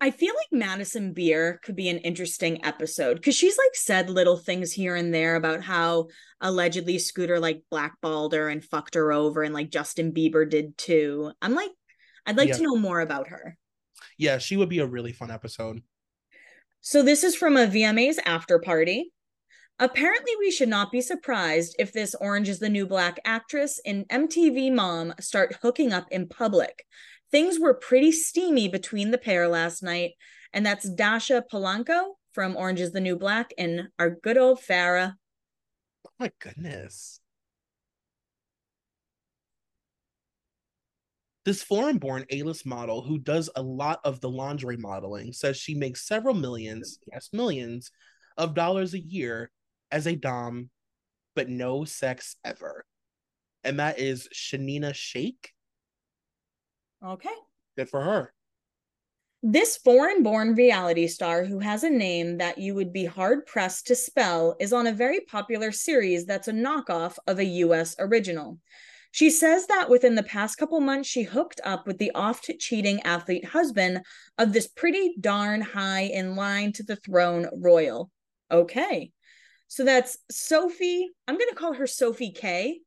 I 0.00 0.12
feel 0.12 0.32
like 0.32 0.60
Madison 0.60 1.12
Beer 1.12 1.60
could 1.64 1.74
be 1.74 1.88
an 1.88 1.98
interesting 1.98 2.64
episode 2.64 3.16
because 3.16 3.34
she's 3.34 3.58
like 3.58 3.74
said 3.74 4.08
little 4.08 4.36
things 4.36 4.72
here 4.72 4.94
and 4.94 5.12
there 5.12 5.34
about 5.34 5.64
how 5.64 6.06
allegedly 6.40 7.00
Scooter 7.00 7.40
like 7.40 7.64
blackballed 7.68 8.32
her 8.32 8.48
and 8.48 8.64
fucked 8.64 8.94
her 8.94 9.12
over, 9.12 9.42
and 9.42 9.52
like 9.52 9.70
Justin 9.70 10.12
Bieber 10.12 10.48
did 10.48 10.78
too. 10.78 11.32
I'm 11.42 11.56
like, 11.56 11.72
I'd 12.26 12.36
like 12.36 12.50
yeah. 12.50 12.58
to 12.58 12.62
know 12.62 12.76
more 12.76 13.00
about 13.00 13.26
her. 13.26 13.58
Yeah, 14.16 14.38
she 14.38 14.56
would 14.56 14.68
be 14.68 14.78
a 14.78 14.86
really 14.86 15.12
fun 15.12 15.32
episode. 15.32 15.82
So, 16.80 17.02
this 17.02 17.24
is 17.24 17.36
from 17.36 17.56
a 17.56 17.66
VMA's 17.66 18.18
after 18.24 18.58
party. 18.58 19.12
Apparently, 19.78 20.32
we 20.38 20.50
should 20.50 20.68
not 20.68 20.92
be 20.92 21.00
surprised 21.00 21.74
if 21.78 21.92
this 21.92 22.14
Orange 22.14 22.48
is 22.48 22.58
the 22.58 22.68
New 22.68 22.86
Black 22.86 23.18
actress 23.24 23.80
and 23.86 24.08
MTV 24.08 24.72
mom 24.72 25.14
start 25.20 25.58
hooking 25.62 25.92
up 25.92 26.06
in 26.10 26.28
public 26.28 26.84
things 27.30 27.58
were 27.58 27.74
pretty 27.74 28.12
steamy 28.12 28.68
between 28.68 29.10
the 29.10 29.18
pair 29.18 29.48
last 29.48 29.82
night, 29.82 30.12
and 30.52 30.64
that's 30.64 30.88
Dasha 30.88 31.44
Polanco 31.50 32.14
from 32.32 32.56
Orange 32.56 32.80
is 32.80 32.92
the 32.92 33.00
New 33.00 33.16
Black 33.16 33.52
and 33.58 33.88
our 33.98 34.10
good 34.10 34.38
old 34.38 34.60
Farrah. 34.60 35.14
Oh 36.06 36.10
my 36.18 36.32
goodness. 36.40 37.19
This 41.44 41.62
foreign 41.62 41.98
born 41.98 42.26
A 42.30 42.42
list 42.42 42.66
model 42.66 43.02
who 43.02 43.18
does 43.18 43.48
a 43.56 43.62
lot 43.62 44.00
of 44.04 44.20
the 44.20 44.28
lingerie 44.28 44.76
modeling 44.76 45.32
says 45.32 45.56
she 45.56 45.74
makes 45.74 46.06
several 46.06 46.34
millions, 46.34 46.98
yes, 47.10 47.30
millions 47.32 47.90
of 48.36 48.54
dollars 48.54 48.92
a 48.92 49.00
year 49.00 49.50
as 49.90 50.06
a 50.06 50.16
Dom, 50.16 50.68
but 51.34 51.48
no 51.48 51.84
sex 51.84 52.36
ever. 52.44 52.84
And 53.64 53.78
that 53.78 53.98
is 53.98 54.28
Shanina 54.34 54.92
Shaik. 54.92 55.48
Okay. 57.04 57.28
Good 57.76 57.88
for 57.88 58.02
her. 58.02 58.34
This 59.42 59.78
foreign 59.78 60.22
born 60.22 60.54
reality 60.54 61.06
star 61.06 61.44
who 61.44 61.60
has 61.60 61.82
a 61.82 61.88
name 61.88 62.36
that 62.38 62.58
you 62.58 62.74
would 62.74 62.92
be 62.92 63.06
hard 63.06 63.46
pressed 63.46 63.86
to 63.86 63.94
spell 63.94 64.54
is 64.60 64.74
on 64.74 64.86
a 64.86 64.92
very 64.92 65.20
popular 65.20 65.72
series 65.72 66.26
that's 66.26 66.48
a 66.48 66.52
knockoff 66.52 67.16
of 67.26 67.38
a 67.38 67.44
US 67.44 67.96
original. 67.98 68.58
She 69.12 69.30
says 69.30 69.66
that 69.66 69.90
within 69.90 70.14
the 70.14 70.22
past 70.22 70.56
couple 70.56 70.80
months, 70.80 71.08
she 71.08 71.22
hooked 71.22 71.60
up 71.64 71.86
with 71.86 71.98
the 71.98 72.12
oft 72.14 72.50
cheating 72.58 73.00
athlete 73.02 73.44
husband 73.44 74.00
of 74.38 74.52
this 74.52 74.68
pretty 74.68 75.14
darn 75.20 75.60
high 75.60 76.02
in 76.02 76.36
line 76.36 76.72
to 76.74 76.82
the 76.82 76.96
throne 76.96 77.48
royal. 77.52 78.10
Okay. 78.50 79.10
So 79.68 79.84
that's 79.84 80.18
Sophie. 80.30 81.08
I'm 81.26 81.36
going 81.36 81.50
to 81.50 81.56
call 81.56 81.74
her 81.74 81.86
Sophie 81.86 82.32
K 82.32 82.80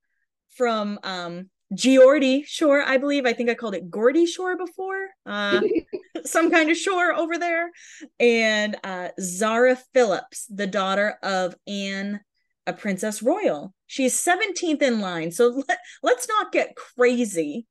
from 0.55 0.99
um, 1.03 1.49
Geordie 1.73 2.43
Shore, 2.43 2.81
I 2.81 2.97
believe. 2.97 3.25
I 3.25 3.33
think 3.33 3.49
I 3.49 3.55
called 3.55 3.75
it 3.75 3.89
Gordy 3.89 4.25
Shore 4.25 4.57
before. 4.57 5.09
Uh, 5.25 5.61
some 6.25 6.51
kind 6.51 6.69
of 6.69 6.77
shore 6.77 7.13
over 7.13 7.37
there. 7.37 7.71
And 8.19 8.77
uh, 8.83 9.09
Zara 9.19 9.77
Phillips, 9.93 10.45
the 10.47 10.67
daughter 10.67 11.17
of 11.23 11.55
Anne, 11.67 12.21
a 12.65 12.73
princess 12.73 13.21
royal. 13.21 13.73
She's 13.87 14.15
17th 14.15 14.81
in 14.81 14.99
line. 15.01 15.31
So 15.31 15.47
let, 15.67 15.79
let's 16.01 16.27
not 16.27 16.51
get 16.51 16.75
crazy 16.75 17.67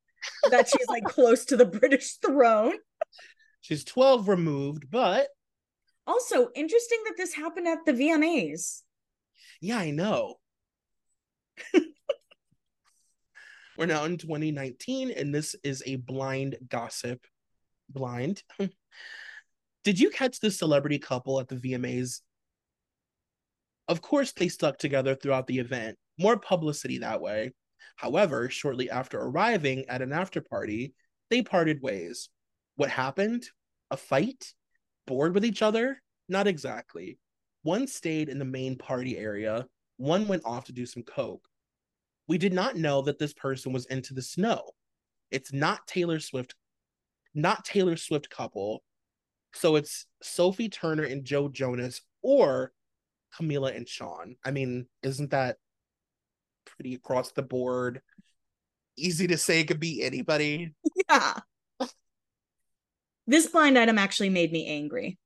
that 0.50 0.68
she's 0.68 0.86
like 0.88 1.04
close 1.08 1.44
to 1.46 1.56
the 1.56 1.64
British 1.64 2.16
throne. 2.16 2.74
She's 3.60 3.84
12 3.84 4.28
removed, 4.28 4.90
but. 4.90 5.28
Also, 6.06 6.48
interesting 6.54 6.98
that 7.04 7.14
this 7.16 7.32
happened 7.32 7.68
at 7.68 7.84
the 7.86 7.92
VMAs. 7.92 8.82
Yeah, 9.60 9.78
I 9.78 9.92
know. 9.92 10.34
We're 13.78 13.86
now 13.86 14.04
in 14.04 14.16
2019, 14.18 15.12
and 15.12 15.32
this 15.34 15.54
is 15.62 15.82
a 15.86 15.96
blind 15.96 16.56
gossip. 16.68 17.24
Blind. 17.88 18.42
Did 19.84 20.00
you 20.00 20.10
catch 20.10 20.40
the 20.40 20.50
celebrity 20.50 20.98
couple 20.98 21.40
at 21.40 21.48
the 21.48 21.56
VMAs? 21.56 22.20
Of 23.88 24.00
course, 24.00 24.32
they 24.32 24.48
stuck 24.48 24.78
together 24.78 25.14
throughout 25.14 25.46
the 25.46 25.58
event. 25.58 25.98
More 26.18 26.38
publicity 26.38 26.98
that 26.98 27.20
way. 27.20 27.52
However, 27.96 28.48
shortly 28.48 28.90
after 28.90 29.18
arriving 29.18 29.84
at 29.88 30.02
an 30.02 30.12
after 30.12 30.40
party, 30.40 30.94
they 31.30 31.42
parted 31.42 31.82
ways. 31.82 32.28
What 32.76 32.90
happened? 32.90 33.44
A 33.90 33.96
fight? 33.96 34.52
Bored 35.06 35.34
with 35.34 35.44
each 35.44 35.62
other? 35.62 36.00
Not 36.28 36.46
exactly. 36.46 37.18
One 37.62 37.86
stayed 37.86 38.28
in 38.28 38.38
the 38.38 38.44
main 38.44 38.76
party 38.76 39.16
area, 39.18 39.66
one 39.96 40.26
went 40.26 40.44
off 40.44 40.64
to 40.64 40.72
do 40.72 40.86
some 40.86 41.02
coke 41.02 41.46
we 42.28 42.38
did 42.38 42.52
not 42.52 42.76
know 42.76 43.02
that 43.02 43.18
this 43.18 43.32
person 43.32 43.72
was 43.72 43.86
into 43.86 44.14
the 44.14 44.22
snow. 44.22 44.70
It's 45.30 45.52
not 45.52 45.86
Taylor 45.86 46.20
Swift, 46.20 46.54
not 47.34 47.64
Taylor 47.64 47.96
Swift 47.96 48.30
couple. 48.30 48.82
So 49.54 49.76
it's 49.76 50.06
Sophie 50.22 50.68
Turner 50.68 51.02
and 51.02 51.24
Joe 51.24 51.48
Jonas 51.48 52.00
or 52.22 52.72
Camila 53.38 53.76
and 53.76 53.88
Shawn. 53.88 54.36
I 54.44 54.50
mean, 54.50 54.86
isn't 55.02 55.30
that 55.30 55.56
pretty 56.64 56.94
across 56.94 57.32
the 57.32 57.42
board? 57.42 58.02
Easy 58.96 59.26
to 59.28 59.38
say 59.38 59.60
it 59.60 59.68
could 59.68 59.80
be 59.80 60.02
anybody. 60.02 60.74
Yeah. 61.08 61.40
This 63.26 63.46
blind 63.46 63.78
item 63.78 63.98
actually 63.98 64.30
made 64.30 64.52
me 64.52 64.66
angry. 64.66 65.18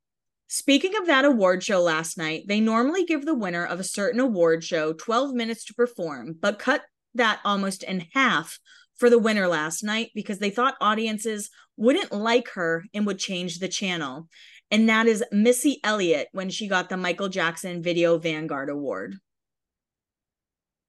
Speaking 0.49 0.97
of 0.97 1.07
that 1.07 1.25
award 1.25 1.65
show 1.65 1.81
last 1.81 2.17
night, 2.17 2.45
they 2.47 2.61
normally 2.61 3.05
give 3.05 3.27
the 3.27 3.35
winner 3.35 3.65
of 3.65 3.81
a 3.81 3.85
certain 3.85 4.21
award 4.21 4.63
show 4.63 4.93
12 4.93 5.35
minutes 5.35 5.65
to 5.65 5.75
perform, 5.75 6.37
but 6.41 6.59
cut 6.59 6.83
that 7.15 7.41
almost 7.45 7.83
in 7.83 8.07
half 8.13 8.61
for 8.97 9.11
the 9.11 9.19
winner 9.19 9.49
last 9.49 9.83
night 9.83 10.11
because 10.15 10.39
they 10.39 10.51
thought 10.51 10.77
audiences 10.81 11.51
wouldn't 11.77 12.13
like 12.13 12.51
her 12.51 12.85
and 12.95 13.07
would 13.07 13.19
change 13.19 13.59
the 13.59 13.69
channel. 13.69 14.29
And 14.71 14.89
that 14.89 15.07
is 15.07 15.25
Missy 15.31 15.81
Elliott 15.85 16.29
when 16.33 16.51
she 16.51 16.69
got 16.69 16.89
the 16.89 16.97
Michael 16.97 17.29
Jackson 17.29 17.83
Video 17.83 18.19
Vanguard 18.19 18.69
Award. 18.69 19.17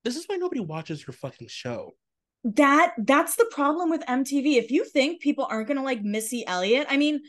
This 0.03 0.15
is 0.15 0.25
why 0.25 0.37
nobody 0.37 0.61
watches 0.61 1.05
your 1.05 1.13
fucking 1.13 1.47
show. 1.47 1.95
That 2.43 2.93
that's 2.97 3.35
the 3.35 3.47
problem 3.51 3.89
with 3.89 4.05
MTV. 4.05 4.57
If 4.57 4.71
you 4.71 4.85
think 4.85 5.21
people 5.21 5.47
aren't 5.49 5.67
going 5.67 5.77
to 5.77 5.83
like 5.83 6.01
Missy 6.01 6.45
Elliott, 6.47 6.87
I 6.89 6.97
mean, 6.97 7.19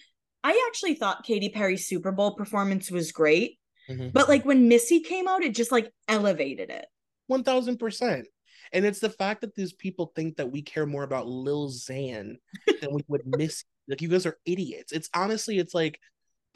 I 0.44 0.64
actually 0.68 0.94
thought 0.94 1.24
Katy 1.24 1.48
Perry's 1.48 1.88
Super 1.88 2.12
Bowl 2.12 2.34
performance 2.34 2.90
was 2.90 3.12
great. 3.12 3.58
Mm-hmm. 3.90 4.10
But 4.10 4.28
like 4.28 4.44
when 4.44 4.68
Missy 4.68 5.00
came 5.00 5.26
out, 5.26 5.42
it 5.42 5.54
just 5.54 5.72
like 5.72 5.92
elevated 6.06 6.70
it. 6.70 6.86
1000%. 7.30 8.24
And 8.72 8.84
it's 8.84 9.00
the 9.00 9.10
fact 9.10 9.40
that 9.40 9.54
these 9.54 9.72
people 9.72 10.12
think 10.14 10.36
that 10.36 10.52
we 10.52 10.62
care 10.62 10.86
more 10.86 11.02
about 11.02 11.26
Lil 11.26 11.70
Xan 11.70 12.36
than 12.80 12.92
we 12.92 13.02
would 13.08 13.22
Missy. 13.26 13.64
Like 13.88 14.02
you 14.02 14.08
guys 14.08 14.26
are 14.26 14.38
idiots. 14.44 14.92
It's 14.92 15.08
honestly, 15.14 15.58
it's 15.58 15.74
like 15.74 15.98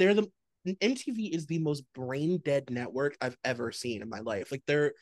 they're 0.03 0.15
the 0.15 0.31
MTV 0.67 1.31
is 1.31 1.47
the 1.47 1.59
most 1.59 1.85
brain 1.95 2.41
dead 2.45 2.71
network 2.71 3.17
I've 3.21 3.37
ever 3.45 3.71
seen 3.71 4.03
in 4.03 4.09
my 4.09 4.21
life. 4.21 4.51
Like 4.51 4.63
they're 4.67 4.95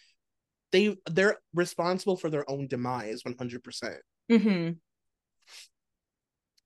they 0.72 0.96
they're 1.10 1.38
responsible 1.54 2.16
for 2.16 2.28
their 2.28 2.48
own 2.50 2.66
demise 2.68 3.22
100%. 3.22 3.62
percent 3.62 3.96
mm-hmm. 4.30 4.72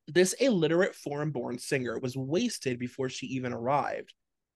This 0.08 0.32
illiterate 0.34 0.94
foreign 0.96 1.30
born 1.30 1.58
singer 1.58 1.98
was 1.98 2.16
wasted 2.16 2.78
before 2.78 3.08
she 3.08 3.26
even 3.26 3.52
arrived. 3.52 4.12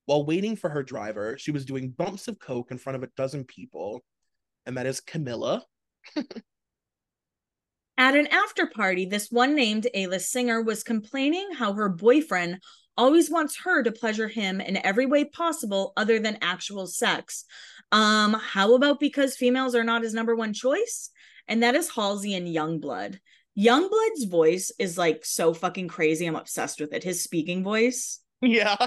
While 0.07 0.27
waiting 0.27 0.57
for 0.57 0.71
her 0.71 0.83
driver, 0.83 1.39
she 1.39 1.53
was 1.53 1.65
doing 1.65 1.91
bumps 1.91 2.29
of 2.29 2.39
coke 2.39 2.71
in 2.71 2.79
front 2.79 2.97
of 2.97 3.03
a 3.03 3.11
dozen 3.17 3.45
people, 3.45 4.03
and 4.67 4.77
that 4.77 4.87
is 4.87 5.01
Camila. 5.01 5.63
At 7.97 8.15
an 8.15 8.29
after 8.29 8.67
party, 8.67 9.07
this 9.07 9.29
one 9.31 9.55
named 9.55 9.89
A 9.93 10.07
list 10.07 10.31
singer 10.31 10.63
was 10.63 10.85
complaining 10.85 11.49
how 11.53 11.73
her 11.73 11.89
boyfriend 11.89 12.59
always 12.99 13.31
wants 13.31 13.61
her 13.65 13.83
to 13.83 13.93
pleasure 13.93 14.29
him 14.29 14.61
in 14.61 14.85
every 14.85 15.07
way 15.07 15.25
possible 15.25 15.95
other 15.97 16.19
than 16.19 16.37
actual 16.43 16.87
sex. 16.87 17.45
Um, 17.93 18.35
how 18.35 18.75
about 18.75 19.01
because 19.01 19.37
females 19.37 19.75
are 19.75 19.85
not 19.85 20.03
his 20.03 20.13
number 20.13 20.37
one 20.37 20.53
choice? 20.53 21.11
And 21.47 21.63
that 21.63 21.75
is 21.75 21.89
Halsey 21.89 22.35
and 22.35 22.47
Yungblud. 22.47 23.19
Yungblud's 23.59 24.25
voice 24.25 24.71
is 24.79 24.99
like 24.99 25.25
so 25.25 25.55
fucking 25.55 25.89
crazy. 25.89 26.27
I'm 26.27 26.37
obsessed 26.37 26.81
with 26.81 26.93
it. 26.93 27.03
His 27.03 27.23
speaking 27.23 27.65
voice. 27.65 28.21
Yeah. 28.41 28.77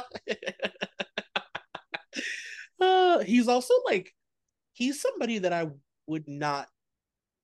uh, 2.79 3.19
he's 3.19 3.47
also 3.47 3.73
like, 3.85 4.13
he's 4.73 5.01
somebody 5.01 5.39
that 5.39 5.53
I 5.53 5.67
would 6.07 6.27
not 6.27 6.67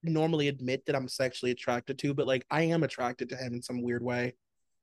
normally 0.04 0.48
admit 0.48 0.86
that 0.86 0.96
I'm 0.96 1.08
sexually 1.08 1.52
attracted 1.52 2.00
to, 2.00 2.14
but 2.14 2.28
like 2.28 2.46
I 2.50 2.64
am 2.64 2.84
attracted 2.84 3.30
to 3.30 3.36
him 3.36 3.54
in 3.54 3.62
some 3.62 3.82
weird 3.82 4.04
way. 4.04 4.36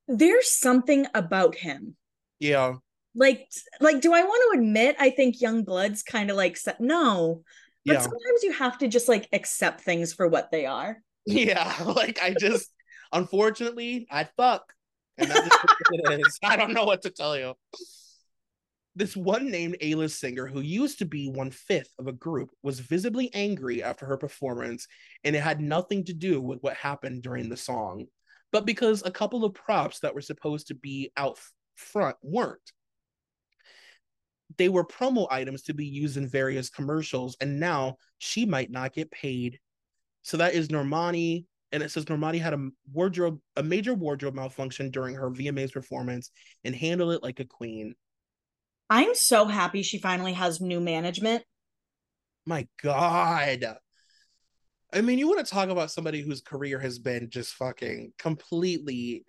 There's 0.07 0.51
something 0.51 1.07
about 1.13 1.55
him. 1.55 1.95
Yeah. 2.39 2.75
Like 3.15 3.47
like 3.79 4.01
do 4.01 4.13
I 4.13 4.23
want 4.23 4.53
to 4.53 4.59
admit 4.59 4.97
I 4.99 5.09
think 5.09 5.39
Yungblud's 5.39 6.03
kind 6.03 6.29
of 6.29 6.37
like 6.37 6.57
no. 6.79 7.43
But 7.85 7.93
yeah. 7.93 7.99
sometimes 7.99 8.43
you 8.43 8.51
have 8.53 8.77
to 8.79 8.87
just 8.87 9.07
like 9.07 9.27
accept 9.31 9.81
things 9.81 10.13
for 10.13 10.27
what 10.27 10.51
they 10.51 10.65
are. 10.65 10.97
Yeah, 11.27 11.73
like 11.83 12.21
I 12.21 12.35
just 12.39 12.71
unfortunately 13.11 14.05
I 14.11 14.27
fuck. 14.37 14.71
And 15.17 15.31
that 15.31 15.43
is 15.43 15.49
what 15.89 16.13
it 16.13 16.19
is. 16.19 16.39
I 16.43 16.55
don't 16.55 16.73
know 16.73 16.85
what 16.85 17.01
to 17.01 17.09
tell 17.09 17.35
you 17.35 17.55
this 18.95 19.15
one 19.15 19.51
named 19.51 19.75
A-list 19.81 20.19
singer 20.19 20.47
who 20.47 20.61
used 20.61 20.99
to 20.99 21.05
be 21.05 21.29
one 21.29 21.51
fifth 21.51 21.91
of 21.99 22.07
a 22.07 22.13
group 22.13 22.49
was 22.63 22.79
visibly 22.79 23.29
angry 23.33 23.83
after 23.83 24.05
her 24.05 24.17
performance, 24.17 24.87
and 25.23 25.35
it 25.35 25.43
had 25.43 25.59
nothing 25.59 26.05
to 26.05 26.13
do 26.13 26.39
with 26.41 26.59
what 26.61 26.75
happened 26.75 27.21
during 27.21 27.49
the 27.49 27.57
song, 27.57 28.05
but 28.51 28.65
because 28.65 29.03
a 29.03 29.11
couple 29.11 29.43
of 29.43 29.53
props 29.53 29.99
that 29.99 30.15
were 30.15 30.21
supposed 30.21 30.67
to 30.67 30.75
be 30.75 31.11
out 31.17 31.39
front 31.75 32.15
weren't. 32.21 32.71
They 34.57 34.69
were 34.69 34.85
promo 34.85 35.27
items 35.29 35.63
to 35.63 35.73
be 35.73 35.85
used 35.85 36.17
in 36.17 36.27
various 36.27 36.69
commercials, 36.69 37.35
and 37.41 37.59
now 37.59 37.97
she 38.19 38.45
might 38.45 38.71
not 38.71 38.93
get 38.93 39.11
paid. 39.11 39.59
So 40.21 40.37
that 40.37 40.53
is 40.53 40.69
Normani, 40.69 41.45
and 41.71 41.83
it 41.83 41.91
says 41.91 42.05
Normani 42.05 42.39
had 42.39 42.53
a 42.53 42.69
wardrobe, 42.93 43.39
a 43.55 43.63
major 43.63 43.93
wardrobe 43.93 44.35
malfunction 44.35 44.91
during 44.91 45.15
her 45.15 45.29
VMAs 45.29 45.73
performance, 45.73 46.31
and 46.63 46.75
handled 46.75 47.13
it 47.13 47.23
like 47.23 47.39
a 47.39 47.45
queen. 47.45 47.95
I'm 48.89 49.15
so 49.15 49.45
happy 49.45 49.81
she 49.81 49.97
finally 49.97 50.33
has 50.33 50.61
new 50.61 50.79
management. 50.79 51.43
My 52.45 52.67
God. 52.81 53.77
I 54.95 55.01
mean, 55.01 55.19
you 55.19 55.27
want 55.27 55.45
to 55.45 55.51
talk 55.51 55.69
about 55.69 55.91
somebody 55.91 56.21
whose 56.21 56.41
career 56.41 56.79
has 56.79 56.99
been 56.99 57.29
just 57.29 57.55
fucking 57.55 58.13
completely 58.17 59.25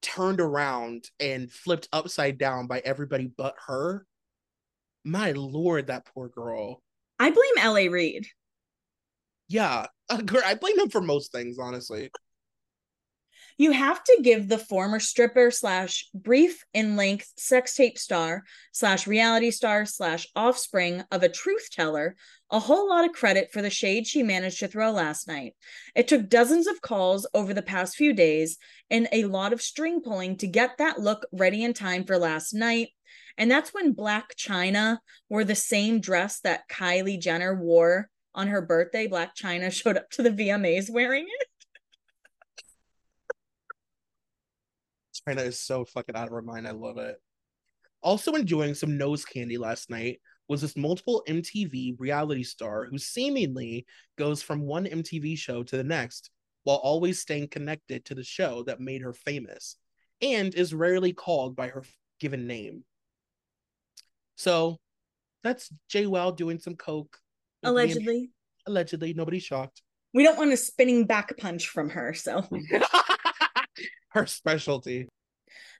turned 0.00 0.40
around 0.40 1.04
and 1.18 1.50
flipped 1.50 1.88
upside 1.92 2.38
down 2.38 2.68
by 2.68 2.80
everybody 2.84 3.26
but 3.26 3.56
her. 3.66 4.06
My 5.04 5.32
lord, 5.32 5.88
that 5.88 6.06
poor 6.06 6.28
girl. 6.28 6.82
I 7.18 7.30
blame 7.30 7.64
LA 7.66 7.92
Reid. 7.92 8.26
Yeah, 9.48 9.86
uh, 10.08 10.22
I 10.46 10.54
blame 10.54 10.78
him 10.78 10.88
for 10.88 11.00
most 11.00 11.32
things, 11.32 11.58
honestly 11.58 12.10
you 13.60 13.72
have 13.72 14.02
to 14.02 14.20
give 14.22 14.48
the 14.48 14.56
former 14.56 14.98
stripper 14.98 15.50
slash 15.50 16.08
brief 16.14 16.64
in 16.72 16.96
length 16.96 17.30
sex 17.36 17.74
tape 17.74 17.98
star 17.98 18.42
slash 18.72 19.06
reality 19.06 19.50
star 19.50 19.84
slash 19.84 20.26
offspring 20.34 21.04
of 21.10 21.22
a 21.22 21.28
truth 21.28 21.68
teller 21.70 22.16
a 22.50 22.58
whole 22.58 22.88
lot 22.88 23.04
of 23.04 23.12
credit 23.12 23.52
for 23.52 23.60
the 23.60 23.68
shade 23.68 24.06
she 24.06 24.22
managed 24.22 24.60
to 24.60 24.66
throw 24.66 24.90
last 24.90 25.28
night. 25.28 25.54
It 25.94 26.08
took 26.08 26.30
dozens 26.30 26.66
of 26.66 26.80
calls 26.80 27.28
over 27.34 27.52
the 27.52 27.60
past 27.60 27.96
few 27.96 28.14
days 28.14 28.56
and 28.88 29.08
a 29.12 29.24
lot 29.24 29.52
of 29.52 29.60
string 29.60 30.00
pulling 30.00 30.38
to 30.38 30.46
get 30.46 30.78
that 30.78 30.98
look 30.98 31.26
ready 31.30 31.62
in 31.62 31.74
time 31.74 32.04
for 32.04 32.16
last 32.16 32.54
night. 32.54 32.88
And 33.36 33.50
that's 33.50 33.74
when 33.74 33.94
Blac 33.94 34.36
Chyna 34.38 35.00
wore 35.28 35.44
the 35.44 35.54
same 35.54 36.00
dress 36.00 36.40
that 36.40 36.66
Kylie 36.70 37.20
Jenner 37.20 37.54
wore 37.54 38.08
on 38.34 38.48
her 38.48 38.62
birthday. 38.62 39.06
Blac 39.06 39.36
Chyna 39.38 39.70
showed 39.82 39.98
up 39.98 40.08
to 40.12 40.22
the 40.22 40.30
VMAs 40.30 40.90
wearing 40.90 41.26
it. 41.28 41.49
Chyna 45.26 45.46
is 45.46 45.58
so 45.58 45.84
fucking 45.84 46.16
out 46.16 46.26
of 46.26 46.32
her 46.32 46.42
mind. 46.42 46.66
I 46.66 46.72
love 46.72 46.98
it. 46.98 47.16
Also 48.02 48.34
enjoying 48.34 48.74
some 48.74 48.96
nose 48.96 49.24
candy 49.24 49.58
last 49.58 49.90
night 49.90 50.20
was 50.48 50.62
this 50.62 50.76
multiple 50.76 51.22
MTV 51.28 51.96
reality 51.98 52.42
star 52.42 52.86
who 52.86 52.98
seemingly 52.98 53.86
goes 54.16 54.42
from 54.42 54.62
one 54.62 54.86
MTV 54.86 55.38
show 55.38 55.62
to 55.62 55.76
the 55.76 55.84
next 55.84 56.30
while 56.64 56.76
always 56.76 57.20
staying 57.20 57.48
connected 57.48 58.04
to 58.04 58.14
the 58.14 58.24
show 58.24 58.62
that 58.64 58.80
made 58.80 59.02
her 59.02 59.12
famous 59.12 59.76
and 60.20 60.54
is 60.54 60.74
rarely 60.74 61.12
called 61.12 61.56
by 61.56 61.68
her 61.68 61.84
given 62.18 62.46
name. 62.46 62.84
So 64.36 64.78
that's 65.42 65.70
JWoww 65.92 66.36
doing 66.36 66.58
some 66.58 66.76
coke. 66.76 67.18
Allegedly. 67.62 68.30
Allegedly. 68.66 69.14
Nobody's 69.14 69.42
shocked. 69.42 69.82
We 70.12 70.24
don't 70.24 70.38
want 70.38 70.52
a 70.52 70.56
spinning 70.56 71.06
back 71.06 71.36
punch 71.38 71.68
from 71.68 71.90
her, 71.90 72.12
so 72.14 72.44
her 74.10 74.26
specialty. 74.26 75.08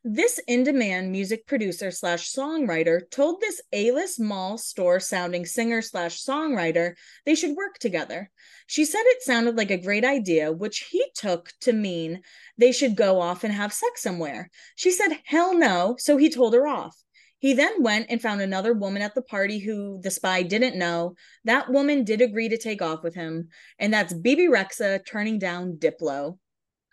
This 0.03 0.41
in 0.47 0.65
demand 0.65 1.13
music 1.13 1.47
producer 1.47 1.91
slash 1.91 2.33
songwriter 2.33 3.03
told 3.11 3.41
this 3.41 3.61
A 3.73 3.91
list 3.91 4.19
mall 4.19 4.57
store 4.57 4.99
sounding 4.99 5.45
singer 5.45 5.83
slash 5.83 6.25
songwriter 6.25 6.95
they 7.27 7.35
should 7.35 7.55
work 7.55 7.79
together. 7.79 8.31
She 8.67 8.87
said 8.87 9.03
it 9.05 9.23
sounded 9.23 9.57
like 9.57 9.71
a 9.71 9.77
great 9.77 10.05
idea, 10.05 10.53
which 10.53 10.89
he 10.91 11.05
took 11.15 11.53
to 11.61 11.75
mean 11.75 12.23
they 12.57 12.73
should 12.73 12.97
go 12.97 13.21
off 13.21 13.45
and 13.45 13.53
have 13.53 13.75
sex 13.75 14.03
somewhere. 14.03 14.49
She 14.75 14.91
said, 14.91 15.19
hell 15.25 15.55
no, 15.55 15.97
so 15.99 16.17
he 16.17 16.31
told 16.31 16.55
her 16.55 16.67
off. 16.67 16.97
He 17.39 17.53
then 17.53 17.83
went 17.83 18.07
and 18.11 18.23
found 18.23 18.41
another 18.41 18.73
woman 18.73 19.03
at 19.03 19.15
the 19.15 19.23
party 19.23 19.59
who 19.59 20.01
the 20.03 20.11
spy 20.11 20.43
didn't 20.43 20.79
know. 20.79 21.15
That 21.45 21.71
woman 21.71 22.05
did 22.05 22.23
agree 22.23 22.49
to 22.49 22.59
take 22.59 22.81
off 22.81 23.03
with 23.03 23.15
him, 23.15 23.49
and 23.79 23.93
that's 23.93 24.15
Bebe 24.15 24.47
Rexha 24.47 25.05
turning 25.07 25.39
down 25.39 25.77
Diplo. 25.77 26.39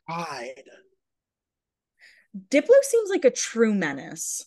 God. 0.09 0.47
Diplo 2.35 2.81
seems 2.81 3.09
like 3.09 3.25
a 3.25 3.31
true 3.31 3.73
menace. 3.73 4.45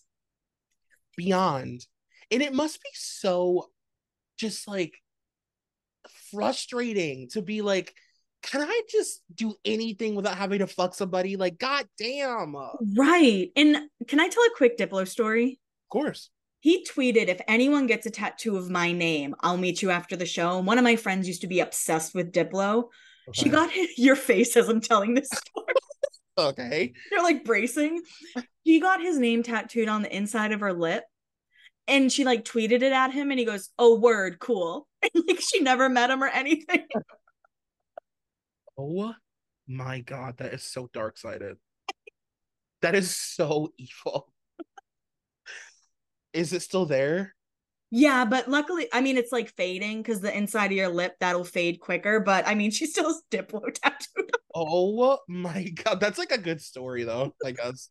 Beyond. 1.16 1.86
And 2.30 2.42
it 2.42 2.54
must 2.54 2.82
be 2.82 2.90
so 2.94 3.70
just 4.38 4.66
like 4.66 4.94
frustrating 6.30 7.28
to 7.30 7.42
be 7.42 7.62
like, 7.62 7.94
can 8.42 8.62
I 8.62 8.82
just 8.88 9.22
do 9.34 9.54
anything 9.64 10.14
without 10.14 10.36
having 10.36 10.60
to 10.60 10.66
fuck 10.66 10.94
somebody? 10.94 11.36
Like, 11.36 11.58
god 11.58 11.86
damn. 11.98 12.56
Right. 12.96 13.50
And 13.54 13.88
can 14.08 14.20
I 14.20 14.28
tell 14.28 14.42
a 14.44 14.56
quick 14.56 14.78
Diplo 14.78 15.06
story? 15.06 15.60
Of 15.84 15.92
course. 15.92 16.30
He 16.60 16.84
tweeted, 16.84 17.28
if 17.28 17.40
anyone 17.48 17.86
gets 17.86 18.06
a 18.06 18.10
tattoo 18.10 18.56
of 18.56 18.70
my 18.70 18.92
name, 18.92 19.34
I'll 19.40 19.56
meet 19.56 19.82
you 19.82 19.90
after 19.90 20.16
the 20.16 20.26
show. 20.26 20.58
And 20.58 20.66
one 20.66 20.78
of 20.78 20.84
my 20.84 20.96
friends 20.96 21.26
used 21.26 21.40
to 21.40 21.46
be 21.46 21.60
obsessed 21.60 22.14
with 22.14 22.32
Diplo. 22.32 22.84
Okay. 23.28 23.42
She 23.42 23.48
got 23.48 23.70
your 23.96 24.16
face 24.16 24.56
as 24.56 24.68
I'm 24.68 24.80
telling 24.80 25.14
this 25.14 25.28
story. 25.28 25.74
Okay. 26.40 26.92
They're 27.10 27.22
like 27.22 27.44
bracing. 27.44 28.00
He 28.62 28.80
got 28.80 29.00
his 29.00 29.18
name 29.18 29.42
tattooed 29.42 29.88
on 29.88 30.02
the 30.02 30.14
inside 30.14 30.52
of 30.52 30.60
her 30.60 30.72
lip. 30.72 31.04
And 31.86 32.10
she 32.10 32.24
like 32.24 32.44
tweeted 32.44 32.82
it 32.82 32.92
at 32.92 33.12
him 33.12 33.30
and 33.30 33.38
he 33.38 33.44
goes, 33.44 33.70
Oh, 33.78 33.98
word, 33.98 34.38
cool. 34.38 34.86
And 35.02 35.24
like 35.26 35.40
she 35.40 35.60
never 35.60 35.88
met 35.88 36.10
him 36.10 36.22
or 36.22 36.28
anything. 36.28 36.86
Oh 38.82 39.12
my 39.68 40.00
god, 40.00 40.38
that 40.38 40.54
is 40.54 40.62
so 40.62 40.88
dark 40.94 41.18
sided. 41.18 41.58
that 42.80 42.94
is 42.94 43.14
so 43.14 43.68
evil. 43.76 44.32
is 46.32 46.54
it 46.54 46.62
still 46.62 46.86
there? 46.86 47.34
Yeah, 47.90 48.24
but 48.24 48.48
luckily, 48.48 48.88
I 48.92 49.00
mean, 49.00 49.16
it's 49.16 49.32
like 49.32 49.54
fading 49.56 50.02
because 50.02 50.20
the 50.20 50.36
inside 50.36 50.66
of 50.66 50.76
your 50.76 50.88
lip 50.88 51.16
that'll 51.18 51.44
fade 51.44 51.80
quicker. 51.80 52.20
But 52.20 52.46
I 52.46 52.54
mean, 52.54 52.70
she 52.70 52.86
still 52.86 53.06
has 53.06 53.22
Diplo 53.30 53.72
tattooed. 53.74 54.30
Oh 54.54 55.18
my 55.28 55.64
god, 55.84 56.00
that's 56.00 56.18
like 56.18 56.32
a 56.32 56.38
good 56.38 56.60
story 56.60 57.04
though. 57.04 57.34
I 57.44 57.52
guess 57.52 57.90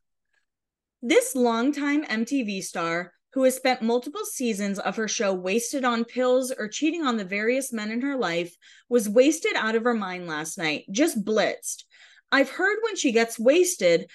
this 1.02 1.36
longtime 1.36 2.06
MTV 2.06 2.62
star 2.64 3.14
who 3.34 3.44
has 3.44 3.56
spent 3.56 3.82
multiple 3.82 4.26
seasons 4.26 4.80
of 4.80 4.96
her 4.96 5.08
show 5.08 5.34
wasted 5.34 5.86
on 5.86 6.04
pills 6.04 6.52
or 6.58 6.68
cheating 6.68 7.04
on 7.04 7.16
the 7.16 7.24
various 7.24 7.72
men 7.72 7.92
in 7.92 8.02
her 8.02 8.18
life 8.18 8.56
was 8.90 9.08
wasted 9.08 9.54
out 9.56 9.76
of 9.76 9.84
her 9.84 9.94
mind 9.94 10.28
last 10.28 10.58
night, 10.58 10.86
just 10.92 11.24
blitzed. 11.24 11.84
I've 12.32 12.50
heard 12.50 12.78
when 12.84 12.96
she 12.96 13.12
gets 13.12 13.40
wasted 13.40 14.10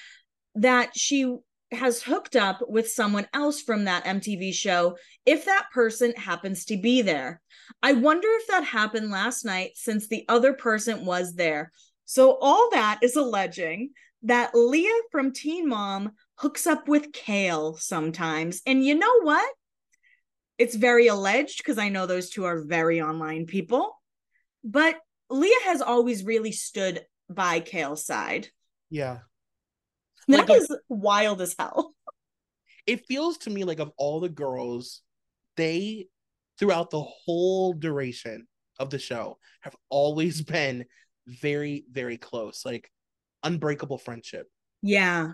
that 0.57 0.97
she 0.97 1.33
has 1.75 2.03
hooked 2.03 2.37
up 2.37 2.61
with 2.69 2.89
someone 2.91 3.27
else 3.33 3.61
from 3.61 3.85
that 3.85 4.05
MTV 4.05 4.53
show 4.53 4.97
if 5.27 5.45
that 5.45 5.67
person 5.73 6.13
happens 6.17 6.65
to 6.67 6.77
be 6.77 7.03
there. 7.03 7.41
I 7.83 7.93
wonder 7.93 8.29
if 8.31 8.47
that 8.49 8.65
happened 8.65 9.11
last 9.11 9.45
night 9.45 9.73
since 9.75 10.09
the 10.09 10.25
other 10.29 10.53
person 10.53 11.05
was 11.05 11.35
there. 11.35 11.73
So, 12.07 12.39
all 12.41 12.71
that 12.73 12.99
is 13.03 13.17
alleging 13.17 13.91
that 14.25 14.55
Leah 14.55 14.91
from 15.11 15.33
Teen 15.33 15.69
Mom 15.69 16.13
hooks 16.37 16.67
up 16.67 16.89
with 16.89 17.13
Kail 17.13 17.77
sometimes. 17.77 18.61
And 18.67 18.85
you 18.85 18.95
know 18.95 19.21
what? 19.23 19.49
It's 20.59 20.75
very 20.75 21.07
alleged 21.09 21.59
because 21.59 21.79
I 21.79 21.89
know 21.89 22.07
those 22.07 22.31
two 22.31 22.45
are 22.45 22.65
very 22.65 23.01
online 23.01 23.47
people. 23.47 23.99
But 24.63 24.97
Leah 25.31 25.53
has 25.65 25.81
always 25.83 26.25
really 26.25 26.53
stood 26.53 27.05
by 27.29 27.61
Kail's 27.61 28.05
side. 28.05 28.49
Yeah. 28.91 29.19
That 30.29 30.49
like, 30.49 30.59
is 30.59 30.77
wild 30.89 31.41
as 31.41 31.55
hell. 31.59 31.95
It 32.87 33.07
feels 33.07 33.39
to 33.39 33.51
me 33.51 33.65
like 33.65 33.79
of 33.79 33.93
all 33.97 34.21
the 34.21 34.29
girls, 34.29 35.01
they 35.57 36.09
throughout 36.59 36.91
the 36.91 37.03
whole 37.03 37.73
duration 37.73 38.47
of 38.79 38.91
the 38.91 38.99
show 38.99 39.39
have 39.63 39.75
always 39.89 40.43
been 40.43 40.85
very, 41.27 41.85
very 41.91 42.19
close. 42.19 42.65
Like 42.65 42.91
unbreakable 43.45 43.99
friendship. 43.99 44.49
Yeah. 44.83 45.33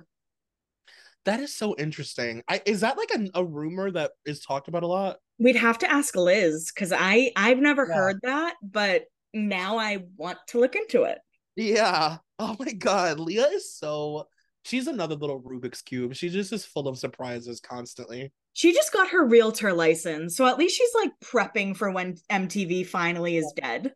That 1.25 1.41
is 1.41 1.55
so 1.55 1.75
interesting. 1.79 2.43
I 2.49 2.63
is 2.67 2.81
that 2.81 2.97
like 2.97 3.11
a, 3.15 3.41
a 3.41 3.45
rumor 3.45 3.91
that 3.91 4.13
is 4.25 4.41
talked 4.41 4.69
about 4.69 4.83
a 4.83 4.87
lot? 4.87 5.19
We'd 5.39 5.57
have 5.57 5.79
to 5.79 5.91
ask 5.91 6.17
Liz 6.17 6.71
because 6.75 6.93
I 6.93 7.33
I've 7.37 7.59
never 7.59 7.87
yeah. 7.87 7.95
heard 7.95 8.17
that, 8.23 8.55
but 8.63 9.05
now 9.33 9.79
I 9.79 10.05
want 10.17 10.39
to 10.49 10.61
look 10.61 10.77
into 10.77 11.05
it. 11.05 11.19
Yeah. 11.57 12.19
Oh 12.39 12.57
my 12.59 12.73
god, 12.73 13.21
Leah 13.21 13.49
is 13.49 13.75
so 13.77 14.29
she's 14.65 14.87
another 14.87 15.15
little 15.15 15.43
Rubik's 15.43 15.83
cube. 15.83 16.15
She 16.15 16.29
just 16.29 16.53
is 16.53 16.65
full 16.65 16.89
of 16.89 16.99
surprises 16.99 17.61
constantly. 17.61 18.33
She 18.53 18.73
just 18.73 18.93
got 18.93 19.11
her 19.11 19.27
realtor 19.27 19.73
license, 19.73 20.37
so 20.37 20.47
at 20.47 20.59
least 20.59 20.77
she's 20.77 20.95
like 20.95 21.13
prepping 21.25 21.77
for 21.77 21.91
when 21.91 22.17
MTV 22.31 22.87
finally 22.87 23.37
is 23.37 23.53
dead. 23.57 23.93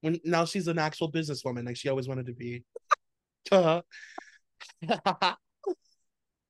When 0.00 0.18
now 0.24 0.44
she's 0.44 0.68
an 0.68 0.78
actual 0.78 1.12
businesswoman, 1.12 1.66
like 1.66 1.76
she 1.76 1.88
always 1.88 2.08
wanted 2.08 2.26
to 2.26 2.32
be. 2.32 2.64
uh, 3.52 3.82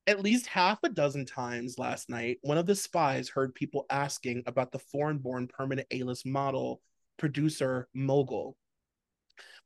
at 0.07 0.21
least 0.21 0.47
half 0.47 0.79
a 0.83 0.89
dozen 0.89 1.25
times 1.25 1.79
last 1.79 2.11
night, 2.11 2.39
one 2.43 2.59
of 2.59 2.67
the 2.67 2.75
spies 2.75 3.29
heard 3.29 3.55
people 3.55 3.87
asking 3.91 4.43
about 4.47 4.73
the 4.73 4.79
foreign 4.79 5.19
born 5.19 5.47
permanent 5.47 5.87
A 5.91 6.03
list 6.03 6.27
model, 6.27 6.81
producer, 7.17 7.89
mogul. 7.95 8.57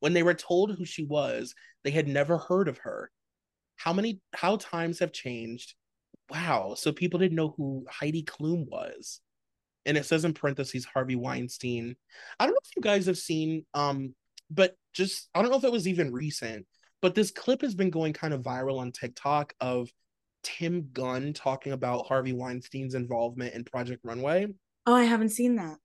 When 0.01 0.13
they 0.13 0.23
were 0.23 0.35
told 0.35 0.75
who 0.75 0.85
she 0.85 1.05
was, 1.05 1.55
they 1.83 1.91
had 1.91 2.09
never 2.09 2.37
heard 2.39 2.69
of 2.69 2.79
her. 2.79 3.11
How 3.77 3.93
many, 3.93 4.21
how 4.35 4.57
times 4.57 4.99
have 5.01 5.13
changed? 5.13 5.75
Wow. 6.31 6.75
So 6.77 6.93
people 6.93 7.21
didn't 7.21 7.37
know 7.37 7.55
who 7.57 7.87
Heidi 7.91 8.23
Klum 8.23 8.67
was. 8.69 9.21
And 9.87 9.97
it 9.97 10.07
says 10.07 10.25
in 10.25 10.33
parentheses 10.33 10.85
Harvey 10.85 11.17
Weinstein. 11.17 11.97
I 12.39 12.47
don't 12.47 12.55
know 12.55 12.61
if 12.65 12.77
you 12.77 12.83
guys 12.83 13.07
have 13.07 13.19
seen, 13.19 13.67
um, 13.75 14.15
but 14.51 14.77
just, 14.95 15.29
I 15.35 15.43
don't 15.43 15.51
know 15.51 15.59
if 15.59 15.65
it 15.65 15.73
was 15.73 15.87
even 15.87 16.13
recent, 16.13 16.67
but 17.03 17.15
this 17.15 17.31
clip 17.31 17.61
has 17.61 17.75
been 17.75 17.91
going 17.91 18.15
kind 18.15 18.33
of 18.33 18.41
viral 18.41 18.79
on 18.79 18.93
TikTok 18.93 19.53
of 19.61 19.91
Tim 20.43 20.89
Gunn 20.93 21.33
talking 21.33 21.73
about 21.73 22.07
Harvey 22.07 22.33
Weinstein's 22.33 22.95
involvement 22.95 23.55
in 23.55 23.65
Project 23.65 24.01
Runway. 24.05 24.47
Oh, 24.87 24.95
I 24.95 25.05
haven't 25.05 25.31
seen 25.31 25.57
that. 25.57 25.77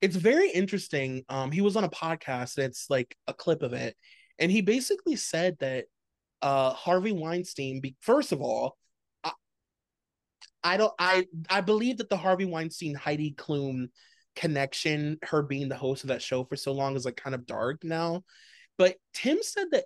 It's 0.00 0.16
very 0.16 0.50
interesting. 0.50 1.24
Um, 1.28 1.50
he 1.50 1.62
was 1.62 1.76
on 1.76 1.84
a 1.84 1.90
podcast. 1.90 2.58
It's 2.58 2.88
like 2.90 3.16
a 3.26 3.34
clip 3.34 3.62
of 3.62 3.72
it, 3.72 3.96
and 4.38 4.52
he 4.52 4.60
basically 4.60 5.16
said 5.16 5.56
that 5.60 5.86
uh, 6.42 6.72
Harvey 6.72 7.12
Weinstein. 7.12 7.80
Be- 7.80 7.96
first 8.00 8.32
of 8.32 8.40
all, 8.40 8.76
I, 9.24 9.32
I 10.62 10.76
don't. 10.76 10.92
I 10.98 11.26
I 11.48 11.60
believe 11.60 11.98
that 11.98 12.08
the 12.08 12.16
Harvey 12.16 12.44
Weinstein 12.44 12.94
Heidi 12.94 13.34
Klum 13.36 13.88
connection, 14.34 15.18
her 15.22 15.42
being 15.42 15.68
the 15.68 15.76
host 15.76 16.04
of 16.04 16.08
that 16.08 16.22
show 16.22 16.44
for 16.44 16.56
so 16.56 16.72
long, 16.72 16.96
is 16.96 17.04
like 17.04 17.16
kind 17.16 17.34
of 17.34 17.46
dark 17.46 17.82
now. 17.84 18.22
But 18.78 18.96
Tim 19.14 19.38
said 19.42 19.68
that 19.72 19.84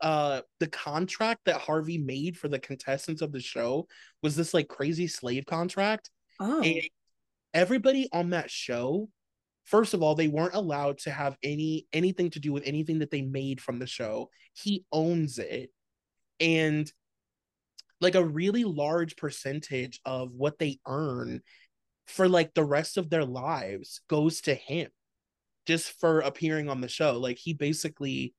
uh 0.00 0.40
the 0.60 0.66
contract 0.66 1.42
that 1.46 1.60
Harvey 1.60 1.98
made 1.98 2.36
for 2.36 2.48
the 2.48 2.58
contestants 2.58 3.22
of 3.22 3.32
the 3.32 3.40
show 3.40 3.86
was 4.22 4.36
this 4.36 4.52
like 4.52 4.68
crazy 4.68 5.06
slave 5.06 5.46
contract. 5.46 6.10
Oh. 6.40 6.62
And 6.62 6.82
everybody 7.52 8.08
on 8.12 8.30
that 8.30 8.50
show, 8.50 9.08
first 9.64 9.94
of 9.94 10.02
all, 10.02 10.14
they 10.14 10.28
weren't 10.28 10.54
allowed 10.54 10.98
to 10.98 11.10
have 11.10 11.36
any 11.42 11.86
anything 11.92 12.30
to 12.30 12.40
do 12.40 12.52
with 12.52 12.66
anything 12.66 13.00
that 13.00 13.10
they 13.10 13.22
made 13.22 13.60
from 13.60 13.78
the 13.78 13.86
show. 13.86 14.30
He 14.52 14.84
owns 14.92 15.38
it. 15.38 15.70
And 16.40 16.90
like 18.00 18.14
a 18.14 18.24
really 18.24 18.64
large 18.64 19.16
percentage 19.16 20.00
of 20.04 20.32
what 20.32 20.58
they 20.58 20.78
earn 20.86 21.40
for 22.06 22.28
like 22.28 22.52
the 22.52 22.64
rest 22.64 22.98
of 22.98 23.08
their 23.08 23.24
lives 23.24 24.00
goes 24.08 24.42
to 24.42 24.54
him 24.54 24.90
just 25.66 25.92
for 26.00 26.20
appearing 26.20 26.68
on 26.68 26.80
the 26.80 26.88
show. 26.88 27.18
Like 27.18 27.38
he 27.38 27.54
basically 27.54 28.34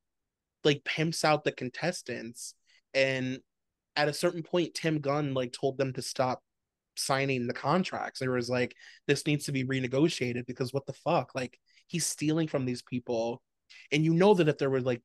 like 0.64 0.84
pimps 0.84 1.23
out 1.23 1.43
the 1.43 1.52
contestants 1.52 2.56
and 2.93 3.39
at 3.95 4.07
a 4.10 4.14
certain 4.14 4.43
point 4.43 4.73
tim 4.73 4.99
gunn 4.99 5.34
like 5.34 5.53
told 5.53 5.77
them 5.77 5.93
to 5.93 6.02
stop 6.02 6.41
signing 6.97 7.47
the 7.47 7.53
contracts. 7.53 8.19
There 8.19 8.31
was 8.31 8.49
like 8.49 8.76
this 9.07 9.26
needs 9.26 9.45
to 9.45 9.51
be 9.51 9.63
renegotiated 9.63 10.45
because 10.45 10.73
what 10.73 10.85
the 10.85 10.93
fuck? 10.93 11.34
Like 11.35 11.57
he's 11.88 12.05
stealing 12.05 12.47
from 12.47 12.65
these 12.65 12.81
people. 12.81 13.41
And 13.91 14.03
you 14.03 14.13
know 14.13 14.34
that 14.35 14.47
if 14.47 14.57
there 14.57 14.69
were 14.69 14.81
like 14.81 15.01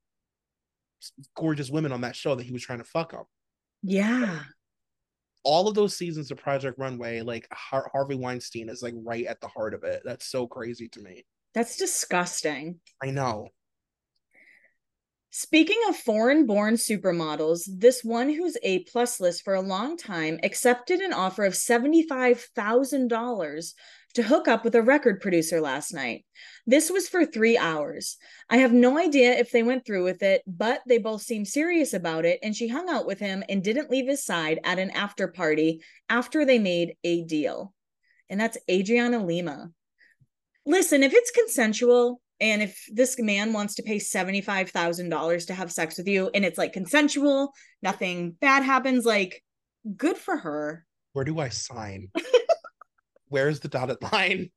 gorgeous 1.34 1.70
women 1.70 1.92
on 1.92 2.02
that 2.02 2.16
show 2.16 2.34
that 2.34 2.44
he 2.44 2.52
was 2.52 2.62
trying 2.62 2.78
to 2.78 2.84
fuck 2.84 3.12
them 3.12 3.24
yeah. 3.82 4.40
All 5.42 5.68
of 5.68 5.74
those 5.74 5.96
seasons 5.96 6.30
of 6.30 6.38
project 6.38 6.78
runway 6.78 7.22
like 7.22 7.48
Har- 7.50 7.90
harvey 7.92 8.14
weinstein 8.14 8.68
is 8.68 8.82
like 8.82 8.94
right 8.96 9.24
at 9.24 9.40
the 9.40 9.48
heart 9.48 9.74
of 9.74 9.84
it. 9.84 10.02
That's 10.04 10.26
so 10.26 10.46
crazy 10.46 10.88
to 10.88 11.00
me. 11.00 11.24
That's 11.54 11.76
disgusting. 11.76 12.80
I 13.02 13.10
know 13.10 13.48
Speaking 15.32 15.78
of 15.88 15.96
foreign 15.96 16.44
born 16.44 16.74
supermodels, 16.74 17.62
this 17.68 18.02
one 18.02 18.30
who's 18.30 18.56
A 18.64 18.80
plus 18.80 19.20
list 19.20 19.44
for 19.44 19.54
a 19.54 19.60
long 19.60 19.96
time 19.96 20.40
accepted 20.42 20.98
an 20.98 21.12
offer 21.12 21.44
of 21.44 21.52
$75,000 21.52 23.74
to 24.14 24.22
hook 24.24 24.48
up 24.48 24.64
with 24.64 24.74
a 24.74 24.82
record 24.82 25.20
producer 25.20 25.60
last 25.60 25.94
night. 25.94 26.24
This 26.66 26.90
was 26.90 27.08
for 27.08 27.24
three 27.24 27.56
hours. 27.56 28.16
I 28.48 28.56
have 28.56 28.72
no 28.72 28.98
idea 28.98 29.34
if 29.34 29.52
they 29.52 29.62
went 29.62 29.86
through 29.86 30.02
with 30.02 30.24
it, 30.24 30.42
but 30.48 30.80
they 30.88 30.98
both 30.98 31.22
seemed 31.22 31.46
serious 31.46 31.94
about 31.94 32.24
it, 32.24 32.40
and 32.42 32.56
she 32.56 32.66
hung 32.66 32.90
out 32.90 33.06
with 33.06 33.20
him 33.20 33.44
and 33.48 33.62
didn't 33.62 33.88
leave 33.88 34.08
his 34.08 34.24
side 34.24 34.58
at 34.64 34.80
an 34.80 34.90
after 34.90 35.28
party 35.28 35.80
after 36.08 36.44
they 36.44 36.58
made 36.58 36.96
a 37.04 37.22
deal. 37.22 37.72
And 38.28 38.40
that's 38.40 38.58
Adriana 38.68 39.24
Lima. 39.24 39.70
Listen, 40.66 41.04
if 41.04 41.14
it's 41.14 41.30
consensual, 41.30 42.20
and 42.40 42.62
if 42.62 42.84
this 42.92 43.18
man 43.18 43.52
wants 43.52 43.74
to 43.74 43.82
pay 43.82 43.98
$75,000 43.98 45.46
to 45.46 45.54
have 45.54 45.70
sex 45.70 45.98
with 45.98 46.08
you 46.08 46.30
and 46.34 46.44
it's 46.44 46.58
like 46.58 46.72
consensual, 46.72 47.52
nothing 47.82 48.32
bad 48.40 48.62
happens, 48.62 49.04
like 49.04 49.42
good 49.96 50.16
for 50.16 50.36
her. 50.36 50.86
Where 51.12 51.24
do 51.24 51.38
I 51.38 51.48
sign? 51.48 52.08
Where's 53.28 53.60
the 53.60 53.68
dotted 53.68 53.98
line? 54.12 54.50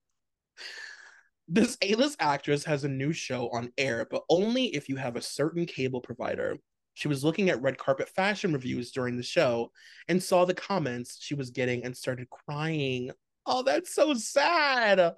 This 1.47 1.77
A 1.81 1.95
list 1.95 2.15
actress 2.19 2.63
has 2.65 2.83
a 2.83 2.89
new 2.89 3.11
show 3.11 3.49
on 3.49 3.71
air, 3.77 4.07
but 4.09 4.23
only 4.29 4.67
if 4.67 4.87
you 4.87 4.95
have 4.95 5.15
a 5.15 5.21
certain 5.21 5.65
cable 5.65 5.99
provider. 6.01 6.57
She 6.95 7.07
was 7.07 7.23
looking 7.23 7.49
at 7.49 7.61
red 7.61 7.77
carpet 7.77 8.07
fashion 8.09 8.53
reviews 8.53 8.91
during 8.91 9.17
the 9.17 9.23
show 9.23 9.71
and 10.07 10.21
saw 10.21 10.45
the 10.45 10.53
comments 10.53 11.17
she 11.19 11.33
was 11.33 11.49
getting 11.49 11.83
and 11.83 11.97
started 11.97 12.29
crying. 12.29 13.11
Oh, 13.45 13.63
that's 13.63 13.93
so 13.93 14.13
sad. 14.13 15.15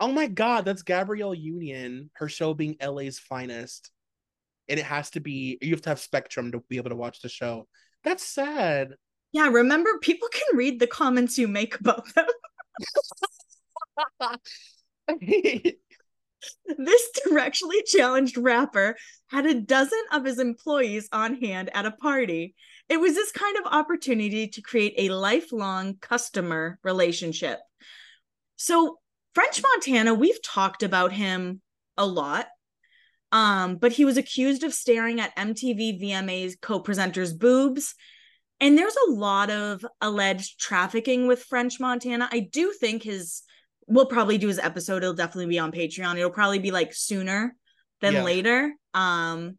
Oh 0.00 0.12
my 0.12 0.26
god, 0.28 0.64
that's 0.64 0.82
Gabrielle 0.82 1.34
Union, 1.34 2.10
her 2.14 2.28
show 2.28 2.54
being 2.54 2.76
LA's 2.80 3.18
finest. 3.18 3.90
and 4.68 4.78
it 4.78 4.86
has 4.86 5.10
to 5.10 5.20
be 5.20 5.58
you 5.60 5.70
have 5.70 5.82
to 5.82 5.90
have 5.90 6.00
Spectrum 6.00 6.52
to 6.52 6.62
be 6.68 6.76
able 6.76 6.90
to 6.90 6.96
watch 6.96 7.20
the 7.20 7.28
show. 7.28 7.66
That's 8.04 8.22
sad. 8.24 8.94
Yeah, 9.32 9.48
remember 9.48 9.90
people 10.00 10.28
can 10.32 10.56
read 10.56 10.80
the 10.80 10.86
comments 10.86 11.38
you 11.38 11.48
make 11.48 11.78
about 11.80 12.04
them. 12.14 12.26
this 16.78 17.10
directionally 17.26 17.84
challenged 17.86 18.36
rapper 18.36 18.96
had 19.30 19.46
a 19.46 19.60
dozen 19.60 20.02
of 20.12 20.24
his 20.24 20.38
employees 20.38 21.08
on 21.12 21.40
hand 21.40 21.70
at 21.74 21.86
a 21.86 21.90
party. 21.90 22.54
It 22.88 23.00
was 23.00 23.14
this 23.14 23.32
kind 23.32 23.56
of 23.58 23.72
opportunity 23.72 24.48
to 24.48 24.62
create 24.62 24.94
a 24.96 25.12
lifelong 25.14 25.96
customer 26.00 26.78
relationship. 26.82 27.58
So, 28.56 28.98
French 29.34 29.62
Montana, 29.62 30.14
we've 30.14 30.42
talked 30.42 30.82
about 30.82 31.12
him 31.12 31.60
a 31.96 32.06
lot. 32.06 32.46
Um, 33.30 33.76
but 33.76 33.92
he 33.92 34.04
was 34.04 34.16
accused 34.16 34.62
of 34.62 34.72
staring 34.72 35.20
at 35.20 35.36
MTV 35.36 36.00
VMA's 36.02 36.56
co-presenters' 36.60 37.38
boobs. 37.38 37.94
And 38.60 38.76
there's 38.76 38.96
a 39.06 39.10
lot 39.10 39.50
of 39.50 39.84
alleged 40.00 40.58
trafficking 40.58 41.26
with 41.26 41.44
French 41.44 41.78
Montana. 41.78 42.28
I 42.32 42.40
do 42.40 42.72
think 42.72 43.02
his 43.02 43.42
we'll 43.86 44.06
probably 44.06 44.38
do 44.38 44.48
his 44.48 44.58
episode. 44.58 45.02
It'll 45.02 45.14
definitely 45.14 45.46
be 45.46 45.58
on 45.58 45.72
Patreon. 45.72 46.16
It'll 46.16 46.30
probably 46.30 46.58
be 46.58 46.70
like 46.70 46.92
sooner 46.92 47.54
than 48.00 48.14
yeah. 48.14 48.22
later. 48.22 48.74
Um, 48.94 49.58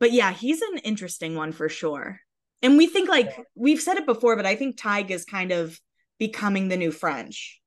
but 0.00 0.12
yeah, 0.12 0.32
he's 0.32 0.62
an 0.62 0.78
interesting 0.78 1.36
one 1.36 1.52
for 1.52 1.68
sure. 1.68 2.20
And 2.62 2.76
we 2.76 2.86
think 2.86 3.08
like 3.08 3.38
we've 3.54 3.80
said 3.80 3.98
it 3.98 4.06
before, 4.06 4.36
but 4.36 4.46
I 4.46 4.56
think 4.56 4.80
Tig 4.80 5.10
is 5.10 5.24
kind 5.24 5.52
of 5.52 5.78
becoming 6.18 6.68
the 6.68 6.76
new 6.76 6.90
French. 6.90 7.60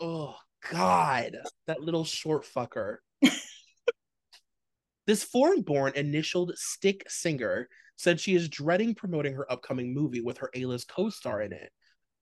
Oh 0.00 0.36
God, 0.70 1.36
that 1.66 1.80
little 1.80 2.04
short 2.04 2.44
fucker. 2.44 2.96
this 5.06 5.24
foreign-born 5.24 5.92
initialed 5.96 6.52
stick 6.56 7.04
singer 7.08 7.68
said 7.96 8.20
she 8.20 8.34
is 8.34 8.48
dreading 8.48 8.94
promoting 8.94 9.34
her 9.34 9.50
upcoming 9.50 9.94
movie 9.94 10.20
with 10.20 10.38
her 10.38 10.50
A-list 10.54 10.88
co-star 10.88 11.40
in 11.40 11.52
it, 11.52 11.70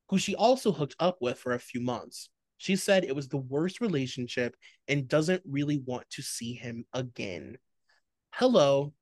who 0.09 0.19
she 0.19 0.37
also 0.37 0.71
hooked 0.71 0.95
up 1.01 1.17
with 1.21 1.39
for 1.39 1.53
a 1.53 1.59
few 1.59 1.81
months. 1.81 2.29
She 2.59 2.77
said 2.77 3.05
it 3.05 3.17
was 3.17 3.29
the 3.29 3.39
worst 3.39 3.81
relationship 3.81 4.55
and 4.87 5.09
doesn't 5.09 5.43
really 5.45 5.83
want 5.85 6.09
to 6.11 6.23
see 6.23 6.55
him 6.55 6.85
again. 6.93 7.59
Hello, 8.33 8.93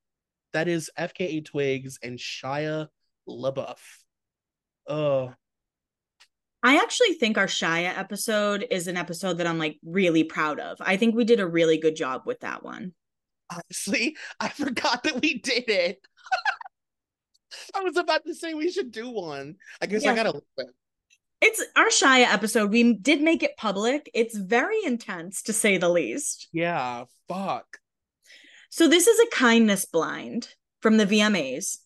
that 0.53 0.69
is 0.69 0.90
FKA 0.99 1.44
Twigs 1.44 1.99
and 2.03 2.19
Shia 2.19 2.89
LaBeouf. 3.28 3.78
Uh 4.86 5.28
I 6.62 6.76
actually 6.76 7.14
think 7.14 7.39
our 7.39 7.47
Shia 7.47 7.97
episode 7.98 8.66
is 8.70 8.86
an 8.86 8.97
episode 8.97 9.39
that 9.39 9.47
I'm 9.47 9.59
like 9.59 9.78
really 9.84 10.22
proud 10.22 10.60
of. 10.60 10.78
I 10.80 10.97
think 10.97 11.14
we 11.14 11.24
did 11.24 11.40
a 11.40 11.47
really 11.47 11.78
good 11.78 11.97
job 11.97 12.22
with 12.24 12.40
that 12.40 12.62
one. 12.62 12.93
Honestly, 13.51 14.16
I 14.39 14.48
forgot 14.48 15.02
that 15.02 15.20
we 15.20 15.39
did 15.39 15.68
it. 15.68 16.06
I 17.74 17.80
was 17.82 17.97
about 17.97 18.24
to 18.26 18.34
say 18.34 18.55
we 18.55 18.70
should 18.70 18.93
do 18.93 19.10
one. 19.10 19.56
I 19.80 19.86
guess 19.86 20.05
yeah. 20.05 20.12
I 20.12 20.14
gotta 20.14 20.30
listen. 20.30 20.72
it's 21.40 21.62
our 21.76 21.89
Shia 21.89 22.32
episode. 22.32 22.70
We 22.70 22.94
did 22.94 23.20
make 23.20 23.43
it 23.43 23.56
public. 23.56 24.09
It's 24.14 24.36
very 24.36 24.78
intense 24.84 25.43
to 25.43 25.52
say 25.52 25.78
the 25.78 25.89
least. 25.89 26.48
Yeah, 26.52 27.05
fuck. 27.28 27.78
So 28.70 28.89
this 28.89 29.06
is 29.06 29.18
a 29.18 29.34
kindness 29.34 29.84
blind 29.84 30.55
from 30.80 30.97
the 30.97 31.06
VMAs. 31.06 31.78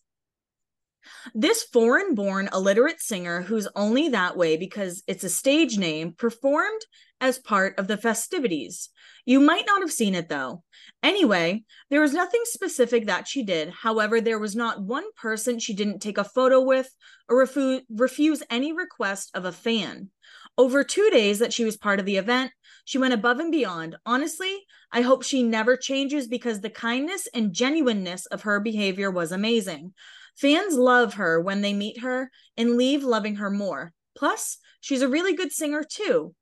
This 1.33 1.63
foreign 1.63 2.15
born 2.15 2.49
illiterate 2.53 3.01
singer, 3.01 3.41
who's 3.41 3.67
only 3.75 4.09
that 4.09 4.37
way 4.37 4.57
because 4.57 5.03
it's 5.07 5.23
a 5.23 5.29
stage 5.29 5.77
name, 5.77 6.13
performed 6.13 6.81
as 7.19 7.39
part 7.39 7.77
of 7.79 7.87
the 7.87 7.97
festivities. 7.97 8.89
You 9.25 9.39
might 9.39 9.65
not 9.65 9.81
have 9.81 9.91
seen 9.91 10.15
it 10.15 10.29
though. 10.29 10.63
Anyway, 11.03 11.63
there 11.89 12.01
was 12.01 12.13
nothing 12.13 12.41
specific 12.43 13.07
that 13.07 13.27
she 13.27 13.43
did. 13.43 13.69
However, 13.69 14.21
there 14.21 14.39
was 14.39 14.55
not 14.55 14.81
one 14.81 15.05
person 15.15 15.59
she 15.59 15.73
didn't 15.73 15.99
take 15.99 16.17
a 16.17 16.23
photo 16.23 16.61
with 16.61 16.89
or 17.27 17.45
refu- 17.45 17.81
refuse 17.89 18.43
any 18.49 18.73
request 18.73 19.31
of 19.33 19.45
a 19.45 19.51
fan. 19.51 20.09
Over 20.57 20.83
two 20.83 21.09
days 21.11 21.39
that 21.39 21.53
she 21.53 21.65
was 21.65 21.77
part 21.77 21.99
of 21.99 22.05
the 22.05 22.17
event, 22.17 22.51
she 22.85 22.97
went 22.97 23.13
above 23.13 23.39
and 23.39 23.51
beyond. 23.51 23.95
Honestly, 24.05 24.65
I 24.91 25.01
hope 25.01 25.23
she 25.23 25.43
never 25.43 25.77
changes 25.77 26.27
because 26.27 26.61
the 26.61 26.69
kindness 26.69 27.27
and 27.33 27.53
genuineness 27.53 28.25
of 28.27 28.43
her 28.43 28.59
behavior 28.59 29.11
was 29.11 29.31
amazing. 29.31 29.93
Fans 30.37 30.75
love 30.75 31.15
her 31.15 31.41
when 31.41 31.61
they 31.61 31.73
meet 31.73 32.01
her 32.01 32.29
and 32.55 32.77
leave 32.77 33.03
loving 33.03 33.37
her 33.37 33.49
more. 33.49 33.93
Plus, 34.15 34.57
she's 34.81 35.01
a 35.01 35.07
really 35.07 35.33
good 35.33 35.51
singer 35.51 35.83
too. 35.83 36.33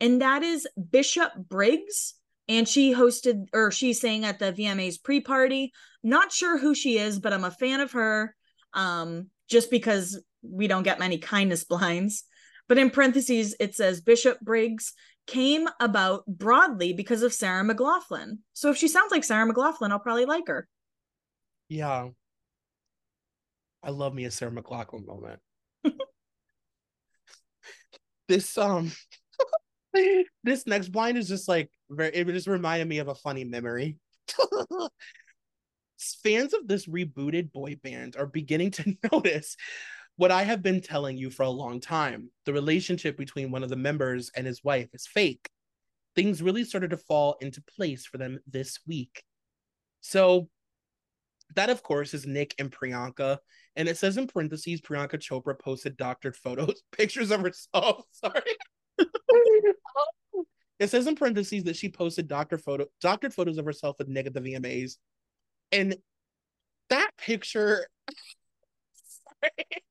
And 0.00 0.20
that 0.22 0.42
is 0.42 0.66
Bishop 0.90 1.32
Briggs. 1.36 2.14
And 2.48 2.68
she 2.68 2.92
hosted 2.92 3.46
or 3.54 3.70
she 3.70 3.92
sang 3.92 4.24
at 4.24 4.38
the 4.38 4.52
VMA's 4.52 4.98
pre 4.98 5.20
party. 5.20 5.72
Not 6.02 6.32
sure 6.32 6.58
who 6.58 6.74
she 6.74 6.98
is, 6.98 7.18
but 7.18 7.32
I'm 7.32 7.44
a 7.44 7.50
fan 7.50 7.80
of 7.80 7.92
her 7.92 8.34
um, 8.74 9.28
just 9.48 9.70
because 9.70 10.20
we 10.42 10.66
don't 10.66 10.82
get 10.82 10.98
many 10.98 11.18
kindness 11.18 11.64
blinds. 11.68 12.24
But 12.68 12.78
in 12.78 12.90
parentheses, 12.90 13.54
it 13.60 13.74
says 13.74 14.00
Bishop 14.00 14.40
Briggs 14.40 14.92
came 15.26 15.68
about 15.80 16.26
broadly 16.26 16.92
because 16.92 17.22
of 17.22 17.32
Sarah 17.32 17.64
McLachlan. 17.64 18.38
So 18.52 18.70
if 18.70 18.76
she 18.76 18.88
sounds 18.88 19.10
like 19.10 19.24
Sarah 19.24 19.50
McLachlan, 19.50 19.90
I'll 19.90 19.98
probably 19.98 20.26
like 20.26 20.48
her. 20.48 20.68
Yeah. 21.68 22.08
I 23.84 23.90
love 23.90 24.14
me 24.14 24.24
a 24.24 24.30
Sarah 24.30 24.50
McLachlan 24.50 25.06
moment. 25.06 25.40
this 28.28 28.56
um 28.56 28.90
this 30.44 30.66
next 30.66 30.88
blind 30.88 31.18
is 31.18 31.28
just 31.28 31.46
like 31.48 31.70
very 31.90 32.10
it 32.14 32.26
just 32.28 32.46
reminded 32.46 32.88
me 32.88 32.98
of 32.98 33.08
a 33.08 33.14
funny 33.14 33.44
memory. 33.44 33.98
Fans 36.22 36.54
of 36.54 36.66
this 36.66 36.86
rebooted 36.86 37.52
boy 37.52 37.76
band 37.82 38.16
are 38.16 38.26
beginning 38.26 38.70
to 38.72 38.96
notice 39.12 39.56
what 40.16 40.30
I 40.30 40.42
have 40.42 40.62
been 40.62 40.80
telling 40.80 41.16
you 41.16 41.30
for 41.30 41.42
a 41.42 41.50
long 41.50 41.80
time. 41.80 42.30
The 42.46 42.52
relationship 42.52 43.16
between 43.18 43.50
one 43.50 43.62
of 43.62 43.70
the 43.70 43.76
members 43.76 44.30
and 44.34 44.46
his 44.46 44.64
wife 44.64 44.88
is 44.94 45.06
fake. 45.06 45.48
Things 46.14 46.42
really 46.42 46.64
started 46.64 46.90
to 46.90 46.96
fall 46.96 47.36
into 47.40 47.62
place 47.62 48.06
for 48.06 48.18
them 48.18 48.38
this 48.46 48.78
week. 48.86 49.22
So 50.00 50.48
that 51.56 51.70
of 51.70 51.82
course 51.82 52.14
is 52.14 52.26
Nick 52.26 52.54
and 52.58 52.70
Priyanka 52.70 53.38
and 53.76 53.88
it 53.88 53.96
says 53.96 54.16
in 54.16 54.26
parentheses, 54.26 54.80
Priyanka 54.80 55.18
Chopra 55.18 55.58
posted 55.58 55.96
doctored 55.96 56.36
photos, 56.36 56.82
pictures 56.92 57.30
of 57.30 57.40
herself. 57.40 58.04
Sorry. 58.12 58.42
it 60.78 60.90
says 60.90 61.06
in 61.06 61.16
parentheses 61.16 61.64
that 61.64 61.76
she 61.76 61.88
posted 61.88 62.28
doctor 62.28 62.58
photo, 62.58 62.86
doctored 63.00 63.34
photos 63.34 63.58
of 63.58 63.64
herself 63.64 63.96
with 63.98 64.08
Nick 64.08 64.26
at 64.26 64.34
the 64.34 64.40
VMAs. 64.40 64.96
And 65.72 65.96
that 66.90 67.10
picture, 67.18 67.86
sorry, 69.42 69.82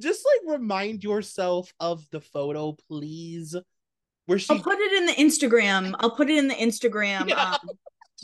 just 0.00 0.24
like 0.24 0.58
remind 0.58 1.02
yourself 1.02 1.72
of 1.80 2.06
the 2.10 2.20
photo, 2.20 2.76
please. 2.88 3.56
Where 4.26 4.38
she 4.38 4.54
I'll 4.54 4.60
put 4.60 4.78
it 4.78 4.92
in 4.92 5.06
the 5.06 5.14
Instagram. 5.14 5.96
I'll 5.98 6.14
put 6.14 6.30
it 6.30 6.38
in 6.38 6.46
the 6.46 6.54
Instagram 6.54 7.28
yeah. 7.28 7.54
um, 7.54 7.70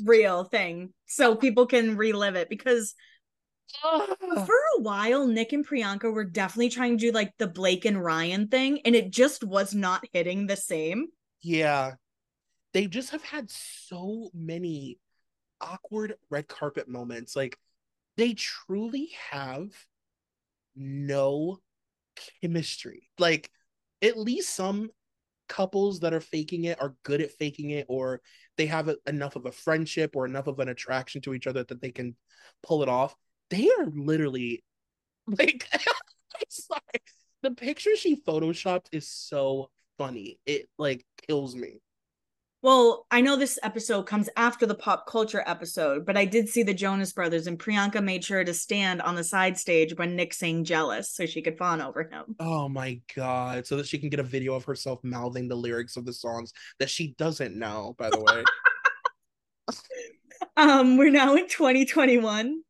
real 0.04 0.44
thing 0.44 0.92
so 1.06 1.34
people 1.34 1.66
can 1.66 1.96
relive 1.96 2.36
it 2.36 2.48
because 2.48 2.94
for 3.80 4.54
a 4.78 4.80
while, 4.80 5.26
Nick 5.26 5.52
and 5.52 5.66
Priyanka 5.66 6.12
were 6.12 6.24
definitely 6.24 6.70
trying 6.70 6.98
to 6.98 7.06
do 7.06 7.12
like 7.12 7.36
the 7.38 7.46
Blake 7.46 7.84
and 7.84 8.02
Ryan 8.02 8.48
thing, 8.48 8.80
and 8.84 8.94
it 8.94 9.10
just 9.10 9.44
was 9.44 9.74
not 9.74 10.04
hitting 10.12 10.46
the 10.46 10.56
same. 10.56 11.08
Yeah. 11.42 11.94
They 12.74 12.86
just 12.86 13.10
have 13.10 13.22
had 13.22 13.50
so 13.50 14.30
many 14.34 14.98
awkward 15.60 16.14
red 16.30 16.48
carpet 16.48 16.88
moments. 16.88 17.34
Like, 17.34 17.58
they 18.16 18.34
truly 18.34 19.10
have 19.30 19.68
no 20.76 21.58
chemistry. 22.40 23.08
Like, 23.18 23.50
at 24.02 24.18
least 24.18 24.54
some 24.54 24.90
couples 25.48 26.00
that 26.00 26.12
are 26.12 26.20
faking 26.20 26.64
it 26.64 26.80
are 26.80 26.94
good 27.04 27.20
at 27.20 27.32
faking 27.32 27.70
it, 27.70 27.86
or 27.88 28.20
they 28.56 28.66
have 28.66 28.88
a, 28.88 28.96
enough 29.06 29.34
of 29.34 29.46
a 29.46 29.52
friendship 29.52 30.14
or 30.14 30.26
enough 30.26 30.46
of 30.46 30.58
an 30.58 30.68
attraction 30.68 31.20
to 31.22 31.34
each 31.34 31.46
other 31.46 31.64
that 31.64 31.80
they 31.80 31.90
can 31.90 32.14
pull 32.62 32.82
it 32.82 32.88
off 32.88 33.16
they 33.50 33.68
are 33.78 33.86
literally 33.86 34.64
like 35.26 35.68
sorry. 36.48 36.80
The 37.42 37.50
picture 37.52 37.96
she 37.96 38.16
photoshopped 38.16 38.86
is 38.92 39.08
so 39.08 39.70
funny. 39.96 40.38
It 40.46 40.68
like 40.78 41.04
kills 41.26 41.54
me. 41.54 41.80
Well, 42.60 43.06
I 43.08 43.20
know 43.20 43.36
this 43.36 43.56
episode 43.62 44.02
comes 44.08 44.28
after 44.36 44.66
the 44.66 44.74
pop 44.74 45.06
culture 45.06 45.44
episode, 45.46 46.04
but 46.04 46.16
I 46.16 46.24
did 46.24 46.48
see 46.48 46.64
the 46.64 46.74
Jonas 46.74 47.12
Brothers, 47.12 47.46
and 47.46 47.56
Priyanka 47.56 48.02
made 48.02 48.24
sure 48.24 48.42
to 48.42 48.52
stand 48.52 49.00
on 49.00 49.14
the 49.14 49.22
side 49.22 49.56
stage 49.56 49.96
when 49.96 50.16
Nick 50.16 50.34
sang 50.34 50.64
Jealous 50.64 51.12
so 51.12 51.24
she 51.24 51.40
could 51.40 51.56
fawn 51.56 51.80
over 51.80 52.02
him. 52.02 52.34
Oh 52.40 52.68
my 52.68 53.00
God. 53.14 53.64
So 53.64 53.76
that 53.76 53.86
she 53.86 53.96
can 53.96 54.08
get 54.08 54.18
a 54.18 54.24
video 54.24 54.54
of 54.54 54.64
herself 54.64 54.98
mouthing 55.04 55.46
the 55.46 55.54
lyrics 55.54 55.96
of 55.96 56.04
the 56.04 56.12
songs 56.12 56.52
that 56.80 56.90
she 56.90 57.14
doesn't 57.16 57.54
know, 57.54 57.94
by 57.96 58.10
the 58.10 58.20
way. 58.20 58.42
um, 60.56 60.96
we're 60.96 61.12
now 61.12 61.36
in 61.36 61.46
2021. 61.46 62.60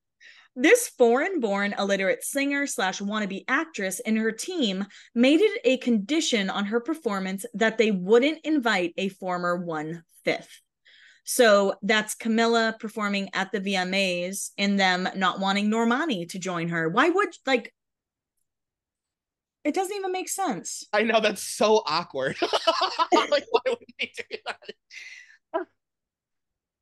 This 0.61 0.89
foreign 0.89 1.39
born 1.39 1.73
illiterate 1.79 2.25
singer 2.25 2.67
slash 2.67 2.99
wannabe 2.99 3.45
actress 3.47 4.01
and 4.01 4.19
her 4.19 4.33
team 4.33 4.85
made 5.15 5.41
it 5.41 5.61
a 5.63 5.77
condition 5.77 6.51
on 6.51 6.65
her 6.65 6.81
performance 6.81 7.47
that 7.55 7.79
they 7.79 7.93
wouldn't 7.93 8.45
invite 8.45 8.93
a 8.97 9.09
former 9.09 9.55
one 9.55 10.03
fifth. 10.25 10.61
So 11.23 11.77
that's 11.83 12.17
Camila 12.17 12.77
performing 12.77 13.29
at 13.35 13.53
the 13.53 13.61
VMAs 13.61 14.51
and 14.59 14.81
them 14.81 15.09
not 15.15 15.39
wanting 15.39 15.71
Normani 15.71 16.29
to 16.31 16.41
join 16.41 16.71
her. 16.71 16.89
Why 16.89 17.09
would 17.09 17.29
like 17.47 17.73
it 19.63 19.75
doesn't 19.75 19.97
even 19.97 20.11
make 20.11 20.29
sense. 20.29 20.83
I 20.93 21.05
know 21.05 21.21
that's 21.21 21.43
so 21.43 21.85
awkward. 21.87 22.37
like, 23.13 23.45
why 23.53 23.61
would 23.69 23.79
they 24.01 24.11
do 24.17 24.37
that? 24.45 24.59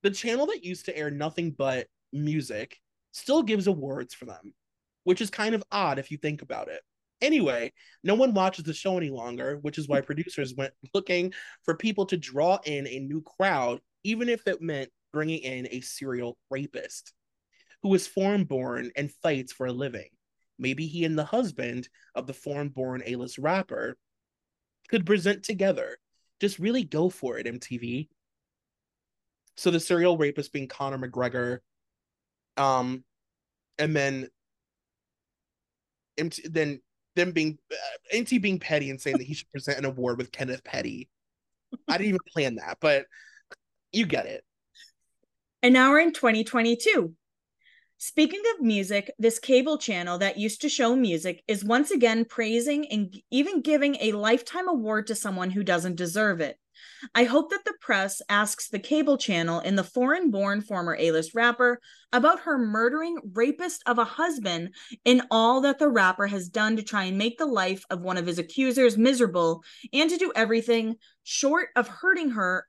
The 0.02 0.10
channel 0.12 0.46
that 0.46 0.64
used 0.64 0.86
to 0.86 0.96
air 0.96 1.10
nothing 1.10 1.50
but 1.50 1.88
music 2.12 2.78
still 3.16 3.43
gives 3.43 3.66
awards 3.66 4.14
for 4.14 4.26
them, 4.26 4.55
which 5.05 5.20
is 5.20 5.30
kind 5.30 5.55
of 5.55 5.64
odd 5.72 5.98
if 5.98 6.10
you 6.10 6.18
think 6.18 6.43
about 6.43 6.68
it. 6.68 6.80
Anyway, 7.22 7.72
no 8.05 8.14
one 8.14 8.34
watches 8.34 8.64
the 8.64 8.74
show 8.74 8.98
any 8.98 9.09
longer, 9.09 9.59
which 9.62 9.78
is 9.78 9.88
why 9.88 10.01
producers 10.02 10.55
went 10.55 10.74
looking 10.93 11.32
for 11.64 11.74
people 11.74 12.05
to 12.06 12.16
draw 12.16 12.59
in 12.64 12.86
a 12.86 13.01
new 13.01 13.22
crowd, 13.22 13.80
even 14.05 14.28
if 14.28 14.47
it 14.47 14.60
meant 14.60 14.90
bringing 15.12 15.38
in 15.38 15.66
a 15.70 15.80
serial 15.80 16.36
rapist 16.51 17.14
who 17.82 17.94
is 17.94 18.06
foreign 18.06 18.44
born 18.44 18.90
and 18.97 19.10
fights 19.22 19.52
for 19.52 19.66
a 19.66 19.72
living. 19.72 20.09
Maybe 20.59 20.86
he 20.86 21.05
and 21.05 21.18
the 21.18 21.24
husband 21.24 21.88
of 22.14 22.26
the 22.26 22.34
foreign 22.34 22.68
born 22.68 23.02
A 23.06 23.16
list 23.16 23.38
rapper 23.38 23.97
could 24.88 25.06
present 25.06 25.43
together. 25.43 25.97
Just 26.40 26.59
really 26.59 26.84
go 26.84 27.09
for 27.09 27.38
it, 27.38 27.47
MTV. 27.47 28.09
So 29.56 29.70
the 29.70 29.80
serial 29.80 30.18
rapist 30.18 30.52
being 30.52 30.68
Conor 30.68 30.98
McGregor, 30.98 31.60
um, 32.56 33.04
and 33.78 33.94
then 33.94 34.28
MT, 36.18 36.48
then 36.48 36.80
them 37.14 37.32
being 37.32 37.58
uh, 37.72 38.16
Enty 38.16 38.40
being 38.40 38.58
petty 38.58 38.90
and 38.90 39.00
saying 39.00 39.18
that 39.18 39.26
he 39.26 39.34
should 39.34 39.50
present 39.50 39.78
an 39.78 39.84
award 39.84 40.18
with 40.18 40.32
Kenneth 40.32 40.64
Petty. 40.64 41.08
I 41.88 41.98
didn't 41.98 42.08
even 42.08 42.20
plan 42.32 42.56
that, 42.56 42.78
but 42.80 43.06
you 43.92 44.06
get 44.06 44.26
it. 44.26 44.44
And 45.62 45.72
now 45.72 45.90
we're 45.90 46.00
in 46.00 46.12
2022. 46.12 47.14
Speaking 47.98 48.42
of 48.54 48.64
music, 48.64 49.10
this 49.18 49.38
cable 49.38 49.78
channel 49.78 50.18
that 50.18 50.38
used 50.38 50.60
to 50.60 50.68
show 50.68 50.94
music 50.94 51.42
is 51.48 51.64
once 51.64 51.90
again 51.90 52.26
praising 52.26 52.86
and 52.88 53.16
even 53.30 53.62
giving 53.62 53.96
a 54.00 54.12
lifetime 54.12 54.68
award 54.68 55.06
to 55.06 55.14
someone 55.14 55.50
who 55.50 55.64
doesn't 55.64 55.96
deserve 55.96 56.40
it. 56.40 56.58
I 57.14 57.24
hope 57.24 57.51
that 57.51 57.64
the 57.64 57.74
press 57.81 58.23
asks 58.28 58.68
the 58.68 58.78
cable 58.78 59.16
channel 59.16 59.60
in 59.60 59.77
the 59.77 59.85
foreign 59.85 60.31
born 60.31 60.60
former 60.60 60.97
A 60.98 61.10
list 61.12 61.35
rapper 61.35 61.81
about 62.12 62.40
her 62.40 62.59
murdering 62.59 63.18
rapist 63.35 63.82
of 63.86 63.98
a 63.98 64.05
husband 64.05 64.74
and 65.05 65.23
all 65.31 65.60
that 65.62 65.78
the 65.78 65.89
rapper 65.89 66.27
has 66.27 66.48
done 66.48 66.77
to 66.77 66.82
try 66.82 67.05
and 67.05 67.18
make 67.18 67.39
the 67.39 67.47
life 67.47 67.85
of 67.90 68.01
one 68.01 68.16
of 68.16 68.27
his 68.27 68.39
accusers 68.39 68.97
miserable 68.97 69.62
and 69.93 70.10
to 70.10 70.16
do 70.16 70.32
everything 70.35 70.97
short 71.23 71.68
of 71.77 71.89
hurting 71.89 72.31
her 72.31 72.66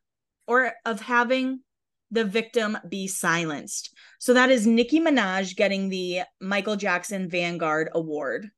or 0.48 0.74
of 0.86 1.02
having 1.02 1.62
the 2.12 2.24
victim 2.24 2.78
be 2.88 3.08
silenced. 3.08 3.94
So 4.20 4.34
that 4.34 4.50
is 4.50 4.66
Nicki 4.66 5.00
Minaj 5.00 5.56
getting 5.56 5.90
the 5.90 6.22
Michael 6.40 6.76
Jackson 6.76 7.30
Vanguard 7.30 7.90
Award. 7.94 8.50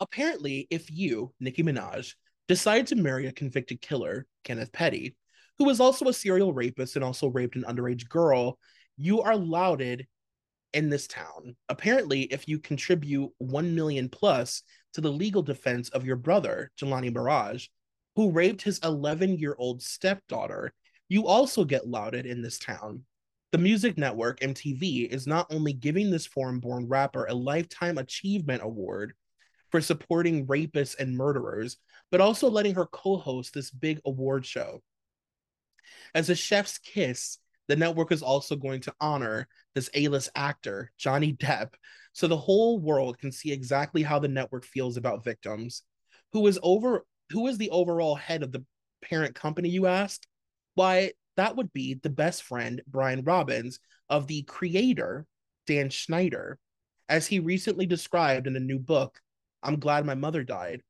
Apparently, 0.00 0.68
if 0.70 0.90
you, 0.92 1.32
Nicki 1.40 1.64
Minaj, 1.64 2.14
decide 2.48 2.86
to 2.88 2.96
marry 2.96 3.26
a 3.26 3.32
convicted 3.32 3.80
killer, 3.80 4.26
Kenneth 4.42 4.72
Petty, 4.72 5.14
who 5.58 5.64
was 5.64 5.80
also 5.80 6.08
a 6.08 6.12
serial 6.12 6.52
rapist 6.52 6.96
and 6.96 7.04
also 7.04 7.28
raped 7.28 7.56
an 7.56 7.64
underage 7.64 8.08
girl, 8.08 8.58
you 8.96 9.20
are 9.20 9.36
lauded 9.36 10.06
in 10.72 10.88
this 10.88 11.06
town. 11.06 11.56
Apparently, 11.68 12.22
if 12.22 12.48
you 12.48 12.58
contribute 12.58 13.30
1 13.38 13.74
million 13.74 14.08
plus 14.08 14.62
to 14.94 15.00
the 15.00 15.12
legal 15.12 15.42
defense 15.42 15.88
of 15.90 16.04
your 16.04 16.16
brother, 16.16 16.70
Jelani 16.80 17.12
Maraj, 17.12 17.68
who 18.16 18.30
raped 18.30 18.62
his 18.62 18.78
11 18.80 19.38
year 19.38 19.54
old 19.58 19.82
stepdaughter, 19.82 20.72
you 21.08 21.26
also 21.26 21.64
get 21.64 21.86
lauded 21.86 22.26
in 22.26 22.42
this 22.42 22.58
town. 22.58 23.04
The 23.52 23.58
music 23.58 23.96
network, 23.96 24.40
MTV, 24.40 25.08
is 25.08 25.26
not 25.26 25.46
only 25.50 25.72
giving 25.72 26.10
this 26.10 26.26
foreign 26.26 26.60
born 26.60 26.86
rapper 26.86 27.24
a 27.26 27.34
Lifetime 27.34 27.96
Achievement 27.96 28.62
Award 28.62 29.14
for 29.70 29.80
supporting 29.80 30.46
rapists 30.46 30.98
and 30.98 31.16
murderers, 31.16 31.76
but 32.10 32.20
also 32.20 32.48
letting 32.48 32.74
her 32.74 32.86
co 32.86 33.16
host 33.16 33.54
this 33.54 33.70
big 33.70 34.00
award 34.04 34.46
show. 34.46 34.82
As 36.14 36.30
a 36.30 36.34
chef's 36.34 36.78
kiss, 36.78 37.38
the 37.68 37.76
network 37.76 38.12
is 38.12 38.22
also 38.22 38.56
going 38.56 38.80
to 38.82 38.94
honor 39.00 39.46
this 39.74 39.90
A 39.94 40.08
list 40.08 40.30
actor, 40.34 40.90
Johnny 40.96 41.34
Depp, 41.34 41.74
so 42.12 42.26
the 42.26 42.36
whole 42.36 42.80
world 42.80 43.18
can 43.18 43.30
see 43.30 43.52
exactly 43.52 44.02
how 44.02 44.18
the 44.18 44.28
network 44.28 44.64
feels 44.64 44.96
about 44.96 45.24
victims. 45.24 45.82
Who 46.32 46.46
is 46.46 46.58
over 46.62 47.04
who 47.30 47.46
is 47.46 47.58
the 47.58 47.70
overall 47.70 48.14
head 48.14 48.42
of 48.42 48.52
the 48.52 48.64
parent 49.02 49.34
company, 49.34 49.68
you 49.68 49.86
asked? 49.86 50.26
Why, 50.74 51.12
that 51.36 51.56
would 51.56 51.72
be 51.72 51.94
the 51.94 52.10
best 52.10 52.42
friend, 52.42 52.82
Brian 52.86 53.22
Robbins, 53.22 53.80
of 54.08 54.26
the 54.26 54.42
creator, 54.42 55.26
Dan 55.66 55.90
Schneider, 55.90 56.58
as 57.08 57.26
he 57.26 57.38
recently 57.38 57.86
described 57.86 58.46
in 58.46 58.56
a 58.56 58.60
new 58.60 58.78
book, 58.78 59.20
I'm 59.62 59.78
Glad 59.80 60.06
My 60.06 60.14
Mother 60.14 60.44
Died. 60.44 60.82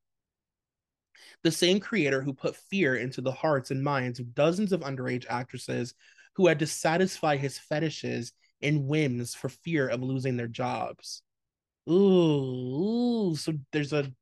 The 1.43 1.51
same 1.51 1.81
creator 1.81 2.21
who 2.21 2.33
put 2.33 2.57
fear 2.57 2.97
into 2.97 3.21
the 3.21 3.33
hearts 3.33 3.71
and 3.71 3.83
minds 3.83 4.19
of 4.19 4.35
dozens 4.35 4.73
of 4.73 4.81
underage 4.81 5.27
actresses 5.29 5.95
who 6.35 6.47
had 6.47 6.59
to 6.61 6.67
satisfy 6.67 7.37
his 7.37 7.59
fetishes 7.59 8.33
and 8.63 8.87
whims 8.87 9.35
for 9.35 9.49
fear 9.49 9.89
of 9.89 10.03
losing 10.03 10.37
their 10.37 10.49
jobs. 10.49 11.23
Ooh, 11.89 13.31
ooh 13.31 13.37
so 13.37 13.55
there's 13.73 13.93
a 13.93 14.13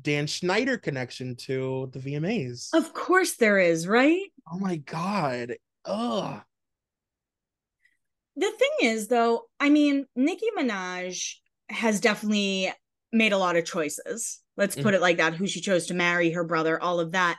Dan 0.00 0.26
Schneider 0.26 0.78
connection 0.78 1.36
to 1.36 1.90
the 1.92 1.98
VMAs. 1.98 2.68
Of 2.72 2.92
course 2.92 3.36
there 3.36 3.58
is, 3.58 3.88
right? 3.88 4.26
Oh 4.50 4.58
my 4.58 4.76
god. 4.76 5.56
Ugh. 5.84 6.40
The 8.36 8.52
thing 8.52 8.90
is 8.90 9.08
though, 9.08 9.46
I 9.58 9.70
mean, 9.70 10.06
Nicki 10.14 10.46
Minaj 10.56 11.34
has 11.68 12.00
definitely 12.00 12.72
made 13.12 13.32
a 13.32 13.38
lot 13.38 13.56
of 13.56 13.64
choices. 13.64 14.40
Let's 14.56 14.74
put 14.74 14.86
mm-hmm. 14.86 14.94
it 14.94 15.00
like 15.00 15.16
that, 15.18 15.34
who 15.34 15.46
she 15.46 15.60
chose 15.60 15.86
to 15.86 15.94
marry, 15.94 16.32
her 16.32 16.44
brother, 16.44 16.80
all 16.82 17.00
of 17.00 17.12
that. 17.12 17.38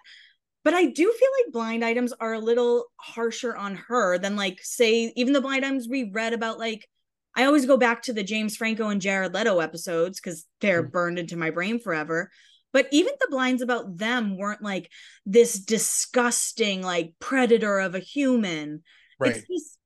But 0.64 0.74
I 0.74 0.86
do 0.86 1.12
feel 1.12 1.30
like 1.44 1.54
blind 1.54 1.84
items 1.84 2.14
are 2.20 2.34
a 2.34 2.40
little 2.40 2.86
harsher 2.98 3.56
on 3.56 3.76
her 3.88 4.18
than 4.18 4.36
like 4.36 4.60
say 4.62 5.14
even 5.16 5.34
the 5.34 5.42
blind 5.42 5.66
items 5.66 5.88
we 5.88 6.12
read 6.14 6.34
about 6.34 6.60
like 6.60 6.88
I 7.36 7.46
always 7.46 7.66
go 7.66 7.78
back 7.78 8.04
to 8.04 8.14
the 8.14 8.24
James 8.24 8.58
Franco 8.58 8.90
and 8.90 9.02
Jared 9.02 9.34
Leto 9.34 9.60
episodes 9.60 10.20
because 10.20 10.46
they're 10.62 10.82
mm-hmm. 10.84 10.92
burned 10.92 11.20
into 11.20 11.38
my 11.38 11.52
brain 11.52 11.80
forever. 11.80 12.32
But 12.72 12.88
even 12.92 13.14
the 13.20 13.28
blinds 13.30 13.62
about 13.62 13.98
them 13.98 14.38
weren't 14.38 14.62
like 14.62 14.92
this 15.26 15.60
disgusting, 15.60 16.82
like 16.82 17.14
predator 17.20 17.80
of 17.80 17.96
a 17.96 18.00
human. 18.00 18.84
Right. 19.20 19.38
It's 19.38 19.48
just 19.48 19.78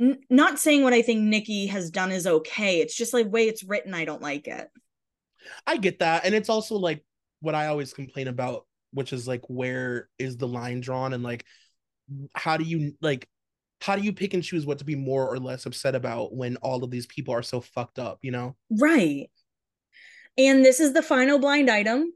n- 0.00 0.20
not 0.28 0.58
saying 0.58 0.82
what 0.82 0.92
I 0.92 1.02
think 1.02 1.20
Nicki 1.20 1.66
has 1.66 1.90
done 1.90 2.10
is 2.10 2.26
okay. 2.26 2.80
It's 2.80 2.96
just 2.96 3.14
like 3.14 3.30
way 3.30 3.46
it's 3.46 3.62
written, 3.62 3.94
I 3.94 4.04
don't 4.04 4.22
like 4.22 4.48
it. 4.48 4.68
I 5.66 5.76
get 5.76 6.00
that. 6.00 6.24
And 6.24 6.34
it's 6.34 6.48
also 6.48 6.76
like 6.76 7.04
what 7.40 7.54
I 7.54 7.66
always 7.66 7.92
complain 7.92 8.28
about, 8.28 8.66
which 8.92 9.12
is 9.12 9.28
like 9.28 9.42
where 9.48 10.08
is 10.18 10.36
the 10.36 10.48
line 10.48 10.80
drawn 10.80 11.12
and 11.12 11.22
like 11.22 11.44
how 12.34 12.56
do 12.56 12.64
you 12.64 12.92
like 13.00 13.28
how 13.80 13.96
do 13.96 14.02
you 14.02 14.12
pick 14.12 14.34
and 14.34 14.42
choose 14.42 14.64
what 14.64 14.78
to 14.78 14.84
be 14.84 14.94
more 14.94 15.28
or 15.28 15.38
less 15.38 15.66
upset 15.66 15.94
about 15.94 16.34
when 16.34 16.56
all 16.56 16.82
of 16.82 16.90
these 16.90 17.06
people 17.06 17.34
are 17.34 17.42
so 17.42 17.60
fucked 17.60 17.98
up, 17.98 18.18
you 18.22 18.30
know? 18.30 18.56
Right. 18.70 19.28
And 20.38 20.64
this 20.64 20.80
is 20.80 20.94
the 20.94 21.02
final 21.02 21.38
blind 21.38 21.70
item. 21.70 22.12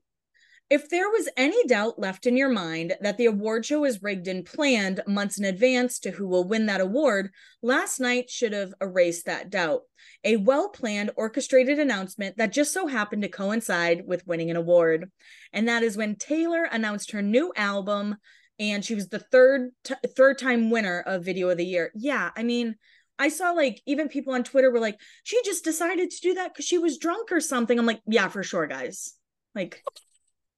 If 0.71 0.91
there 0.91 1.09
was 1.09 1.31
any 1.35 1.65
doubt 1.65 1.99
left 1.99 2.27
in 2.27 2.37
your 2.37 2.51
mind 2.51 2.95
that 3.01 3.17
the 3.17 3.25
award 3.25 3.65
show 3.65 3.87
is 3.87 4.03
rigged 4.03 4.29
and 4.29 4.45
planned 4.45 5.01
months 5.07 5.39
in 5.39 5.47
advance 5.47 5.99
to 6.01 6.11
who 6.11 6.29
will 6.29 6.47
win 6.47 6.67
that 6.67 6.83
award, 6.83 7.31
last 7.63 8.01
night 8.01 8.29
should 8.29 8.53
have 8.53 8.75
erased 8.79 9.25
that 9.25 9.49
doubt. 9.49 9.83
A 10.25 10.37
well 10.37 10.69
planned, 10.69 11.11
orchestrated 11.17 11.79
announcement 11.79 12.37
that 12.37 12.53
just 12.53 12.75
so 12.75 12.87
happened 12.87 13.23
to 13.23 13.31
coincide 13.31 14.03
with 14.07 14.27
winning 14.27 14.51
an 14.51 14.57
award. 14.57 15.11
And 15.55 15.69
that 15.69 15.83
is 15.83 15.97
when 15.97 16.17
Taylor 16.17 16.65
announced 16.65 17.13
her 17.13 17.23
new 17.23 17.51
album, 17.57 18.17
and 18.59 18.85
she 18.85 18.95
was 18.95 19.09
the 19.09 19.21
third 19.21 19.71
t- 19.85 19.95
third 20.17 20.37
time 20.37 20.71
winner 20.71 21.01
of 21.01 21.25
Video 21.25 21.49
of 21.49 21.57
the 21.57 21.65
Year. 21.65 21.91
Yeah, 21.95 22.31
I 22.37 22.43
mean, 22.43 22.75
I 23.19 23.31
saw 23.31 23.53
like 23.53 23.81
even 23.87 24.09
people 24.09 24.35
on 24.35 24.45
Twitter 24.45 24.71
were 24.71 24.81
like, 24.81 25.01
she 25.23 25.41
just 25.45 25.65
decided 25.65 26.11
to 26.11 26.21
do 26.21 26.35
that 26.35 26.53
because 26.53 26.67
she 26.67 26.77
was 26.77 26.99
drunk 26.99 27.33
or 27.33 27.41
something. 27.41 27.79
I'm 27.79 27.87
like, 27.87 28.03
yeah, 28.07 28.29
for 28.29 28.43
sure, 28.43 28.67
guys. 28.67 29.15
Like, 29.55 29.83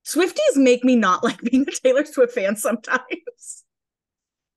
Swifties 0.07 0.57
make 0.57 0.85
me 0.85 0.97
not 0.97 1.23
like 1.25 1.41
being 1.41 1.67
a 1.69 1.73
Taylor 1.73 2.05
Swift 2.05 2.35
fan 2.35 2.57
sometimes. 2.57 3.65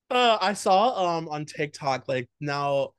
Uh, 0.09 0.37
I 0.39 0.53
saw 0.53 1.17
um 1.17 1.27
on 1.29 1.45
TikTok 1.45 2.07
like 2.07 2.29
now 2.39 2.91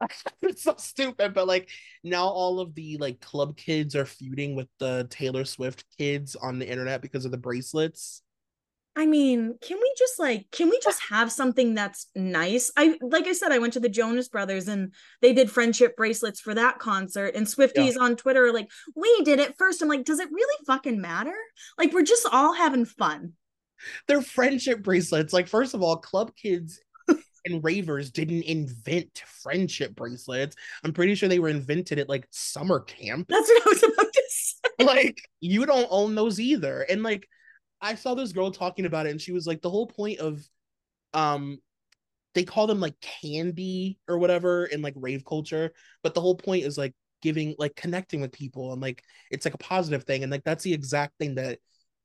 it's 0.42 0.62
so 0.62 0.74
stupid, 0.78 1.34
but 1.34 1.46
like 1.46 1.68
now 2.04 2.26
all 2.26 2.60
of 2.60 2.74
the 2.74 2.96
like 2.98 3.20
club 3.20 3.56
kids 3.56 3.96
are 3.96 4.04
feuding 4.04 4.54
with 4.54 4.68
the 4.78 5.06
Taylor 5.10 5.44
Swift 5.44 5.84
kids 5.98 6.36
on 6.36 6.58
the 6.58 6.68
internet 6.68 7.02
because 7.02 7.24
of 7.24 7.30
the 7.30 7.38
bracelets. 7.38 8.22
I 8.98 9.06
mean, 9.06 9.56
can 9.62 9.76
we 9.80 9.94
just 9.96 10.18
like 10.18 10.48
can 10.50 10.68
we 10.68 10.80
just 10.82 11.00
have 11.08 11.30
something 11.30 11.74
that's 11.74 12.08
nice? 12.16 12.72
I 12.76 12.98
like 13.00 13.28
I 13.28 13.32
said, 13.32 13.52
I 13.52 13.58
went 13.58 13.74
to 13.74 13.80
the 13.80 13.88
Jonas 13.88 14.28
Brothers 14.28 14.66
and 14.66 14.92
they 15.22 15.32
did 15.32 15.52
friendship 15.52 15.96
bracelets 15.96 16.40
for 16.40 16.52
that 16.54 16.80
concert. 16.80 17.36
And 17.36 17.46
Swifties 17.46 17.94
yeah. 17.94 18.02
on 18.02 18.16
Twitter 18.16 18.46
are 18.46 18.52
like, 18.52 18.68
we 18.96 19.22
did 19.22 19.38
it 19.38 19.54
first. 19.56 19.82
I'm 19.82 19.88
like, 19.88 20.04
does 20.04 20.18
it 20.18 20.28
really 20.32 20.64
fucking 20.66 21.00
matter? 21.00 21.36
Like, 21.78 21.92
we're 21.92 22.02
just 22.02 22.26
all 22.32 22.52
having 22.54 22.84
fun. 22.84 23.34
They're 24.08 24.20
friendship 24.20 24.82
bracelets. 24.82 25.32
Like, 25.32 25.46
first 25.46 25.74
of 25.74 25.82
all, 25.82 25.98
club 25.98 26.32
kids 26.34 26.80
and 27.44 27.62
ravers 27.62 28.10
didn't 28.10 28.42
invent 28.42 29.22
friendship 29.44 29.94
bracelets. 29.94 30.56
I'm 30.82 30.92
pretty 30.92 31.14
sure 31.14 31.28
they 31.28 31.38
were 31.38 31.50
invented 31.50 32.00
at 32.00 32.08
like 32.08 32.26
summer 32.30 32.80
camp. 32.80 33.28
That's 33.28 33.48
what 33.48 33.62
I 33.64 33.70
was 33.70 33.82
about 33.84 34.12
to 34.12 34.22
say. 34.28 34.84
Like, 34.84 35.20
you 35.38 35.66
don't 35.66 35.86
own 35.88 36.16
those 36.16 36.40
either. 36.40 36.80
And 36.82 37.04
like, 37.04 37.28
I 37.80 37.94
saw 37.94 38.14
this 38.14 38.32
girl 38.32 38.50
talking 38.50 38.86
about 38.86 39.06
it, 39.06 39.10
and 39.10 39.20
she 39.20 39.32
was 39.32 39.46
like, 39.46 39.62
the 39.62 39.70
whole 39.70 39.86
point 39.86 40.18
of 40.18 40.42
um 41.14 41.58
they 42.34 42.44
call 42.44 42.66
them 42.66 42.80
like 42.80 42.94
candy 43.00 43.98
or 44.06 44.18
whatever 44.18 44.66
in 44.66 44.82
like 44.82 44.94
rave 44.96 45.24
culture, 45.24 45.72
but 46.02 46.14
the 46.14 46.20
whole 46.20 46.36
point 46.36 46.64
is 46.64 46.78
like 46.78 46.94
giving 47.20 47.54
like 47.58 47.74
connecting 47.74 48.20
with 48.20 48.30
people 48.30 48.72
and 48.72 48.80
like 48.80 49.02
it's 49.30 49.44
like 49.44 49.54
a 49.54 49.58
positive 49.58 50.04
thing. 50.04 50.22
And 50.22 50.30
like 50.30 50.44
that's 50.44 50.62
the 50.62 50.72
exact 50.72 51.14
thing 51.18 51.34
that 51.36 51.58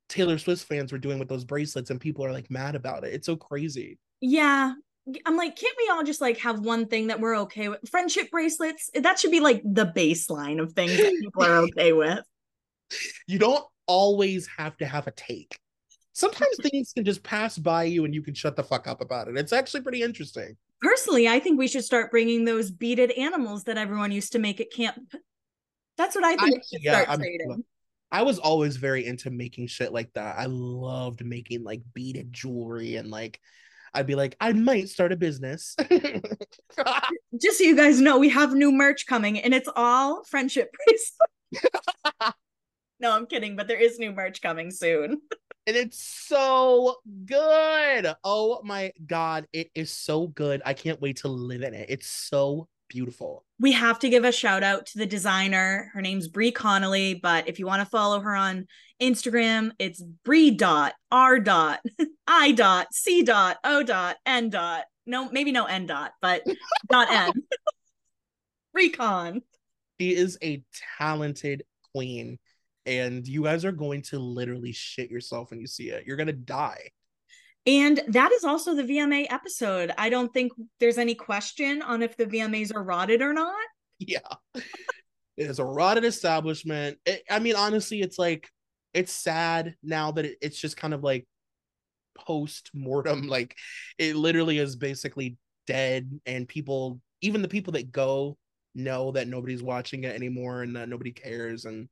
Taylor 0.10 0.38
Swift 0.38 0.64
fans 0.66 0.92
were 0.92 0.98
doing 0.98 1.20
with 1.20 1.30
those 1.30 1.46
bracelets, 1.46 1.90
and 1.90 2.00
people 2.00 2.26
are 2.26 2.32
like 2.32 2.50
mad 2.50 2.76
about 2.76 3.04
it. 3.04 3.14
It's 3.14 3.26
so 3.26 3.36
crazy. 3.36 4.00
Yeah. 4.22 4.74
I'm 5.26 5.36
like, 5.36 5.58
can't 5.58 5.76
we 5.78 5.90
all 5.92 6.04
just 6.04 6.22
like 6.22 6.38
have 6.40 6.62
one 6.62 6.88
thing 6.88 7.08
that 7.08 7.20
we're 7.20 7.38
okay 7.42 7.68
with? 7.68 7.88
Friendship 7.90 8.32
bracelets, 8.32 8.90
that 8.94 9.20
should 9.20 9.32
be 9.32 9.42
like 9.42 9.62
the 9.66 9.86
baseline 9.86 10.62
of 10.62 10.72
things 10.74 10.96
that 10.96 11.14
people 11.20 11.44
are 11.44 11.58
okay 11.78 11.92
with. 11.92 12.20
You 13.28 13.38
don't 13.38 13.66
always 13.86 14.48
have 14.58 14.78
to 14.78 14.86
have 14.86 15.08
a 15.08 15.12
take. 15.12 15.60
Sometimes 16.14 16.58
things 16.62 16.94
can 16.94 17.04
just 17.04 17.24
pass 17.24 17.58
by 17.58 17.84
you 17.84 18.06
and 18.06 18.14
you 18.14 18.22
can 18.22 18.34
shut 18.34 18.56
the 18.56 18.64
fuck 18.64 18.88
up 18.88 19.02
about 19.02 19.28
it. 19.28 19.38
It's 19.38 19.54
actually 19.54 19.82
pretty 19.82 20.02
interesting. 20.04 20.56
Personally, 20.82 21.28
I 21.28 21.40
think 21.40 21.58
we 21.58 21.68
should 21.68 21.84
start 21.84 22.12
bringing 22.12 22.46
those 22.46 22.70
beaded 22.70 23.12
animals 23.12 23.64
that 23.66 23.78
everyone 23.78 24.12
used 24.12 24.34
to 24.34 24.40
make 24.40 24.62
at 24.62 24.72
camp. 24.72 25.14
That's 25.98 26.16
what 26.16 26.24
I 26.24 26.36
think 26.36 26.42
I- 26.42 26.46
we 26.46 26.62
should 26.72 26.84
yeah, 26.84 27.04
start 27.04 27.20
trading. 27.20 27.64
I 28.12 28.22
was 28.22 28.38
always 28.38 28.78
very 28.78 29.08
into 29.08 29.32
making 29.32 29.68
shit 29.68 29.92
like 29.92 30.14
that. 30.14 30.38
I 30.38 30.46
loved 30.46 31.26
making 31.26 31.64
like 31.64 31.82
beaded 31.96 32.32
jewelry 32.32 32.98
and 32.98 33.10
like 33.10 33.40
I'd 33.96 34.08
be 34.08 34.16
like, 34.16 34.36
I 34.40 34.54
might 34.54 34.90
start 34.90 35.12
a 35.12 35.16
business. 35.16 35.76
Just 37.42 37.58
so 37.58 37.64
you 37.64 37.76
guys 37.76 38.00
know, 38.00 38.20
we 38.20 38.30
have 38.30 38.54
new 38.54 38.72
merch 38.72 39.06
coming 39.08 39.40
and 39.40 39.54
it's 39.54 39.70
all 39.76 40.24
friendship 40.26 40.76
bracelets. 40.86 42.36
no, 43.00 43.12
I'm 43.12 43.26
kidding, 43.26 43.56
but 43.56 43.68
there 43.68 43.80
is 43.80 44.00
new 44.00 44.12
merch 44.12 44.42
coming 44.42 44.70
soon. 44.72 45.22
and 45.68 45.76
it's 45.76 46.04
so 46.04 46.98
good. 47.26 48.14
Oh 48.24 48.62
my 48.64 48.92
god, 49.06 49.48
it 49.54 49.70
is 49.76 49.92
so 49.92 50.28
good. 50.28 50.62
I 50.66 50.74
can't 50.74 51.02
wait 51.02 51.18
to 51.18 51.28
live 51.28 51.62
in 51.62 51.74
it. 51.74 51.88
It's 51.90 52.08
so 52.08 52.68
beautiful. 52.90 53.44
we 53.60 53.72
have 53.72 53.98
to 53.98 54.10
give 54.10 54.24
a 54.24 54.32
shout 54.32 54.62
out 54.62 54.86
to 54.86 55.00
the 55.00 55.06
designer. 55.06 55.90
Her 55.94 56.02
name's 56.02 56.28
Brie 56.28 56.52
Connolly, 56.52 57.16
but 57.16 57.48
if 57.48 57.58
you 57.58 57.66
want 57.66 57.80
to 57.82 57.86
follow 57.90 58.20
her 58.20 58.36
on 58.36 58.68
Instagram, 59.02 59.72
it's 59.80 60.02
Brie 60.02 60.52
dot 60.52 60.94
R 61.12 61.40
dot 61.40 61.80
I 62.28 62.52
dot 62.52 62.88
C 62.94 63.24
dot 63.24 63.58
O 63.64 63.82
dot 63.84 64.18
N 64.26 64.50
dot. 64.50 64.84
No, 65.06 65.30
maybe 65.32 65.52
no 65.52 65.66
N 65.66 65.86
dot, 65.86 66.14
but 66.22 66.44
dot 66.92 67.08
N. 67.10 67.32
Recon. 68.74 69.42
She 70.00 70.16
is 70.16 70.38
a 70.44 70.64
talented 70.98 71.64
queen, 71.94 72.40
and 72.86 73.28
you 73.28 73.44
guys 73.44 73.66
are 73.66 73.72
going 73.72 74.02
to 74.04 74.20
literally 74.20 74.72
shit 74.72 75.10
yourself 75.10 75.50
when 75.52 75.60
you 75.60 75.68
see 75.68 75.90
it. 75.90 76.06
You're 76.06 76.18
gonna 76.18 76.34
die. 76.34 76.92
And 77.66 78.02
that 78.10 78.32
is 78.34 78.44
also 78.44 78.76
the 78.76 78.84
VMA 78.84 79.28
episode. 79.30 79.94
I 79.98 80.10
don't 80.10 80.34
think 80.34 80.52
there's 80.80 80.98
any 80.98 81.16
question 81.16 81.82
on 81.82 82.02
if 82.02 82.18
the 82.18 82.26
VMAs 82.26 82.76
are 82.76 82.84
rotted 82.84 83.22
or 83.22 83.34
not. 83.34 83.56
Yeah. 84.00 84.20
It 85.36 85.50
is 85.50 85.58
a 85.58 85.66
rotted 85.66 86.06
establishment. 86.06 87.00
It, 87.08 87.24
I 87.28 87.40
mean, 87.40 87.56
honestly, 87.56 88.02
it's 88.02 88.20
like 88.20 88.48
it's 88.94 89.12
sad 89.12 89.74
now 89.82 90.12
that 90.12 90.26
it, 90.26 90.38
it's 90.42 90.60
just 90.60 90.78
kind 90.78 90.94
of 90.94 91.02
like 91.04 91.26
post 92.16 92.70
mortem. 92.74 93.28
Like 93.28 93.58
it 93.98 94.16
literally 94.16 94.60
is 94.60 94.76
basically 94.76 95.38
dead, 95.66 96.20
and 96.28 96.48
people, 96.48 97.02
even 97.22 97.42
the 97.42 97.48
people 97.48 97.74
that 97.74 97.92
go, 97.92 98.38
know 98.76 99.12
that 99.12 99.28
nobody's 99.28 99.64
watching 99.64 100.04
it 100.04 100.16
anymore 100.16 100.62
and 100.62 100.76
that 100.76 100.90
nobody 100.90 101.12
cares. 101.12 101.66
And 101.66 101.90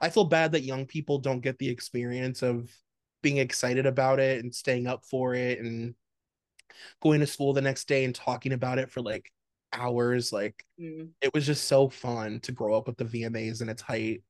I 0.00 0.10
feel 0.10 0.24
bad 0.24 0.52
that 0.52 0.62
young 0.62 0.86
people 0.86 1.18
don't 1.18 1.40
get 1.40 1.58
the 1.58 1.68
experience 1.68 2.42
of 2.42 2.70
being 3.22 3.38
excited 3.38 3.86
about 3.86 4.20
it 4.20 4.42
and 4.42 4.54
staying 4.54 4.86
up 4.86 5.04
for 5.04 5.34
it 5.34 5.58
and 5.58 5.94
going 7.02 7.20
to 7.20 7.26
school 7.26 7.52
the 7.52 7.60
next 7.60 7.88
day 7.88 8.04
and 8.04 8.14
talking 8.14 8.52
about 8.52 8.78
it 8.78 8.90
for 8.90 9.00
like 9.00 9.30
hours. 9.72 10.32
Like 10.32 10.64
Mm. 10.80 11.10
it 11.20 11.34
was 11.34 11.44
just 11.44 11.66
so 11.66 11.88
fun 11.88 12.38
to 12.40 12.52
grow 12.52 12.76
up 12.76 12.86
with 12.86 12.96
the 12.96 13.04
VMAs 13.04 13.60
in 13.62 13.68
its 13.68 13.82
height. 13.82 14.22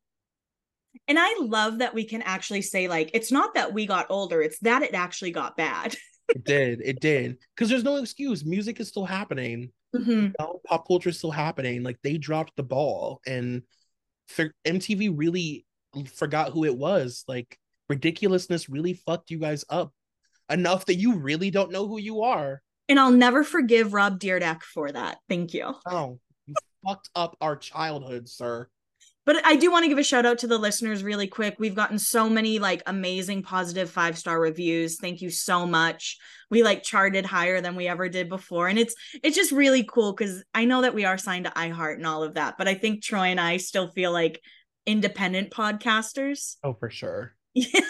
And 1.06 1.18
I 1.18 1.36
love 1.40 1.78
that 1.78 1.94
we 1.94 2.04
can 2.04 2.22
actually 2.22 2.62
say, 2.62 2.88
like, 2.88 3.10
it's 3.12 3.30
not 3.30 3.54
that 3.54 3.72
we 3.74 3.86
got 3.86 4.06
older, 4.08 4.40
it's 4.40 4.58
that 4.60 4.82
it 4.82 4.94
actually 4.94 5.30
got 5.30 5.56
bad. 5.56 5.96
It 6.30 6.44
did, 6.44 6.82
it 6.84 7.00
did, 7.00 7.38
because 7.56 7.70
there's 7.70 7.84
no 7.84 7.96
excuse. 7.96 8.44
Music 8.44 8.80
is 8.80 8.88
still 8.88 9.06
happening. 9.06 9.72
Mhm. 9.96 10.24
You 10.24 10.32
know, 10.38 10.60
pop 10.66 10.86
culture 10.86 11.08
is 11.08 11.16
still 11.16 11.30
happening. 11.30 11.82
Like 11.82 11.96
they 12.02 12.18
dropped 12.18 12.54
the 12.54 12.62
ball, 12.62 13.22
and 13.26 13.62
MTV 14.66 15.12
really 15.14 15.64
forgot 16.14 16.52
who 16.52 16.64
it 16.64 16.76
was. 16.76 17.24
Like 17.28 17.59
ridiculousness 17.88 18.68
really 18.68 18.94
fucked 18.94 19.30
you 19.30 19.38
guys 19.38 19.64
up 19.68 19.92
enough 20.50 20.86
that 20.86 20.96
you 20.96 21.16
really 21.16 21.50
don't 21.50 21.72
know 21.72 21.86
who 21.86 21.98
you 21.98 22.22
are. 22.22 22.62
And 22.88 22.98
I'll 22.98 23.10
never 23.10 23.44
forgive 23.44 23.92
Rob 23.92 24.18
Dyrdek 24.18 24.62
for 24.62 24.90
that. 24.90 25.18
Thank 25.28 25.52
you. 25.52 25.74
Oh, 25.86 26.18
you 26.46 26.55
fucked 26.86 27.10
up 27.14 27.36
our 27.40 27.56
childhood, 27.56 28.28
sir. 28.28 28.68
But 29.28 29.44
I 29.44 29.56
do 29.56 29.70
want 29.70 29.82
to 29.82 29.90
give 29.90 29.98
a 29.98 30.02
shout 30.02 30.24
out 30.24 30.38
to 30.38 30.46
the 30.46 30.56
listeners 30.56 31.05
really 31.05 31.26
quick. 31.26 31.56
We've 31.59 31.74
gotten 31.74 31.98
so 31.98 32.30
many 32.30 32.59
like 32.59 32.82
amazing 32.86 33.42
positive 33.42 33.90
five 33.90 34.16
star 34.16 34.40
reviews. 34.40 34.96
Thank 34.96 35.20
you 35.20 35.28
so 35.28 35.66
much. 35.66 36.16
We 36.50 36.62
like 36.62 36.82
charted 36.82 37.26
higher 37.26 37.60
than 37.60 37.76
we 37.76 37.88
ever 37.88 38.09
did 38.09 38.30
before. 38.30 38.68
And 38.68 38.78
it's 38.78 38.94
it's 39.22 39.36
just 39.36 39.52
really 39.52 39.84
cool 39.84 40.14
because 40.14 40.42
I 40.55 40.64
know 40.64 40.80
that 40.80 40.94
we 40.94 41.05
are 41.05 41.18
signed 41.18 41.44
to 41.44 41.50
iHeart 41.50 41.96
and 41.96 42.06
all 42.06 42.22
of 42.22 42.36
that. 42.36 42.56
But 42.56 42.68
I 42.68 42.74
think 42.74 43.02
Troy 43.02 43.26
and 43.26 43.38
I 43.38 43.59
still 43.59 43.90
feel 43.90 44.12
like 44.12 44.40
independent 44.86 45.50
podcasters. 45.50 46.56
Oh, 46.64 46.72
for 46.72 46.88
sure. 46.88 47.34
Yeah. 47.52 47.80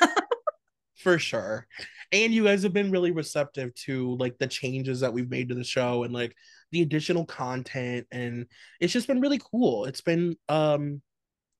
for 0.96 1.20
sure 1.20 1.68
and 2.10 2.32
you 2.32 2.44
guys 2.44 2.62
have 2.62 2.72
been 2.72 2.90
really 2.90 3.10
receptive 3.10 3.74
to 3.74 4.16
like 4.16 4.36
the 4.38 4.46
changes 4.46 4.98
that 5.00 5.12
we've 5.12 5.30
made 5.30 5.48
to 5.48 5.54
the 5.54 5.62
show 5.62 6.02
and 6.02 6.12
like 6.12 6.34
the 6.72 6.82
additional 6.82 7.24
content 7.24 8.06
and 8.10 8.46
it's 8.80 8.92
just 8.92 9.06
been 9.06 9.20
really 9.20 9.40
cool 9.52 9.84
it's 9.84 10.00
been 10.00 10.36
um 10.48 11.00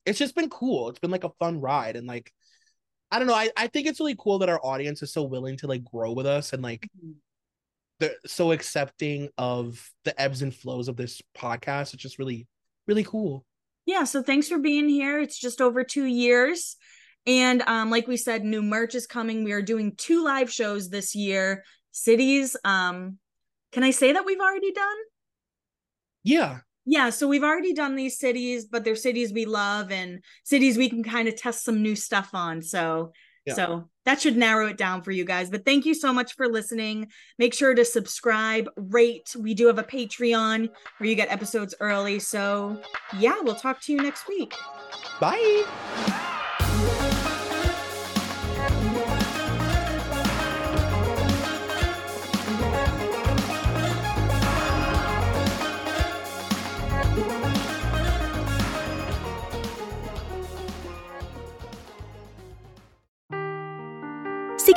it's 0.09 0.19
just 0.19 0.35
been 0.35 0.51
cool. 0.51 0.89
It's 0.89 0.99
been 0.99 1.11
like 1.11 1.25
a 1.25 1.33
fun 1.39 1.61
ride 1.61 1.97
and 1.97 2.07
like 2.07 2.33
i 3.11 3.19
don't 3.19 3.29
know 3.29 3.35
i, 3.35 3.49
I 3.57 3.69
think 3.69 3.87
it's 3.87 4.01
really 4.01 4.17
cool 4.19 4.41
that 4.41 4.49
our 4.49 4.61
audience 4.63 5.03
is 5.03 5.13
so 5.13 5.23
willing 5.23 5.57
to 5.59 5.67
like 5.67 5.85
grow 5.85 6.13
with 6.13 6.27
us 6.27 6.53
and 6.53 6.63
like 6.63 6.87
they're 8.01 8.15
so 8.27 8.53
accepting 8.53 9.29
of 9.39 9.91
the 10.05 10.21
ebbs 10.21 10.43
and 10.43 10.55
flows 10.55 10.87
of 10.87 10.97
this 10.97 11.21
podcast. 11.37 11.95
It's 11.95 12.03
just 12.03 12.19
really 12.19 12.47
really 12.87 13.05
cool. 13.05 13.45
Yeah 13.87 14.05
so 14.05 14.23
thanks 14.23 14.49
for 14.49 14.59
being 14.59 14.89
here. 14.89 15.21
It's 15.21 15.39
just 15.39 15.61
over 15.61 15.85
two 15.85 16.05
years. 16.05 16.77
And 17.27 17.63
um 17.63 17.91
like 17.91 18.07
we 18.07 18.17
said 18.17 18.45
new 18.45 18.63
merch 18.63 18.95
is 18.95 19.07
coming. 19.07 19.45
We 19.45 19.53
are 19.53 19.63
doing 19.63 19.95
two 19.97 20.25
live 20.25 20.51
shows 20.53 20.89
this 20.89 21.15
year. 21.15 21.65
Cities 21.91 22.57
um 22.65 23.19
can 23.73 23.83
i 23.83 23.91
say 23.91 24.13
that 24.13 24.25
we've 24.25 24.41
already 24.41 24.73
done? 24.73 24.97
Yeah 26.23 26.61
yeah 26.89 27.11
so 27.11 27.29
we've 27.29 27.45
already 27.45 27.75
done 27.75 27.95
these 27.97 28.19
cities 28.19 28.65
but 28.65 28.83
they're 28.83 28.97
cities 28.97 29.33
we 29.33 29.45
love 29.45 29.93
and 29.93 30.25
cities 30.45 30.79
we 30.79 30.89
can 30.89 31.03
kind 31.05 31.29
of 31.29 31.37
test 31.37 31.63
some 31.63 31.83
new 31.83 31.95
stuff 31.95 32.31
on 32.33 32.63
so 32.63 33.13
Yeah. 33.45 33.55
so 33.55 33.89
that 34.07 34.21
should 34.23 34.39
narrow 34.39 34.67
it 34.69 34.79
down 34.79 35.03
for 35.03 35.13
you 35.13 35.25
guys 35.27 35.51
but 35.51 35.67
thank 35.67 35.85
you 35.85 35.95
so 35.95 36.13
much 36.15 36.35
for 36.35 36.49
listening. 36.49 37.09
Make 37.39 37.53
sure 37.53 37.75
to 37.75 37.85
subscribe 37.85 38.69
rate 38.77 39.29
we 39.39 39.53
do 39.53 39.67
have 39.67 39.79
a 39.79 39.85
patreon 39.85 40.69
where 40.97 41.09
you 41.11 41.15
get 41.15 41.31
episodes 41.31 41.75
early 41.81 42.19
so 42.19 42.81
yeah 43.19 43.37
we'll 43.43 43.55
talk 43.67 43.81
to 43.83 43.93
you 43.93 44.01
next 44.01 44.27
week. 44.27 44.55
Bye 45.21 46.37